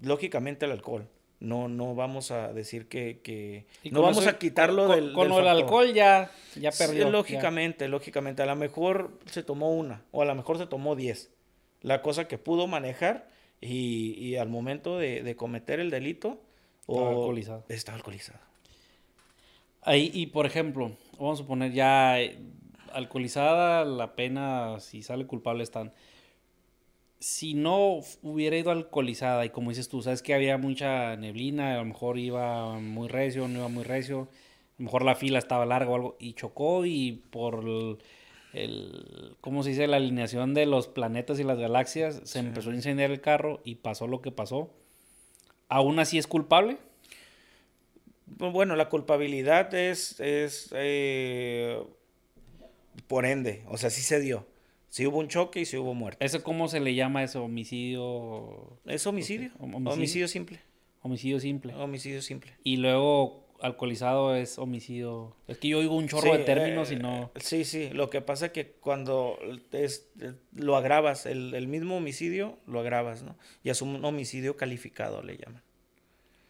lógicamente 0.00 0.66
el 0.66 0.72
alcohol. 0.72 1.08
No, 1.42 1.66
no 1.66 1.96
vamos 1.96 2.30
a 2.30 2.52
decir 2.52 2.86
que, 2.86 3.20
que 3.20 3.66
no 3.90 4.00
vamos 4.00 4.28
a 4.28 4.38
quitarlo 4.38 4.86
del 4.86 5.12
con 5.12 5.32
el 5.32 5.48
alcohol 5.48 5.92
ya 5.92 6.30
ya 6.54 6.70
perdió. 6.70 7.10
lógicamente, 7.10 7.88
lógicamente, 7.88 8.42
a 8.42 8.46
lo 8.46 8.54
mejor 8.54 9.18
se 9.26 9.42
tomó 9.42 9.72
una 9.72 10.02
o 10.12 10.22
a 10.22 10.24
lo 10.24 10.36
mejor 10.36 10.58
se 10.58 10.66
tomó 10.66 10.94
diez. 10.94 11.32
La 11.80 12.00
cosa 12.00 12.28
que 12.28 12.38
pudo 12.38 12.68
manejar 12.68 13.28
y, 13.60 14.14
y 14.20 14.36
al 14.36 14.48
momento 14.48 14.98
de, 14.98 15.24
de, 15.24 15.34
cometer 15.34 15.80
el 15.80 15.90
delito 15.90 16.40
estaba 16.86 17.08
alcoholizado. 17.08 17.64
Estaba 17.68 17.96
alcoholizado. 17.96 18.38
Ahí 19.82 20.12
y 20.14 20.26
por 20.26 20.46
ejemplo, 20.46 20.92
vamos 21.18 21.40
a 21.40 21.44
poner 21.44 21.72
ya 21.72 22.20
eh, 22.20 22.38
alcoholizada 22.92 23.84
la 23.84 24.14
pena 24.14 24.78
si 24.78 25.02
sale 25.02 25.26
culpable 25.26 25.64
están 25.64 25.92
si 27.22 27.54
no 27.54 28.00
hubiera 28.22 28.56
ido 28.56 28.72
alcoholizada 28.72 29.44
y 29.44 29.50
como 29.50 29.70
dices 29.70 29.88
tú, 29.88 30.02
sabes 30.02 30.22
que 30.22 30.34
había 30.34 30.58
mucha 30.58 31.16
neblina, 31.16 31.74
a 31.74 31.76
lo 31.76 31.84
mejor 31.84 32.18
iba 32.18 32.80
muy 32.80 33.06
recio, 33.06 33.46
no 33.46 33.60
iba 33.60 33.68
muy 33.68 33.84
recio, 33.84 34.22
a 34.22 34.78
lo 34.78 34.84
mejor 34.86 35.04
la 35.04 35.14
fila 35.14 35.38
estaba 35.38 35.64
larga 35.64 35.92
o 35.92 35.94
algo, 35.94 36.16
y 36.18 36.34
chocó 36.34 36.84
y 36.84 37.22
por 37.30 37.64
el, 38.54 39.36
¿cómo 39.40 39.62
se 39.62 39.70
dice? 39.70 39.86
La 39.86 39.98
alineación 39.98 40.52
de 40.52 40.66
los 40.66 40.88
planetas 40.88 41.38
y 41.38 41.44
las 41.44 41.58
galaxias, 41.58 42.22
se 42.24 42.40
empezó 42.40 42.70
a 42.70 42.74
incendiar 42.74 43.12
el 43.12 43.20
carro 43.20 43.60
y 43.62 43.76
pasó 43.76 44.08
lo 44.08 44.20
que 44.20 44.32
pasó. 44.32 44.70
¿Aún 45.68 46.00
así 46.00 46.18
es 46.18 46.26
culpable? 46.26 46.78
Bueno, 48.26 48.74
la 48.74 48.88
culpabilidad 48.88 49.72
es, 49.74 50.18
es 50.18 50.70
eh, 50.74 51.80
por 53.06 53.26
ende, 53.26 53.62
o 53.68 53.78
sea, 53.78 53.90
sí 53.90 54.02
se 54.02 54.18
dio. 54.18 54.44
Si 54.92 55.06
hubo 55.06 55.20
un 55.20 55.28
choque 55.28 55.60
y 55.60 55.64
si 55.64 55.78
hubo 55.78 55.94
muerte. 55.94 56.22
¿Eso 56.22 56.42
cómo 56.42 56.68
se 56.68 56.78
le 56.78 56.94
llama 56.94 57.24
eso? 57.24 57.42
¿Homicidio? 57.42 58.78
Es 58.84 59.06
homicidio. 59.06 59.50
¿Homicidio? 59.58 60.28
simple. 60.28 60.60
Homicidio 61.00 61.40
simple. 61.40 61.74
Homicidio 61.74 62.20
simple. 62.20 62.52
Y 62.62 62.76
luego 62.76 63.46
alcoholizado 63.62 64.36
es 64.36 64.58
homicidio. 64.58 65.34
Es 65.48 65.56
que 65.56 65.68
yo 65.68 65.78
oigo 65.78 65.96
un 65.96 66.08
chorro 66.08 66.36
de 66.36 66.44
términos 66.44 66.92
y 66.92 66.96
no. 66.96 67.30
Eh, 67.34 67.40
sí, 67.40 67.64
sí. 67.64 67.88
Lo 67.88 68.10
que 68.10 68.20
pasa 68.20 68.46
es 68.46 68.52
que 68.52 68.66
cuando 68.66 69.38
es, 69.72 70.10
lo 70.54 70.76
agravas, 70.76 71.24
el, 71.24 71.54
el, 71.54 71.68
mismo 71.68 71.96
homicidio 71.96 72.58
lo 72.66 72.80
agravas, 72.80 73.22
¿no? 73.22 73.38
Y 73.64 73.70
es 73.70 73.80
un 73.80 74.04
homicidio 74.04 74.58
calificado, 74.58 75.22
le 75.22 75.38
llaman. 75.38 75.62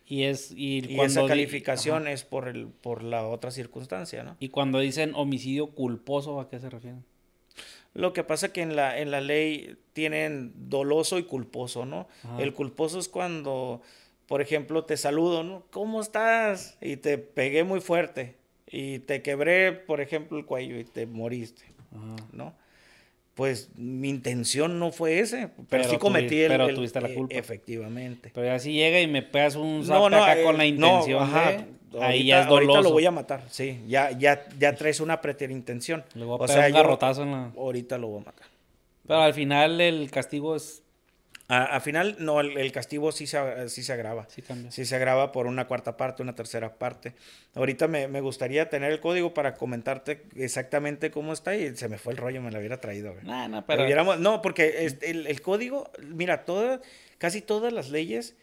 Y 0.04 0.24
es 0.24 0.50
y, 0.50 0.84
y 0.92 0.98
esa 0.98 1.28
calificación 1.28 2.08
es 2.08 2.24
por 2.24 2.48
el 2.48 2.66
por 2.66 3.04
la 3.04 3.24
otra 3.24 3.52
circunstancia, 3.52 4.24
¿no? 4.24 4.36
Y 4.40 4.48
cuando 4.48 4.80
dicen 4.80 5.12
homicidio 5.14 5.68
culposo, 5.68 6.40
¿a 6.40 6.48
qué 6.48 6.58
se 6.58 6.68
refieren? 6.68 7.04
Lo 7.94 8.12
que 8.12 8.24
pasa 8.24 8.52
que 8.52 8.62
en 8.62 8.74
la, 8.74 8.98
en 8.98 9.10
la 9.10 9.20
ley 9.20 9.76
tienen 9.92 10.52
doloso 10.54 11.18
y 11.18 11.24
culposo, 11.24 11.84
¿no? 11.84 12.08
El 12.38 12.54
culposo 12.54 12.98
es 12.98 13.08
cuando, 13.08 13.82
por 14.26 14.40
ejemplo, 14.40 14.84
te 14.84 14.96
saludo, 14.96 15.42
¿no? 15.42 15.64
¿Cómo 15.70 16.00
estás? 16.00 16.78
Y 16.80 16.96
te 16.96 17.18
pegué 17.18 17.64
muy 17.64 17.80
fuerte. 17.80 18.36
y 18.66 19.00
te 19.00 19.20
quebré, 19.20 19.72
por 19.72 20.00
ejemplo, 20.00 20.38
el 20.38 20.46
cuello 20.46 20.78
y 20.78 20.84
te 20.84 21.06
moriste, 21.06 21.64
¿no? 22.32 22.54
Pues 23.34 23.70
mi 23.76 24.08
intención 24.08 24.78
no 24.78 24.92
fue 24.92 25.18
ese, 25.20 25.50
pero, 25.68 25.84
sí 25.84 25.96
cometí 25.96 26.40
el, 26.40 26.48
pero 26.48 26.74
tuviste 26.74 27.00
la 27.00 27.08
e, 27.08 27.14
culpa. 27.14 27.34
Efectivamente. 27.34 28.30
Pero 28.34 28.52
así 28.52 28.72
llega 28.72 29.00
y 29.00 29.06
me 29.06 29.22
pegas 29.22 29.56
un 29.56 29.84
zape 29.84 30.16
acá 30.16 30.42
con 30.42 30.58
la 30.58 30.64
eh, 30.64 30.68
intención 30.68 31.32
de, 31.32 31.64
ahí 32.00 32.26
ya 32.26 32.42
es. 32.42 32.46
Ahorita 32.46 32.80
lo 32.80 32.92
voy 32.92 33.06
a 33.06 33.10
matar, 33.10 33.42
sí, 33.50 33.82
ya, 33.86 34.10
ya, 34.12 34.46
ya 34.58 34.74
traes 34.74 35.00
una 35.00 35.20
preterintención. 35.20 36.04
Le 36.14 36.24
voy 36.24 36.38
a 36.40 36.44
o 36.44 36.48
sea, 36.48 36.66
un 36.66 36.72
garrotazo 36.72 37.22
en 37.22 37.32
la... 37.32 37.52
Ahorita 37.56 37.98
lo 37.98 38.08
voy 38.08 38.22
a 38.22 38.24
matar. 38.26 38.46
Pero 39.06 39.20
al 39.20 39.34
final 39.34 39.80
el 39.80 40.10
castigo 40.10 40.56
es 40.56 40.82
al 41.48 41.82
final, 41.82 42.16
no, 42.18 42.40
el, 42.40 42.72
castigo 42.72 43.12
sí 43.12 43.26
se, 43.26 43.68
sí 43.68 43.82
se 43.82 43.92
agrava. 43.92 44.26
Sí 44.30 44.40
cambia. 44.40 44.70
Sí 44.70 44.86
se 44.86 44.96
agrava 44.96 45.32
por 45.32 45.46
una 45.46 45.66
cuarta 45.66 45.98
parte, 45.98 46.22
una 46.22 46.34
tercera 46.34 46.78
parte. 46.78 47.14
Ahorita 47.54 47.88
me, 47.88 48.08
me, 48.08 48.22
gustaría 48.22 48.70
tener 48.70 48.90
el 48.90 49.00
código 49.00 49.34
para 49.34 49.54
comentarte 49.54 50.22
exactamente 50.34 51.10
cómo 51.10 51.34
está 51.34 51.54
y 51.54 51.76
se 51.76 51.90
me 51.90 51.98
fue 51.98 52.14
el 52.14 52.18
rollo, 52.18 52.40
me 52.40 52.50
lo 52.50 52.58
hubiera 52.58 52.80
traído. 52.80 53.14
No, 53.22 53.48
no, 53.48 53.66
pero... 53.66 54.16
no, 54.16 54.40
porque 54.40 54.86
este, 54.86 55.10
el, 55.10 55.26
el, 55.26 55.42
código, 55.42 55.90
mira, 56.02 56.46
todas, 56.46 56.80
casi 57.18 57.42
todas 57.42 57.70
las 57.70 57.90
leyes 57.90 58.34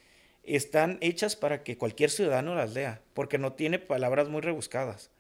están 0.44 0.98
hechas 1.02 1.36
para 1.36 1.64
que 1.64 1.78
cualquier 1.78 2.10
ciudadano 2.10 2.56
las 2.56 2.74
lea, 2.74 3.02
porque 3.14 3.38
no 3.38 3.54
tiene 3.54 3.80
palabras 3.80 4.30
muy 4.30 4.42
rebuscadas. 4.42 5.12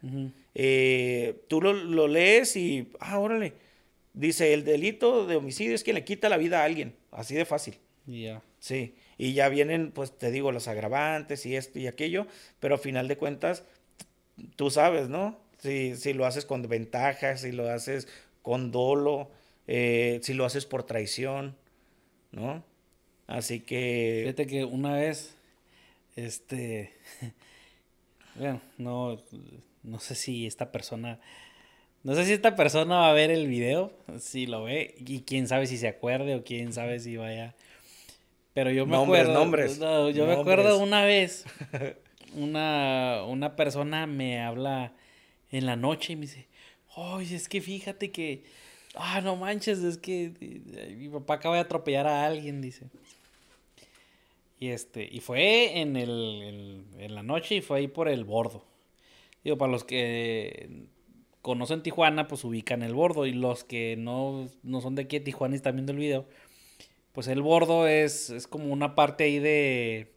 Eh, 0.56 1.42
tú 1.48 1.62
lo, 1.62 1.74
lo, 1.74 2.08
lees 2.08 2.56
y, 2.56 2.92
ah, 3.00 3.20
órale, 3.20 3.54
dice, 4.14 4.54
el 4.54 4.64
delito 4.64 5.28
de 5.28 5.36
homicidio 5.36 5.76
es 5.76 5.84
quien 5.84 5.96
le 5.96 6.04
quita 6.04 6.30
la 6.30 6.38
vida 6.38 6.62
a 6.62 6.66
alguien. 6.66 6.96
Así 7.12 7.36
de 7.36 7.46
fácil. 7.46 7.76
Ya. 8.06 8.42
Sí. 8.60 8.96
Y 9.18 9.34
ya 9.34 9.50
vienen, 9.50 9.92
pues 9.92 10.18
te 10.18 10.32
digo, 10.32 10.52
los 10.52 10.68
agravantes 10.68 11.46
y 11.46 11.56
esto 11.56 11.80
y 11.80 11.88
aquello, 11.88 12.26
pero 12.60 12.76
a 12.76 12.78
final 12.78 13.08
de 13.08 13.18
cuentas, 13.18 13.64
tú 14.56 14.70
sabes, 14.72 15.10
¿no? 15.10 15.40
Si, 15.60 15.96
si 15.96 16.14
lo 16.14 16.26
haces 16.26 16.46
con 16.46 16.62
ventaja, 16.64 17.38
si 17.38 17.52
lo 17.52 17.70
haces 17.70 18.08
con 18.42 18.72
dolo, 18.72 19.30
eh, 19.68 20.20
si 20.24 20.34
lo 20.34 20.46
haces 20.46 20.66
por 20.66 20.84
traición, 20.84 21.56
¿no? 22.32 22.64
Así 23.30 23.62
que... 23.62 24.24
Fíjate 24.24 24.48
que 24.48 24.66
una 24.66 24.94
vez, 24.94 25.36
este, 26.16 26.92
bueno, 28.36 28.60
no, 28.78 29.18
no 29.84 30.00
sé 30.00 30.16
si 30.16 30.46
esta 30.46 30.72
persona 30.72 31.20
no 32.02 32.16
sé 32.16 32.26
si 32.26 32.32
esta 32.32 32.56
persona 32.56 32.96
va 32.96 33.10
a 33.10 33.14
ver 33.14 33.30
el 33.30 33.48
video, 33.48 33.92
si 34.20 34.46
lo 34.46 34.64
ve, 34.64 34.96
y 35.06 35.22
quién 35.22 35.48
sabe 35.48 35.68
si 35.68 35.78
se 35.78 35.90
acuerde 35.90 36.36
o 36.36 36.44
quién 36.44 36.72
sabe 36.72 37.00
si 37.00 37.18
vaya. 37.18 37.56
Pero 38.54 38.72
yo 38.72 38.86
me 38.86 38.96
acuerdo. 38.96 39.34
Nombres. 39.34 39.80
yo 39.80 40.26
me 40.26 40.34
acuerdo 40.34 40.80
una 40.80 41.04
vez, 41.04 41.46
una, 42.36 43.24
una 43.28 43.56
persona 43.56 44.08
me 44.08 44.40
habla 44.40 44.94
en 45.52 45.66
la 45.66 45.76
noche 45.76 46.14
y 46.14 46.16
me 46.16 46.22
dice, 46.22 46.48
oye, 46.96 47.36
es 47.36 47.50
que 47.50 47.60
fíjate 47.60 48.12
que, 48.12 48.44
ah, 48.96 49.20
no 49.20 49.36
manches, 49.36 49.80
es 49.80 49.98
que 49.98 50.32
mi 50.98 51.10
papá 51.10 51.36
acaba 51.36 51.56
de 51.56 51.62
atropellar 51.62 52.08
a 52.08 52.26
alguien, 52.26 52.62
dice. 52.62 52.86
Y 54.60 54.70
este, 54.70 55.08
y 55.10 55.22
fue 55.22 55.80
en 55.80 55.96
el, 55.96 56.84
en 56.98 57.16
la 57.16 57.24
noche 57.24 57.56
y 57.56 57.62
fue 57.62 57.80
ahí 57.80 57.88
por 57.88 58.10
el 58.10 58.26
bordo. 58.26 58.66
Digo, 59.44 59.58
para 59.58 59.72
los 59.72 59.86
que 59.86 60.88
conocen 61.42 61.82
Tijuana, 61.82 62.28
pues 62.28 62.44
ubican 62.44 62.84
el 62.84 62.94
bordo. 62.94 63.26
Y 63.26 63.32
los 63.32 63.64
que 63.64 63.96
no, 63.98 64.50
no 64.64 64.82
son 64.82 64.96
de 64.96 65.04
aquí 65.04 65.20
de 65.20 65.26
Tijuana 65.26 65.56
y 65.56 65.58
están 65.58 65.76
viendo 65.76 65.94
el 65.94 65.98
video, 65.98 66.26
pues 67.14 67.28
el 67.28 67.42
bordo 67.42 67.88
es, 67.88 68.30
es 68.30 68.48
como 68.48 68.74
una 68.74 68.96
parte 68.96 69.24
ahí 69.24 69.40
de. 69.40 70.14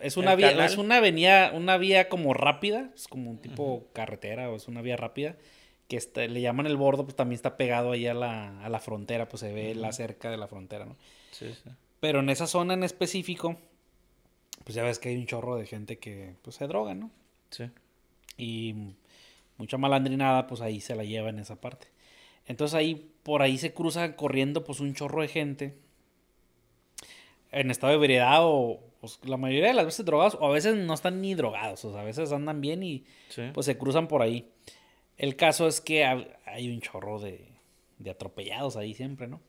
Es 0.00 0.16
una 0.16 0.36
vía, 0.36 0.64
es 0.64 0.76
una 0.76 0.98
avenida, 0.98 1.52
una 1.54 1.76
vía 1.76 2.08
como 2.08 2.34
rápida, 2.34 2.92
es 2.94 3.08
como 3.08 3.30
un 3.30 3.38
tipo 3.38 3.88
carretera 3.92 4.48
o 4.50 4.56
es 4.56 4.68
una 4.68 4.80
vía 4.80 4.96
rápida, 4.96 5.36
que 5.88 5.96
está, 5.96 6.24
le 6.24 6.40
llaman 6.40 6.66
el 6.66 6.76
bordo, 6.76 7.04
pues 7.04 7.16
también 7.16 7.36
está 7.36 7.56
pegado 7.56 7.90
ahí 7.90 8.06
a 8.06 8.14
la, 8.14 8.64
a 8.64 8.68
la 8.68 8.78
frontera, 8.78 9.28
pues 9.28 9.40
se 9.40 9.52
ve 9.52 9.74
la 9.74 9.90
cerca 9.92 10.30
de 10.30 10.36
la 10.36 10.46
frontera, 10.46 10.84
¿no? 10.84 10.96
Sí, 11.32 11.52
sí. 11.52 11.70
Pero 12.02 12.18
en 12.18 12.30
esa 12.30 12.48
zona 12.48 12.74
en 12.74 12.82
específico, 12.82 13.56
pues 14.64 14.74
ya 14.74 14.82
ves 14.82 14.98
que 14.98 15.10
hay 15.10 15.16
un 15.16 15.26
chorro 15.26 15.54
de 15.54 15.66
gente 15.66 16.00
que 16.00 16.34
pues 16.42 16.56
se 16.56 16.66
droga, 16.66 16.96
¿no? 16.96 17.12
Sí. 17.50 17.70
Y 18.36 18.74
mucha 19.56 19.78
malandrinada, 19.78 20.48
pues 20.48 20.62
ahí 20.62 20.80
se 20.80 20.96
la 20.96 21.04
lleva 21.04 21.28
en 21.28 21.38
esa 21.38 21.60
parte. 21.60 21.86
Entonces 22.46 22.74
ahí, 22.74 23.08
por 23.22 23.40
ahí 23.40 23.56
se 23.56 23.72
cruza 23.72 24.16
corriendo 24.16 24.64
pues 24.64 24.80
un 24.80 24.94
chorro 24.94 25.22
de 25.22 25.28
gente 25.28 25.76
en 27.52 27.70
estado 27.70 27.92
de 27.92 27.98
ebriedad 27.98 28.40
o 28.40 28.80
pues, 29.00 29.20
la 29.22 29.36
mayoría 29.36 29.68
de 29.68 29.74
las 29.74 29.84
veces 29.84 30.04
drogados 30.04 30.36
o 30.40 30.46
a 30.48 30.50
veces 30.52 30.74
no 30.74 30.94
están 30.94 31.20
ni 31.20 31.36
drogados, 31.36 31.84
o 31.84 31.92
sea, 31.92 32.00
a 32.00 32.04
veces 32.04 32.32
andan 32.32 32.60
bien 32.60 32.82
y 32.82 33.04
pues 33.54 33.64
se 33.64 33.78
cruzan 33.78 34.08
por 34.08 34.22
ahí. 34.22 34.50
El 35.18 35.36
caso 35.36 35.68
es 35.68 35.80
que 35.80 36.04
hay 36.04 36.68
un 36.68 36.80
chorro 36.80 37.20
de, 37.20 37.46
de 38.00 38.10
atropellados 38.10 38.76
ahí 38.76 38.92
siempre, 38.92 39.28
¿no? 39.28 39.40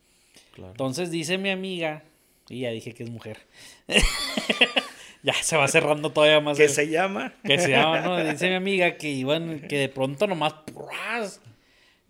Entonces 0.55 1.09
dice 1.09 1.39
mi 1.39 1.49
amiga, 1.49 2.03
y 2.49 2.61
ya 2.61 2.69
dije 2.71 2.93
que 2.93 3.03
es 3.03 3.09
mujer. 3.09 3.39
ya 5.23 5.33
se 5.33 5.55
va 5.57 5.67
cerrando 5.67 6.11
todavía 6.11 6.39
más. 6.41 6.57
¿Qué 6.57 6.69
se 6.69 6.89
llama? 6.89 7.33
Que 7.43 7.59
se 7.59 7.71
llama, 7.71 8.01
¿no? 8.01 8.23
Dice 8.23 8.49
mi 8.49 8.55
amiga 8.55 8.97
que 8.97 9.09
iban, 9.09 9.61
que 9.67 9.77
de 9.77 9.89
pronto 9.89 10.27
nomás 10.27 10.53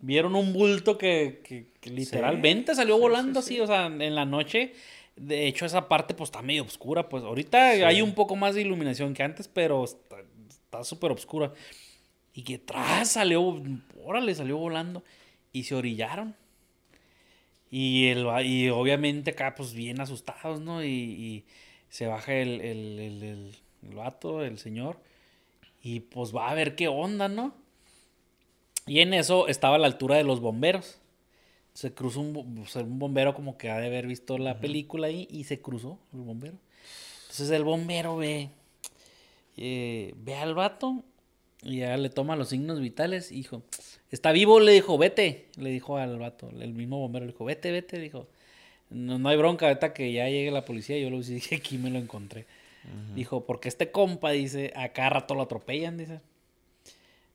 vieron 0.00 0.34
un 0.34 0.52
bulto 0.52 0.98
que, 0.98 1.68
literalmente 1.84 2.74
salió 2.74 2.98
volando 2.98 3.40
así, 3.40 3.60
o 3.60 3.66
sea, 3.66 3.86
en 3.86 4.14
la 4.14 4.24
noche. 4.24 4.74
De 5.16 5.46
hecho, 5.46 5.64
esa 5.64 5.88
parte 5.88 6.12
pues 6.14 6.28
está 6.28 6.42
medio 6.42 6.64
oscura, 6.64 7.08
pues 7.08 7.22
ahorita 7.22 7.68
hay 7.68 8.02
un 8.02 8.14
poco 8.14 8.34
más 8.34 8.56
de 8.56 8.62
iluminación 8.62 9.14
que 9.14 9.22
antes, 9.22 9.46
pero 9.46 9.84
está 9.84 10.82
súper 10.82 11.12
oscura. 11.12 11.52
Y 12.32 12.42
que 12.42 12.56
atrás 12.56 13.12
salió, 13.12 13.62
órale, 14.02 14.34
salió 14.34 14.58
volando. 14.58 15.04
Y 15.52 15.62
se 15.62 15.76
orillaron. 15.76 16.34
Y, 17.76 18.06
el, 18.08 18.26
y 18.44 18.68
obviamente 18.68 19.32
acá 19.32 19.54
pues 19.56 19.74
bien 19.74 20.00
asustados, 20.00 20.60
¿no? 20.60 20.84
y 20.84 21.44
se 21.94 22.08
baja 22.08 22.34
el, 22.34 22.60
el, 22.60 22.98
el, 22.98 23.54
el, 23.84 23.94
vato, 23.94 24.42
el 24.42 24.58
señor, 24.58 24.98
y 25.80 26.00
pues 26.00 26.34
va 26.34 26.50
a 26.50 26.54
ver 26.54 26.74
qué 26.74 26.88
onda, 26.88 27.28
¿no? 27.28 27.54
Y 28.84 28.98
en 28.98 29.14
eso 29.14 29.46
estaba 29.46 29.76
a 29.76 29.78
la 29.78 29.86
altura 29.86 30.16
de 30.16 30.24
los 30.24 30.40
bomberos. 30.40 30.98
Se 31.72 31.94
cruzó 31.94 32.20
un, 32.20 32.36
un 32.36 32.98
bombero 32.98 33.32
como 33.32 33.56
que 33.56 33.70
ha 33.70 33.78
de 33.78 33.86
haber 33.86 34.08
visto 34.08 34.38
la 34.38 34.58
película 34.58 35.06
ahí 35.06 35.28
y 35.30 35.44
se 35.44 35.60
cruzó 35.60 36.00
el 36.12 36.22
bombero. 36.22 36.56
Entonces 37.22 37.50
el 37.50 37.62
bombero 37.62 38.16
ve, 38.16 38.50
eh, 39.56 40.14
ve 40.16 40.34
al 40.34 40.56
vato 40.56 41.04
y 41.62 41.78
ya 41.78 41.96
le 41.96 42.10
toma 42.10 42.34
los 42.34 42.48
signos 42.48 42.80
vitales 42.80 43.30
y 43.30 43.36
dijo, 43.36 43.62
está 44.14 44.32
vivo, 44.32 44.60
le 44.60 44.72
dijo, 44.72 44.96
vete, 44.96 45.46
le 45.56 45.70
dijo 45.70 45.98
al 45.98 46.18
vato, 46.18 46.48
el 46.48 46.72
mismo 46.72 46.98
bombero 46.98 47.26
le 47.26 47.32
dijo, 47.32 47.44
vete, 47.44 47.72
vete, 47.72 47.98
dijo, 47.98 48.28
no, 48.90 49.18
no 49.18 49.28
hay 49.28 49.36
bronca, 49.36 49.66
ahorita 49.66 49.92
que 49.92 50.12
ya 50.12 50.28
llegue 50.28 50.50
la 50.50 50.64
policía, 50.64 50.96
yo 50.98 51.10
lo 51.10 51.20
dije, 51.22 51.56
aquí 51.56 51.78
me 51.78 51.90
lo 51.90 51.98
encontré. 51.98 52.46
Dijo, 53.14 53.46
porque 53.46 53.70
este 53.70 53.90
compa, 53.90 54.32
dice, 54.32 54.70
a 54.76 54.90
cada 54.90 55.08
rato 55.08 55.34
lo 55.34 55.40
atropellan, 55.42 55.96
dice. 55.96 56.20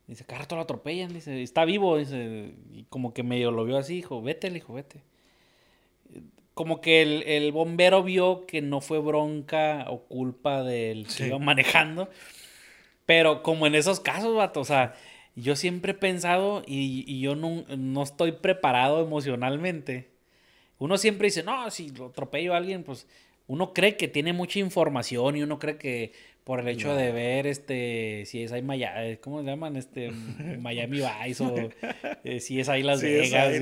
Dice, 0.05 0.23
cada 0.23 0.41
rato 0.41 0.55
lo 0.55 0.61
atropellan, 0.61 1.11
dice, 1.11 1.41
está 1.41 1.65
vivo, 1.65 1.97
dice, 1.97 2.53
y 2.71 2.83
como 2.83 3.15
que 3.15 3.23
medio 3.23 3.49
lo 3.49 3.65
vio 3.65 3.77
así, 3.77 3.95
dijo, 3.95 4.21
vete, 4.21 4.49
le 4.49 4.55
dijo, 4.55 4.73
vete. 4.73 5.01
Como 6.53 6.81
que 6.81 7.01
el, 7.37 7.51
bombero 7.51 8.03
vio 8.03 8.45
que 8.45 8.61
no 8.61 8.79
fue 8.79 8.99
bronca 8.99 9.87
o 9.89 10.03
culpa 10.03 10.61
del 10.61 11.07
que 11.07 11.27
iba 11.27 11.39
manejando. 11.39 12.09
Pero 13.07 13.41
como 13.41 13.65
en 13.65 13.73
esos 13.73 13.99
casos, 13.99 14.35
vato, 14.35 14.59
o 14.59 14.65
sea, 14.65 14.93
yo 15.35 15.55
siempre 15.55 15.93
he 15.93 15.95
pensado 15.95 16.63
y, 16.65 17.03
y 17.07 17.21
yo 17.21 17.35
no, 17.35 17.65
no, 17.77 18.03
estoy 18.03 18.33
preparado 18.33 19.01
emocionalmente 19.01 20.09
uno 20.79 20.97
siempre 20.97 21.27
dice, 21.27 21.43
no, 21.43 21.69
si 21.69 21.89
lo 21.89 22.07
atropello 22.07 22.53
a 22.53 22.57
alguien, 22.57 22.83
pues 22.83 23.05
uno 23.47 23.73
cree 23.73 23.97
que 23.97 24.07
tiene 24.07 24.33
mucha 24.33 24.59
información 24.59 25.35
y 25.35 25.43
uno 25.43 25.59
cree 25.59 25.77
que 25.77 26.13
por 26.45 26.61
el 26.61 26.67
hecho 26.69 26.95
de 26.95 27.11
ver 27.11 27.45
este 27.45 28.23
si 28.25 28.41
es 28.41 28.51
ahí 28.51 28.63
Miami, 28.63 29.11
eh, 29.11 29.19
¿cómo 29.21 29.41
se 29.41 29.45
llaman? 29.45 29.75
Este 29.75 30.09
Miami 30.59 31.01
Vice 31.01 31.43
o 31.43 31.69
eh, 32.23 32.39
si 32.39 32.59
es 32.59 32.69
ahí 32.69 32.81
Las 32.81 33.01
Vegas. 33.03 33.53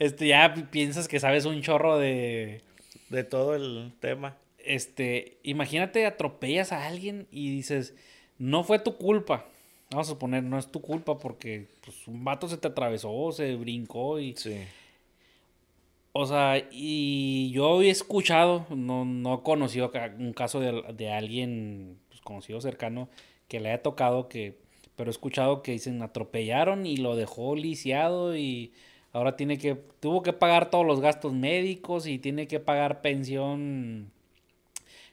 Este 0.00 0.26
ya 0.26 0.54
piensas 0.72 1.06
que 1.06 1.20
sabes 1.20 1.44
un 1.44 1.60
chorro 1.60 1.98
de 1.98 2.62
de 3.10 3.22
todo 3.22 3.54
el 3.54 3.92
tema. 4.00 4.36
Este, 4.58 5.38
imagínate 5.42 6.06
atropellas 6.06 6.72
a 6.72 6.86
alguien 6.86 7.26
y 7.30 7.50
dices, 7.50 7.94
"No 8.38 8.64
fue 8.64 8.78
tu 8.78 8.96
culpa." 8.96 9.46
Vamos 9.90 10.06
a 10.06 10.10
suponer, 10.10 10.42
no 10.42 10.58
es 10.58 10.70
tu 10.70 10.80
culpa 10.80 11.18
porque 11.18 11.68
pues, 11.84 12.06
un 12.06 12.24
vato 12.24 12.48
se 12.48 12.56
te 12.56 12.68
atravesó, 12.68 13.32
se 13.32 13.56
brincó 13.56 14.20
y 14.20 14.34
sí. 14.36 14.56
O 16.12 16.26
sea, 16.26 16.66
y 16.72 17.52
yo 17.52 17.82
he 17.82 17.90
escuchado, 17.90 18.66
no, 18.70 19.04
no 19.04 19.34
he 19.34 19.42
conocido 19.42 19.92
un 20.18 20.32
caso 20.32 20.58
de, 20.58 20.82
de 20.94 21.12
alguien 21.12 21.98
pues, 22.08 22.20
conocido 22.20 22.60
cercano 22.60 23.08
que 23.46 23.60
le 23.60 23.68
haya 23.68 23.82
tocado 23.82 24.28
que, 24.28 24.56
pero 24.96 25.10
he 25.10 25.12
escuchado 25.12 25.62
que 25.62 25.72
dicen 25.72 26.02
atropellaron 26.02 26.84
y 26.84 26.96
lo 26.96 27.14
dejó 27.14 27.54
lisiado 27.54 28.36
y 28.36 28.72
ahora 29.12 29.36
tiene 29.36 29.58
que, 29.58 29.76
tuvo 30.00 30.22
que 30.22 30.32
pagar 30.32 30.70
todos 30.70 30.84
los 30.84 31.00
gastos 31.00 31.32
médicos 31.32 32.06
y 32.08 32.18
tiene 32.18 32.48
que 32.48 32.58
pagar 32.58 33.02
pensión 33.02 34.10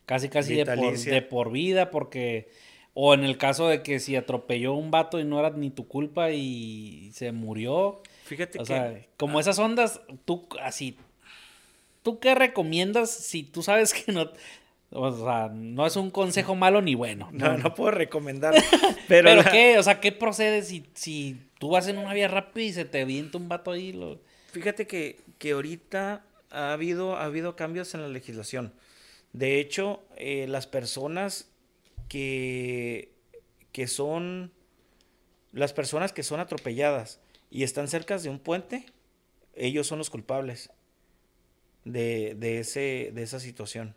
casi 0.08 0.30
casi 0.30 0.56
de 0.56 0.66
por, 0.66 0.98
de 0.98 1.22
por, 1.22 1.52
vida 1.52 1.92
porque 1.92 2.50
O 3.00 3.14
en 3.14 3.24
el 3.24 3.38
caso 3.38 3.68
de 3.68 3.84
que 3.84 4.00
si 4.00 4.16
atropelló 4.16 4.74
un 4.74 4.90
vato 4.90 5.20
y 5.20 5.24
no 5.24 5.40
era 5.40 5.52
ni 5.52 5.70
tu 5.70 5.88
culpa 5.88 6.32
y 6.32 7.12
se 7.14 7.32
murió. 7.32 8.02
Fíjate 8.26 8.58
O 8.58 8.62
que... 8.64 8.66
sea, 8.66 9.06
como 9.18 9.40
esas 9.40 9.60
ondas, 9.60 10.02
tú 10.26 10.48
así. 10.62 10.98
¿Tú 12.02 12.20
qué 12.20 12.34
recomiendas 12.34 13.12
si 13.12 13.44
tú 13.44 13.62
sabes 13.62 13.94
que 13.94 14.12
no. 14.12 14.32
O 14.90 15.12
sea, 15.12 15.50
no 15.54 15.86
es 15.86 15.96
un 15.96 16.10
consejo 16.10 16.56
malo 16.56 16.82
ni 16.82 16.96
bueno. 16.96 17.30
No, 17.34 17.56
no 17.60 17.76
puedo 17.76 17.92
recomendar. 17.92 18.56
Pero, 19.08 19.30
Pero, 19.30 19.36
la- 19.44 19.52
qué, 19.52 19.78
o 19.78 19.84
sea, 19.84 20.00
¿qué 20.00 20.12
procede 20.12 20.64
si, 20.64 20.86
si 20.96 21.38
tú 21.60 21.70
vas 21.70 21.88
en 21.88 22.00
una 22.00 22.14
vía 22.16 22.28
rápida 22.30 22.66
y 22.66 22.74
se 22.74 22.86
te 22.86 23.02
avienta 23.02 23.38
un 23.38 23.48
vato 23.48 23.72
ahí? 23.72 23.92
Lo... 23.94 24.20
Fíjate 24.54 24.88
que, 24.88 25.20
que 25.38 25.52
ahorita 25.52 26.24
ha 26.50 26.74
habido, 26.74 27.16
ha 27.16 27.26
habido 27.26 27.56
cambios 27.56 27.94
en 27.94 28.02
la 28.02 28.08
legislación. 28.08 28.74
De 29.34 29.60
hecho, 29.60 30.02
eh, 30.16 30.48
las 30.48 30.66
personas 30.66 31.52
que, 32.08 33.14
que 33.72 33.88
son, 33.88 34.52
las 35.52 35.74
personas 35.74 36.14
que 36.14 36.24
son 36.24 36.40
atropelladas 36.40 37.20
y 37.50 37.64
están 37.64 37.88
cerca 37.88 38.18
de 38.18 38.30
un 38.30 38.40
puente, 38.40 38.86
ellos 39.56 39.88
son 39.88 39.98
los 39.98 40.10
culpables 40.10 40.70
de, 41.86 42.36
de, 42.38 42.60
ese, 42.60 43.12
de 43.14 43.24
esa 43.24 43.40
situación. 43.40 43.96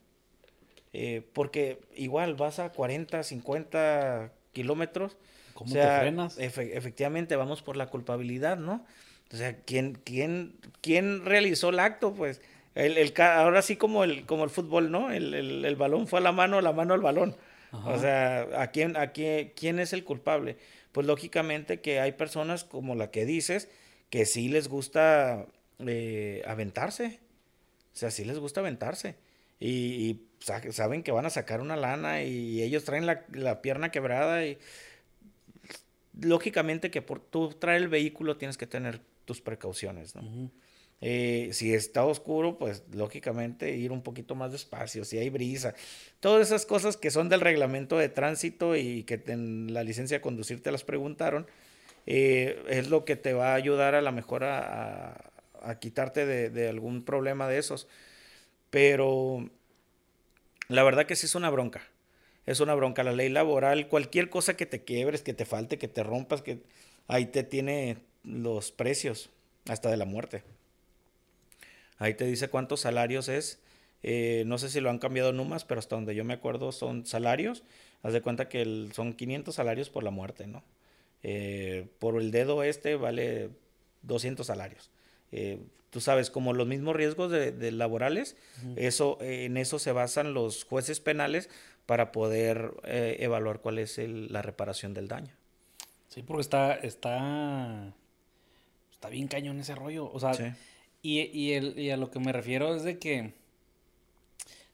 Eh, 0.93 1.23
porque 1.33 1.81
igual 1.95 2.35
vas 2.35 2.59
a 2.59 2.71
40, 2.73 3.23
50 3.23 4.33
kilómetros. 4.53 5.17
¿Cómo 5.55 5.71
o 5.71 5.73
sea, 5.75 5.95
te 5.95 6.01
frenas? 6.01 6.39
efe- 6.39 6.77
efectivamente, 6.77 7.37
vamos 7.37 7.63
por 7.63 7.77
la 7.77 7.87
culpabilidad, 7.87 8.57
¿no? 8.59 8.85
O 9.33 9.37
sea, 9.37 9.57
¿quién, 9.59 9.95
quién, 10.05 10.57
quién 10.81 11.25
realizó 11.25 11.69
el 11.69 11.79
acto? 11.79 12.13
Pues 12.13 12.41
el, 12.75 12.99
el 12.99 13.15
ahora 13.21 13.63
sí 13.63 13.77
como 13.77 14.03
el, 14.03 14.27
como 14.27 14.43
el 14.45 14.51
fútbol, 14.51 14.91
¿no? 14.91 15.13
El, 15.13 15.35
el- 15.35 15.65
el 15.65 15.77
balón 15.77 16.09
fue 16.09 16.19
a 16.19 16.23
la 16.23 16.33
mano, 16.33 16.61
la 16.61 16.73
mano 16.73 16.95
al 16.95 17.01
balón. 17.01 17.37
Ajá. 17.73 17.91
O 17.91 17.99
sea, 17.99 18.49
¿a 18.61 18.71
quién, 18.71 18.97
a 18.97 19.13
quién, 19.13 19.53
quién 19.55 19.79
es 19.79 19.93
el 19.93 20.05
culpable? 20.05 20.57
Pues 20.93 21.07
lógicamente 21.07 21.81
que 21.81 22.01
hay 22.01 22.13
personas 22.13 22.65
como 22.65 22.95
la 22.95 23.11
que 23.11 23.25
dices 23.25 23.69
que 24.11 24.27
sí 24.27 24.49
les 24.49 24.69
gusta 24.69 25.47
eh, 25.79 26.43
aventarse. 26.47 27.21
O 27.95 27.97
sea, 27.97 28.11
sí 28.11 28.25
les 28.25 28.39
gusta 28.39 28.61
aventarse. 28.61 29.17
Y, 29.61 29.69
y 30.11 30.27
sa- 30.41 30.73
saben 30.73 31.03
que 31.03 31.13
van 31.13 31.27
a 31.27 31.31
sacar 31.31 31.61
una 31.61 31.77
lana 31.77 32.23
y 32.25 32.63
ellos 32.63 32.85
traen 32.85 33.07
la, 33.07 33.25
la 33.33 33.63
pierna 33.63 33.91
quebrada 33.91 34.45
y 34.47 34.59
lógicamente 36.21 36.91
que 36.91 37.03
por 37.03 37.21
tú 37.21 37.51
traer 37.51 37.83
el 37.83 37.89
vehículo 37.89 38.37
tienes 38.37 38.57
que 38.57 38.67
tener 38.67 39.01
tus 39.25 39.41
precauciones, 39.41 40.15
¿no? 40.15 40.23
Eh, 41.03 41.51
si 41.53 41.73
está 41.75 42.05
oscuro, 42.05 42.59
pues 42.59 42.83
lógicamente 42.93 43.75
ir 43.75 43.91
un 43.91 44.03
poquito 44.03 44.35
más 44.35 44.53
despacio, 44.53 45.05
si 45.05 45.17
hay 45.17 45.31
brisa, 45.31 45.75
todas 46.21 46.47
esas 46.47 46.67
cosas 46.67 46.99
que 46.99 47.11
son 47.11 47.31
del 47.31 47.41
reglamento 47.41 47.97
de 47.97 48.11
tránsito 48.11 48.77
y 48.77 49.05
que 49.05 49.23
en 49.27 49.73
la 49.73 49.83
licencia 49.83 50.19
de 50.19 50.21
conducir 50.21 50.63
te 50.63 50.71
las 50.71 50.85
preguntaron, 50.85 51.47
eh, 52.07 52.63
es 52.69 52.91
lo 52.91 53.05
que 53.05 53.17
te 53.17 53.33
va 53.33 53.53
a 53.53 53.55
ayudar 53.55 53.95
a 53.95 54.03
la 54.03 54.13
mejor 54.13 54.45
a, 54.45 55.27
quitarte 55.81 56.27
de, 56.27 56.51
de 56.51 56.69
algún 56.69 57.03
problema 57.05 57.49
de 57.49 57.59
esos. 57.59 57.87
Pero 58.71 59.51
la 60.69 60.83
verdad 60.83 61.07
que 61.07 61.17
sí 61.17 61.27
es 61.27 61.35
una 61.35 61.51
bronca. 61.51 61.83
Es 62.47 62.61
una 62.61 62.75
bronca. 62.75 63.05
La 63.05 63.13
ley 63.13 63.29
laboral, 63.29 63.89
cualquier 63.89 64.31
cosa 64.31 64.57
que 64.57 64.67
te 64.67 64.85
quiebres, 64.85 65.23
que 65.23 65.35
te 65.35 65.45
falte, 65.45 65.79
que 65.79 65.89
te 65.89 66.03
rompas, 66.03 66.43
que 66.43 66.63
ahí 67.09 67.27
te 67.27 67.43
tiene 67.43 67.99
los 68.25 68.73
precios, 68.73 69.31
hasta 69.69 69.91
de 69.91 69.97
la 69.97 70.07
muerte. 70.07 70.43
Ahí 72.01 72.15
te 72.15 72.25
dice 72.25 72.49
cuántos 72.49 72.81
salarios 72.81 73.29
es. 73.29 73.61
Eh, 74.03 74.43
no 74.47 74.57
sé 74.59 74.71
si 74.71 74.81
lo 74.81 74.91
han 74.91 74.99
cambiado 74.99 75.33
Numas, 75.33 75.65
pero 75.65 75.79
hasta 75.79 75.95
donde 75.95 76.15
yo 76.15 76.25
me 76.25 76.35
acuerdo 76.35 76.73
son 76.73 77.07
salarios. 77.07 77.63
Haz 78.03 78.13
de 78.15 78.23
cuenta 78.23 78.49
que 78.49 78.63
el- 78.63 78.91
son 78.95 79.13
500 79.13 79.55
salarios 79.55 79.91
por 79.91 80.03
la 80.03 80.11
muerte, 80.11 80.47
¿no? 80.47 80.63
Eh, 81.23 81.87
por 81.99 82.21
el 82.21 82.31
dedo 82.31 82.63
este 82.63 82.97
vale 82.97 83.51
200 84.03 84.47
salarios. 84.47 84.91
Eh, 85.33 85.59
tú 85.91 86.01
sabes, 86.01 86.31
como 86.31 86.55
los 86.55 86.67
mismos 86.67 86.97
riesgos 86.97 87.31
de, 87.31 87.53
de 87.53 87.71
laborales, 87.73 88.37
eso, 88.77 89.19
en 89.21 89.59
eso 89.59 89.79
se 89.79 89.93
basan 89.93 90.33
los 90.33 90.65
jueces 90.65 91.01
penales 91.01 91.51
para 91.85 92.11
poder 92.13 92.71
evaluar 92.85 93.61
cuál 93.61 93.79
es 93.79 93.99
el- 93.99 94.33
la 94.33 94.41
reparación 94.41 94.95
del 94.95 95.09
daño. 95.09 95.35
Sí, 96.09 96.23
porque 96.23 96.41
está, 96.41 96.75
está, 96.75 97.93
está 98.93 99.09
bien 99.11 99.29
cañón 99.29 99.61
ese 99.61 99.75
rollo. 99.75 100.11
O 100.11 100.19
sea, 100.19 100.33
Sí. 100.35 100.45
Y, 101.03 101.21
y, 101.37 101.53
el, 101.53 101.79
y 101.79 101.91
a 101.91 101.97
lo 101.97 102.11
que 102.11 102.19
me 102.21 102.33
refiero 102.33 102.75
es 102.75 102.83
de 102.83 102.99
que, 102.99 103.33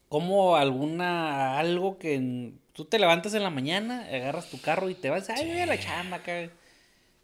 como 0.08 0.56
alguna, 0.56 1.58
algo 1.58 1.98
que 1.98 2.52
tú 2.72 2.84
te 2.84 2.98
levantas 2.98 3.34
en 3.34 3.42
la 3.42 3.50
mañana, 3.50 4.06
agarras 4.10 4.50
tu 4.50 4.60
carro 4.60 4.88
y 4.88 4.94
te 4.94 5.10
vas, 5.10 5.28
ay, 5.30 5.46
voy 5.48 5.60
a 5.60 5.66
la 5.66 5.78
chamba 5.78 6.18
acá. 6.18 6.50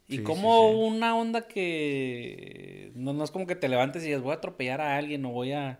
Y 0.09 0.17
Sí, 0.17 0.23
como 0.23 0.69
sí, 0.69 0.73
sí. 0.73 0.79
una 0.85 1.15
onda 1.15 1.47
que 1.47 2.91
no, 2.95 3.13
no 3.13 3.23
es 3.23 3.31
como 3.31 3.47
que 3.47 3.55
te 3.55 3.69
levantes 3.69 4.03
y 4.03 4.07
digas, 4.07 4.21
voy 4.21 4.31
a 4.33 4.35
atropellar 4.35 4.81
a 4.81 4.97
alguien 4.97 5.25
o 5.25 5.29
voy 5.29 5.53
a... 5.53 5.79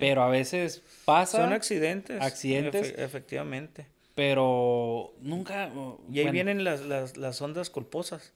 Pero 0.00 0.22
a 0.22 0.28
veces 0.28 0.82
pasa, 1.04 1.38
Son 1.38 1.52
accidentes. 1.52 2.20
accidentes. 2.22 2.94
efe- 2.94 3.04
efectivamente. 3.04 3.86
pero 4.14 5.12
nunca... 5.20 5.70
Y 6.10 6.18
ahí 6.18 6.24
bueno, 6.24 6.32
vienen 6.32 6.64
las, 6.64 6.82
las, 6.82 7.16
las 7.16 7.40
ondas 7.42 7.68
culposas. 7.70 8.32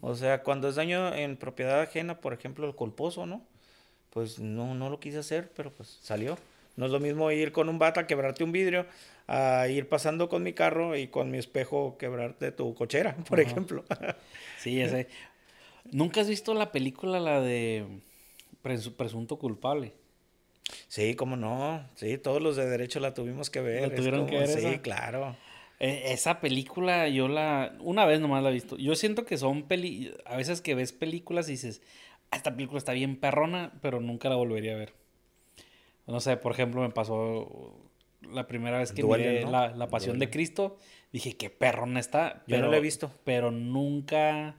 O 0.00 0.14
sea, 0.14 0.42
cuando 0.42 0.68
es 0.68 0.76
daño 0.76 1.14
en 1.14 1.36
propiedad 1.36 1.80
ajena, 1.80 2.20
por 2.20 2.32
ejemplo, 2.32 2.66
el 2.66 2.74
culposo, 2.74 3.26
¿no? 3.26 3.42
Pues 4.10 4.38
no, 4.38 4.74
no 4.74 4.90
lo 4.90 5.00
quise 5.00 5.18
hacer, 5.18 5.50
pero 5.56 5.72
pues 5.72 5.98
salió. 6.02 6.38
No 6.76 6.86
es 6.86 6.92
lo 6.92 7.00
mismo 7.00 7.30
ir 7.32 7.52
con 7.52 7.68
un 7.68 7.78
bata, 7.78 8.06
quebrarte 8.06 8.44
un 8.44 8.52
vidrio, 8.52 8.86
a 9.26 9.68
ir 9.68 9.88
pasando 9.88 10.28
con 10.28 10.42
mi 10.42 10.52
carro 10.52 10.96
y 10.96 11.08
con 11.08 11.30
mi 11.30 11.38
espejo 11.38 11.96
quebrarte 11.98 12.52
tu 12.52 12.74
cochera, 12.74 13.16
por 13.28 13.40
ejemplo. 13.40 13.84
Sí, 14.56 14.80
ese. 14.80 15.08
¿Nunca 15.92 16.20
has 16.20 16.28
visto 16.28 16.54
la 16.54 16.72
película, 16.72 17.20
la 17.20 17.40
de 17.40 17.86
Presu- 18.62 18.94
Presunto 18.94 19.38
Culpable? 19.38 19.94
sí, 20.88 21.14
cómo 21.14 21.36
no. 21.36 21.82
Sí, 21.96 22.18
todos 22.18 22.42
los 22.42 22.56
de 22.56 22.66
derecho 22.66 23.00
la 23.00 23.14
tuvimos 23.14 23.50
que 23.50 23.60
ver. 23.60 23.88
¿La 23.88 23.94
tuvieron 23.96 24.26
que 24.26 24.38
ver 24.38 24.48
Sí, 24.48 24.58
esa? 24.58 24.82
claro. 24.82 25.36
Eh, 25.80 26.12
esa 26.12 26.40
película 26.40 27.08
yo 27.08 27.28
la... 27.28 27.76
Una 27.80 28.04
vez 28.04 28.20
nomás 28.20 28.42
la 28.42 28.50
he 28.50 28.52
visto. 28.52 28.76
Yo 28.76 28.94
siento 28.96 29.24
que 29.24 29.36
son 29.38 29.62
peli... 29.64 30.12
A 30.24 30.36
veces 30.36 30.60
que 30.60 30.74
ves 30.74 30.92
películas 30.92 31.48
y 31.48 31.52
dices, 31.52 31.82
"Ah, 32.30 32.36
esta 32.36 32.54
película 32.56 32.78
está 32.78 32.92
bien 32.92 33.16
perrona, 33.16 33.72
pero 33.80 34.00
nunca 34.00 34.28
la 34.28 34.34
volvería 34.36 34.74
a 34.74 34.78
ver. 34.78 34.94
No 36.06 36.20
sé, 36.20 36.36
por 36.36 36.52
ejemplo, 36.52 36.80
me 36.82 36.90
pasó 36.90 37.76
la 38.22 38.46
primera 38.48 38.78
vez 38.78 38.92
que 38.92 39.02
Duele, 39.02 39.28
miré 39.28 39.44
¿no? 39.44 39.50
la, 39.52 39.68
la 39.68 39.88
Pasión 39.88 40.14
Duele. 40.14 40.26
de 40.26 40.30
Cristo. 40.32 40.78
Dije, 41.12 41.36
qué 41.36 41.50
perrona 41.50 42.00
está. 42.00 42.42
Yo 42.46 42.56
no 42.56 42.62
pero- 42.62 42.70
la 42.72 42.76
he 42.78 42.80
visto. 42.80 43.12
Pero 43.24 43.50
nunca... 43.50 44.56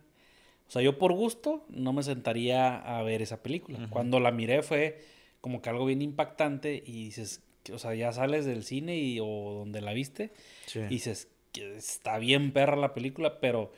O 0.68 0.72
sea, 0.72 0.82
yo 0.84 1.00
por 1.00 1.14
gusto 1.14 1.66
no 1.70 1.92
me 1.94 2.04
sentaría 2.04 2.78
a 2.78 3.02
ver 3.02 3.22
esa 3.24 3.42
película. 3.42 3.88
Cuando 3.90 4.20
la 4.20 4.30
miré 4.32 4.62
fue 4.62 5.02
como 5.42 5.62
que 5.64 5.70
algo 5.70 5.86
bien 5.86 6.02
impactante 6.04 6.84
y 6.86 7.06
dices, 7.06 7.42
o 7.74 7.78
sea, 7.80 7.94
ya 7.96 8.12
sales 8.12 8.46
del 8.46 8.64
cine 8.64 8.98
y, 8.98 9.20
o 9.22 9.26
donde 9.60 9.82
la 9.82 9.94
viste 9.94 10.32
Sí. 10.66 10.80
y 10.80 10.86
dices 10.88 11.28
que 11.52 11.76
está 11.78 12.18
bien 12.20 12.52
perra 12.52 12.76
la 12.76 12.94
película, 12.94 13.40
pero 13.40 13.72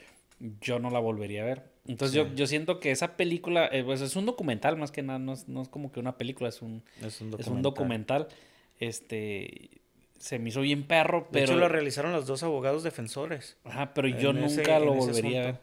yo 0.62 0.80
no 0.80 0.90
la 0.90 1.00
volvería 1.00 1.42
a 1.44 1.46
ver. 1.46 1.64
Entonces 1.88 2.16
yo, 2.16 2.26
Sí. 2.26 2.32
yo 2.36 2.48
siento 2.48 2.80
que 2.80 2.92
esa 2.92 3.16
película, 3.18 3.68
eh, 3.72 3.84
pues 3.84 4.02
es 4.02 4.16
un 4.16 4.26
documental 4.26 4.78
más 4.78 4.92
que 4.92 5.02
nada, 5.02 5.20
no 5.20 5.34
es, 5.34 5.48
no 5.48 5.62
es 5.62 5.68
como 5.70 5.92
que 5.92 6.00
una 6.00 6.18
película, 6.18 6.50
es 6.50 6.62
un, 6.62 6.84
es 7.02 7.22
un 7.22 7.28
es 7.28 7.32
documental. 7.32 7.54
un 7.54 7.62
documental. 7.64 8.28
Este, 8.80 9.70
se 10.18 10.38
me 10.40 10.50
hizo 10.50 10.62
bien 10.62 10.84
perro, 10.84 11.28
De 11.32 11.42
hecho, 11.42 11.54
pero... 11.54 11.60
lo 11.60 11.70
realizaron 11.70 12.12
los 12.12 12.26
dos 12.28 12.44
abogados 12.44 12.84
defensores. 12.84 13.58
Ajá, 13.64 13.94
pero 13.94 14.08
yo 14.08 14.32
en 14.32 14.44
ese- 14.44 14.58
nunca 14.58 14.80
lo 14.80 14.94
volvería 14.94 15.42
a 15.42 15.46
ver. 15.46 15.60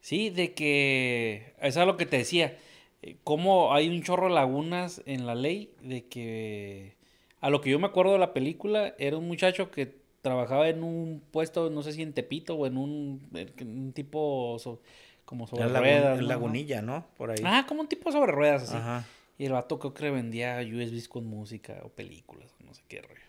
Sí, 0.00 0.28
de 0.30 0.52
que... 0.52 1.54
Eso 1.62 1.80
es 1.80 1.86
lo 1.86 1.96
que 1.96 2.04
te 2.06 2.18
decía. 2.18 2.58
eh, 3.02 3.16
Cómo 3.24 3.72
hay 3.74 3.88
un 3.88 4.02
chorro 4.02 4.28
de 4.28 4.34
lagunas 4.34 5.02
en 5.06 5.26
la 5.26 5.34
ley 5.34 5.72
de 5.82 6.04
que... 6.06 6.96
A 7.44 7.50
lo 7.50 7.60
que 7.60 7.68
yo 7.70 7.78
me 7.78 7.86
acuerdo 7.86 8.12
de 8.14 8.18
la 8.18 8.32
película, 8.32 8.94
era 8.98 9.18
un 9.18 9.26
muchacho 9.28 9.70
que 9.70 9.94
trabajaba 10.22 10.68
en 10.70 10.82
un 10.82 11.22
puesto, 11.30 11.68
no 11.68 11.82
sé 11.82 11.92
si 11.92 12.00
en 12.02 12.14
Tepito 12.14 12.54
o 12.54 12.66
en 12.66 12.78
un, 12.78 13.28
en 13.34 13.68
un 13.68 13.92
tipo 13.92 14.56
so- 14.58 14.80
como 15.26 15.46
sobre 15.46 15.64
Lagun- 15.66 15.78
ruedas. 15.80 16.14
en 16.18 16.22
¿no? 16.22 16.28
Lagunilla, 16.28 16.80
¿no? 16.82 17.06
Por 17.18 17.30
ahí. 17.30 17.38
Ah, 17.44 17.66
como 17.68 17.82
un 17.82 17.88
tipo 17.88 18.10
sobre 18.10 18.32
ruedas 18.32 18.62
así. 18.62 18.76
Ajá. 18.76 19.04
Y 19.36 19.44
el 19.44 19.52
vato 19.52 19.78
creo 19.78 19.92
que 19.92 20.10
vendía 20.10 20.60
USBs 20.62 21.08
con 21.08 21.26
música 21.26 21.80
o 21.84 21.88
películas, 21.90 22.54
no 22.64 22.72
sé 22.72 22.82
qué 22.88 23.02
rollo. 23.02 23.20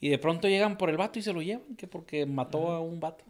Y 0.00 0.08
de 0.10 0.18
pronto 0.18 0.48
llegan 0.48 0.76
por 0.76 0.90
el 0.90 0.96
vato 0.98 1.18
y 1.18 1.22
se 1.22 1.32
lo 1.32 1.40
llevan, 1.40 1.76
que 1.76 1.86
porque 1.86 2.26
mató 2.26 2.72
a 2.72 2.80
un 2.80 3.00
vato. 3.00 3.24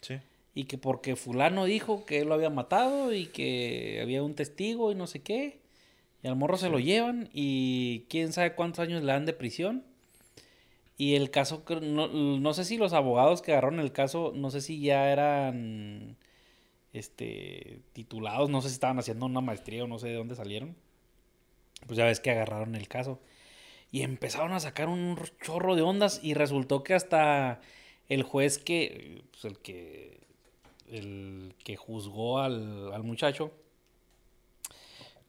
Sí. 0.00 0.18
Y 0.54 0.64
que 0.64 0.78
porque 0.78 1.16
fulano 1.16 1.64
dijo 1.66 2.06
que 2.06 2.20
él 2.20 2.28
lo 2.28 2.34
había 2.34 2.48
matado 2.50 3.12
y 3.12 3.26
que 3.26 3.98
había 4.02 4.22
un 4.22 4.34
testigo 4.34 4.92
y 4.92 4.94
no 4.94 5.06
sé 5.06 5.20
qué. 5.20 5.58
Y 6.22 6.28
al 6.28 6.36
morro 6.36 6.56
se 6.56 6.68
lo 6.68 6.78
llevan 6.78 7.28
y 7.32 8.06
quién 8.08 8.32
sabe 8.32 8.54
cuántos 8.54 8.80
años 8.80 9.02
le 9.02 9.12
dan 9.12 9.26
de 9.26 9.32
prisión. 9.32 9.84
Y 10.96 11.14
el 11.16 11.30
caso, 11.30 11.64
no, 11.82 12.08
no 12.08 12.54
sé 12.54 12.64
si 12.64 12.76
los 12.76 12.92
abogados 12.92 13.42
que 13.42 13.52
agarraron 13.52 13.80
el 13.80 13.92
caso, 13.92 14.32
no 14.34 14.50
sé 14.50 14.60
si 14.60 14.80
ya 14.80 15.10
eran 15.10 16.16
este 16.92 17.80
titulados, 17.92 18.50
no 18.50 18.62
sé 18.62 18.68
si 18.68 18.74
estaban 18.74 18.98
haciendo 18.98 19.26
una 19.26 19.40
maestría 19.40 19.84
o 19.84 19.88
no 19.88 19.98
sé 19.98 20.08
de 20.08 20.14
dónde 20.14 20.36
salieron. 20.36 20.76
Pues 21.86 21.96
ya 21.96 22.04
ves 22.04 22.20
que 22.20 22.30
agarraron 22.30 22.76
el 22.76 22.86
caso. 22.88 23.20
Y 23.90 24.02
empezaron 24.02 24.52
a 24.52 24.60
sacar 24.60 24.88
un 24.88 25.18
chorro 25.42 25.74
de 25.74 25.82
ondas 25.82 26.20
y 26.22 26.34
resultó 26.34 26.82
que 26.84 26.94
hasta 26.94 27.60
el 28.08 28.22
juez 28.22 28.58
que, 28.58 29.24
pues, 29.32 29.44
el 29.44 29.58
que, 29.58 30.20
el 30.88 31.54
que 31.64 31.76
juzgó 31.76 32.38
al, 32.38 32.92
al 32.92 33.02
muchacho, 33.02 33.52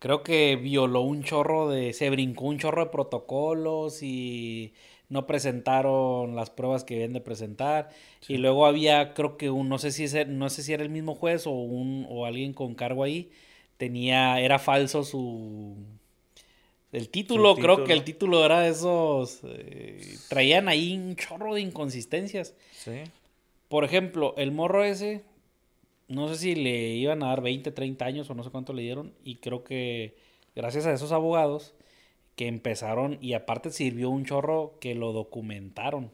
creo 0.04 0.22
que 0.22 0.58
violó 0.58 1.00
un 1.00 1.24
chorro 1.24 1.70
de, 1.70 1.94
se 1.94 2.10
brincó 2.10 2.44
un 2.48 2.58
chorro 2.58 2.84
de 2.84 2.92
protocolos 2.92 4.04
y 4.04 4.74
no 5.08 5.26
presentaron 5.26 6.36
las 6.36 6.50
pruebas 6.50 6.84
que 6.84 6.96
debían 6.96 7.14
de 7.14 7.22
presentar. 7.22 7.88
Y 8.28 8.36
luego 8.36 8.66
había, 8.66 9.14
creo 9.14 9.38
que 9.38 9.50
un, 9.50 9.70
no 9.70 9.78
sé 9.78 9.94
si 9.94 10.04
es, 10.04 10.28
no 10.28 10.50
sé 10.50 10.62
si 10.62 10.74
era 10.74 10.84
el 10.84 10.90
mismo 10.90 11.16
juez 11.16 11.48
o 11.48 11.52
un, 11.52 12.06
o 12.10 12.26
alguien 12.26 12.52
con 12.52 12.76
cargo 12.76 13.06
ahí, 13.06 13.32
tenía, 13.78 14.42
era 14.42 14.60
falso 14.60 15.06
su 15.06 15.78
el 16.92 17.08
título, 17.08 17.56
creo 17.56 17.86
que 17.86 17.94
el 17.94 18.04
título 18.04 18.44
era 18.44 18.60
de 18.60 18.72
esos. 18.72 19.40
Eh, 19.46 20.18
traían 20.28 20.68
ahí 20.68 20.98
un 20.98 21.16
chorro 21.16 21.54
de 21.54 21.62
inconsistencias. 21.62 22.56
Sí. 22.74 23.04
Por 23.70 23.86
ejemplo, 23.86 24.34
el 24.36 24.52
morro 24.52 24.84
ese 24.84 25.24
no 26.08 26.28
sé 26.30 26.36
si 26.36 26.56
le 26.56 26.96
iban 26.96 27.24
a 27.24 27.28
dar 27.28 27.42
20, 27.42 27.72
30 27.72 28.06
años 28.06 28.30
o 28.30 28.36
no 28.36 28.44
sé 28.44 28.50
cuánto 28.50 28.74
le 28.74 28.82
dieron. 28.82 29.14
Y 29.24 29.36
creo 29.36 29.64
que 29.64 30.16
gracias 30.56 30.86
a 30.86 30.94
esos 30.94 31.12
abogados 31.12 31.74
que 32.36 32.48
empezaron, 32.48 33.18
y 33.22 33.34
aparte 33.34 33.70
sirvió 33.70 34.10
un 34.10 34.26
chorro 34.26 34.78
que 34.80 34.96
lo 34.96 35.14
documentaron. 35.14 36.06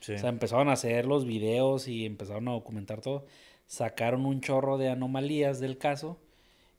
O 0.00 0.02
sea, 0.02 0.30
empezaron 0.30 0.68
a 0.68 0.72
hacer 0.72 1.06
los 1.06 1.26
videos 1.26 1.86
y 1.86 2.06
empezaron 2.06 2.48
a 2.48 2.52
documentar 2.52 3.00
todo. 3.02 3.26
Sacaron 3.66 4.24
un 4.24 4.40
chorro 4.40 4.78
de 4.78 4.88
anomalías 4.88 5.60
del 5.60 5.78
caso. 5.78 6.18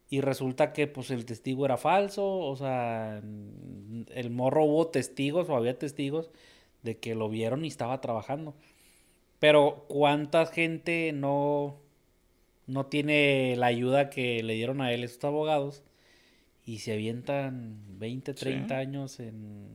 Y 0.09 0.19
resulta 0.19 0.73
que 0.73 0.87
pues 0.87 1.11
el 1.11 1.25
testigo 1.25 1.63
era 1.65 1.77
falso. 1.77 2.39
O 2.39 2.55
sea, 2.57 3.19
el 3.19 4.29
morro 4.31 4.65
hubo 4.65 4.87
testigos 4.87 5.49
o 5.49 5.55
había 5.55 5.77
testigos 5.77 6.31
de 6.81 6.97
que 6.97 7.15
lo 7.15 7.29
vieron 7.29 7.63
y 7.63 7.67
estaba 7.67 8.01
trabajando. 8.01 8.55
Pero 9.39 9.85
cuánta 9.87 10.45
gente 10.47 11.11
no 11.13 11.80
no 12.71 12.85
tiene 12.85 13.55
la 13.57 13.67
ayuda 13.67 14.09
que 14.09 14.41
le 14.43 14.53
dieron 14.53 14.81
a 14.81 14.93
él 14.93 15.03
estos 15.03 15.25
abogados 15.25 15.83
y 16.65 16.79
se 16.79 16.93
avientan 16.93 17.77
20, 17.99 18.33
30 18.33 18.77
años 18.77 19.19
en, 19.19 19.67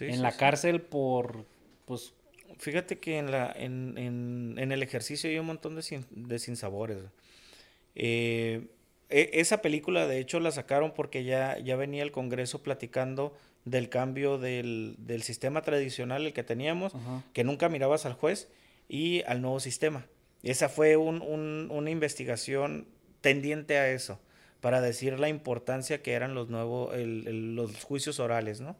en 0.00 0.22
la 0.22 0.32
cárcel 0.32 0.80
por, 0.80 1.46
pues... 1.84 2.12
Fíjate 2.58 2.98
que 2.98 3.18
en, 3.18 3.30
la, 3.30 3.52
en, 3.54 3.98
en, 3.98 4.72
el 4.72 4.82
ejercicio 4.82 5.28
hay 5.28 5.38
un 5.38 5.46
montón 5.46 5.76
de, 5.76 5.82
sin, 5.82 6.06
de 6.10 6.38
sinsabores. 6.38 6.98
Eh, 7.94 8.66
e, 9.10 9.30
esa 9.34 9.60
película, 9.60 10.06
de 10.06 10.18
hecho, 10.18 10.40
la 10.40 10.50
sacaron 10.50 10.92
porque 10.94 11.22
ya, 11.22 11.58
ya 11.58 11.76
venía 11.76 12.02
el 12.02 12.12
Congreso 12.12 12.62
platicando 12.62 13.36
del 13.66 13.90
cambio 13.90 14.38
del, 14.38 14.96
del 14.98 15.22
sistema 15.22 15.60
tradicional, 15.60 16.24
el 16.24 16.32
que 16.32 16.44
teníamos, 16.44 16.94
que 17.34 17.44
nunca 17.44 17.68
mirabas 17.68 18.06
al 18.06 18.14
juez, 18.14 18.48
y 18.88 19.22
al 19.26 19.42
nuevo 19.42 19.60
sistema. 19.60 20.06
Esa 20.50 20.68
fue 20.68 20.96
una 20.96 21.90
investigación 21.90 22.86
tendiente 23.20 23.78
a 23.78 23.90
eso, 23.90 24.20
para 24.60 24.80
decir 24.80 25.18
la 25.18 25.28
importancia 25.28 26.02
que 26.02 26.12
eran 26.12 26.34
los 26.34 26.48
nuevos, 26.48 26.96
los 26.96 27.82
juicios 27.82 28.20
orales, 28.20 28.60
¿no? 28.60 28.76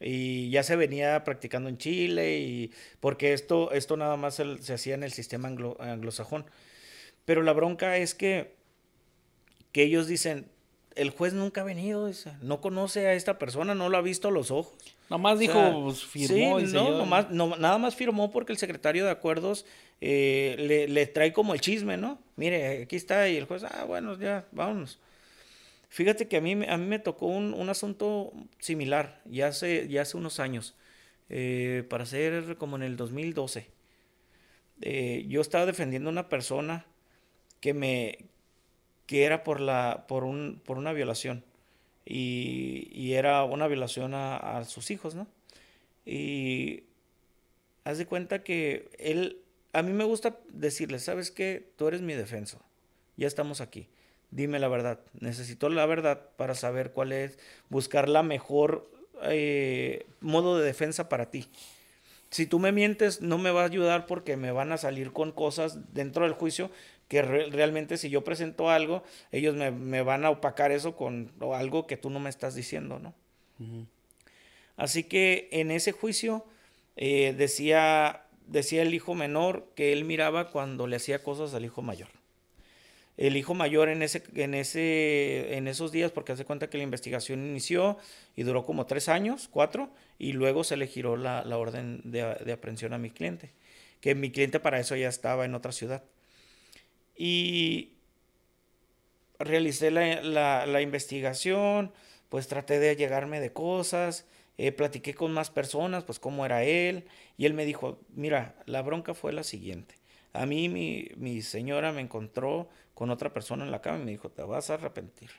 Y 0.00 0.50
ya 0.50 0.62
se 0.64 0.74
venía 0.74 1.22
practicando 1.22 1.68
en 1.68 1.78
Chile, 1.78 2.38
y 2.40 2.72
porque 2.98 3.34
esto, 3.34 3.70
esto 3.70 3.96
nada 3.96 4.16
más 4.16 4.34
se, 4.34 4.72
hacía 4.72 4.94
en 4.94 5.04
el 5.04 5.12
sistema 5.12 5.48
anglosajón. 5.48 6.46
Pero 7.24 7.42
la 7.42 7.52
bronca 7.52 7.96
es 7.96 8.16
que, 8.16 8.56
que 9.70 9.84
ellos 9.84 10.08
dicen, 10.08 10.50
el 10.96 11.10
juez 11.10 11.34
nunca 11.34 11.60
ha 11.60 11.64
venido, 11.64 12.10
no 12.42 12.60
conoce 12.60 13.06
a 13.06 13.14
esta 13.14 13.38
persona, 13.38 13.76
no 13.76 13.90
lo 13.90 13.96
ha 13.96 14.02
visto 14.02 14.26
a 14.28 14.32
los 14.32 14.50
ojos. 14.50 14.76
Nada 15.10 15.18
más 15.18 15.40
dijo, 15.40 15.82
pues, 15.86 16.04
firmó. 16.04 16.60
Sí, 16.60 16.72
no, 16.72 17.04
no, 17.04 17.56
nada 17.56 17.78
más 17.78 17.96
firmó 17.96 18.30
porque 18.30 18.52
el 18.52 18.58
secretario 18.58 19.04
de 19.04 19.10
acuerdos 19.10 19.66
eh, 20.00 20.86
le, 20.88 21.06
trae 21.08 21.32
como 21.32 21.52
el 21.52 21.60
chisme, 21.60 21.96
¿no? 21.96 22.20
Mire, 22.36 22.84
aquí 22.84 22.94
está 22.94 23.28
y 23.28 23.36
el 23.36 23.46
juez, 23.46 23.64
ah, 23.64 23.84
bueno, 23.88 24.16
ya, 24.16 24.46
vámonos. 24.52 25.00
Fíjate 25.88 26.28
que 26.28 26.36
a 26.36 26.40
mí, 26.40 26.52
a 26.52 26.76
mí 26.76 26.86
me 26.86 27.00
tocó 27.00 27.26
un, 27.26 27.68
asunto 27.68 28.32
similar, 28.60 29.20
ya 29.24 29.48
hace, 29.48 29.88
ya 29.88 30.02
hace 30.02 30.16
unos 30.16 30.38
años, 30.38 30.76
eh, 31.28 31.84
para 31.90 32.06
ser 32.06 32.56
como 32.56 32.76
en 32.76 32.84
el 32.84 32.96
2012. 32.96 33.66
Eh, 34.82 35.24
yo 35.26 35.40
estaba 35.40 35.66
defendiendo 35.66 36.08
a 36.08 36.12
una 36.12 36.28
persona 36.28 36.86
que 37.60 37.74
me 37.74 38.26
que 39.06 39.24
era 39.24 39.42
por 39.42 39.60
la 39.60 40.06
por 40.06 40.22
un 40.22 40.62
por 40.64 40.78
una 40.78 40.92
violación 40.92 41.44
y, 42.10 43.14
era 43.14 43.44
una 43.44 43.68
violación 43.68 44.14
a, 44.14 44.64
sus 44.64 44.90
hijos, 44.90 45.14
¿no? 45.14 45.26
Y 46.04 46.84
haz 47.84 47.98
de 47.98 48.06
cuenta 48.06 48.42
que 48.42 48.90
él, 48.98 49.38
a 49.72 49.82
mí 49.82 49.92
me 49.92 50.04
gusta 50.04 50.38
decirle, 50.48 50.98
¿sabes 50.98 51.30
qué? 51.30 51.70
Tú 51.76 51.88
eres 51.88 52.00
mi 52.00 52.14
defensor, 52.14 52.60
ya 53.16 53.26
estamos 53.26 53.60
aquí, 53.60 53.88
dime 54.30 54.58
la 54.58 54.68
verdad, 54.68 55.00
necesito 55.20 55.68
la 55.68 55.86
verdad 55.86 56.28
para 56.36 56.54
saber 56.54 56.92
cuál 56.92 57.12
es, 57.12 57.38
buscar 57.68 58.08
la 58.08 58.22
mejor 58.22 58.90
eh, 59.22 60.06
modo 60.20 60.58
de 60.58 60.64
defensa 60.64 61.08
para 61.08 61.30
ti. 61.30 61.46
Si 62.30 62.46
tú 62.46 62.60
me 62.60 62.70
mientes, 62.70 63.20
no 63.20 63.38
me 63.38 63.50
va 63.50 63.62
a 63.62 63.66
ayudar 63.66 64.06
porque 64.06 64.36
me 64.36 64.52
van 64.52 64.72
a 64.72 64.78
salir 64.78 65.12
con 65.12 65.32
cosas 65.32 65.92
dentro 65.92 66.24
del 66.24 66.34
juicio 66.34 66.70
que 67.10 67.22
realmente 67.22 67.96
si 67.96 68.08
yo 68.08 68.22
presento 68.22 68.70
algo, 68.70 69.02
ellos 69.32 69.56
me, 69.56 70.02
van 70.02 70.24
a 70.24 70.30
opacar 70.30 70.70
eso 70.70 70.94
con 70.94 71.32
algo 71.52 71.88
que 71.88 71.96
tú 71.96 72.08
no 72.08 72.20
me 72.20 72.30
estás 72.30 72.54
diciendo, 72.54 73.00
¿no? 73.00 73.14
Así 74.76 75.02
que 75.02 75.48
en 75.50 75.72
ese 75.72 75.90
juicio 75.90 76.44
eh, 76.94 77.34
decía, 77.36 78.22
decía 78.46 78.82
el 78.82 78.94
hijo 78.94 79.16
menor 79.16 79.66
que 79.74 79.92
él 79.92 80.04
miraba 80.04 80.50
cuando 80.50 80.86
le 80.86 80.94
hacía 80.94 81.24
cosas 81.24 81.52
al 81.52 81.64
hijo 81.64 81.82
mayor. 81.82 82.06
El 83.16 83.36
hijo 83.36 83.54
mayor 83.54 83.88
en, 83.88 84.04
ese, 84.04 84.22
en, 84.36 84.54
ese, 84.54 85.56
en 85.56 85.66
esos 85.66 85.90
días, 85.90 86.12
porque 86.12 86.30
hace 86.30 86.44
cuenta 86.44 86.70
que 86.70 86.78
la 86.78 86.84
investigación 86.84 87.44
inició 87.44 87.98
y 88.36 88.44
duró 88.44 88.64
como 88.64 88.86
tres 88.86 89.08
años, 89.08 89.48
cuatro, 89.50 89.90
y 90.16 90.32
luego 90.32 90.62
se 90.62 90.76
le 90.76 90.86
giró 90.86 91.16
la, 91.16 91.42
orden 91.58 92.02
de, 92.04 92.36
de 92.36 92.52
aprehensión 92.52 92.92
a 92.92 92.98
mi 92.98 93.10
cliente, 93.10 93.50
que 94.00 94.14
mi 94.14 94.30
cliente 94.30 94.60
para 94.60 94.78
eso 94.78 94.94
ya 94.94 95.08
estaba 95.08 95.44
en 95.44 95.56
otra 95.56 95.72
ciudad. 95.72 96.04
Y 97.22 97.98
realicé 99.38 99.90
la, 99.90 100.80
investigación, 100.80 101.92
pues 102.30 102.48
traté 102.48 102.78
de 102.78 102.96
llegarme 102.96 103.40
de 103.40 103.52
cosas, 103.52 104.24
eh, 104.56 104.72
platiqué 104.72 105.12
con 105.12 105.30
más 105.34 105.50
personas, 105.50 106.02
pues 106.04 106.18
cómo 106.18 106.46
era 106.46 106.62
él, 106.62 107.04
y 107.36 107.44
él 107.44 107.52
me 107.52 107.66
dijo, 107.66 107.98
mira, 108.14 108.54
la 108.64 108.80
bronca 108.80 109.12
fue 109.12 109.34
la 109.34 109.42
siguiente. 109.42 109.96
A 110.32 110.46
mí 110.46 110.70
mi, 110.70 111.08
mi 111.16 111.42
señora 111.42 111.92
me 111.92 112.00
encontró 112.00 112.70
con 112.94 113.10
otra 113.10 113.34
persona 113.34 113.66
en 113.66 113.70
la 113.70 113.82
cama 113.82 113.98
y 113.98 114.04
me 114.04 114.10
dijo, 114.12 114.30
te 114.30 114.42
vas 114.42 114.70
a 114.70 114.74
arrepentir, 114.74 115.30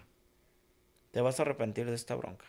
te 1.09 1.21
vas 1.21 1.39
a 1.39 1.41
arrepentir 1.41 1.87
de 1.87 1.95
esta 1.95 2.13
bronca. 2.13 2.45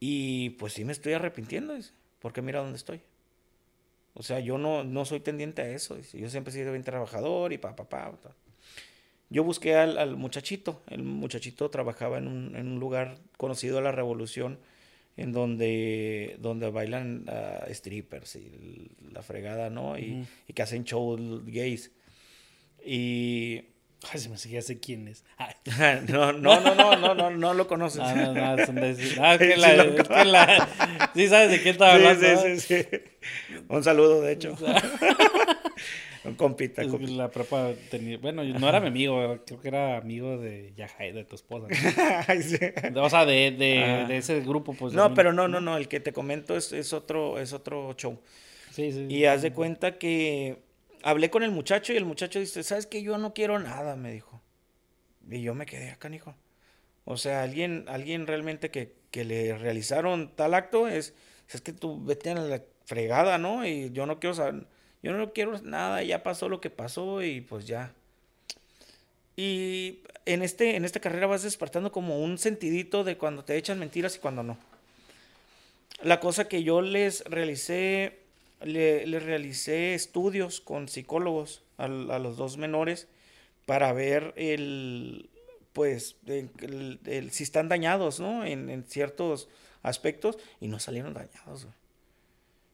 Y 0.00 0.50
pues 0.50 0.72
sí 0.72 0.86
me 0.86 0.92
estoy 0.92 1.12
arrepintiendo, 1.12 1.74
porque 2.18 2.40
mira 2.40 2.60
dónde 2.60 2.78
estoy. 2.78 3.02
O 4.14 4.22
sea, 4.22 4.40
yo 4.40 4.58
no, 4.58 4.84
no 4.84 5.04
soy 5.04 5.20
tendiente 5.20 5.62
a 5.62 5.68
eso. 5.68 5.96
Yo 6.12 6.30
siempre 6.30 6.52
he 6.52 6.56
sido 6.56 6.72
bien 6.72 6.84
trabajador 6.84 7.52
y 7.52 7.58
pa, 7.58 7.74
pa, 7.74 7.88
pa. 7.88 8.12
Yo 9.28 9.42
busqué 9.42 9.74
al, 9.74 10.16
muchachito. 10.16 10.82
El 10.88 11.02
muchachito 11.02 11.68
trabajaba 11.68 12.18
en 12.18 12.28
un, 12.28 12.56
en 12.56 12.68
un 12.68 12.80
lugar 12.80 13.18
conocido 13.36 13.78
a 13.78 13.82
la 13.82 13.90
Revolución, 13.90 14.60
en 15.16 15.32
donde, 15.32 16.36
donde 16.38 16.70
bailan 16.70 17.26
uh, 17.28 17.72
strippers 17.72 18.36
y 18.36 18.92
la 19.12 19.22
fregada, 19.22 19.70
¿no? 19.70 19.98
Y, 19.98 20.26
y 20.46 20.52
que 20.52 20.62
hacen 20.62 20.84
shows 20.84 21.44
gays. 21.46 21.90
Y 22.84 23.73
Ay, 24.12 24.20
se 24.20 24.28
me 24.28 24.36
sigue 24.36 24.60
sé 24.62 24.78
quién 24.78 25.08
es. 25.08 25.24
no, 26.08 26.32
no, 26.32 26.60
no, 26.60 26.74
no, 26.74 26.96
no, 26.96 27.14
no, 27.14 27.30
no 27.30 27.54
lo 27.54 27.66
conoces. 27.66 28.00
No, 28.00 28.32
no, 28.32 28.56
no, 28.56 28.66
son 28.66 28.76
de... 28.76 28.94
Ah, 29.20 29.38
que 29.38 29.56
la, 29.56 29.68
sí, 29.68 29.88
es 29.96 30.08
que 30.08 30.24
la... 30.24 31.10
sí 31.14 31.28
sabes 31.28 31.50
de 31.50 31.62
quién 31.62 31.72
estaba 31.72 31.94
hablando. 31.94 32.24
Sí, 32.24 32.60
sí, 32.60 32.82
sí, 32.82 32.98
Un 33.68 33.82
saludo, 33.82 34.20
de 34.20 34.32
hecho. 34.32 34.56
Un 36.24 36.34
compita, 36.34 36.86
compita. 36.86 37.12
La 37.12 37.30
prepa 37.30 37.72
tenía... 37.90 38.18
Bueno, 38.18 38.44
no 38.44 38.68
era 38.68 38.80
mi 38.80 38.88
amigo, 38.88 39.38
creo 39.46 39.60
que 39.60 39.68
era 39.68 39.96
amigo 39.96 40.38
de 40.38 40.72
Yahai, 40.76 41.12
de 41.12 41.24
tu 41.24 41.36
esposa. 41.36 41.68
¿no? 42.92 43.02
o 43.04 43.10
sea, 43.10 43.24
de, 43.24 43.50
de, 43.52 43.84
ah. 43.84 44.06
de, 44.06 44.16
ese 44.16 44.40
grupo, 44.40 44.74
pues. 44.74 44.92
No, 44.92 45.14
pero 45.14 45.32
no, 45.32 45.48
no, 45.48 45.60
no, 45.60 45.76
el 45.76 45.88
que 45.88 46.00
te 46.00 46.12
comento 46.12 46.56
es, 46.56 46.72
es, 46.72 46.92
otro, 46.92 47.38
es 47.38 47.52
otro 47.52 47.94
show. 47.94 48.20
Sí, 48.70 48.90
sí. 48.92 49.06
Y 49.08 49.24
haz 49.26 49.42
de 49.42 49.52
cuenta 49.52 49.98
que 49.98 50.58
hablé 51.04 51.30
con 51.30 51.42
el 51.42 51.50
muchacho 51.50 51.92
y 51.92 51.96
el 51.96 52.06
muchacho 52.06 52.40
dice, 52.40 52.62
¿sabes 52.62 52.86
qué? 52.86 53.02
Yo 53.02 53.18
no 53.18 53.34
quiero 53.34 53.58
nada, 53.58 53.94
me 53.94 54.10
dijo. 54.10 54.40
Y 55.30 55.42
yo 55.42 55.54
me 55.54 55.66
quedé 55.66 55.90
acá, 55.90 56.08
hijo. 56.08 56.34
O 57.04 57.18
sea, 57.18 57.42
alguien, 57.42 57.84
alguien 57.88 58.26
realmente 58.26 58.70
que, 58.70 58.94
que 59.10 59.24
le 59.24 59.56
realizaron 59.56 60.34
tal 60.34 60.54
acto 60.54 60.88
es, 60.88 61.14
es 61.50 61.60
que 61.60 61.72
tú 61.72 62.02
vete 62.02 62.30
a 62.30 62.34
la 62.34 62.62
fregada, 62.86 63.36
¿no? 63.36 63.66
Y 63.66 63.90
yo 63.92 64.06
no 64.06 64.18
quiero 64.18 64.34
yo 65.02 65.12
no 65.12 65.32
quiero 65.34 65.60
nada, 65.60 66.02
ya 66.02 66.22
pasó 66.22 66.48
lo 66.48 66.62
que 66.62 66.70
pasó 66.70 67.22
y 67.22 67.42
pues 67.42 67.66
ya. 67.66 67.92
Y 69.36 70.00
en, 70.24 70.42
este, 70.42 70.76
en 70.76 70.86
esta 70.86 71.00
carrera 71.00 71.26
vas 71.26 71.42
despertando 71.42 71.92
como 71.92 72.20
un 72.20 72.38
sentidito 72.38 73.04
de 73.04 73.18
cuando 73.18 73.44
te 73.44 73.58
echan 73.58 73.78
mentiras 73.78 74.16
y 74.16 74.20
cuando 74.20 74.42
no. 74.42 74.56
La 76.02 76.20
cosa 76.20 76.48
que 76.48 76.62
yo 76.62 76.80
les 76.80 77.22
realicé 77.24 78.23
le, 78.64 79.06
le 79.06 79.20
realicé 79.20 79.94
estudios 79.94 80.60
con 80.60 80.88
psicólogos 80.88 81.62
a, 81.76 81.88
los 81.88 82.36
dos 82.36 82.56
menores 82.56 83.08
para 83.66 83.92
ver 83.92 84.32
el, 84.36 85.30
pues, 85.72 86.16
si 87.30 87.42
están 87.42 87.68
dañados, 87.68 88.20
¿no? 88.20 88.44
En, 88.44 88.70
en, 88.70 88.84
ciertos 88.84 89.48
aspectos 89.82 90.38
y 90.60 90.68
no 90.68 90.78
salieron 90.78 91.14
dañados. 91.14 91.68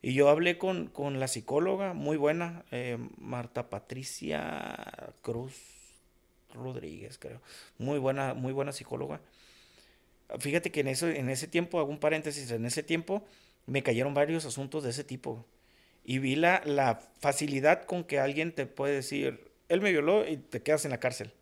Y 0.03 0.15
yo 0.15 0.29
hablé 0.29 0.57
con, 0.57 0.87
con 0.87 1.21
la 1.21 1.29
psicóloga, 1.29 1.93
muy 1.93 2.17
buena, 2.17 2.65
eh, 2.71 2.97
Marta 3.19 3.69
Patricia 3.69 5.13
Cruz 5.21 5.55
Rodríguez, 6.55 7.19
creo. 7.19 7.41
Muy 7.79 7.99
buena, 7.99 8.35
muy 8.35 8.53
buena 8.53 8.73
psicóloga. 8.73 9.21
Fíjate 10.39 10.71
que 10.71 10.81
en, 10.81 10.89
eso, 10.89 11.09
en 11.09 11.29
ese 11.29 11.49
tiempo, 11.49 11.79
hago 11.79 11.91
un 11.91 11.99
paréntesis, 11.99 12.51
en 12.51 12.65
ese 12.65 12.83
tiempo 12.83 13.25
me 13.67 13.83
cayeron 13.83 14.15
varios 14.15 14.47
asuntos 14.47 14.83
de 14.85 14.91
ese 14.91 15.05
tipo. 15.05 15.45
Y 16.05 16.19
vi 16.19 16.37
la, 16.37 16.63
la 16.65 17.01
facilidad 17.19 17.85
con 17.85 18.05
que 18.05 18.19
alguien 18.19 18.53
te 18.53 18.67
puede 18.67 18.95
decir, 18.95 19.51
él 19.69 19.81
me 19.81 19.93
violó 19.93 20.27
y 20.27 20.37
te 20.37 20.63
quedas 20.63 20.85
en 20.85 20.91
la 20.91 21.01
cárcel. 21.01 21.33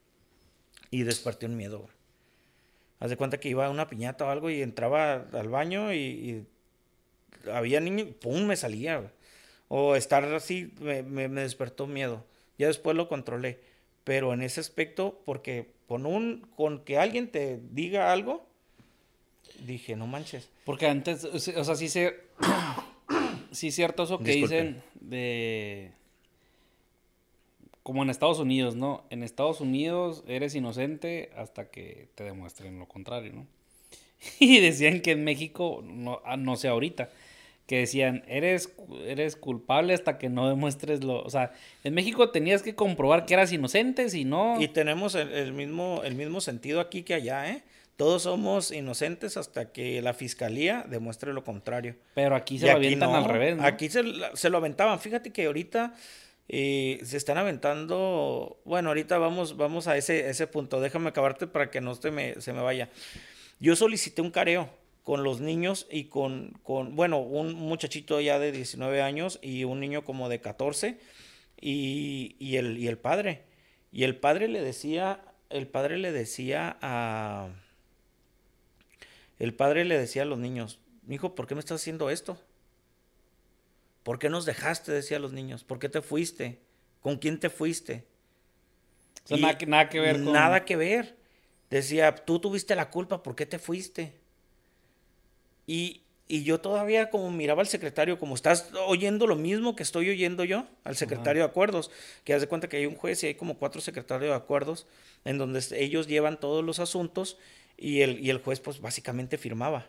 Y 0.90 1.02
desperté 1.02 1.47
un 1.47 1.56
miedo. 1.56 1.89
Haz 3.01 3.10
de 3.10 3.16
cuenta 3.16 3.39
que 3.39 3.48
iba 3.48 3.66
a 3.66 3.70
una 3.70 3.89
piñata 3.89 4.26
o 4.26 4.30
algo 4.30 4.51
y 4.51 4.62
entraba 4.62 5.26
al 5.32 5.48
baño 5.48 5.93
y, 5.93 5.98
y 5.98 6.47
había 7.51 7.80
niños, 7.80 8.09
pum, 8.20 8.44
me 8.44 8.56
salía. 8.56 9.12
O 9.68 9.94
estar 9.94 10.24
así 10.35 10.72
me, 10.80 11.02
me, 11.02 11.28
me, 11.28 11.43
despertó 11.43 11.86
miedo. 11.86 12.24
Ya 12.59 12.66
después 12.66 12.97
lo 12.97 13.09
controlé. 13.09 13.60
Pero 14.05 14.32
en 14.32 14.43
ese 14.43 14.60
aspecto, 14.60 15.22
porque 15.24 15.70
con 15.86 16.06
un, 16.06 16.47
con 16.56 16.85
que 16.85 16.98
alguien 16.98 17.30
te 17.30 17.60
diga 17.70 18.12
algo, 18.12 18.47
dije, 19.66 19.97
no 19.97 20.06
manches. 20.06 20.51
Porque 20.64 20.86
antes, 20.86 21.24
o 21.24 21.64
sea, 21.64 21.74
sí 21.76 21.89
se, 21.89 22.16
sí 23.51 23.69
es 23.69 23.75
cierto 23.75 24.05
eso 24.05 24.19
que 24.19 24.33
Disculpe. 24.33 24.55
dicen 24.55 24.83
de, 25.01 25.93
como 27.83 28.03
en 28.03 28.11
Estados 28.11 28.39
Unidos, 28.39 28.75
¿no? 28.77 29.05
En 29.09 29.23
Estados 29.23 29.61
Unidos 29.61 30.23
eres 30.29 30.55
inocente 30.55 31.31
hasta 31.37 31.70
que 31.70 32.09
te 32.15 32.25
demuestren 32.25 32.79
lo 32.79 32.87
contrario, 32.87 33.33
¿no? 33.33 33.47
Y 34.39 34.61
decían 34.61 35.01
que 35.01 35.12
en 35.12 35.25
México, 35.25 35.83
no, 35.85 36.20
no 36.37 36.57
sé 36.57 36.69
ahorita, 36.69 37.09
que 37.66 37.79
decían, 37.79 38.25
eres, 38.29 38.75
eres 39.07 39.37
culpable 39.37 39.95
hasta 39.95 40.19
que 40.19 40.29
no 40.29 40.49
demuestres 40.49 41.05
lo... 41.05 41.23
O 41.23 41.31
sea, 41.31 41.53
en 41.85 41.95
México 41.95 42.31
tenías 42.31 42.62
que 42.62 42.75
comprobar 42.75 43.27
que 43.27 43.35
eras 43.35 43.53
inocente, 43.53 44.09
si 44.09 44.25
no... 44.25 44.61
Y 44.61 44.69
tenemos 44.69 45.15
el, 45.15 45.33
el, 45.33 45.53
mismo, 45.53 46.03
el 46.05 46.15
mismo 46.15 46.41
sentido 46.41 46.81
aquí 46.81 47.03
que 47.03 47.15
allá, 47.15 47.51
¿eh? 47.51 47.62
Todos 47.99 48.23
somos 48.23 48.70
inocentes 48.70 49.37
hasta 49.37 49.73
que 49.73 50.01
la 50.03 50.15
fiscalía 50.15 50.87
demuestre 50.89 51.33
lo 51.33 51.43
contrario. 51.43 51.97
Pero 52.15 52.37
aquí 52.37 52.57
se 52.57 52.66
y 52.66 52.69
lo 52.69 52.77
avientan 52.77 53.11
no. 53.11 53.16
al 53.16 53.25
revés, 53.25 53.57
¿no? 53.57 53.65
Aquí 53.65 53.89
se, 53.89 54.05
se, 54.35 54.51
lo 54.51 54.59
aventaban. 54.59 55.01
Fíjate 55.01 55.33
que 55.33 55.47
ahorita 55.47 55.97
eh, 56.49 57.01
se 57.03 57.16
están 57.16 57.39
aventando... 57.39 58.61
Bueno, 58.65 58.91
ahorita 58.91 59.19
vamos, 59.19 59.57
vamos 59.57 59.89
a 59.89 59.97
ese, 59.97 60.31
ese 60.31 60.47
punto. 60.47 60.81
Déjame 60.81 61.09
acabarte 61.09 61.49
para 61.49 61.73
que 61.73 61.81
no 61.81 61.97
se 61.97 62.12
me, 62.12 62.41
se 62.41 62.53
me 62.53 62.62
vaya. 62.62 62.89
Yo 63.59 63.75
solicité 63.75 64.23
un 64.23 64.31
careo 64.31 64.70
con 65.03 65.25
los 65.25 65.41
niños 65.41 65.89
y 65.91 66.05
con, 66.05 66.53
con, 66.62 66.95
bueno, 66.95 67.19
un 67.19 67.55
muchachito 67.55 68.20
ya 68.20 68.39
de 68.39 68.53
19 68.53 69.03
años 69.03 69.41
y 69.43 69.65
un 69.65 69.81
niño 69.81 70.05
como 70.05 70.29
de 70.29 70.41
14 70.41 71.01
y, 71.61 72.37
y, 72.39 72.59
el, 72.59 72.79
y 72.79 72.87
el 72.87 72.97
padre. 72.97 73.43
Y 73.91 74.05
el 74.05 74.15
padre 74.15 74.47
le 74.47 74.61
decía, 74.61 75.20
el 75.51 75.66
padre 75.66 75.99
le 75.99 76.12
decía 76.12 76.77
a... 76.81 77.49
El 79.39 79.55
padre 79.55 79.85
le 79.85 79.98
decía 79.98 80.23
a 80.23 80.27
los 80.27 80.39
niños, 80.39 80.81
hijo, 81.09 81.35
¿por 81.35 81.47
qué 81.47 81.55
me 81.55 81.60
estás 81.60 81.81
haciendo 81.81 82.10
esto? 82.10 82.40
¿Por 84.02 84.19
qué 84.19 84.31
nos 84.31 84.47
dejaste? 84.47 84.93
Decía 84.93 85.19
a 85.19 85.20
los 85.20 85.32
niños. 85.32 85.65
¿Por 85.65 85.78
qué 85.78 85.89
te 85.89 86.02
fuiste? 86.02 86.60
¿Con 87.02 87.19
quién 87.19 87.39
te 87.39 87.51
fuiste? 87.51 88.06
O 89.24 89.28
sea, 89.28 89.36
nada, 89.36 89.59
nada, 89.66 89.89
que 89.89 90.01
ver 90.01 90.24
con... 90.24 90.32
Nada 90.32 90.65
que 90.65 90.77
ver. 90.77 91.16
Decía, 91.70 92.15
tú 92.15 92.39
tuviste 92.39 92.74
la 92.74 92.90
culpa, 92.90 93.23
¿por 93.23 93.36
qué 93.36 93.44
te 93.44 93.59
fuiste? 93.59 94.15
Y, 95.66 96.02
y, 96.28 96.44
yo 96.44 96.60
todavía 96.60 97.10
como 97.10 97.30
miraba 97.30 97.62
al 97.62 97.68
secretario, 97.68 98.18
como 98.18 98.34
estás 98.34 98.70
oyendo 98.86 99.26
lo 99.26 99.36
mismo 99.36 99.74
que 99.74 99.82
estoy 99.82 100.10
oyendo 100.10 100.44
yo, 100.44 100.66
al 100.84 100.96
secretario 100.96 101.42
Ajá. 101.42 101.48
de 101.48 101.50
acuerdos, 101.50 101.90
que 102.24 102.34
haz 102.34 102.40
de 102.40 102.46
cuenta 102.46 102.68
que 102.68 102.76
hay 102.76 102.86
un 102.86 102.94
juez 102.94 103.22
y 103.22 103.28
hay 103.28 103.34
como 103.34 103.59
cuatro 103.59 103.80
secretarios 103.80 104.30
de 104.30 104.36
acuerdos 104.36 104.86
en 105.24 105.38
donde 105.38 105.62
ellos 105.72 106.06
llevan 106.06 106.38
todos 106.38 106.64
los 106.64 106.78
asuntos 106.78 107.38
y 107.76 108.02
el, 108.02 108.20
y 108.24 108.30
el 108.30 108.38
juez 108.38 108.60
pues 108.60 108.80
básicamente 108.80 109.38
firmaba. 109.38 109.88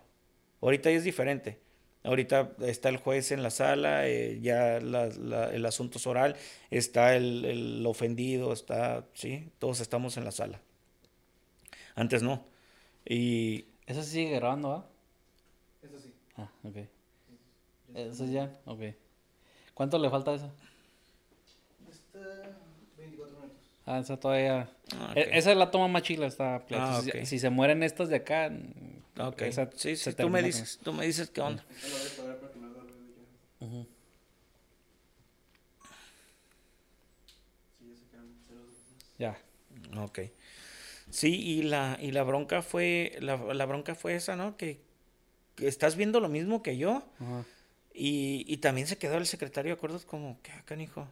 Ahorita 0.61 0.89
ya 0.91 0.97
es 0.97 1.03
diferente. 1.03 1.59
Ahorita 2.03 2.53
está 2.61 2.87
el 2.87 2.97
juez 2.97 3.31
en 3.31 3.43
la 3.43 3.49
sala, 3.49 4.07
eh, 4.07 4.39
ya 4.41 4.79
la, 4.79 5.07
la, 5.07 5.53
el 5.53 5.65
asunto 5.65 5.97
es 5.97 6.07
oral, 6.07 6.37
está 6.71 7.15
el, 7.15 7.43
el, 7.43 7.85
ofendido, 7.85 8.53
está, 8.53 9.05
sí, 9.13 9.49
todos 9.59 9.81
estamos 9.81 10.15
en 10.15 10.23
la 10.23 10.31
sala. 10.31 10.61
Antes 11.95 12.23
no. 12.23 12.45
Y... 13.05 13.65
Eso 13.85 14.01
sigue 14.03 14.35
grabando, 14.35 14.71
¿ah? 14.71 14.88
Ah, 16.39 16.49
ok. 16.63 16.77
Eso 17.93 18.25
ya, 18.25 18.49
ok. 18.65 18.81
¿Cuánto 19.73 19.97
le 19.97 20.09
falta 20.09 20.31
a 20.31 20.35
eso? 20.35 20.51
Está 21.89 22.19
24 22.97 23.35
minutos. 23.41 23.57
Ah, 23.85 23.99
esa 23.99 24.17
todavía. 24.17 24.69
Ah, 24.95 25.11
okay. 25.11 25.25
Esa 25.31 25.51
es 25.51 25.57
la 25.57 25.69
toma 25.69 25.87
más 25.87 26.03
chila, 26.03 26.27
esta 26.27 26.63
ah, 26.71 26.99
okay. 26.99 27.25
si, 27.25 27.25
si, 27.25 27.39
se 27.39 27.49
mueren 27.49 27.83
estas 27.83 28.09
de 28.09 28.17
acá. 28.17 28.51
Ok. 29.17 29.41
Esa, 29.41 29.69
sí, 29.75 29.95
sí, 29.97 30.13
tú 30.13 30.29
me 30.29 30.41
dices, 30.41 30.77
con... 30.77 30.83
tú 30.85 30.93
me 30.93 31.05
dices 31.05 31.29
qué 31.29 31.41
onda. 31.41 31.65
Uh 33.59 33.65
-huh. 33.65 33.87
Ya. 39.17 39.37
Ok. 39.97 40.19
Sí, 41.09 41.35
y 41.41 41.63
la, 41.63 41.97
y 41.99 42.11
la 42.11 42.23
bronca 42.23 42.61
fue, 42.61 43.17
la, 43.19 43.35
la 43.37 43.65
bronca 43.65 43.95
fue 43.95 44.15
esa, 44.15 44.35
¿no? 44.37 44.55
Que, 44.55 44.79
estás 45.61 45.95
viendo 45.95 46.19
lo 46.19 46.30
mismo 46.30 46.64
que 46.64 46.77
yo. 46.77 47.03
Y, 47.94 48.45
y, 48.48 48.57
también 48.57 48.88
se 48.88 48.98
quedó 48.98 49.18
el 49.18 49.26
secretario 49.26 49.72
de 49.72 49.77
acuerdos 49.77 50.06
como, 50.06 50.40
¿qué 50.41 50.52
acá, 50.52 50.76
hijo? 50.76 51.07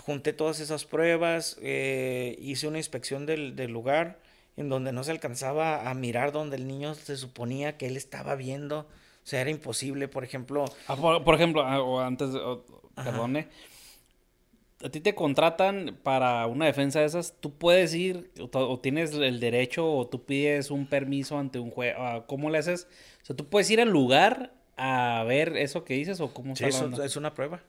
Junté 0.00 0.32
todas 0.32 0.60
esas 0.60 0.84
pruebas, 0.84 1.56
eh, 1.62 2.36
hice 2.40 2.68
una 2.68 2.78
inspección 2.78 3.26
del, 3.26 3.56
del, 3.56 3.72
lugar 3.72 4.20
en 4.56 4.68
donde 4.68 4.92
no 4.92 5.02
se 5.02 5.10
alcanzaba 5.10 5.88
a 5.88 5.94
mirar 5.94 6.32
donde 6.32 6.56
el 6.56 6.68
niño 6.68 6.94
se 6.94 7.16
suponía 7.16 7.76
que 7.76 7.86
él 7.86 7.96
estaba 7.96 8.34
viendo. 8.36 8.80
O 8.80 9.26
sea, 9.26 9.40
era 9.40 9.50
imposible, 9.50 10.06
por 10.06 10.22
ejemplo. 10.22 10.66
Ah, 10.86 10.96
por, 10.96 11.24
por, 11.24 11.34
ejemplo, 11.34 11.62
ah, 11.62 11.82
o 11.82 12.00
antes, 12.00 12.34
o, 12.34 12.64
perdone, 12.94 13.48
a 14.84 14.90
ti 14.90 15.00
te 15.00 15.14
contratan 15.14 15.98
para 16.02 16.46
una 16.46 16.66
defensa 16.66 17.00
de 17.00 17.06
esas, 17.06 17.34
tú 17.40 17.54
puedes 17.54 17.94
ir 17.94 18.30
o, 18.38 18.58
o, 18.58 18.78
tienes 18.80 19.14
el 19.14 19.40
derecho 19.40 19.90
o 19.90 20.06
tú 20.06 20.24
pides 20.24 20.70
un 20.70 20.86
permiso 20.86 21.38
ante 21.38 21.58
un 21.58 21.70
juez, 21.70 21.94
¿cómo 22.26 22.50
le 22.50 22.58
haces? 22.58 22.86
O 23.22 23.24
sea, 23.24 23.34
tú 23.34 23.46
puedes 23.46 23.70
ir 23.70 23.80
al 23.80 23.88
lugar 23.88 24.52
a 24.76 25.24
ver 25.26 25.56
eso 25.56 25.84
que 25.84 25.94
dices 25.94 26.20
o 26.20 26.34
cómo 26.34 26.54
sí, 26.54 26.64
eso, 26.66 27.02
es 27.02 27.16
una 27.16 27.34
prueba. 27.34 27.62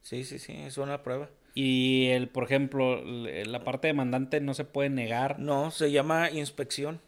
Sí, 0.00 0.24
sí, 0.24 0.38
sí, 0.38 0.54
es 0.54 0.78
una 0.78 1.02
prueba. 1.02 1.28
Y 1.54 2.06
el, 2.06 2.28
por 2.28 2.44
ejemplo, 2.44 3.02
la 3.04 3.62
parte 3.64 3.88
demandante 3.88 4.40
no 4.40 4.54
se 4.54 4.64
puede 4.64 4.88
negar. 4.88 5.38
No, 5.38 5.70
se 5.70 5.90
llama 5.90 6.30
inspección. 6.30 7.00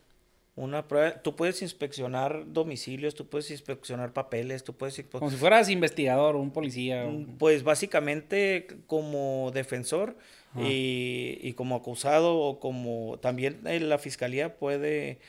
Una 0.54 0.86
prueba, 0.86 1.22
tú 1.22 1.34
puedes 1.34 1.62
inspeccionar 1.62 2.44
domicilios, 2.52 3.14
tú 3.14 3.26
puedes 3.26 3.50
inspeccionar 3.50 4.12
papeles, 4.12 4.64
tú 4.64 4.74
puedes... 4.74 5.02
Como 5.10 5.30
si 5.30 5.36
fueras 5.36 5.70
investigador 5.70 6.36
o 6.36 6.40
un 6.40 6.50
policía. 6.50 7.06
O... 7.06 7.24
Pues 7.38 7.62
básicamente 7.62 8.66
como 8.86 9.50
defensor 9.54 10.16
y, 10.58 11.38
y, 11.40 11.54
como 11.54 11.74
acusado 11.74 12.36
o 12.36 12.60
como 12.60 13.18
también 13.20 13.60
la 13.62 13.96
fiscalía 13.96 14.58
puede, 14.58 15.20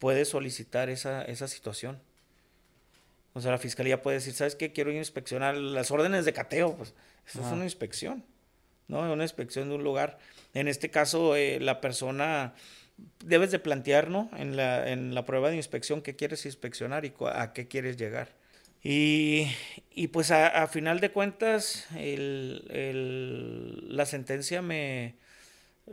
puede 0.00 0.24
solicitar 0.24 0.90
esa, 0.90 1.22
esa 1.22 1.46
situación. 1.46 2.00
O 3.34 3.40
sea, 3.40 3.52
la 3.52 3.58
fiscalía 3.58 4.02
puede 4.02 4.16
decir, 4.16 4.34
¿sabes 4.34 4.56
qué? 4.56 4.72
Quiero 4.72 4.90
inspeccionar 4.92 5.56
las 5.56 5.92
órdenes 5.92 6.24
de 6.24 6.32
cateo. 6.32 6.74
Pues 6.76 6.94
eso 7.26 7.40
es 7.40 7.52
una 7.52 7.64
inspección, 7.64 8.24
¿no? 8.88 9.10
Una 9.12 9.22
inspección 9.22 9.68
de 9.68 9.76
un 9.76 9.84
lugar. 9.84 10.18
En 10.54 10.66
este 10.66 10.90
caso, 10.90 11.36
eh, 11.36 11.60
la 11.60 11.80
persona 11.80 12.54
debes 13.24 13.50
de 13.50 13.58
plantear. 13.58 14.08
En 14.36 14.56
la, 14.56 14.90
en 14.90 15.14
la 15.14 15.24
prueba 15.24 15.50
de 15.50 15.56
inspección 15.56 16.02
qué 16.02 16.16
quieres 16.16 16.46
inspeccionar 16.46 17.04
y 17.04 17.12
a 17.32 17.52
qué 17.52 17.68
quieres 17.68 17.96
llegar. 17.96 18.28
Y, 18.82 19.46
y 19.94 20.08
pues 20.08 20.30
a, 20.32 20.48
a, 20.48 20.66
final 20.66 20.98
de 21.00 21.12
cuentas, 21.12 21.86
el, 21.96 22.66
el, 22.70 23.96
la 23.96 24.06
sentencia 24.06 24.60
me... 24.60 25.14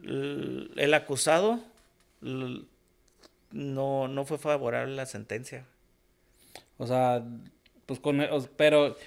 El, 0.04 0.94
acusado 0.94 1.60
no, 2.22 4.08
no 4.08 4.26
fue 4.26 4.38
favorable 4.38 4.94
a 4.94 4.96
la 4.96 5.06
sentencia. 5.06 5.66
O 6.78 6.88
sea, 6.88 7.24
pues 7.86 8.00
con... 8.00 8.26
Pero... 8.58 8.98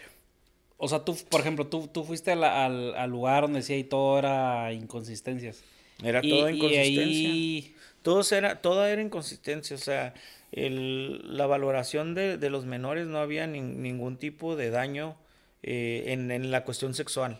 O 0.84 0.88
sea, 0.88 1.04
tú, 1.04 1.16
por 1.28 1.40
ejemplo, 1.40 1.68
tú, 1.68 1.86
tú 1.86 2.02
fuiste 2.02 2.32
al, 2.32 2.42
al, 2.42 2.94
al 2.96 3.10
lugar 3.10 3.42
donde 3.42 3.60
decía 3.60 3.78
y 3.78 3.84
todo 3.84 4.18
era 4.18 4.72
inconsistencias. 4.72 5.62
Era 6.02 6.20
Y- 6.22 6.30
todo 6.30 6.50
y 6.50 6.56
inconsistencia. 6.56 7.28
ahí- 7.30 7.74
Todo 8.02 8.22
era, 8.36 8.60
todo 8.60 8.84
era 8.84 9.00
inconsistencia, 9.00 9.76
o 9.76 9.78
sea, 9.78 10.12
el- 10.50 11.36
la 11.36 11.46
valoración 11.46 12.14
de, 12.14 12.36
de 12.36 12.50
los 12.50 12.66
menores 12.66 13.06
no 13.06 13.18
había 13.18 13.46
nin- 13.46 13.76
ningún 13.76 14.16
tipo 14.16 14.56
de 14.56 14.70
daño 14.70 15.16
eh, 15.62 16.04
en, 16.08 16.30
en 16.32 16.50
la 16.50 16.64
cuestión 16.64 16.92
sexual. 16.94 17.38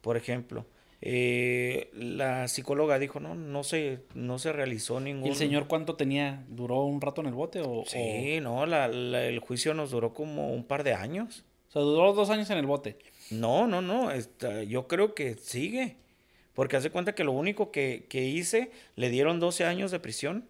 Por 0.00 0.16
ejemplo, 0.16 0.64
eh, 1.00 1.90
la 1.94 2.46
psicóloga 2.46 3.00
dijo, 3.00 3.18
no, 3.18 3.34
no 3.34 3.64
se, 3.64 3.98
no 4.14 4.38
se 4.38 4.52
realizó 4.52 5.00
ningún... 5.00 5.26
¿Y 5.26 5.30
el 5.30 5.34
señor 5.36 5.66
cuánto 5.66 5.96
tenía? 5.96 6.44
¿Duró 6.48 6.82
un 6.84 7.00
rato 7.00 7.20
en 7.20 7.26
el 7.26 7.34
bote? 7.34 7.60
O, 7.60 7.82
Sí, 7.86 8.38
no, 8.40 8.64
la- 8.66 8.86
la- 8.86 9.24
el 9.26 9.40
juicio 9.40 9.74
nos 9.74 9.90
duró 9.90 10.14
como 10.14 10.52
un 10.52 10.62
par 10.64 10.84
de 10.84 10.94
años. 10.94 11.44
o, 11.44 11.68
o 11.68 11.72
sea, 11.72 11.82
duró 11.82 12.12
dos 12.12 12.30
años 12.30 12.48
en 12.50 12.58
el 12.58 12.66
bote. 12.66 12.98
No, 13.30 13.66
no, 13.66 13.82
no, 13.82 14.12
esta, 14.12 14.62
yo 14.62 14.86
creo 14.86 15.14
que 15.16 15.34
sigue. 15.34 15.96
Porque 16.54 16.76
hace 16.76 16.90
cuenta 16.90 17.14
que 17.14 17.24
lo 17.24 17.32
único 17.32 17.70
que, 17.70 18.04
que 18.08 18.24
hice, 18.24 18.70
le 18.96 19.08
dieron 19.10 19.40
12 19.40 19.64
años 19.64 19.90
de 19.90 20.00
prisión. 20.00 20.46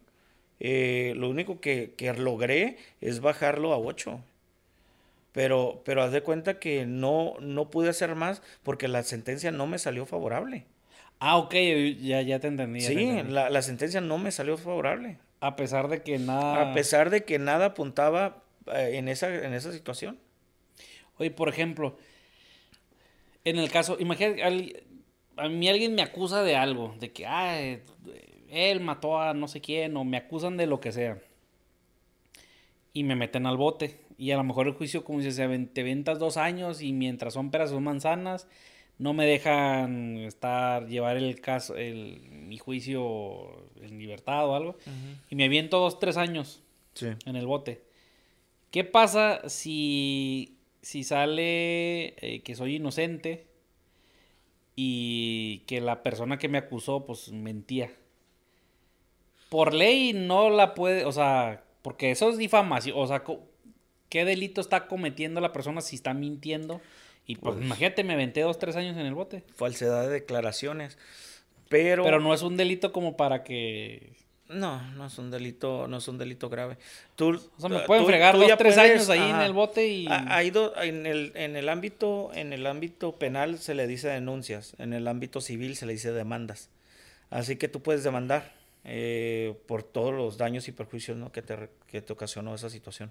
Eh, 0.61 1.15
lo 1.17 1.29
único 1.29 1.61
que, 1.61 1.95
que 1.97 2.13
logré 2.15 2.77
es 3.01 3.21
bajarlo 3.21 3.73
a 3.73 3.79
8. 3.79 4.21
Pero, 5.33 5.83
pero 5.85 6.03
haz 6.03 6.13
de 6.13 6.23
cuenta 6.23 6.59
que 6.59 6.85
no, 6.87 7.35
no 7.41 7.71
pude 7.71 7.89
hacer 7.89 8.15
más 8.15 8.43
porque 8.63 8.87
la 8.89 9.03
sentencia 9.03 9.51
no 9.51 9.67
me 9.67 9.79
salió 9.79 10.05
favorable. 10.07 10.67
Ah, 11.21 11.37
ok, 11.39 11.55
ya, 12.01 12.21
ya 12.23 12.39
te 12.41 12.49
entendí. 12.49 12.81
ya 12.81 12.89
te 12.89 12.95
Sí, 12.95 13.05
entendí. 13.05 13.33
la, 13.33 13.49
la 13.49 13.63
sentencia 13.63 14.01
no 14.01 14.19
me 14.19 14.31
salió 14.33 14.57
favorable. 14.59 15.19
A 15.41 15.57
pesar 15.57 15.89
de 15.89 16.03
que 16.03 16.19
nada... 16.19 16.71
A 16.71 16.75
pesar 16.75 17.11
de 17.11 17.25
que 17.25 17.39
nada 17.39 17.67
apuntaba 17.67 18.43
eh, 18.75 18.91
en, 18.95 19.09
esa, 19.09 19.33
en 19.35 19.55
esa 19.55 19.73
situación. 19.73 20.19
Oye, 21.19 21.31
por 21.31 21.49
ejemplo, 21.49 21.97
en 23.45 23.57
el 23.59 23.71
caso, 23.71 23.97
imagínate, 23.99 24.85
a 25.37 25.49
mí 25.49 25.69
alguien 25.69 25.95
me 25.95 26.03
acusa 26.03 26.43
de 26.43 26.57
algo, 26.57 26.95
de 27.01 27.11
que, 27.13 27.27
ah, 27.27 27.61
él 28.51 28.81
mató 28.81 29.21
a 29.21 29.33
no 29.35 29.49
sé 29.49 29.61
quién, 29.61 29.97
o 29.97 30.05
me 30.05 30.17
acusan 30.17 30.57
de 30.57 30.67
lo 30.67 30.81
que 30.81 30.93
sea. 30.93 31.19
Y 32.93 33.05
me 33.05 33.17
meten 33.17 33.47
al 33.47 33.57
bote. 33.57 33.99
Y 34.19 34.31
a 34.33 34.37
lo 34.37 34.45
mejor 34.45 34.67
el 34.67 34.75
juicio, 34.75 35.05
como 35.05 35.21
aven- 35.21 35.69
te 35.73 35.83
ventas 35.83 36.19
dos 36.19 36.37
años 36.37 36.83
y 36.83 36.93
mientras 36.93 37.35
son 37.35 37.51
peras 37.51 37.71
son 37.71 37.83
manzanas, 37.83 38.47
no 38.99 39.15
me 39.15 39.25
dejan 39.27 40.19
estar, 40.19 40.87
llevar 40.87 41.17
el 41.17 41.41
caso, 41.41 41.77
el, 41.77 42.21
mi 42.31 42.59
juicio 42.59 43.67
en 43.81 43.99
libertad 43.99 44.47
o 44.49 44.55
algo. 44.55 44.77
Y 45.31 45.35
me 45.37 45.45
aviento 45.45 45.79
dos, 45.79 45.99
tres 45.99 46.17
años 46.17 46.63
Sí. 46.95 47.07
en 47.25 47.37
el 47.37 47.47
bote. 47.47 47.83
¿Qué 48.71 48.85
pasa 48.85 49.49
si, 49.49 50.57
si 50.83 51.05
sale 51.05 52.15
eh, 52.25 52.43
que 52.45 52.55
soy 52.55 52.77
inocente 52.77 53.47
y 54.77 55.59
que 55.67 55.81
la 55.81 56.03
persona 56.03 56.39
que 56.39 56.49
me 56.49 56.59
acusó 56.59 57.05
pues 57.07 57.31
mentía? 57.31 57.91
Por 59.49 59.75
ley 59.75 60.13
no 60.15 60.49
la 60.51 60.75
puede, 60.75 61.05
o 61.05 61.13
sea, 61.13 61.63
porque 61.83 62.11
eso 62.11 62.31
es 62.31 62.39
difamación, 62.39 62.97
o 62.99 63.07
sea, 63.07 63.23
¿qué 64.09 64.25
delito 64.25 64.61
está 64.61 64.87
cometiendo 64.87 65.41
la 65.41 65.53
persona 65.53 65.81
si 65.83 65.97
está 65.97 66.15
mintiendo? 66.15 66.81
Y 67.27 67.37
pues, 67.37 67.55
Pues- 67.57 67.65
imagínate, 67.67 68.03
me 68.05 68.15
aventé 68.15 68.41
dos, 68.41 68.59
tres 68.59 68.77
años 68.77 68.97
en 68.97 69.07
el 69.07 69.15
bote. 69.15 69.45
Falsedad 69.55 70.03
de 70.03 70.09
declaraciones. 70.09 70.99
Pero, 71.69 72.03
Pero 72.03 72.21
no 72.21 72.35
es 72.35 72.43
un 72.43 72.57
delito 72.57 72.93
como 72.93 73.17
para 73.17 73.45
que... 73.45 74.13
No, 74.49 74.83
no 74.97 75.07
es 75.07 75.17
un 75.19 75.31
delito, 75.31 75.87
no 75.89 75.97
es 75.97 76.09
un 76.09 76.19
delito 76.19 76.51
grave. 76.51 76.77
Tú, 77.17 77.31
O 77.57 77.61
sea, 77.61 77.71
me 77.71 77.81
tú- 77.81 77.87
pueden 77.87 78.05
fregar 78.07 78.35
tú 78.35 78.41
dos, 78.41 78.49
tres 78.59 78.75
puedes- 78.75 78.91
años 78.93 79.09
ahí 79.09 79.19
en 79.31 79.37
ajá. 79.37 79.47
el 79.47 79.53
bote 79.55 79.87
y... 79.89 80.07
Ha- 80.09 80.37
ha 80.37 80.45
ido- 80.45 80.75
en 80.83 81.07
el, 81.07 81.33
en 81.35 81.57
el 81.57 81.69
ámbito, 81.71 82.31
en 82.35 82.53
el 82.53 82.67
ámbito 82.67 83.13
penal 83.13 83.59
se 83.59 83.75
le 83.75 83.87
dice 83.87 84.09
denuncias, 84.09 84.75
en 84.79 84.93
el 84.93 85.09
ámbito 85.09 85.41
civil 85.41 85.77
se 85.77 85.87
le 85.87 85.95
dice 85.95 86.13
demandas. 86.13 86.69
Así 87.31 87.57
que 87.57 87.69
tú 87.69 87.81
puedes 87.81 88.05
demandar 88.05 88.53
eh, 88.85 89.55
por 89.67 89.85
todos 89.85 90.13
los 90.13 90.37
daños 90.37 90.69
y 90.69 90.73
perjuicios 90.73 91.17
¿no? 91.17 91.33
que, 91.33 91.41
te, 91.41 91.71
que 91.87 92.03
te 92.03 92.13
ocasionó 92.13 92.55
esa 92.55 92.69
situación. 92.69 93.11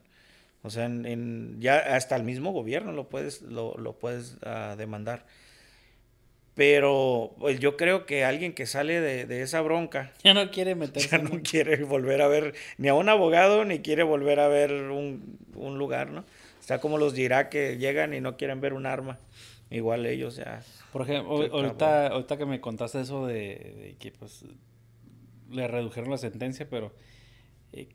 O 0.63 0.69
sea, 0.69 0.85
en, 0.85 1.05
en- 1.07 1.57
ya 1.59 1.77
hasta 1.95 2.15
el 2.17 2.23
mismo 2.23 2.51
gobierno 2.51 2.91
lo 2.91 3.05
puedes, 3.09 3.41
lo, 3.41 3.75
lo 3.77 3.93
puedes 3.93 4.35
ah, 4.43 4.75
demandar. 4.77 5.25
Pero 6.55 7.33
pues, 7.39 7.59
yo 7.59 7.77
creo 7.77 8.05
que 8.05 8.25
alguien 8.25 8.53
que 8.53 8.65
sale 8.65 8.99
de, 8.99 9.25
de 9.25 9.41
esa 9.41 9.61
bronca 9.61 10.11
Ya 10.23 10.33
no 10.33 10.51
quiere 10.51 10.75
meterse 10.75 11.09
ya 11.09 11.17
no 11.19 11.41
quiere 11.41 11.83
volver 11.83 12.21
a 12.21 12.27
ver 12.27 12.53
ni 12.77 12.89
a 12.89 12.93
un 12.93 13.07
abogado 13.09 13.63
ni 13.65 13.79
quiere 13.79 14.03
volver 14.03 14.39
a 14.39 14.47
ver 14.47 14.71
un, 14.73 15.37
un 15.55 15.77
lugar, 15.77 16.09
¿no? 16.11 16.25
Está 16.59 16.79
como 16.79 16.97
los 16.97 17.13
dirá 17.13 17.49
que 17.49 17.77
llegan 17.77 18.13
y 18.13 18.21
no 18.21 18.37
quieren 18.37 18.61
ver 18.61 18.73
un 18.73 18.85
arma. 18.85 19.17
Igual 19.69 20.05
ellos 20.05 20.35
ya. 20.35 20.61
Por 20.91 21.03
ejemplo, 21.03 21.31
ahorita, 21.51 22.07
ahorita 22.07 22.37
que 22.37 22.45
me 22.45 22.59
contaste 22.59 22.99
eso 23.01 23.25
de, 23.25 23.33
de 23.35 23.95
que 23.99 24.11
pues 24.11 24.43
le 25.49 25.67
redujeron 25.67 26.11
la 26.11 26.17
sentencia, 26.17 26.67
pero 26.69 26.91
eh, 27.73 27.87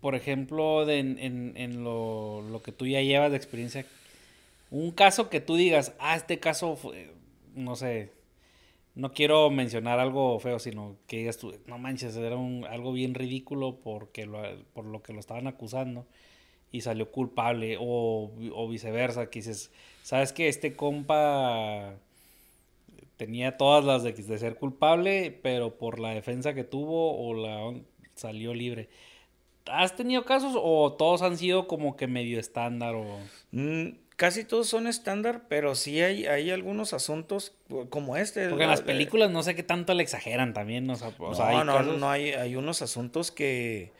por 0.00 0.14
ejemplo, 0.14 0.84
de, 0.84 0.98
en, 0.98 1.18
en- 1.18 1.52
en 1.56 1.82
lo, 1.84 2.42
lo 2.42 2.62
que 2.62 2.72
tú 2.72 2.86
ya 2.86 3.00
llevas 3.00 3.30
de 3.30 3.36
experiencia, 3.38 3.86
un 4.70 4.90
caso 4.90 5.30
que 5.30 5.40
tú 5.40 5.56
digas, 5.56 5.92
ah, 5.98 6.14
este 6.16 6.38
caso 6.38 6.76
fue, 6.76 7.10
no 7.54 7.76
sé, 7.76 8.12
no 8.94 9.12
quiero 9.12 9.50
mencionar 9.50 9.98
algo 9.98 10.38
feo, 10.38 10.58
sino 10.58 10.96
que 11.06 11.18
digas 11.18 11.38
tú, 11.38 11.54
no 11.66 11.78
manches, 11.78 12.16
era 12.16 12.36
un, 12.36 12.64
algo 12.66 12.92
bien 12.92 13.14
ridículo 13.14 13.78
porque 13.82 14.26
lo, 14.26 14.42
por 14.74 14.84
lo 14.84 15.02
que 15.02 15.12
lo 15.12 15.20
estaban 15.20 15.46
acusando 15.46 16.06
y 16.70 16.82
salió 16.82 17.10
culpable 17.10 17.76
o, 17.80 18.30
o 18.54 18.68
viceversa, 18.68 19.30
que 19.30 19.40
dices, 19.40 19.70
¿sabes 20.02 20.32
que 20.32 20.48
Este 20.48 20.74
compa 20.74 21.94
tenía 23.16 23.56
todas 23.56 23.84
las 23.84 24.02
de, 24.02 24.12
de 24.12 24.38
ser 24.38 24.56
culpable, 24.56 25.38
pero 25.42 25.78
por 25.78 26.00
la 26.00 26.10
defensa 26.10 26.54
que 26.54 26.64
tuvo 26.64 27.16
o 27.18 27.34
la 27.34 27.80
salió 28.14 28.54
libre. 28.54 28.88
¿Has 29.66 29.94
tenido 29.94 30.24
casos 30.24 30.54
o 30.56 30.92
todos 30.94 31.22
han 31.22 31.38
sido 31.38 31.68
como 31.68 31.96
que 31.96 32.08
medio 32.08 32.40
estándar 32.40 32.94
o 32.94 33.20
Mm, 33.52 33.90
casi 34.22 34.44
todos 34.44 34.68
son 34.68 34.86
estándar, 34.86 35.42
pero 35.48 35.74
sí 35.74 36.00
hay, 36.00 36.26
hay 36.26 36.52
algunos 36.52 36.92
asuntos 36.92 37.56
como 37.90 38.16
este. 38.16 38.48
porque 38.48 38.62
en 38.62 38.68
la- 38.70 38.76
las 38.76 38.82
películas 38.82 39.32
no 39.32 39.42
sé 39.42 39.56
qué 39.56 39.64
tanto 39.64 39.94
le 39.94 40.04
exageran 40.04 40.54
también, 40.54 40.88
o 40.88 40.94
sea, 40.94 41.08
o 41.18 41.30
no, 41.30 41.34
sea, 41.34 41.48
hay 41.48 41.64
no, 41.64 41.72
casos- 41.72 41.98
no, 41.98 42.08
hay, 42.08 42.30
hay 42.30 42.54
unos 42.54 42.82
asuntos 42.82 43.32
que, 43.32 43.90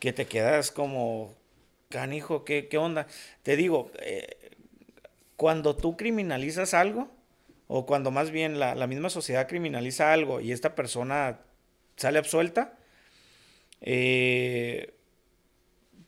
que 0.00 0.14
te 0.14 0.24
quedas 0.24 0.70
como, 0.70 1.34
canijo, 1.90 2.46
¿qué, 2.46 2.66
qué 2.68 2.78
onda? 2.78 3.08
Te 3.42 3.56
digo, 3.56 3.90
eh, 4.00 4.38
cuando 5.36 5.76
tú 5.76 5.98
criminalizas 5.98 6.72
algo, 6.72 7.10
o 7.66 7.84
cuando 7.84 8.10
más 8.10 8.30
bien 8.30 8.58
la, 8.58 8.74
la 8.74 8.86
misma 8.86 9.10
sociedad 9.10 9.46
criminaliza 9.48 10.14
algo 10.14 10.40
y 10.40 10.52
esta 10.52 10.74
persona 10.74 11.40
sale 11.96 12.18
absuelta, 12.18 12.78
eh, 13.82 14.94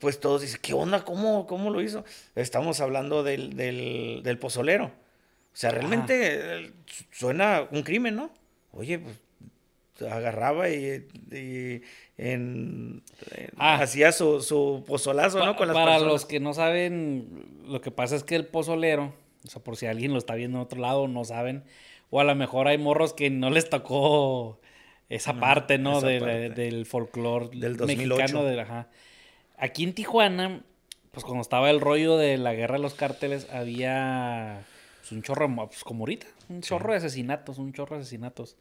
pues 0.01 0.18
todos 0.18 0.40
dicen, 0.43 0.59
¿qué 0.62 0.72
onda? 0.74 1.05
¿Cómo, 1.05 1.47
cómo 1.47 1.70
lo 1.70 1.81
hizo? 1.81 2.05
Estamos 2.35 2.81
hablando 2.81 3.22
del, 3.22 3.55
del, 3.56 4.22
del 4.24 4.39
pozolero. 4.39 4.86
O 4.86 5.56
sea, 5.56 5.70
realmente 5.70 6.64
eh, 6.64 6.72
su- 6.86 7.05
suena 7.12 7.68
un 7.70 7.82
crimen, 7.82 8.16
¿no? 8.16 8.31
Oye, 8.72 8.98
pues 8.98 9.20
agarraba 10.10 10.70
y, 10.70 11.06
y 11.31 11.82
en- 12.16 13.02
en- 13.36 13.51
Ah. 13.59 13.74
hacía 13.82 14.12
su, 14.12 14.40
su 14.40 14.82
pozolazo, 14.86 15.44
¿no? 15.44 15.56
Con 15.56 15.68
las 15.68 15.74
para 15.74 15.93
personas. 15.93 16.12
los 16.12 16.24
que 16.24 16.40
no 16.40 16.55
saben, 16.55 17.47
lo 17.66 17.81
que 17.82 17.90
pasa 17.90 18.16
es 18.16 18.24
que 18.24 18.36
el 18.36 18.47
pozolero, 18.47 19.12
o 19.44 19.48
sea, 19.48 19.62
por 19.62 19.77
si 19.77 19.86
alguien 19.86 20.12
lo 20.12 20.18
está 20.18 20.35
viendo 20.35 20.56
en 20.59 20.62
otro 20.64 20.81
lado, 20.81 21.06
no 21.09 21.24
saben, 21.24 21.64
o 22.09 22.20
a 22.20 22.24
lo 22.24 22.35
mejor 22.35 22.66
hay 22.68 22.78
morros 22.78 23.12
que 23.12 23.28
no 23.28 23.51
les 23.51 23.68
tocó 23.68 24.59
esa 25.10 25.35
No, 25.35 25.40
parte, 25.40 25.77
¿no? 25.77 25.98
esa 25.98 26.06
De- 26.06 26.20
parte. 26.20 26.48
del 26.51 26.86
folclore 26.86 27.51
Del 27.59 27.77
2008. 27.77 28.16
mexicano. 28.22 28.44
del- 28.44 28.60
ajá. 28.60 28.89
Aquí 29.62 29.85
en 29.85 29.93
Tijuana, 29.93 30.65
pues 31.11 31.23
cuando 31.23 31.43
estaba 31.43 31.69
el 31.69 31.82
rollo 31.82 32.16
de 32.16 32.39
la 32.39 32.55
guerra 32.55 32.77
de 32.77 32.82
los 32.82 32.95
cárteles, 32.95 33.47
había 33.51 34.66
pues, 35.01 35.12
un 35.12 35.23
chorro, 35.23 35.55
pues, 35.55 35.85
como 35.85 36.05
ahorita, 36.05 36.27
un 36.49 36.62
chorro 36.62 36.93
de 36.93 36.97
asesinatos, 36.97 37.59
un 37.59 37.74
chorro 37.74 37.97
de 37.97 38.01
asesinatos. 38.01 38.57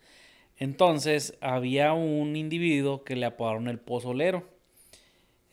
Entonces, 0.58 1.38
había 1.40 1.94
un 1.94 2.36
individuo 2.36 3.06
que 3.06 3.16
le 3.16 3.26
apodaron 3.26 3.70
el 3.70 3.80
pozolero. 3.80 4.44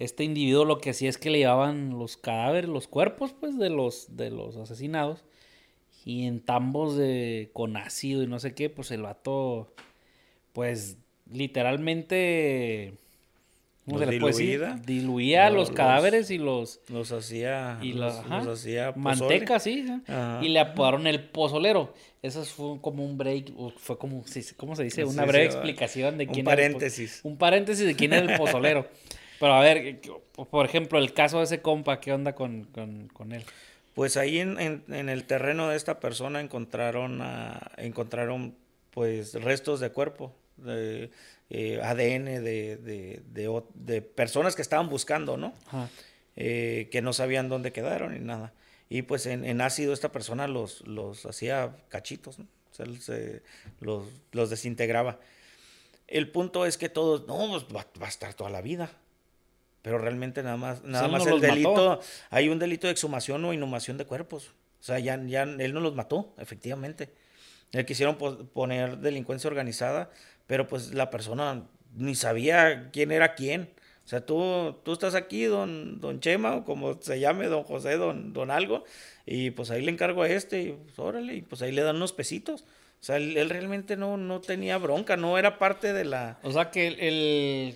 Este 0.01 0.25
individuo 0.25 0.65
lo 0.65 0.79
que 0.79 0.91
hacía 0.91 1.09
es 1.09 1.17
que 1.17 1.31
le 1.31 1.39
llevaban 1.39 1.97
los 1.97 2.17
cadáveres, 2.17 2.69
los 2.69 2.89
cuerpos, 2.89 3.33
pues, 3.33 3.57
de 3.57 3.71
los, 3.71 4.17
de 4.17 4.33
los 4.33 4.57
asesinados. 4.57 5.25
Y 6.05 6.27
en 6.27 6.41
tambos 6.41 6.97
de, 6.97 7.51
con 7.53 7.77
ácido 7.77 8.25
y 8.25 8.27
no 8.27 8.41
sé 8.41 8.53
qué, 8.53 8.69
pues 8.69 8.91
el 8.91 9.03
vato, 9.03 9.73
pues, 10.53 10.99
literalmente... 11.31 12.95
¿Cómo 13.87 13.99
se 14.01 14.19
puede 14.19 14.33
decir? 14.33 14.65
Diluía 14.85 15.49
Los- 15.49 15.69
los 15.69 15.77
cadáveres 15.77 16.31
y 16.31 16.39
los... 16.39 16.81
Los 16.89 17.13
hacía, 17.13 17.79
Y 17.81 17.93
los, 17.93 18.15
hacía. 18.31 18.93
Manteca, 18.97 19.59
sí. 19.61 19.87
Y 20.43 20.49
le 20.49 20.59
apodaron 20.59 21.07
el 21.07 21.21
pozolero. 21.23 21.95
Eso 22.23 22.45
fue 22.45 22.81
como 22.81 23.05
un 23.05 23.17
break, 23.17 23.53
fue 23.79 23.97
como, 23.97 24.25
¿cómo 24.57 24.75
se 24.77 24.83
dice? 24.83 25.05
Una 25.05 25.23
sí, 25.23 25.29
breve 25.29 25.45
explicación 25.47 26.19
de 26.19 26.27
Un 26.27 26.33
quién 26.35 26.47
era 26.49 26.53
el 26.55 26.73
paréntesis. 26.73 27.21
un 27.23 27.37
paréntesis 27.37 27.87
de 27.87 27.95
quién 27.95 28.13
era 28.13 28.33
el 28.33 28.37
pozolero. 28.39 28.89
Pero 29.39 29.53
a 29.55 29.61
ver, 29.61 30.01
por 30.51 30.65
ejemplo, 30.67 30.99
el 30.99 31.13
caso 31.13 31.39
de 31.39 31.45
ese 31.45 31.61
compa, 31.61 32.01
¿qué 32.01 32.13
onda 32.13 32.35
con, 32.35 32.65
con, 32.73 33.09
con 33.13 33.33
él? 33.33 33.45
Pues 33.95 34.17
ahí 34.17 34.39
en, 34.41 34.59
en- 34.59 34.83
en 34.89 35.09
el 35.09 35.25
terreno 35.25 35.69
de 35.69 35.77
esta 35.77 36.01
persona 36.01 36.41
encontraron, 36.41 37.21
a- 37.23 37.71
encontraron 37.77 38.57
pues 38.91 39.35
restos 39.35 39.79
de 39.79 39.91
cuerpo 39.91 40.35
de, 40.57 41.11
eh, 41.51 41.81
ADN 41.83 42.43
de, 42.43 42.77
de, 42.77 43.63
de 43.75 44.03
personas 44.03 44.57
que 44.57 44.63
estaban 44.63 44.89
buscando, 44.89 45.37
¿no? 45.37 45.55
Ajá. 45.69 45.89
eh, 46.37 46.89
que 46.91 47.01
no 47.03 47.13
sabían 47.13 47.49
dónde 47.49 47.73
quedaron 47.73 48.13
ni 48.15 48.21
nada. 48.21 48.53
Y 48.89 49.03
pues 49.03 49.27
en, 49.27 49.45
en 49.45 49.61
ácido 49.61 49.93
esta 49.93 50.13
persona 50.13 50.47
los, 50.49 50.87
los 50.87 51.25
hacía 51.27 51.77
cachitos, 51.89 52.39
¿no? 52.39 52.47
O 52.71 52.75
sea, 52.75 52.87
se- 53.01 53.43
los, 53.81 54.05
los 54.33 54.51
desintegraba. 54.51 55.19
El 56.09 56.31
punto 56.31 56.67
es 56.67 56.77
que 56.79 56.89
todos, 56.89 57.27
no, 57.27 57.37
pues 57.51 57.65
va, 57.75 57.87
va 58.01 58.07
a 58.07 58.09
estar 58.11 58.35
toda 58.35 58.51
la 58.51 58.61
vida. 58.61 58.91
Pero 59.83 59.99
realmente 59.99 60.43
nada 60.43 60.57
más, 60.57 60.83
nada 60.85 61.09
más 61.09 61.27
el 61.27 61.35
mató. 61.35 61.47
delito, 61.47 62.01
hay 62.31 62.49
un 62.49 62.59
delito 62.59 62.87
de 62.89 62.93
exhumación 62.93 63.45
o 63.45 63.53
inhumación 63.53 63.97
de 63.99 64.05
cuerpos. 64.05 64.49
O 64.81 64.83
sea, 64.83 64.99
ya, 64.99 65.21
ya 65.25 65.43
él 65.45 65.73
no 65.73 65.81
los 65.81 65.95
mató, 65.95 66.35
efectivamente. 66.39 67.11
Le 67.73 67.85
quisieron 67.87 68.17
po- 68.19 68.37
poner 68.47 68.99
delincuencia 68.99 69.49
organizada, 69.49 70.11
pero 70.47 70.67
pues 70.67 70.93
la 70.95 71.11
persona 71.11 71.65
ni 71.97 72.15
sabía 72.15 72.91
quién 72.93 73.11
era 73.13 73.35
quién. 73.35 73.71
O 74.05 74.09
sea, 74.09 74.25
tú, 74.25 74.77
tú 74.85 74.93
estás 74.93 75.15
aquí, 75.17 75.45
don, 75.45 76.01
don 76.01 76.21
Chema, 76.21 76.55
o 76.57 76.65
como 76.65 77.01
se 77.03 77.19
llame, 77.19 77.47
don 77.49 77.65
José, 77.65 77.97
don, 77.97 78.33
don 78.33 78.53
algo, 78.53 78.85
y 79.27 79.51
pues 79.51 79.71
ahí 79.73 79.83
le 79.83 79.91
encargo 79.91 80.23
a 80.23 80.29
este, 80.29 80.63
y 80.63 80.73
pues 80.73 80.99
órale, 81.01 81.35
y 81.35 81.43
pues 81.43 81.61
ahí 81.63 81.73
le 81.73 81.83
dan 81.83 81.97
unos 81.97 82.13
pesitos. 82.13 82.63
O 83.01 83.05
sea, 83.07 83.17
él, 83.17 83.37
él 83.37 83.51
realmente 83.51 83.97
no, 83.97 84.17
no 84.17 84.41
tenía 84.41 84.79
bronca, 84.79 85.17
no 85.17 85.39
era 85.39 85.59
parte 85.59 85.93
de 85.93 86.05
la... 86.05 86.39
O 86.45 86.53
sea 86.53 86.71
que 86.71 86.87
el, 86.87 87.01
el- 87.01 87.75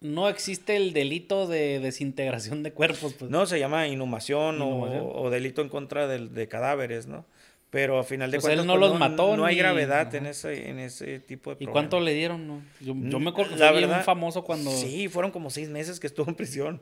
no 0.00 0.28
existe 0.28 0.76
el 0.76 0.92
delito 0.92 1.46
de 1.48 1.80
desintegración 1.80 2.62
de 2.62 2.72
cuerpos, 2.72 3.14
pues. 3.18 3.30
No, 3.30 3.46
se 3.46 3.58
llama 3.58 3.88
inhumación, 3.88 4.60
o- 4.62 4.66
Inhumación. 4.66 5.10
O, 5.12 5.30
delito 5.30 5.60
en 5.62 5.68
contra 5.70 6.06
del- 6.06 6.34
de, 6.34 6.46
cadáveres, 6.46 7.06
¿no? 7.06 7.24
Pero 7.70 7.98
a 7.98 8.02
final 8.02 8.30
de 8.30 8.38
Pues 8.38 8.46
él 8.52 8.58
cuentas... 8.60 8.66
no 8.66 8.80
pues, 8.80 8.90
los 8.90 8.98
mató 8.98 9.36
No 9.36 9.44
hay 9.44 9.54
ni- 9.54 9.58
gravedad 9.60 10.14
en 10.14 10.26
ese, 10.26 10.70
en 10.70 10.78
ese 10.78 11.20
tipo 11.20 11.50
de 11.50 11.54
¿Y 11.54 11.66
problemas. 11.66 11.72
cuánto 11.72 12.00
le 12.00 12.14
dieron? 12.14 12.46
No? 12.46 12.62
Yo, 12.80 12.94
yo 12.96 13.20
me 13.20 13.28
acuerdo 13.30 13.52
que 13.52 13.58
La 13.58 13.68
fue 13.68 13.78
bien 13.78 13.90
verdad, 13.90 14.04
famoso 14.04 14.42
cuando... 14.44 14.70
Sí, 14.70 15.08
fueron 15.08 15.30
como 15.30 15.50
seis 15.50 15.68
meses 15.68 16.00
que 16.00 16.06
estuvo 16.06 16.28
en 16.28 16.34
prisión. 16.34 16.80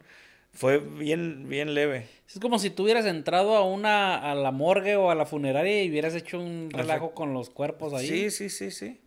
Fue 0.52 0.78
bien, 0.78 1.48
bien 1.48 1.74
leve. 1.74 2.06
Es 2.32 2.38
como 2.38 2.58
si 2.60 2.70
tú 2.70 2.84
hubieras 2.84 3.04
entrado 3.04 3.56
a 3.56 3.64
una 3.64 4.16
a 4.30 4.34
la 4.36 4.52
morgue 4.52 4.94
o 4.96 5.10
a 5.10 5.14
la 5.16 5.26
funeraria 5.26 5.82
y 5.82 5.90
hubieras 5.90 6.14
hecho 6.14 6.38
un 6.40 6.68
relajo 6.70 7.10
con 7.12 7.34
los 7.34 7.50
cuerpos 7.50 7.92
ahí. 7.92 8.06
Sí, 8.06 8.30
sí, 8.30 8.48
sí, 8.48 8.70
sí. 8.70 9.00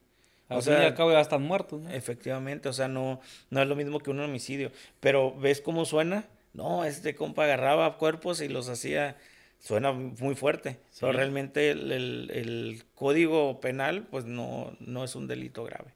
Al 0.50 0.58
o 0.58 0.62
fin 0.62 0.74
y 0.74 0.76
sea, 0.78 0.86
al 0.88 0.96
cabo 0.96 1.12
ya 1.12 1.22
están 1.22 1.44
muertos, 1.44 1.82
¿no? 1.82 1.90
Efectivamente, 1.92 2.68
o 2.70 2.74
sea, 2.74 2.88
no, 2.88 3.20
no 3.52 3.62
es 3.62 3.68
lo 3.68 3.76
mismo 3.76 4.00
que 4.00 4.10
un 4.12 4.20
homicidio. 4.20 4.72
Pero 5.00 5.34
¿ves 5.40 5.62
cómo 5.62 5.86
suena? 5.86 6.26
No, 6.54 6.84
este 6.84 7.16
compa 7.16 7.46
agarraba 7.46 7.98
cuerpos 7.98 8.42
y 8.42 8.48
los 8.50 8.68
hacía, 8.70 9.16
suena 9.60 9.92
muy 9.92 10.36
fuerte. 10.36 10.80
Pero 11.00 11.12
realmente 11.18 11.72
el, 11.72 11.92
el- 11.92 12.32
el 12.34 12.84
código 12.96 13.60
penal, 13.60 14.08
pues 14.10 14.26
no, 14.26 14.76
no 14.80 15.04
es 15.04 15.16
un 15.16 15.28
delito 15.28 15.64
grave, 15.64 15.94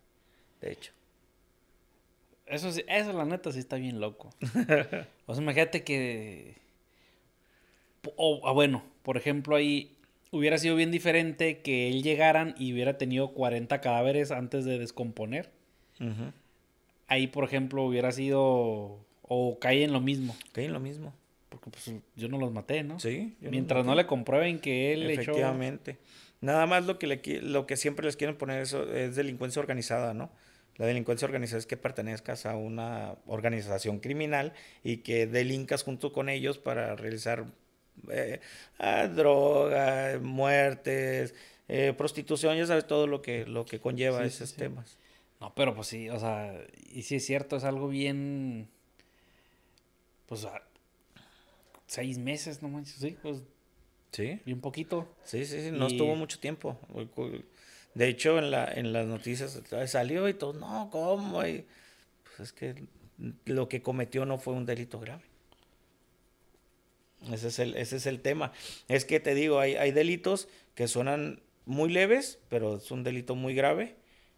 de 0.61 0.71
hecho. 0.73 0.91
Eso 2.45 2.71
sí, 2.71 2.83
eso 2.87 3.13
la 3.13 3.25
neta 3.25 3.51
sí 3.51 3.59
está 3.59 3.77
bien 3.77 3.99
loco. 3.99 4.29
o 5.25 5.33
sea, 5.33 5.41
imagínate 5.43 5.83
que... 5.83 6.55
O, 8.17 8.41
ah, 8.47 8.51
bueno, 8.51 8.83
por 9.01 9.15
ejemplo, 9.17 9.55
ahí 9.55 9.95
hubiera 10.31 10.57
sido 10.57 10.75
bien 10.75 10.91
diferente 10.91 11.61
que 11.61 11.87
él 11.89 12.03
llegaran 12.03 12.53
y 12.57 12.73
hubiera 12.73 12.97
tenido 12.97 13.29
40 13.29 13.79
cadáveres 13.81 14.31
antes 14.31 14.65
de 14.65 14.77
descomponer. 14.77 15.49
Ahí, 17.07 17.27
por 17.27 17.43
ejemplo, 17.45 17.83
hubiera 17.83 18.11
sido... 18.11 18.99
O 19.21 19.57
cae 19.59 19.83
en 19.85 19.93
lo 19.93 20.01
mismo. 20.01 20.35
Ok, 20.49 20.57
lo 20.69 20.79
mismo. 20.81 21.13
Porque 21.53 21.69
pues 21.69 21.91
yo 22.15 22.27
no 22.29 22.39
los 22.39 22.51
maté, 22.51 22.81
¿no? 22.81 22.99
Sí. 22.99 23.37
no 23.41 23.51
Mientras 23.51 23.85
no 23.85 23.93
le 23.93 24.07
comprueben 24.07 24.59
que 24.59 24.91
él 24.91 25.07
echó... 25.11 25.21
Efectivamente. 25.21 25.99
Nada 26.41 26.65
más 26.65 26.87
lo 26.87 26.97
que, 26.97 27.05
le, 27.05 27.21
lo 27.43 27.67
que 27.67 27.77
siempre 27.77 28.07
les 28.07 28.17
quieren 28.17 28.35
poner 28.35 28.63
eso 28.63 28.91
es 28.91 29.15
delincuencia 29.15 29.59
organizada, 29.59 30.15
¿no? 30.15 30.31
La 30.77 30.87
delincuencia 30.87 31.27
organizada 31.27 31.59
es 31.59 31.67
que 31.67 31.77
pertenezcas 31.77 32.47
a 32.47 32.55
una 32.55 33.15
organización 33.27 33.99
criminal 33.99 34.53
y 34.83 34.97
que 34.97 35.27
delincas 35.27 35.83
junto 35.83 36.11
con 36.11 36.27
ellos 36.27 36.57
para 36.57 36.95
realizar 36.95 37.45
eh, 38.09 38.39
ah, 38.79 39.07
droga, 39.07 40.19
muertes, 40.19 41.35
eh, 41.67 41.93
prostitución, 41.95 42.57
ya 42.57 42.65
sabes 42.65 42.87
todo 42.87 43.05
lo 43.05 43.21
que, 43.21 43.45
lo 43.45 43.65
que 43.65 43.79
conlleva 43.79 44.21
Sí, 44.21 44.27
esos 44.29 44.49
sí. 44.49 44.57
temas. 44.57 44.97
No, 45.39 45.53
pero 45.53 45.75
pues 45.75 45.87
sí, 45.87 46.09
o 46.09 46.19
sea, 46.19 46.59
y 46.91 47.03
sí 47.03 47.17
es 47.17 47.25
cierto, 47.25 47.57
es 47.57 47.63
algo 47.63 47.89
bien. 47.89 48.67
Pues 50.25 50.47
seis 51.93 52.17
meses, 52.17 52.61
no 52.63 52.69
manches, 52.69 52.95
sí, 52.95 53.15
pues 53.21 53.43
Sí. 54.11 54.39
bien 54.45 54.61
poquito. 54.61 55.07
Sí, 55.23 55.45
sí, 55.45 55.61
sí, 55.61 55.69
no 55.71 55.87
Y- 55.87 55.91
estuvo 55.91 56.15
mucho 56.15 56.39
tiempo. 56.39 56.77
De 57.93 58.07
hecho, 58.07 58.39
en, 58.39 58.49
la, 58.49 58.65
en 58.71 58.91
las 58.93 59.05
noticias 59.05 59.61
salió 59.85 60.27
y 60.27 60.33
todo, 60.33 60.53
no, 60.53 60.89
¿cómo? 60.91 61.45
Y, 61.45 61.65
pues 62.23 62.39
es 62.39 62.53
que 62.53 62.85
lo 63.45 63.69
que 63.69 63.81
cometió 63.83 64.25
no 64.25 64.37
fue 64.39 64.53
un 64.53 64.65
delito 64.65 64.99
grave. 64.99 65.21
Ese 67.31 67.47
es 67.49 67.59
el, 67.59 67.75
ese 67.77 67.97
es 67.97 68.05
el 68.05 68.21
tema. 68.21 68.51
Es 68.87 69.05
que 69.05 69.19
te 69.19 69.33
digo, 69.35 69.59
hay, 69.59 69.75
hay 69.75 69.91
delitos 69.91 70.47
que 70.75 70.87
suenan 70.87 71.41
muy 71.65 71.89
leves, 71.91 72.39
pero 72.49 72.77
es 72.77 72.91
un 72.91 73.03
delito 73.03 73.35
muy 73.35 73.53
grave. 73.55 73.95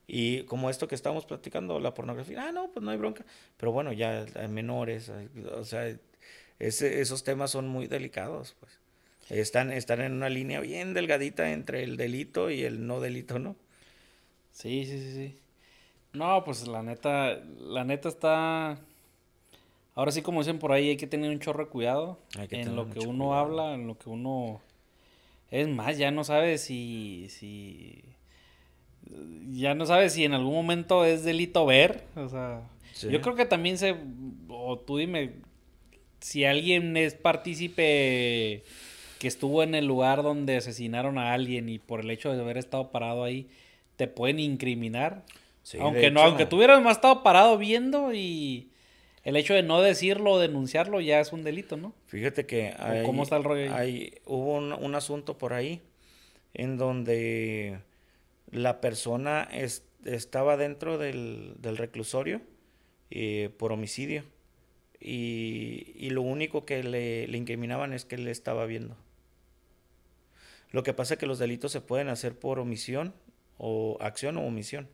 Y 0.08 0.44
como 0.44 0.70
esto 0.70 0.88
que 0.88 0.94
estamos 0.96 1.26
platicando, 1.26 1.80
la 1.80 1.94
pornografía, 1.96 2.48
ah, 2.48 2.52
no, 2.52 2.72
pues 2.72 2.84
no 2.84 2.92
hay 2.92 2.98
bronca. 2.98 3.26
Pero 3.58 3.72
bueno, 3.72 3.92
ya 3.94 4.26
hay 4.36 4.48
menores, 4.50 5.10
o 5.10 5.64
sea, 5.64 5.98
ese- 6.60 7.02
esos 7.02 7.24
temas 7.24 7.52
son 7.52 7.68
muy 7.68 7.88
delicados, 7.88 8.56
pues. 8.60 8.80
Están, 9.30 9.72
están 9.72 10.02
en 10.02 10.14
una 10.14 10.30
línea 10.30 10.60
bien 10.60 10.94
delgadita 10.94 11.52
entre 11.52 11.84
el 11.84 11.98
delito 11.98 12.52
y 12.52 12.64
el 12.64 12.86
no 12.86 13.00
delito, 13.00 13.40
¿no? 13.40 13.56
Sí, 14.52 14.86
sí, 14.86 15.00
sí, 15.00 15.12
sí. 15.14 15.40
No, 16.14 16.44
pues 16.44 16.68
la 16.68 16.84
neta, 16.84 17.42
la 17.60 17.84
neta 17.84 18.08
está. 18.08 18.78
Ahora 19.96 20.12
sí, 20.12 20.22
como 20.22 20.42
dicen 20.42 20.60
por 20.60 20.72
ahí, 20.72 20.90
hay 20.90 20.98
que 20.98 21.08
tener 21.08 21.30
un 21.32 21.40
chorro 21.40 21.66
de 21.66 21.72
cuidado 21.72 22.20
en 22.52 22.76
lo 22.76 22.90
que 22.90 23.00
uno 23.00 23.26
cuidado. 23.26 23.34
habla, 23.34 23.74
en 23.74 23.88
lo 23.88 23.98
que 23.98 24.10
uno. 24.10 24.62
Es 25.52 25.68
más, 25.68 25.98
ya 25.98 26.12
no 26.12 26.24
sabes 26.24 26.62
si, 26.62 27.28
si. 27.30 28.04
Ya 29.52 29.74
no 29.76 29.86
sabes 29.86 30.14
si 30.14 30.24
en 30.26 30.34
algún 30.34 30.54
momento 30.54 31.06
es 31.06 31.24
delito 31.24 31.66
ver. 31.66 32.04
O 32.16 32.28
sea, 32.30 32.62
Sí. 32.94 33.10
yo 33.10 33.22
creo 33.22 33.36
que 33.36 33.46
también 33.46 33.78
se. 33.78 33.96
O 34.50 34.80
tú 34.80 34.98
dime, 34.98 35.34
si 36.26 36.44
alguien 36.44 36.98
es 36.98 37.14
partícipe 37.14 38.64
que 39.20 39.28
estuvo 39.28 39.62
en 39.62 39.76
el 39.76 39.86
lugar 39.86 40.24
donde 40.24 40.58
asesinaron 40.58 41.20
a 41.20 41.34
alguien 41.34 41.70
y 41.70 41.78
por 41.78 42.00
el 42.00 42.10
hecho 42.10 42.34
de 42.34 42.42
haber 42.42 42.58
estado 42.58 42.90
parado 42.90 43.24
ahí, 43.24 43.48
te 43.96 44.08
pueden 44.08 44.40
incriminar. 44.40 45.24
Sí, 45.62 45.78
aunque 45.80 46.10
no, 46.10 46.22
hecho, 46.22 46.28
aunque 46.30 46.46
tú 46.48 46.56
hubieras 46.58 46.82
más 46.82 46.98
estado 46.98 47.22
parado 47.22 47.60
viendo 47.60 48.12
y 48.12 48.70
el 49.24 49.36
hecho 49.36 49.54
de 49.54 49.62
no 49.62 49.82
decirlo 49.82 50.32
o 50.32 50.40
denunciarlo 50.40 51.00
ya 51.00 51.20
es 51.20 51.32
un 51.32 51.44
delito, 51.44 51.78
¿no? 51.78 51.94
Fíjate 52.08 52.48
que 52.48 52.74
hay, 52.80 53.04
cómo 53.06 53.22
está 53.22 53.38
el 53.38 53.44
rollo 53.44 53.62
ahí? 53.64 53.70
hay- 53.72 54.14
hubo 54.26 54.56
un, 54.56 54.74
un 54.74 54.96
asunto 54.96 55.38
por 55.38 55.54
ahí 55.54 55.80
en 56.56 56.78
donde 56.78 57.78
la 58.50 58.82
persona 58.82 59.48
es- 59.52 59.84
estaba 60.06 60.58
dentro 60.58 60.98
del, 60.98 61.54
del 61.60 61.78
reclusorio 61.78 62.42
eh, 63.12 63.52
por 63.60 63.72
homicidio 63.72 64.24
y, 65.08 65.94
y 65.96 66.10
lo 66.10 66.22
único 66.24 66.66
que 66.66 66.84
le, 66.84 67.28
le 67.28 67.38
incriminaban 67.38 67.94
es 67.94 68.06
que 68.06 68.16
él 68.16 68.28
estaba 68.28 68.66
viendo. 68.66 68.98
Lo 70.72 70.84
que 70.84 70.94
pasa 70.94 71.14
es 71.14 71.20
que 71.20 71.28
los 71.28 71.40
delitos 71.40 71.72
se 71.72 71.82
pueden 71.82 72.10
hacer 72.10 72.38
por 72.38 72.60
omisión 72.60 73.14
o 73.58 73.98
acción 74.02 74.38
o 74.38 74.42
omisión. 74.46 74.88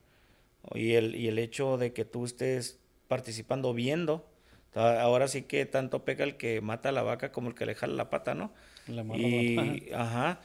Y 0.75 0.93
el, 0.93 1.15
y 1.15 1.27
el 1.27 1.39
hecho 1.39 1.77
de 1.77 1.93
que 1.93 2.05
tú 2.05 2.25
estés 2.25 2.79
participando 3.07 3.73
viendo, 3.73 4.27
ahora 4.75 5.27
sí 5.27 5.43
que 5.43 5.65
tanto 5.65 6.05
pega 6.05 6.23
el 6.23 6.37
que 6.37 6.61
mata 6.61 6.89
a 6.89 6.91
la 6.91 7.03
vaca 7.03 7.31
como 7.31 7.49
el 7.49 7.55
que 7.55 7.65
le 7.65 7.75
jala 7.75 7.95
la 7.95 8.09
pata, 8.09 8.35
¿no? 8.35 8.53
La 8.87 9.03
mala 9.03 9.19
Y, 9.19 9.91
ajá, 9.95 10.41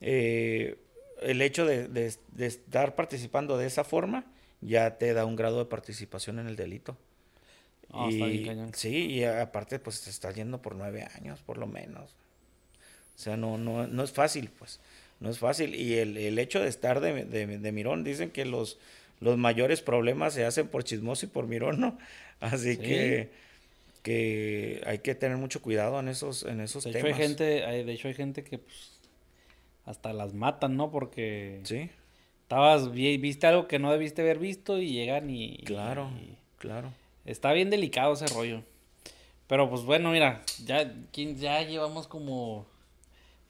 eh, 0.00 0.78
el 1.22 1.42
hecho 1.42 1.66
de, 1.66 1.86
de- 1.88 2.14
de 2.32 2.46
estar 2.46 2.94
participando 2.96 3.58
de 3.58 3.66
esa 3.66 3.84
forma 3.84 4.24
ya 4.60 4.98
te 4.98 5.12
da 5.14 5.24
un 5.24 5.36
grado 5.36 5.58
de 5.58 5.66
participación 5.66 6.38
en 6.38 6.46
el 6.48 6.56
delito. 6.56 6.96
Ah, 7.92 8.08
está 8.10 8.26
bien 8.26 8.42
Y- 8.42 8.46
cañón. 8.46 8.74
sí, 8.74 9.06
y 9.06 9.24
aparte 9.24 9.78
pues 9.78 10.02
te 10.02 10.10
estás 10.10 10.34
yendo 10.34 10.60
por 10.62 10.76
nueve 10.76 11.06
años, 11.16 11.40
por 11.40 11.58
lo 11.58 11.66
menos. 11.66 12.10
O 13.16 13.22
sea, 13.22 13.36
no, 13.36 13.58
no, 13.58 13.86
no 13.86 14.02
es 14.04 14.12
fácil, 14.12 14.48
pues. 14.58 14.80
No 15.20 15.28
es 15.28 15.38
fácil. 15.38 15.74
Y 15.74 15.94
el, 15.98 16.16
el 16.16 16.38
hecho 16.38 16.60
de 16.60 16.68
estar 16.68 17.00
de, 17.00 17.24
de, 17.24 17.46
de 17.58 17.72
mirón, 17.72 18.04
dicen 18.04 18.30
que 18.30 18.44
los, 18.46 18.78
los 19.20 19.36
mayores 19.36 19.82
problemas 19.82 20.32
se 20.34 20.44
hacen 20.46 20.68
por 20.68 20.84
chismoso 20.84 21.26
y 21.26 21.28
por 21.28 21.46
mirón, 21.46 21.80
¿no? 21.80 21.98
Así 22.40 22.76
Sí. 22.76 22.78
que, 22.82 23.30
que 24.02 24.82
hay 24.86 25.00
que 25.00 25.14
tener 25.14 25.36
mucho 25.36 25.60
cuidado 25.60 26.00
en 26.00 26.08
esos, 26.08 26.44
en 26.44 26.60
esos 26.60 26.84
De 26.84 26.90
hecho, 26.90 27.00
temas. 27.00 27.18
hay 27.20 27.26
gente, 27.26 27.64
hay- 27.64 27.84
de 27.84 27.92
hecho 27.92 28.08
hay 28.08 28.14
gente 28.14 28.42
que 28.44 28.58
pues, 28.58 28.92
hasta 29.84 30.12
las 30.14 30.32
matan, 30.32 30.76
¿no? 30.76 30.90
Porque 30.90 31.60
Sí, 31.64 31.90
estabas, 32.44 32.90
vi- 32.92 33.18
viste 33.18 33.46
algo 33.46 33.68
que 33.68 33.78
no 33.78 33.92
debiste 33.92 34.22
haber 34.22 34.38
visto 34.38 34.80
y 34.80 34.92
llegan 34.92 35.28
y... 35.28 35.58
claro, 35.64 36.10
y- 36.18 36.36
claro. 36.58 36.92
Está 37.24 37.52
bien 37.52 37.70
delicado 37.70 38.12
ese 38.14 38.26
rollo. 38.28 38.62
Pero 39.46 39.68
pues 39.68 39.82
bueno, 39.82 40.10
mira, 40.12 40.42
ya, 40.64 40.92
¿quién- 41.12 41.36
ya 41.36 41.62
llevamos 41.62 42.06
como... 42.06 42.66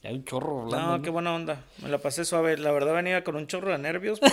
Ya 0.03 0.11
un 0.11 0.25
chorro 0.25 0.63
hablando. 0.63 0.97
No, 0.97 1.03
qué 1.03 1.11
buena 1.11 1.35
onda. 1.35 1.63
Me 1.83 1.91
la 1.91 1.99
pasé 1.99 2.25
suave. 2.25 2.57
La 2.57 2.73
verdad 2.73 2.95
venía 2.95 3.23
con 3.23 3.37
un 3.37 3.47
chorro 3.47 3.71
de 3.71 3.77
nervios, 3.77 4.19
pero, 4.19 4.33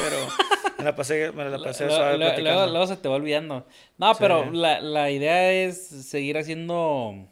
Me 0.78 0.86
la 0.86 0.96
pasé, 0.96 1.34
me 1.34 1.44
la 1.50 1.58
pasé 1.64 1.90
suave 1.90 2.18
luego, 2.18 2.40
luego- 2.40 2.68
luego 2.68 2.88
se 2.88 2.96
te 2.96 3.10
va 3.10 3.16
olvidando. 3.16 3.68
No, 3.98 4.14
Sí. 4.14 4.18
pero 4.22 4.50
la, 4.54 4.80
la 4.80 5.12
idea 5.12 5.52
es 5.52 5.88
seguir 5.88 6.38
haciendo 6.38 7.28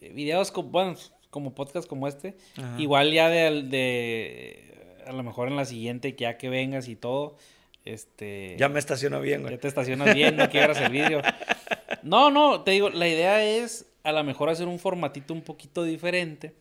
videos 0.00 0.50
como, 0.52 0.68
bueno, 0.70 0.94
como 1.30 1.54
podcast 1.54 1.88
como 1.88 2.06
este. 2.06 2.36
Ajá. 2.56 2.80
Igual 2.80 3.12
ya 3.12 3.28
de, 3.28 3.62
de 3.64 5.02
a 5.06 5.12
lo 5.12 5.22
mejor 5.22 5.48
en 5.48 5.56
la 5.56 5.64
siguiente, 5.64 6.14
ya 6.16 6.38
que 6.38 6.48
vengas 6.48 6.86
y 6.88 6.94
todo, 6.96 7.36
este... 7.88 8.56
Ya 8.58 8.68
me 8.68 8.78
estaciono 8.78 9.20
bien, 9.20 9.42
güey. 9.42 9.54
Ya 9.54 9.60
te 9.60 9.68
estacionas 9.68 10.14
bien, 10.14 10.36
no 10.36 10.48
quieras 10.50 10.80
el 10.80 10.90
vídeo. 10.92 11.22
No, 12.02 12.30
no, 12.30 12.62
te 12.62 12.72
digo, 12.72 12.90
la 12.90 13.08
idea 13.08 13.44
es 13.44 13.86
a 14.02 14.12
lo 14.12 14.22
mejor 14.24 14.48
hacer 14.48 14.66
un 14.68 14.78
formatito 14.78 15.34
un 15.34 15.42
poquito 15.42 15.84
diferente, 15.84 16.54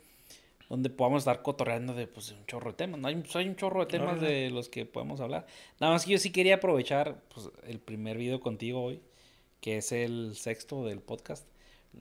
donde 0.70 0.90
podamos 0.90 1.22
estar 1.22 1.42
cotorreando 1.42 1.94
de 1.94 2.08
pues, 2.08 2.32
un 2.32 2.46
chorro 2.46 2.72
de 2.72 2.78
temas. 2.78 3.00
¿no? 3.00 3.08
Hay, 3.08 3.16
pues, 3.16 3.36
hay 3.36 3.48
un 3.48 3.56
chorro 3.56 3.82
de 3.82 3.86
temas 3.86 4.20
de 4.20 4.50
los 4.50 4.70
que 4.70 4.86
podemos 4.86 5.20
hablar. 5.22 5.46
Nada 5.80 5.94
más 5.94 6.06
que 6.06 6.12
yo 6.12 6.18
sí 6.18 6.32
quería 6.32 6.56
aprovechar 6.56 7.22
pues, 7.34 7.50
el 7.68 7.80
primer 7.80 8.18
video 8.18 8.40
contigo 8.40 8.84
hoy, 8.84 9.00
que 9.62 9.78
es 9.78 9.92
el 9.92 10.36
sexto 10.36 10.86
del 10.86 11.00
podcast. 11.00 11.46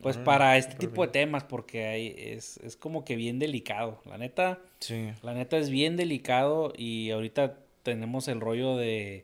Pues 0.01 0.15
Órale, 0.15 0.25
para 0.25 0.57
este 0.57 0.75
tipo 0.75 1.01
de 1.01 1.07
temas, 1.07 1.43
porque 1.43 1.87
hay, 1.87 2.13
es, 2.17 2.57
es 2.57 2.75
como 2.75 3.03
que 3.03 3.15
bien 3.15 3.39
delicado. 3.39 3.99
La 4.05 4.17
neta, 4.17 4.59
Sí. 4.79 5.09
la 5.23 5.33
neta 5.33 5.57
es 5.57 5.69
bien 5.69 5.95
delicado 5.95 6.71
y 6.77 7.09
ahorita 7.11 7.57
tenemos 7.87 8.27
el 8.27 8.41
rollo 8.41 8.75
de 8.75 9.23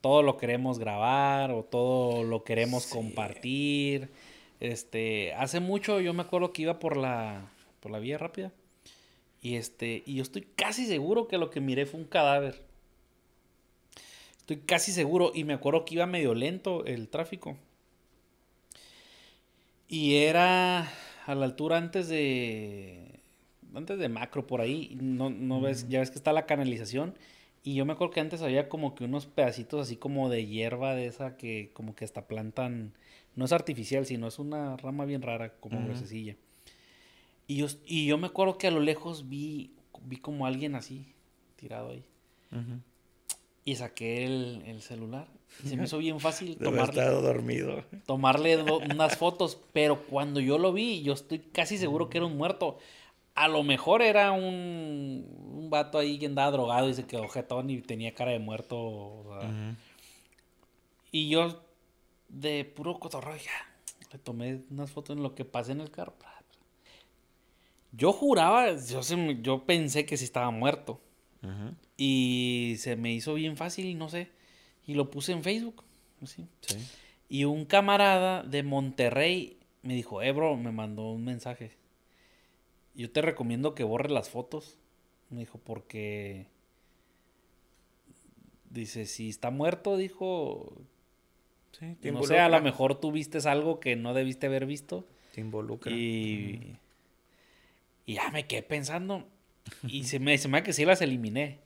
todo 0.00 0.22
lo 0.22 0.36
queremos 0.36 0.78
grabar 0.78 1.50
o 1.50 1.64
todo 1.64 2.22
lo 2.22 2.44
queremos 2.44 2.84
Sí. 2.84 2.92
compartir. 2.92 4.10
Este, 4.60 5.34
hace 5.34 5.58
mucho 5.58 6.00
yo 6.00 6.14
me 6.14 6.22
acuerdo 6.22 6.52
que 6.52 6.62
iba 6.62 6.78
por 6.78 6.96
la 6.96 7.50
por 7.80 7.90
la 7.90 7.98
vía 7.98 8.16
rápida 8.16 8.52
y 9.42 9.56
este 9.56 10.04
y 10.06 10.14
yo 10.14 10.22
estoy 10.22 10.42
casi 10.54 10.86
seguro 10.86 11.26
que 11.26 11.36
lo 11.36 11.50
que 11.50 11.60
miré 11.60 11.84
fue 11.84 11.98
un 11.98 12.06
cadáver. 12.06 12.62
Estoy 14.38 14.58
casi 14.58 14.92
seguro 14.92 15.32
y 15.34 15.42
me 15.42 15.54
acuerdo 15.54 15.84
que 15.84 15.94
iba 15.94 16.06
medio 16.06 16.32
lento 16.32 16.84
el 16.84 17.08
tráfico. 17.08 17.56
Y 19.88 20.14
era 20.18 20.88
a 21.26 21.34
la 21.34 21.44
altura 21.44 21.78
antes 21.78 22.08
de 22.08 23.18
antes 23.74 23.98
de 23.98 24.08
macro 24.08 24.46
por 24.46 24.60
ahí, 24.60 24.96
no, 25.00 25.28
no 25.28 25.60
ves, 25.60 25.88
ya 25.88 25.98
ves 25.98 26.10
que 26.12 26.18
está 26.18 26.32
la 26.32 26.46
canalización 26.46 27.14
y 27.66 27.74
yo 27.74 27.84
me 27.84 27.94
acuerdo 27.94 28.12
que 28.14 28.20
antes 28.20 28.42
había 28.42 28.68
como 28.68 28.94
que 28.94 29.02
unos 29.02 29.26
pedacitos 29.26 29.80
así 29.80 29.96
como 29.96 30.28
de 30.28 30.46
hierba 30.46 30.94
de 30.94 31.06
esa 31.06 31.36
que 31.36 31.72
como 31.74 31.96
que 31.96 32.04
hasta 32.04 32.28
plantan, 32.28 32.94
no 33.34 33.44
es 33.44 33.50
artificial, 33.50 34.06
sino 34.06 34.28
es 34.28 34.38
una 34.38 34.76
rama 34.76 35.04
bien 35.04 35.20
rara, 35.20 35.52
como 35.58 35.78
Ujú. 35.78 35.86
gruesecilla. 35.86 36.36
Y 37.48 37.56
yo, 37.56 37.66
y 37.84 38.06
yo 38.06 38.18
me 38.18 38.28
acuerdo 38.28 38.56
que 38.56 38.68
a 38.68 38.70
lo 38.70 38.78
lejos 38.78 39.28
vi, 39.28 39.72
vi 40.02 40.16
como 40.18 40.46
alguien 40.46 40.76
así, 40.76 41.12
tirado 41.56 41.90
ahí. 41.90 42.04
Y 43.64 43.74
saqué 43.74 44.24
el, 44.24 44.62
el 44.66 44.80
celular. 44.80 45.26
Y 45.64 45.68
se 45.68 45.76
me 45.76 45.84
hizo 45.86 45.98
bien 45.98 46.20
fácil 46.20 46.58
tomarle, 46.58 47.00
estado 47.00 47.20
dormido. 47.20 47.84
tomarle 48.06 48.62
unas 48.62 49.16
fotos, 49.16 49.58
pero 49.72 50.06
cuando 50.06 50.38
yo 50.38 50.56
lo 50.56 50.72
vi, 50.72 51.02
yo 51.02 51.14
estoy 51.14 51.40
casi 51.40 51.78
seguro 51.78 52.08
que 52.10 52.18
era 52.18 52.26
un 52.26 52.36
muerto. 52.36 52.78
A 53.36 53.48
lo 53.48 53.62
mejor 53.62 54.02
era 54.02 54.32
un, 54.32 55.26
un 55.52 55.70
vato 55.70 55.98
ahí 55.98 56.18
que 56.18 56.26
andaba 56.26 56.50
drogado 56.50 56.88
y 56.88 56.94
se 56.94 57.06
quedó 57.06 57.28
jetón 57.28 57.70
y 57.70 57.80
tenía 57.80 58.14
cara 58.14 58.32
de 58.32 58.38
muerto. 58.38 58.76
o 58.76 59.38
sea. 59.38 59.48
Ujú. 59.48 59.76
Y 61.12 61.28
yo, 61.28 61.62
de 62.28 62.64
puro 62.64 62.98
cotorreo, 62.98 63.36
ya, 63.36 64.10
le 64.12 64.18
tomé 64.18 64.62
unas 64.70 64.90
fotos 64.90 65.16
en 65.16 65.22
lo 65.22 65.34
que 65.34 65.44
pasé 65.44 65.72
en 65.72 65.80
el 65.80 65.90
carro. 65.90 66.14
Yo 67.96 68.12
juraba, 68.12 68.76
yo, 68.76 69.02
se 69.02 69.38
yo 69.40 69.64
pensé 69.64 70.04
que 70.04 70.16
sí 70.16 70.24
estaba 70.24 70.50
muerto. 70.50 71.00
Y 71.96 72.74
se 72.78 72.96
me 72.96 73.12
hizo 73.12 73.34
bien 73.34 73.56
fácil, 73.56 73.96
no 73.96 74.08
sé. 74.08 74.30
Y 74.84 74.94
lo 74.94 75.10
puse 75.10 75.32
en 75.32 75.42
Facebook. 75.42 75.84
así. 76.20 76.44
Sí. 76.60 76.76
Y 77.28 77.44
un 77.44 77.64
camarada 77.64 78.42
de 78.42 78.62
Monterrey 78.64 79.58
me 79.82 79.94
dijo, 79.94 80.22
eh, 80.22 80.32
bro, 80.32 80.56
me 80.56 80.72
mandó 80.72 81.10
un 81.10 81.24
mensaje. 81.24 81.70
Yo 82.96 83.10
te 83.10 83.22
recomiendo 83.22 83.74
que 83.74 83.84
borres 83.84 84.10
las 84.10 84.28
fotos. 84.30 84.78
Me 85.30 85.40
dijo, 85.40 85.58
porque... 85.58 86.46
Dice, 88.70 89.06
si 89.06 89.28
está 89.28 89.50
muerto, 89.50 89.96
dijo... 89.96 90.72
Sí, 91.72 91.94
te 92.00 92.10
No 92.10 92.22
sé, 92.22 92.38
a 92.38 92.48
lo 92.48 92.60
mejor 92.62 92.98
tú 92.98 93.12
viste 93.12 93.38
algo 93.48 93.80
que 93.80 93.96
no 93.96 94.14
debiste 94.14 94.46
haber 94.46 94.66
visto. 94.66 95.06
Te 95.34 95.40
involucra. 95.40 95.92
Y... 95.92 96.78
Y 98.06 98.14
ya 98.14 98.30
me 98.30 98.46
quedé 98.46 98.62
pensando. 98.62 99.28
Y 99.86 100.04
se 100.04 100.20
me, 100.20 100.38
se 100.38 100.48
me 100.48 100.62
que 100.62 100.72
sí 100.72 100.84
las 100.84 101.02
eliminé. 101.02 101.58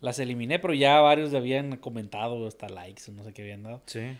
Las 0.00 0.18
eliminé, 0.18 0.58
pero 0.58 0.72
ya 0.72 1.00
varios 1.00 1.34
habían 1.34 1.76
comentado, 1.76 2.46
hasta 2.46 2.68
likes, 2.68 3.10
o 3.10 3.12
no 3.12 3.24
sé 3.24 3.34
qué 3.34 3.42
habían 3.42 3.64
dado. 3.64 3.82
Sí. 3.86 4.16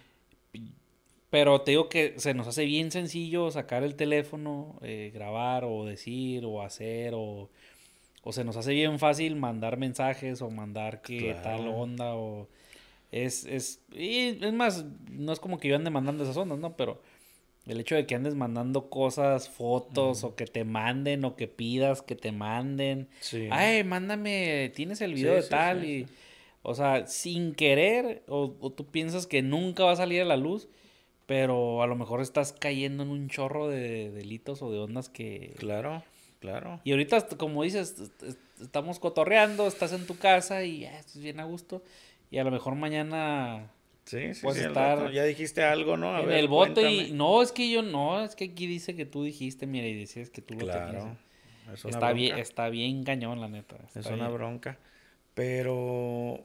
Pero 1.31 1.61
te 1.61 1.71
digo 1.73 1.89
que 1.89 2.15
se 2.19 2.35
nos 2.35 2.49
hace 2.49 2.65
bien 2.65 2.91
sencillo 2.91 3.51
sacar 3.51 3.85
el 3.85 3.95
teléfono, 3.95 4.77
eh, 4.83 5.11
grabar 5.15 5.65
o 5.65 5.85
decir 5.85 6.45
o 6.45 6.63
hacer 6.63 7.13
o, 7.15 7.49
o 8.23 8.33
se 8.33 8.43
nos 8.45 8.57
hace 8.57 8.73
bien 8.75 8.99
fácil 8.99 9.37
mandar 9.37 9.77
mensajes 9.77 10.43
o 10.43 10.51
mandar 10.51 11.03
que 11.03 11.19
Claro. 11.19 11.43
tal 11.43 11.69
onda 11.69 12.15
o 12.17 12.49
es, 13.13 13.45
es, 13.45 13.81
y 13.93 14.45
es 14.45 14.53
más, 14.53 14.85
no 15.11 15.33
es 15.33 15.41
como 15.41 15.59
que 15.59 15.69
yo 15.69 15.77
ande 15.77 15.91
mandando 15.91 16.25
esas 16.25 16.37
ondas, 16.37 16.59
¿no? 16.59 16.77
Pero 16.77 17.01
el 17.67 17.79
hecho 17.79 17.95
de 17.95 18.07
que 18.07 18.15
andes 18.17 18.35
mandando 18.35 18.89
cosas, 18.89 19.49
fotos 19.49 20.25
o 20.25 20.35
que 20.35 20.47
te 20.47 20.65
manden 20.65 21.25
o 21.25 21.37
que 21.37 21.47
pidas 21.47 22.03
que 22.03 22.17
te 22.17 22.33
manden. 22.33 23.09
Sí. 23.21 23.47
Ay, 23.51 23.85
mándame, 23.85 24.73
tienes 24.75 25.01
el 25.01 25.15
video 25.15 25.33
Sí, 25.33 25.37
de 25.37 25.43
sí, 25.43 25.49
tal 25.51 25.81
sí, 25.83 25.87
y... 25.87 26.07
O 26.63 26.75
sea, 26.75 27.07
sin 27.07 27.55
querer, 27.55 28.23
o, 28.29 28.55
o 28.61 28.71
tú 28.71 28.85
piensas 28.87 29.27
que 29.27 29.41
nunca 29.43 29.85
va 29.85 29.93
a 29.93 29.97
salir 29.97 30.21
a 30.21 30.27
la 30.27 30.37
luz, 30.37 30.69
pero 31.31 31.81
a 31.81 31.87
lo 31.87 31.95
mejor 31.95 32.21
estás 32.21 32.53
cayendo 32.53 33.05
en 33.05 33.11
un 33.11 33.29
chorro 33.29 33.69
de 33.69 34.11
delitos 34.11 34.63
o 34.63 34.73
de 34.73 34.81
ondas 34.81 35.09
que... 35.09 35.55
Claro, 35.59 36.03
claro. 36.41 36.81
Y 36.83 36.91
ahorita, 36.91 37.25
como 37.37 37.63
dices, 37.63 38.01
est- 38.01 38.23
est- 38.25 38.61
estamos 38.61 38.99
cotorreando, 38.99 39.69
estás 39.69 39.93
en 39.93 40.09
tu 40.09 40.19
casa 40.19 40.65
y 40.65 40.81
ya 40.81 40.99
estás 40.99 41.19
bien 41.23 41.39
a 41.39 41.45
gusto. 41.45 41.85
Y 42.33 42.39
a 42.39 42.43
lo 42.43 42.51
mejor 42.51 42.75
mañana 42.75 43.71
Sí, 44.07 44.35
sí, 44.35 44.41
Puedes 44.43 44.59
sí, 44.59 44.67
estar 44.67 45.13
Ya 45.13 45.23
dijiste 45.23 45.63
algo, 45.63 45.97
¿no? 45.97 46.17
A 46.17 46.21
en 46.21 46.27
ver, 46.27 46.39
el 46.39 46.49
bote 46.49 46.91
y... 46.91 47.13
No, 47.13 47.43
es 47.43 47.53
que 47.53 47.71
yo 47.71 47.83
no, 47.83 48.25
es 48.25 48.35
que 48.35 48.47
aquí 48.47 48.67
dice 48.67 48.97
que 48.97 49.07
tú 49.07 49.23
dijiste, 49.23 49.69
mira, 49.69 49.87
y 49.87 49.95
decías 49.95 50.31
que 50.31 50.43
tú 50.43 50.55
lo 50.55 50.67
Claro. 50.67 50.89
tenías. 50.89 51.17
Es 51.73 51.85
una 51.85 51.95
Está 51.95 52.13
bien, 52.13 52.39
está 52.39 52.69
bien 52.71 53.05
cañón, 53.05 53.41
la 53.41 53.49
neta. 53.49 53.77
Es 53.95 54.07
una 54.07 54.27
bien. 54.27 54.35
bronca. 54.35 54.79
Pero 55.35 56.45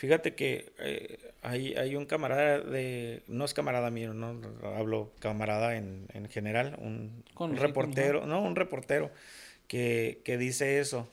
fíjate 0.00 0.34
que 0.34 0.72
eh, 0.78 1.18
hay, 1.42 1.74
hay 1.74 1.94
un 1.94 2.06
camarada 2.06 2.60
de. 2.60 3.22
No 3.28 3.44
es 3.44 3.52
camarada 3.52 3.90
mío, 3.90 4.14
no 4.14 4.40
hablo 4.74 5.12
camarada 5.20 5.76
en, 5.76 6.06
en 6.14 6.26
general. 6.30 6.78
Un, 6.80 7.22
reportero, 7.56 8.24
no, 8.26 8.40
un 8.42 8.56
reportero 8.56 9.10
que, 9.68 10.22
que 10.24 10.38
dice 10.38 10.80
eso. 10.80 11.06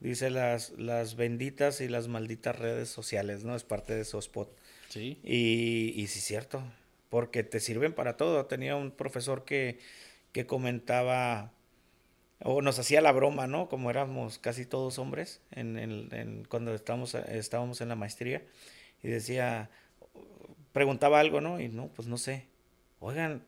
Dice 0.00 0.30
las, 0.30 0.70
las 0.70 1.14
benditas 1.14 1.80
y 1.80 1.86
las 1.86 2.08
malditas 2.08 2.58
redes 2.58 2.88
sociales, 2.88 3.44
¿no? 3.44 3.54
Es 3.54 3.62
parte 3.62 3.94
de 3.94 4.04
su 4.04 4.18
spot. 4.18 4.50
Sí. 4.88 5.20
Y, 5.22 5.92
y 5.94 6.08
sí 6.08 6.18
es 6.18 6.24
cierto, 6.24 6.64
porque 7.10 7.44
te 7.44 7.60
sirven 7.60 7.92
para 7.92 8.16
todo. 8.16 8.46
Tenía 8.46 8.74
un 8.74 8.90
profesor 8.90 9.44
que, 9.44 9.78
que 10.32 10.46
comentaba, 10.46 11.52
o 12.44 12.62
nos 12.62 12.78
hacía 12.78 13.00
la 13.00 13.12
broma, 13.12 13.46
¿no? 13.46 13.68
Como 13.68 13.90
éramos 13.90 14.38
casi 14.38 14.66
todos 14.66 14.98
hombres 14.98 15.40
en, 15.52 15.78
en- 15.78 16.08
en- 16.12 16.44
cuando 16.44 16.74
estábamos, 16.74 17.14
estábamos 17.14 17.80
en 17.80 17.88
la 17.88 17.94
maestría, 17.96 18.42
y 19.02 19.08
decía, 19.08 19.70
preguntaba 20.72 21.20
algo, 21.20 21.40
¿no? 21.40 21.60
Y 21.60 21.68
no, 21.68 21.88
pues 21.88 22.08
no 22.08 22.16
sé. 22.18 22.46
Oigan, 23.00 23.42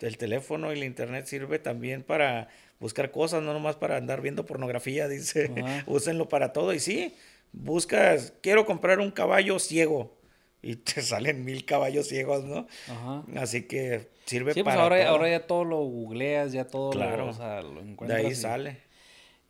el 0.00 0.16
teléfono 0.18 0.72
y 0.72 0.78
el 0.78 0.84
internet 0.84 1.26
sirve 1.26 1.58
también 1.58 2.02
para 2.02 2.48
buscar 2.78 3.10
cosas, 3.10 3.42
no 3.42 3.52
nomás 3.52 3.76
para 3.76 3.96
andar 3.96 4.20
viendo 4.20 4.46
pornografía, 4.46 5.08
dice. 5.08 5.50
Ajá. 5.62 5.84
Úsenlo 5.90 6.28
para 6.28 6.52
todo. 6.52 6.72
Y 6.72 6.80
sí, 6.80 7.14
buscas, 7.52 8.32
quiero 8.40 8.64
comprar 8.66 9.00
un 9.00 9.10
caballo 9.10 9.58
ciego. 9.58 10.16
Y 10.62 10.76
te 10.76 11.00
salen 11.02 11.44
mil 11.44 11.64
caballos 11.64 12.06
ciegos, 12.08 12.44
¿no? 12.44 12.66
Ajá. 12.88 13.22
Así 13.36 13.62
que 13.62 14.10
sirve 14.26 14.52
Sí, 14.54 14.62
pues 14.62 14.74
para 14.74 14.82
ahora, 14.84 14.98
todo. 15.00 15.08
ahora 15.08 15.28
ya 15.30 15.46
todo 15.46 15.64
lo 15.64 15.76
googleas, 15.78 16.52
ya 16.52 16.66
todo 16.66 16.90
Claro. 16.90 17.24
lo, 17.26 17.30
o 17.30 17.32
sea, 17.34 17.62
lo 17.62 17.82
De 17.82 18.14
ahí 18.14 18.26
y- 18.28 18.34
sale, 18.34 18.80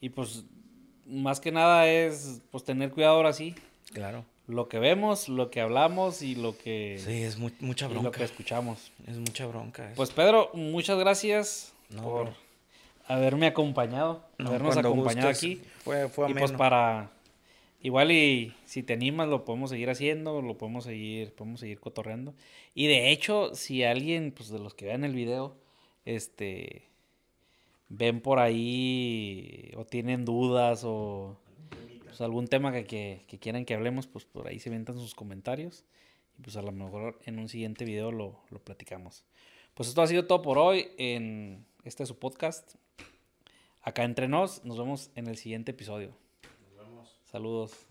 Y 0.00 0.10
pues, 0.10 0.44
más 1.06 1.40
que 1.40 1.52
nada 1.52 1.88
es, 1.88 2.40
pues, 2.50 2.64
tener 2.64 2.90
cuidado 2.90 3.16
ahora 3.16 3.32
sí. 3.32 3.54
claro. 3.92 4.24
Lo 4.46 4.68
que 4.68 4.80
vemos, 4.80 5.28
lo 5.28 5.48
que 5.48 5.60
hablamos 5.60 6.22
y 6.22 6.34
lo 6.34 6.58
que, 6.58 7.00
Sí, 7.04 7.22
es 7.22 7.38
mu- 7.38 7.50
mucha 7.60 7.86
y 7.86 7.94
lo 7.94 8.00
bronca. 8.00 8.18
que 8.18 8.24
escuchamos. 8.24 8.90
Es 9.06 9.16
mucha 9.16 9.46
bronca. 9.46 9.86
eso. 9.86 9.94
Pues, 9.94 10.10
Pedro, 10.10 10.50
muchas 10.54 10.98
gracias 10.98 11.72
No, 11.88 12.02
por 12.02 12.24
bro. 12.24 12.34
haberme 13.06 13.46
acompañado, 13.46 14.24
No, 14.38 14.48
habernos 14.48 14.76
acompañado 14.76 15.28
gustes. 15.28 15.36
aquí. 15.38 15.62
Fue, 15.84 16.08
fue 16.08 16.24
Y 16.28 16.32
ameno. 16.32 16.46
pues 16.48 16.58
para 16.58 17.10
igual 17.80 18.12
y 18.12 18.54
si 18.64 18.82
te 18.82 18.92
animas 18.92 19.28
lo 19.28 19.44
podemos 19.44 19.70
seguir 19.70 19.90
haciendo, 19.90 20.42
lo 20.42 20.58
podemos 20.58 20.84
seguir, 20.84 21.34
podemos 21.34 21.60
seguir 21.60 21.80
cotorreando. 21.80 22.34
Y 22.74 22.86
de 22.86 23.10
hecho, 23.10 23.54
si 23.54 23.84
alguien 23.84 24.32
pues 24.32 24.48
de 24.50 24.58
los 24.58 24.74
que 24.74 24.86
vean 24.86 25.04
el 25.04 25.14
video 25.14 25.56
este 26.04 26.90
ven 27.88 28.20
por 28.20 28.38
ahí 28.38 29.72
o 29.76 29.84
tienen 29.84 30.24
dudas 30.24 30.82
o 30.84 31.36
pues, 32.04 32.20
algún 32.20 32.48
tema 32.48 32.72
que, 32.72 32.84
que, 32.84 33.24
que 33.26 33.38
quieran 33.38 33.64
que 33.64 33.74
hablemos, 33.74 34.06
pues 34.06 34.24
por 34.24 34.46
ahí 34.46 34.58
se 34.58 34.68
inventan 34.68 34.96
sus 34.96 35.14
comentarios. 35.14 35.84
Y 36.38 36.42
pues 36.42 36.56
a 36.56 36.62
lo 36.62 36.72
mejor 36.72 37.18
en 37.26 37.38
un 37.38 37.48
siguiente 37.48 37.84
video 37.84 38.12
lo, 38.12 38.40
lo 38.50 38.60
platicamos. 38.60 39.24
Pues 39.74 39.88
esto 39.88 40.02
ha 40.02 40.06
sido 40.06 40.26
todo 40.26 40.42
por 40.42 40.58
hoy 40.58 40.88
en 40.98 41.66
este 41.84 42.06
su 42.06 42.18
podcast. 42.18 42.74
Acá 43.82 44.04
entre 44.04 44.28
nos, 44.28 44.64
nos 44.64 44.78
vemos 44.78 45.10
en 45.14 45.26
el 45.26 45.36
siguiente 45.36 45.72
episodio. 45.72 46.14
Saludos. 47.30 47.89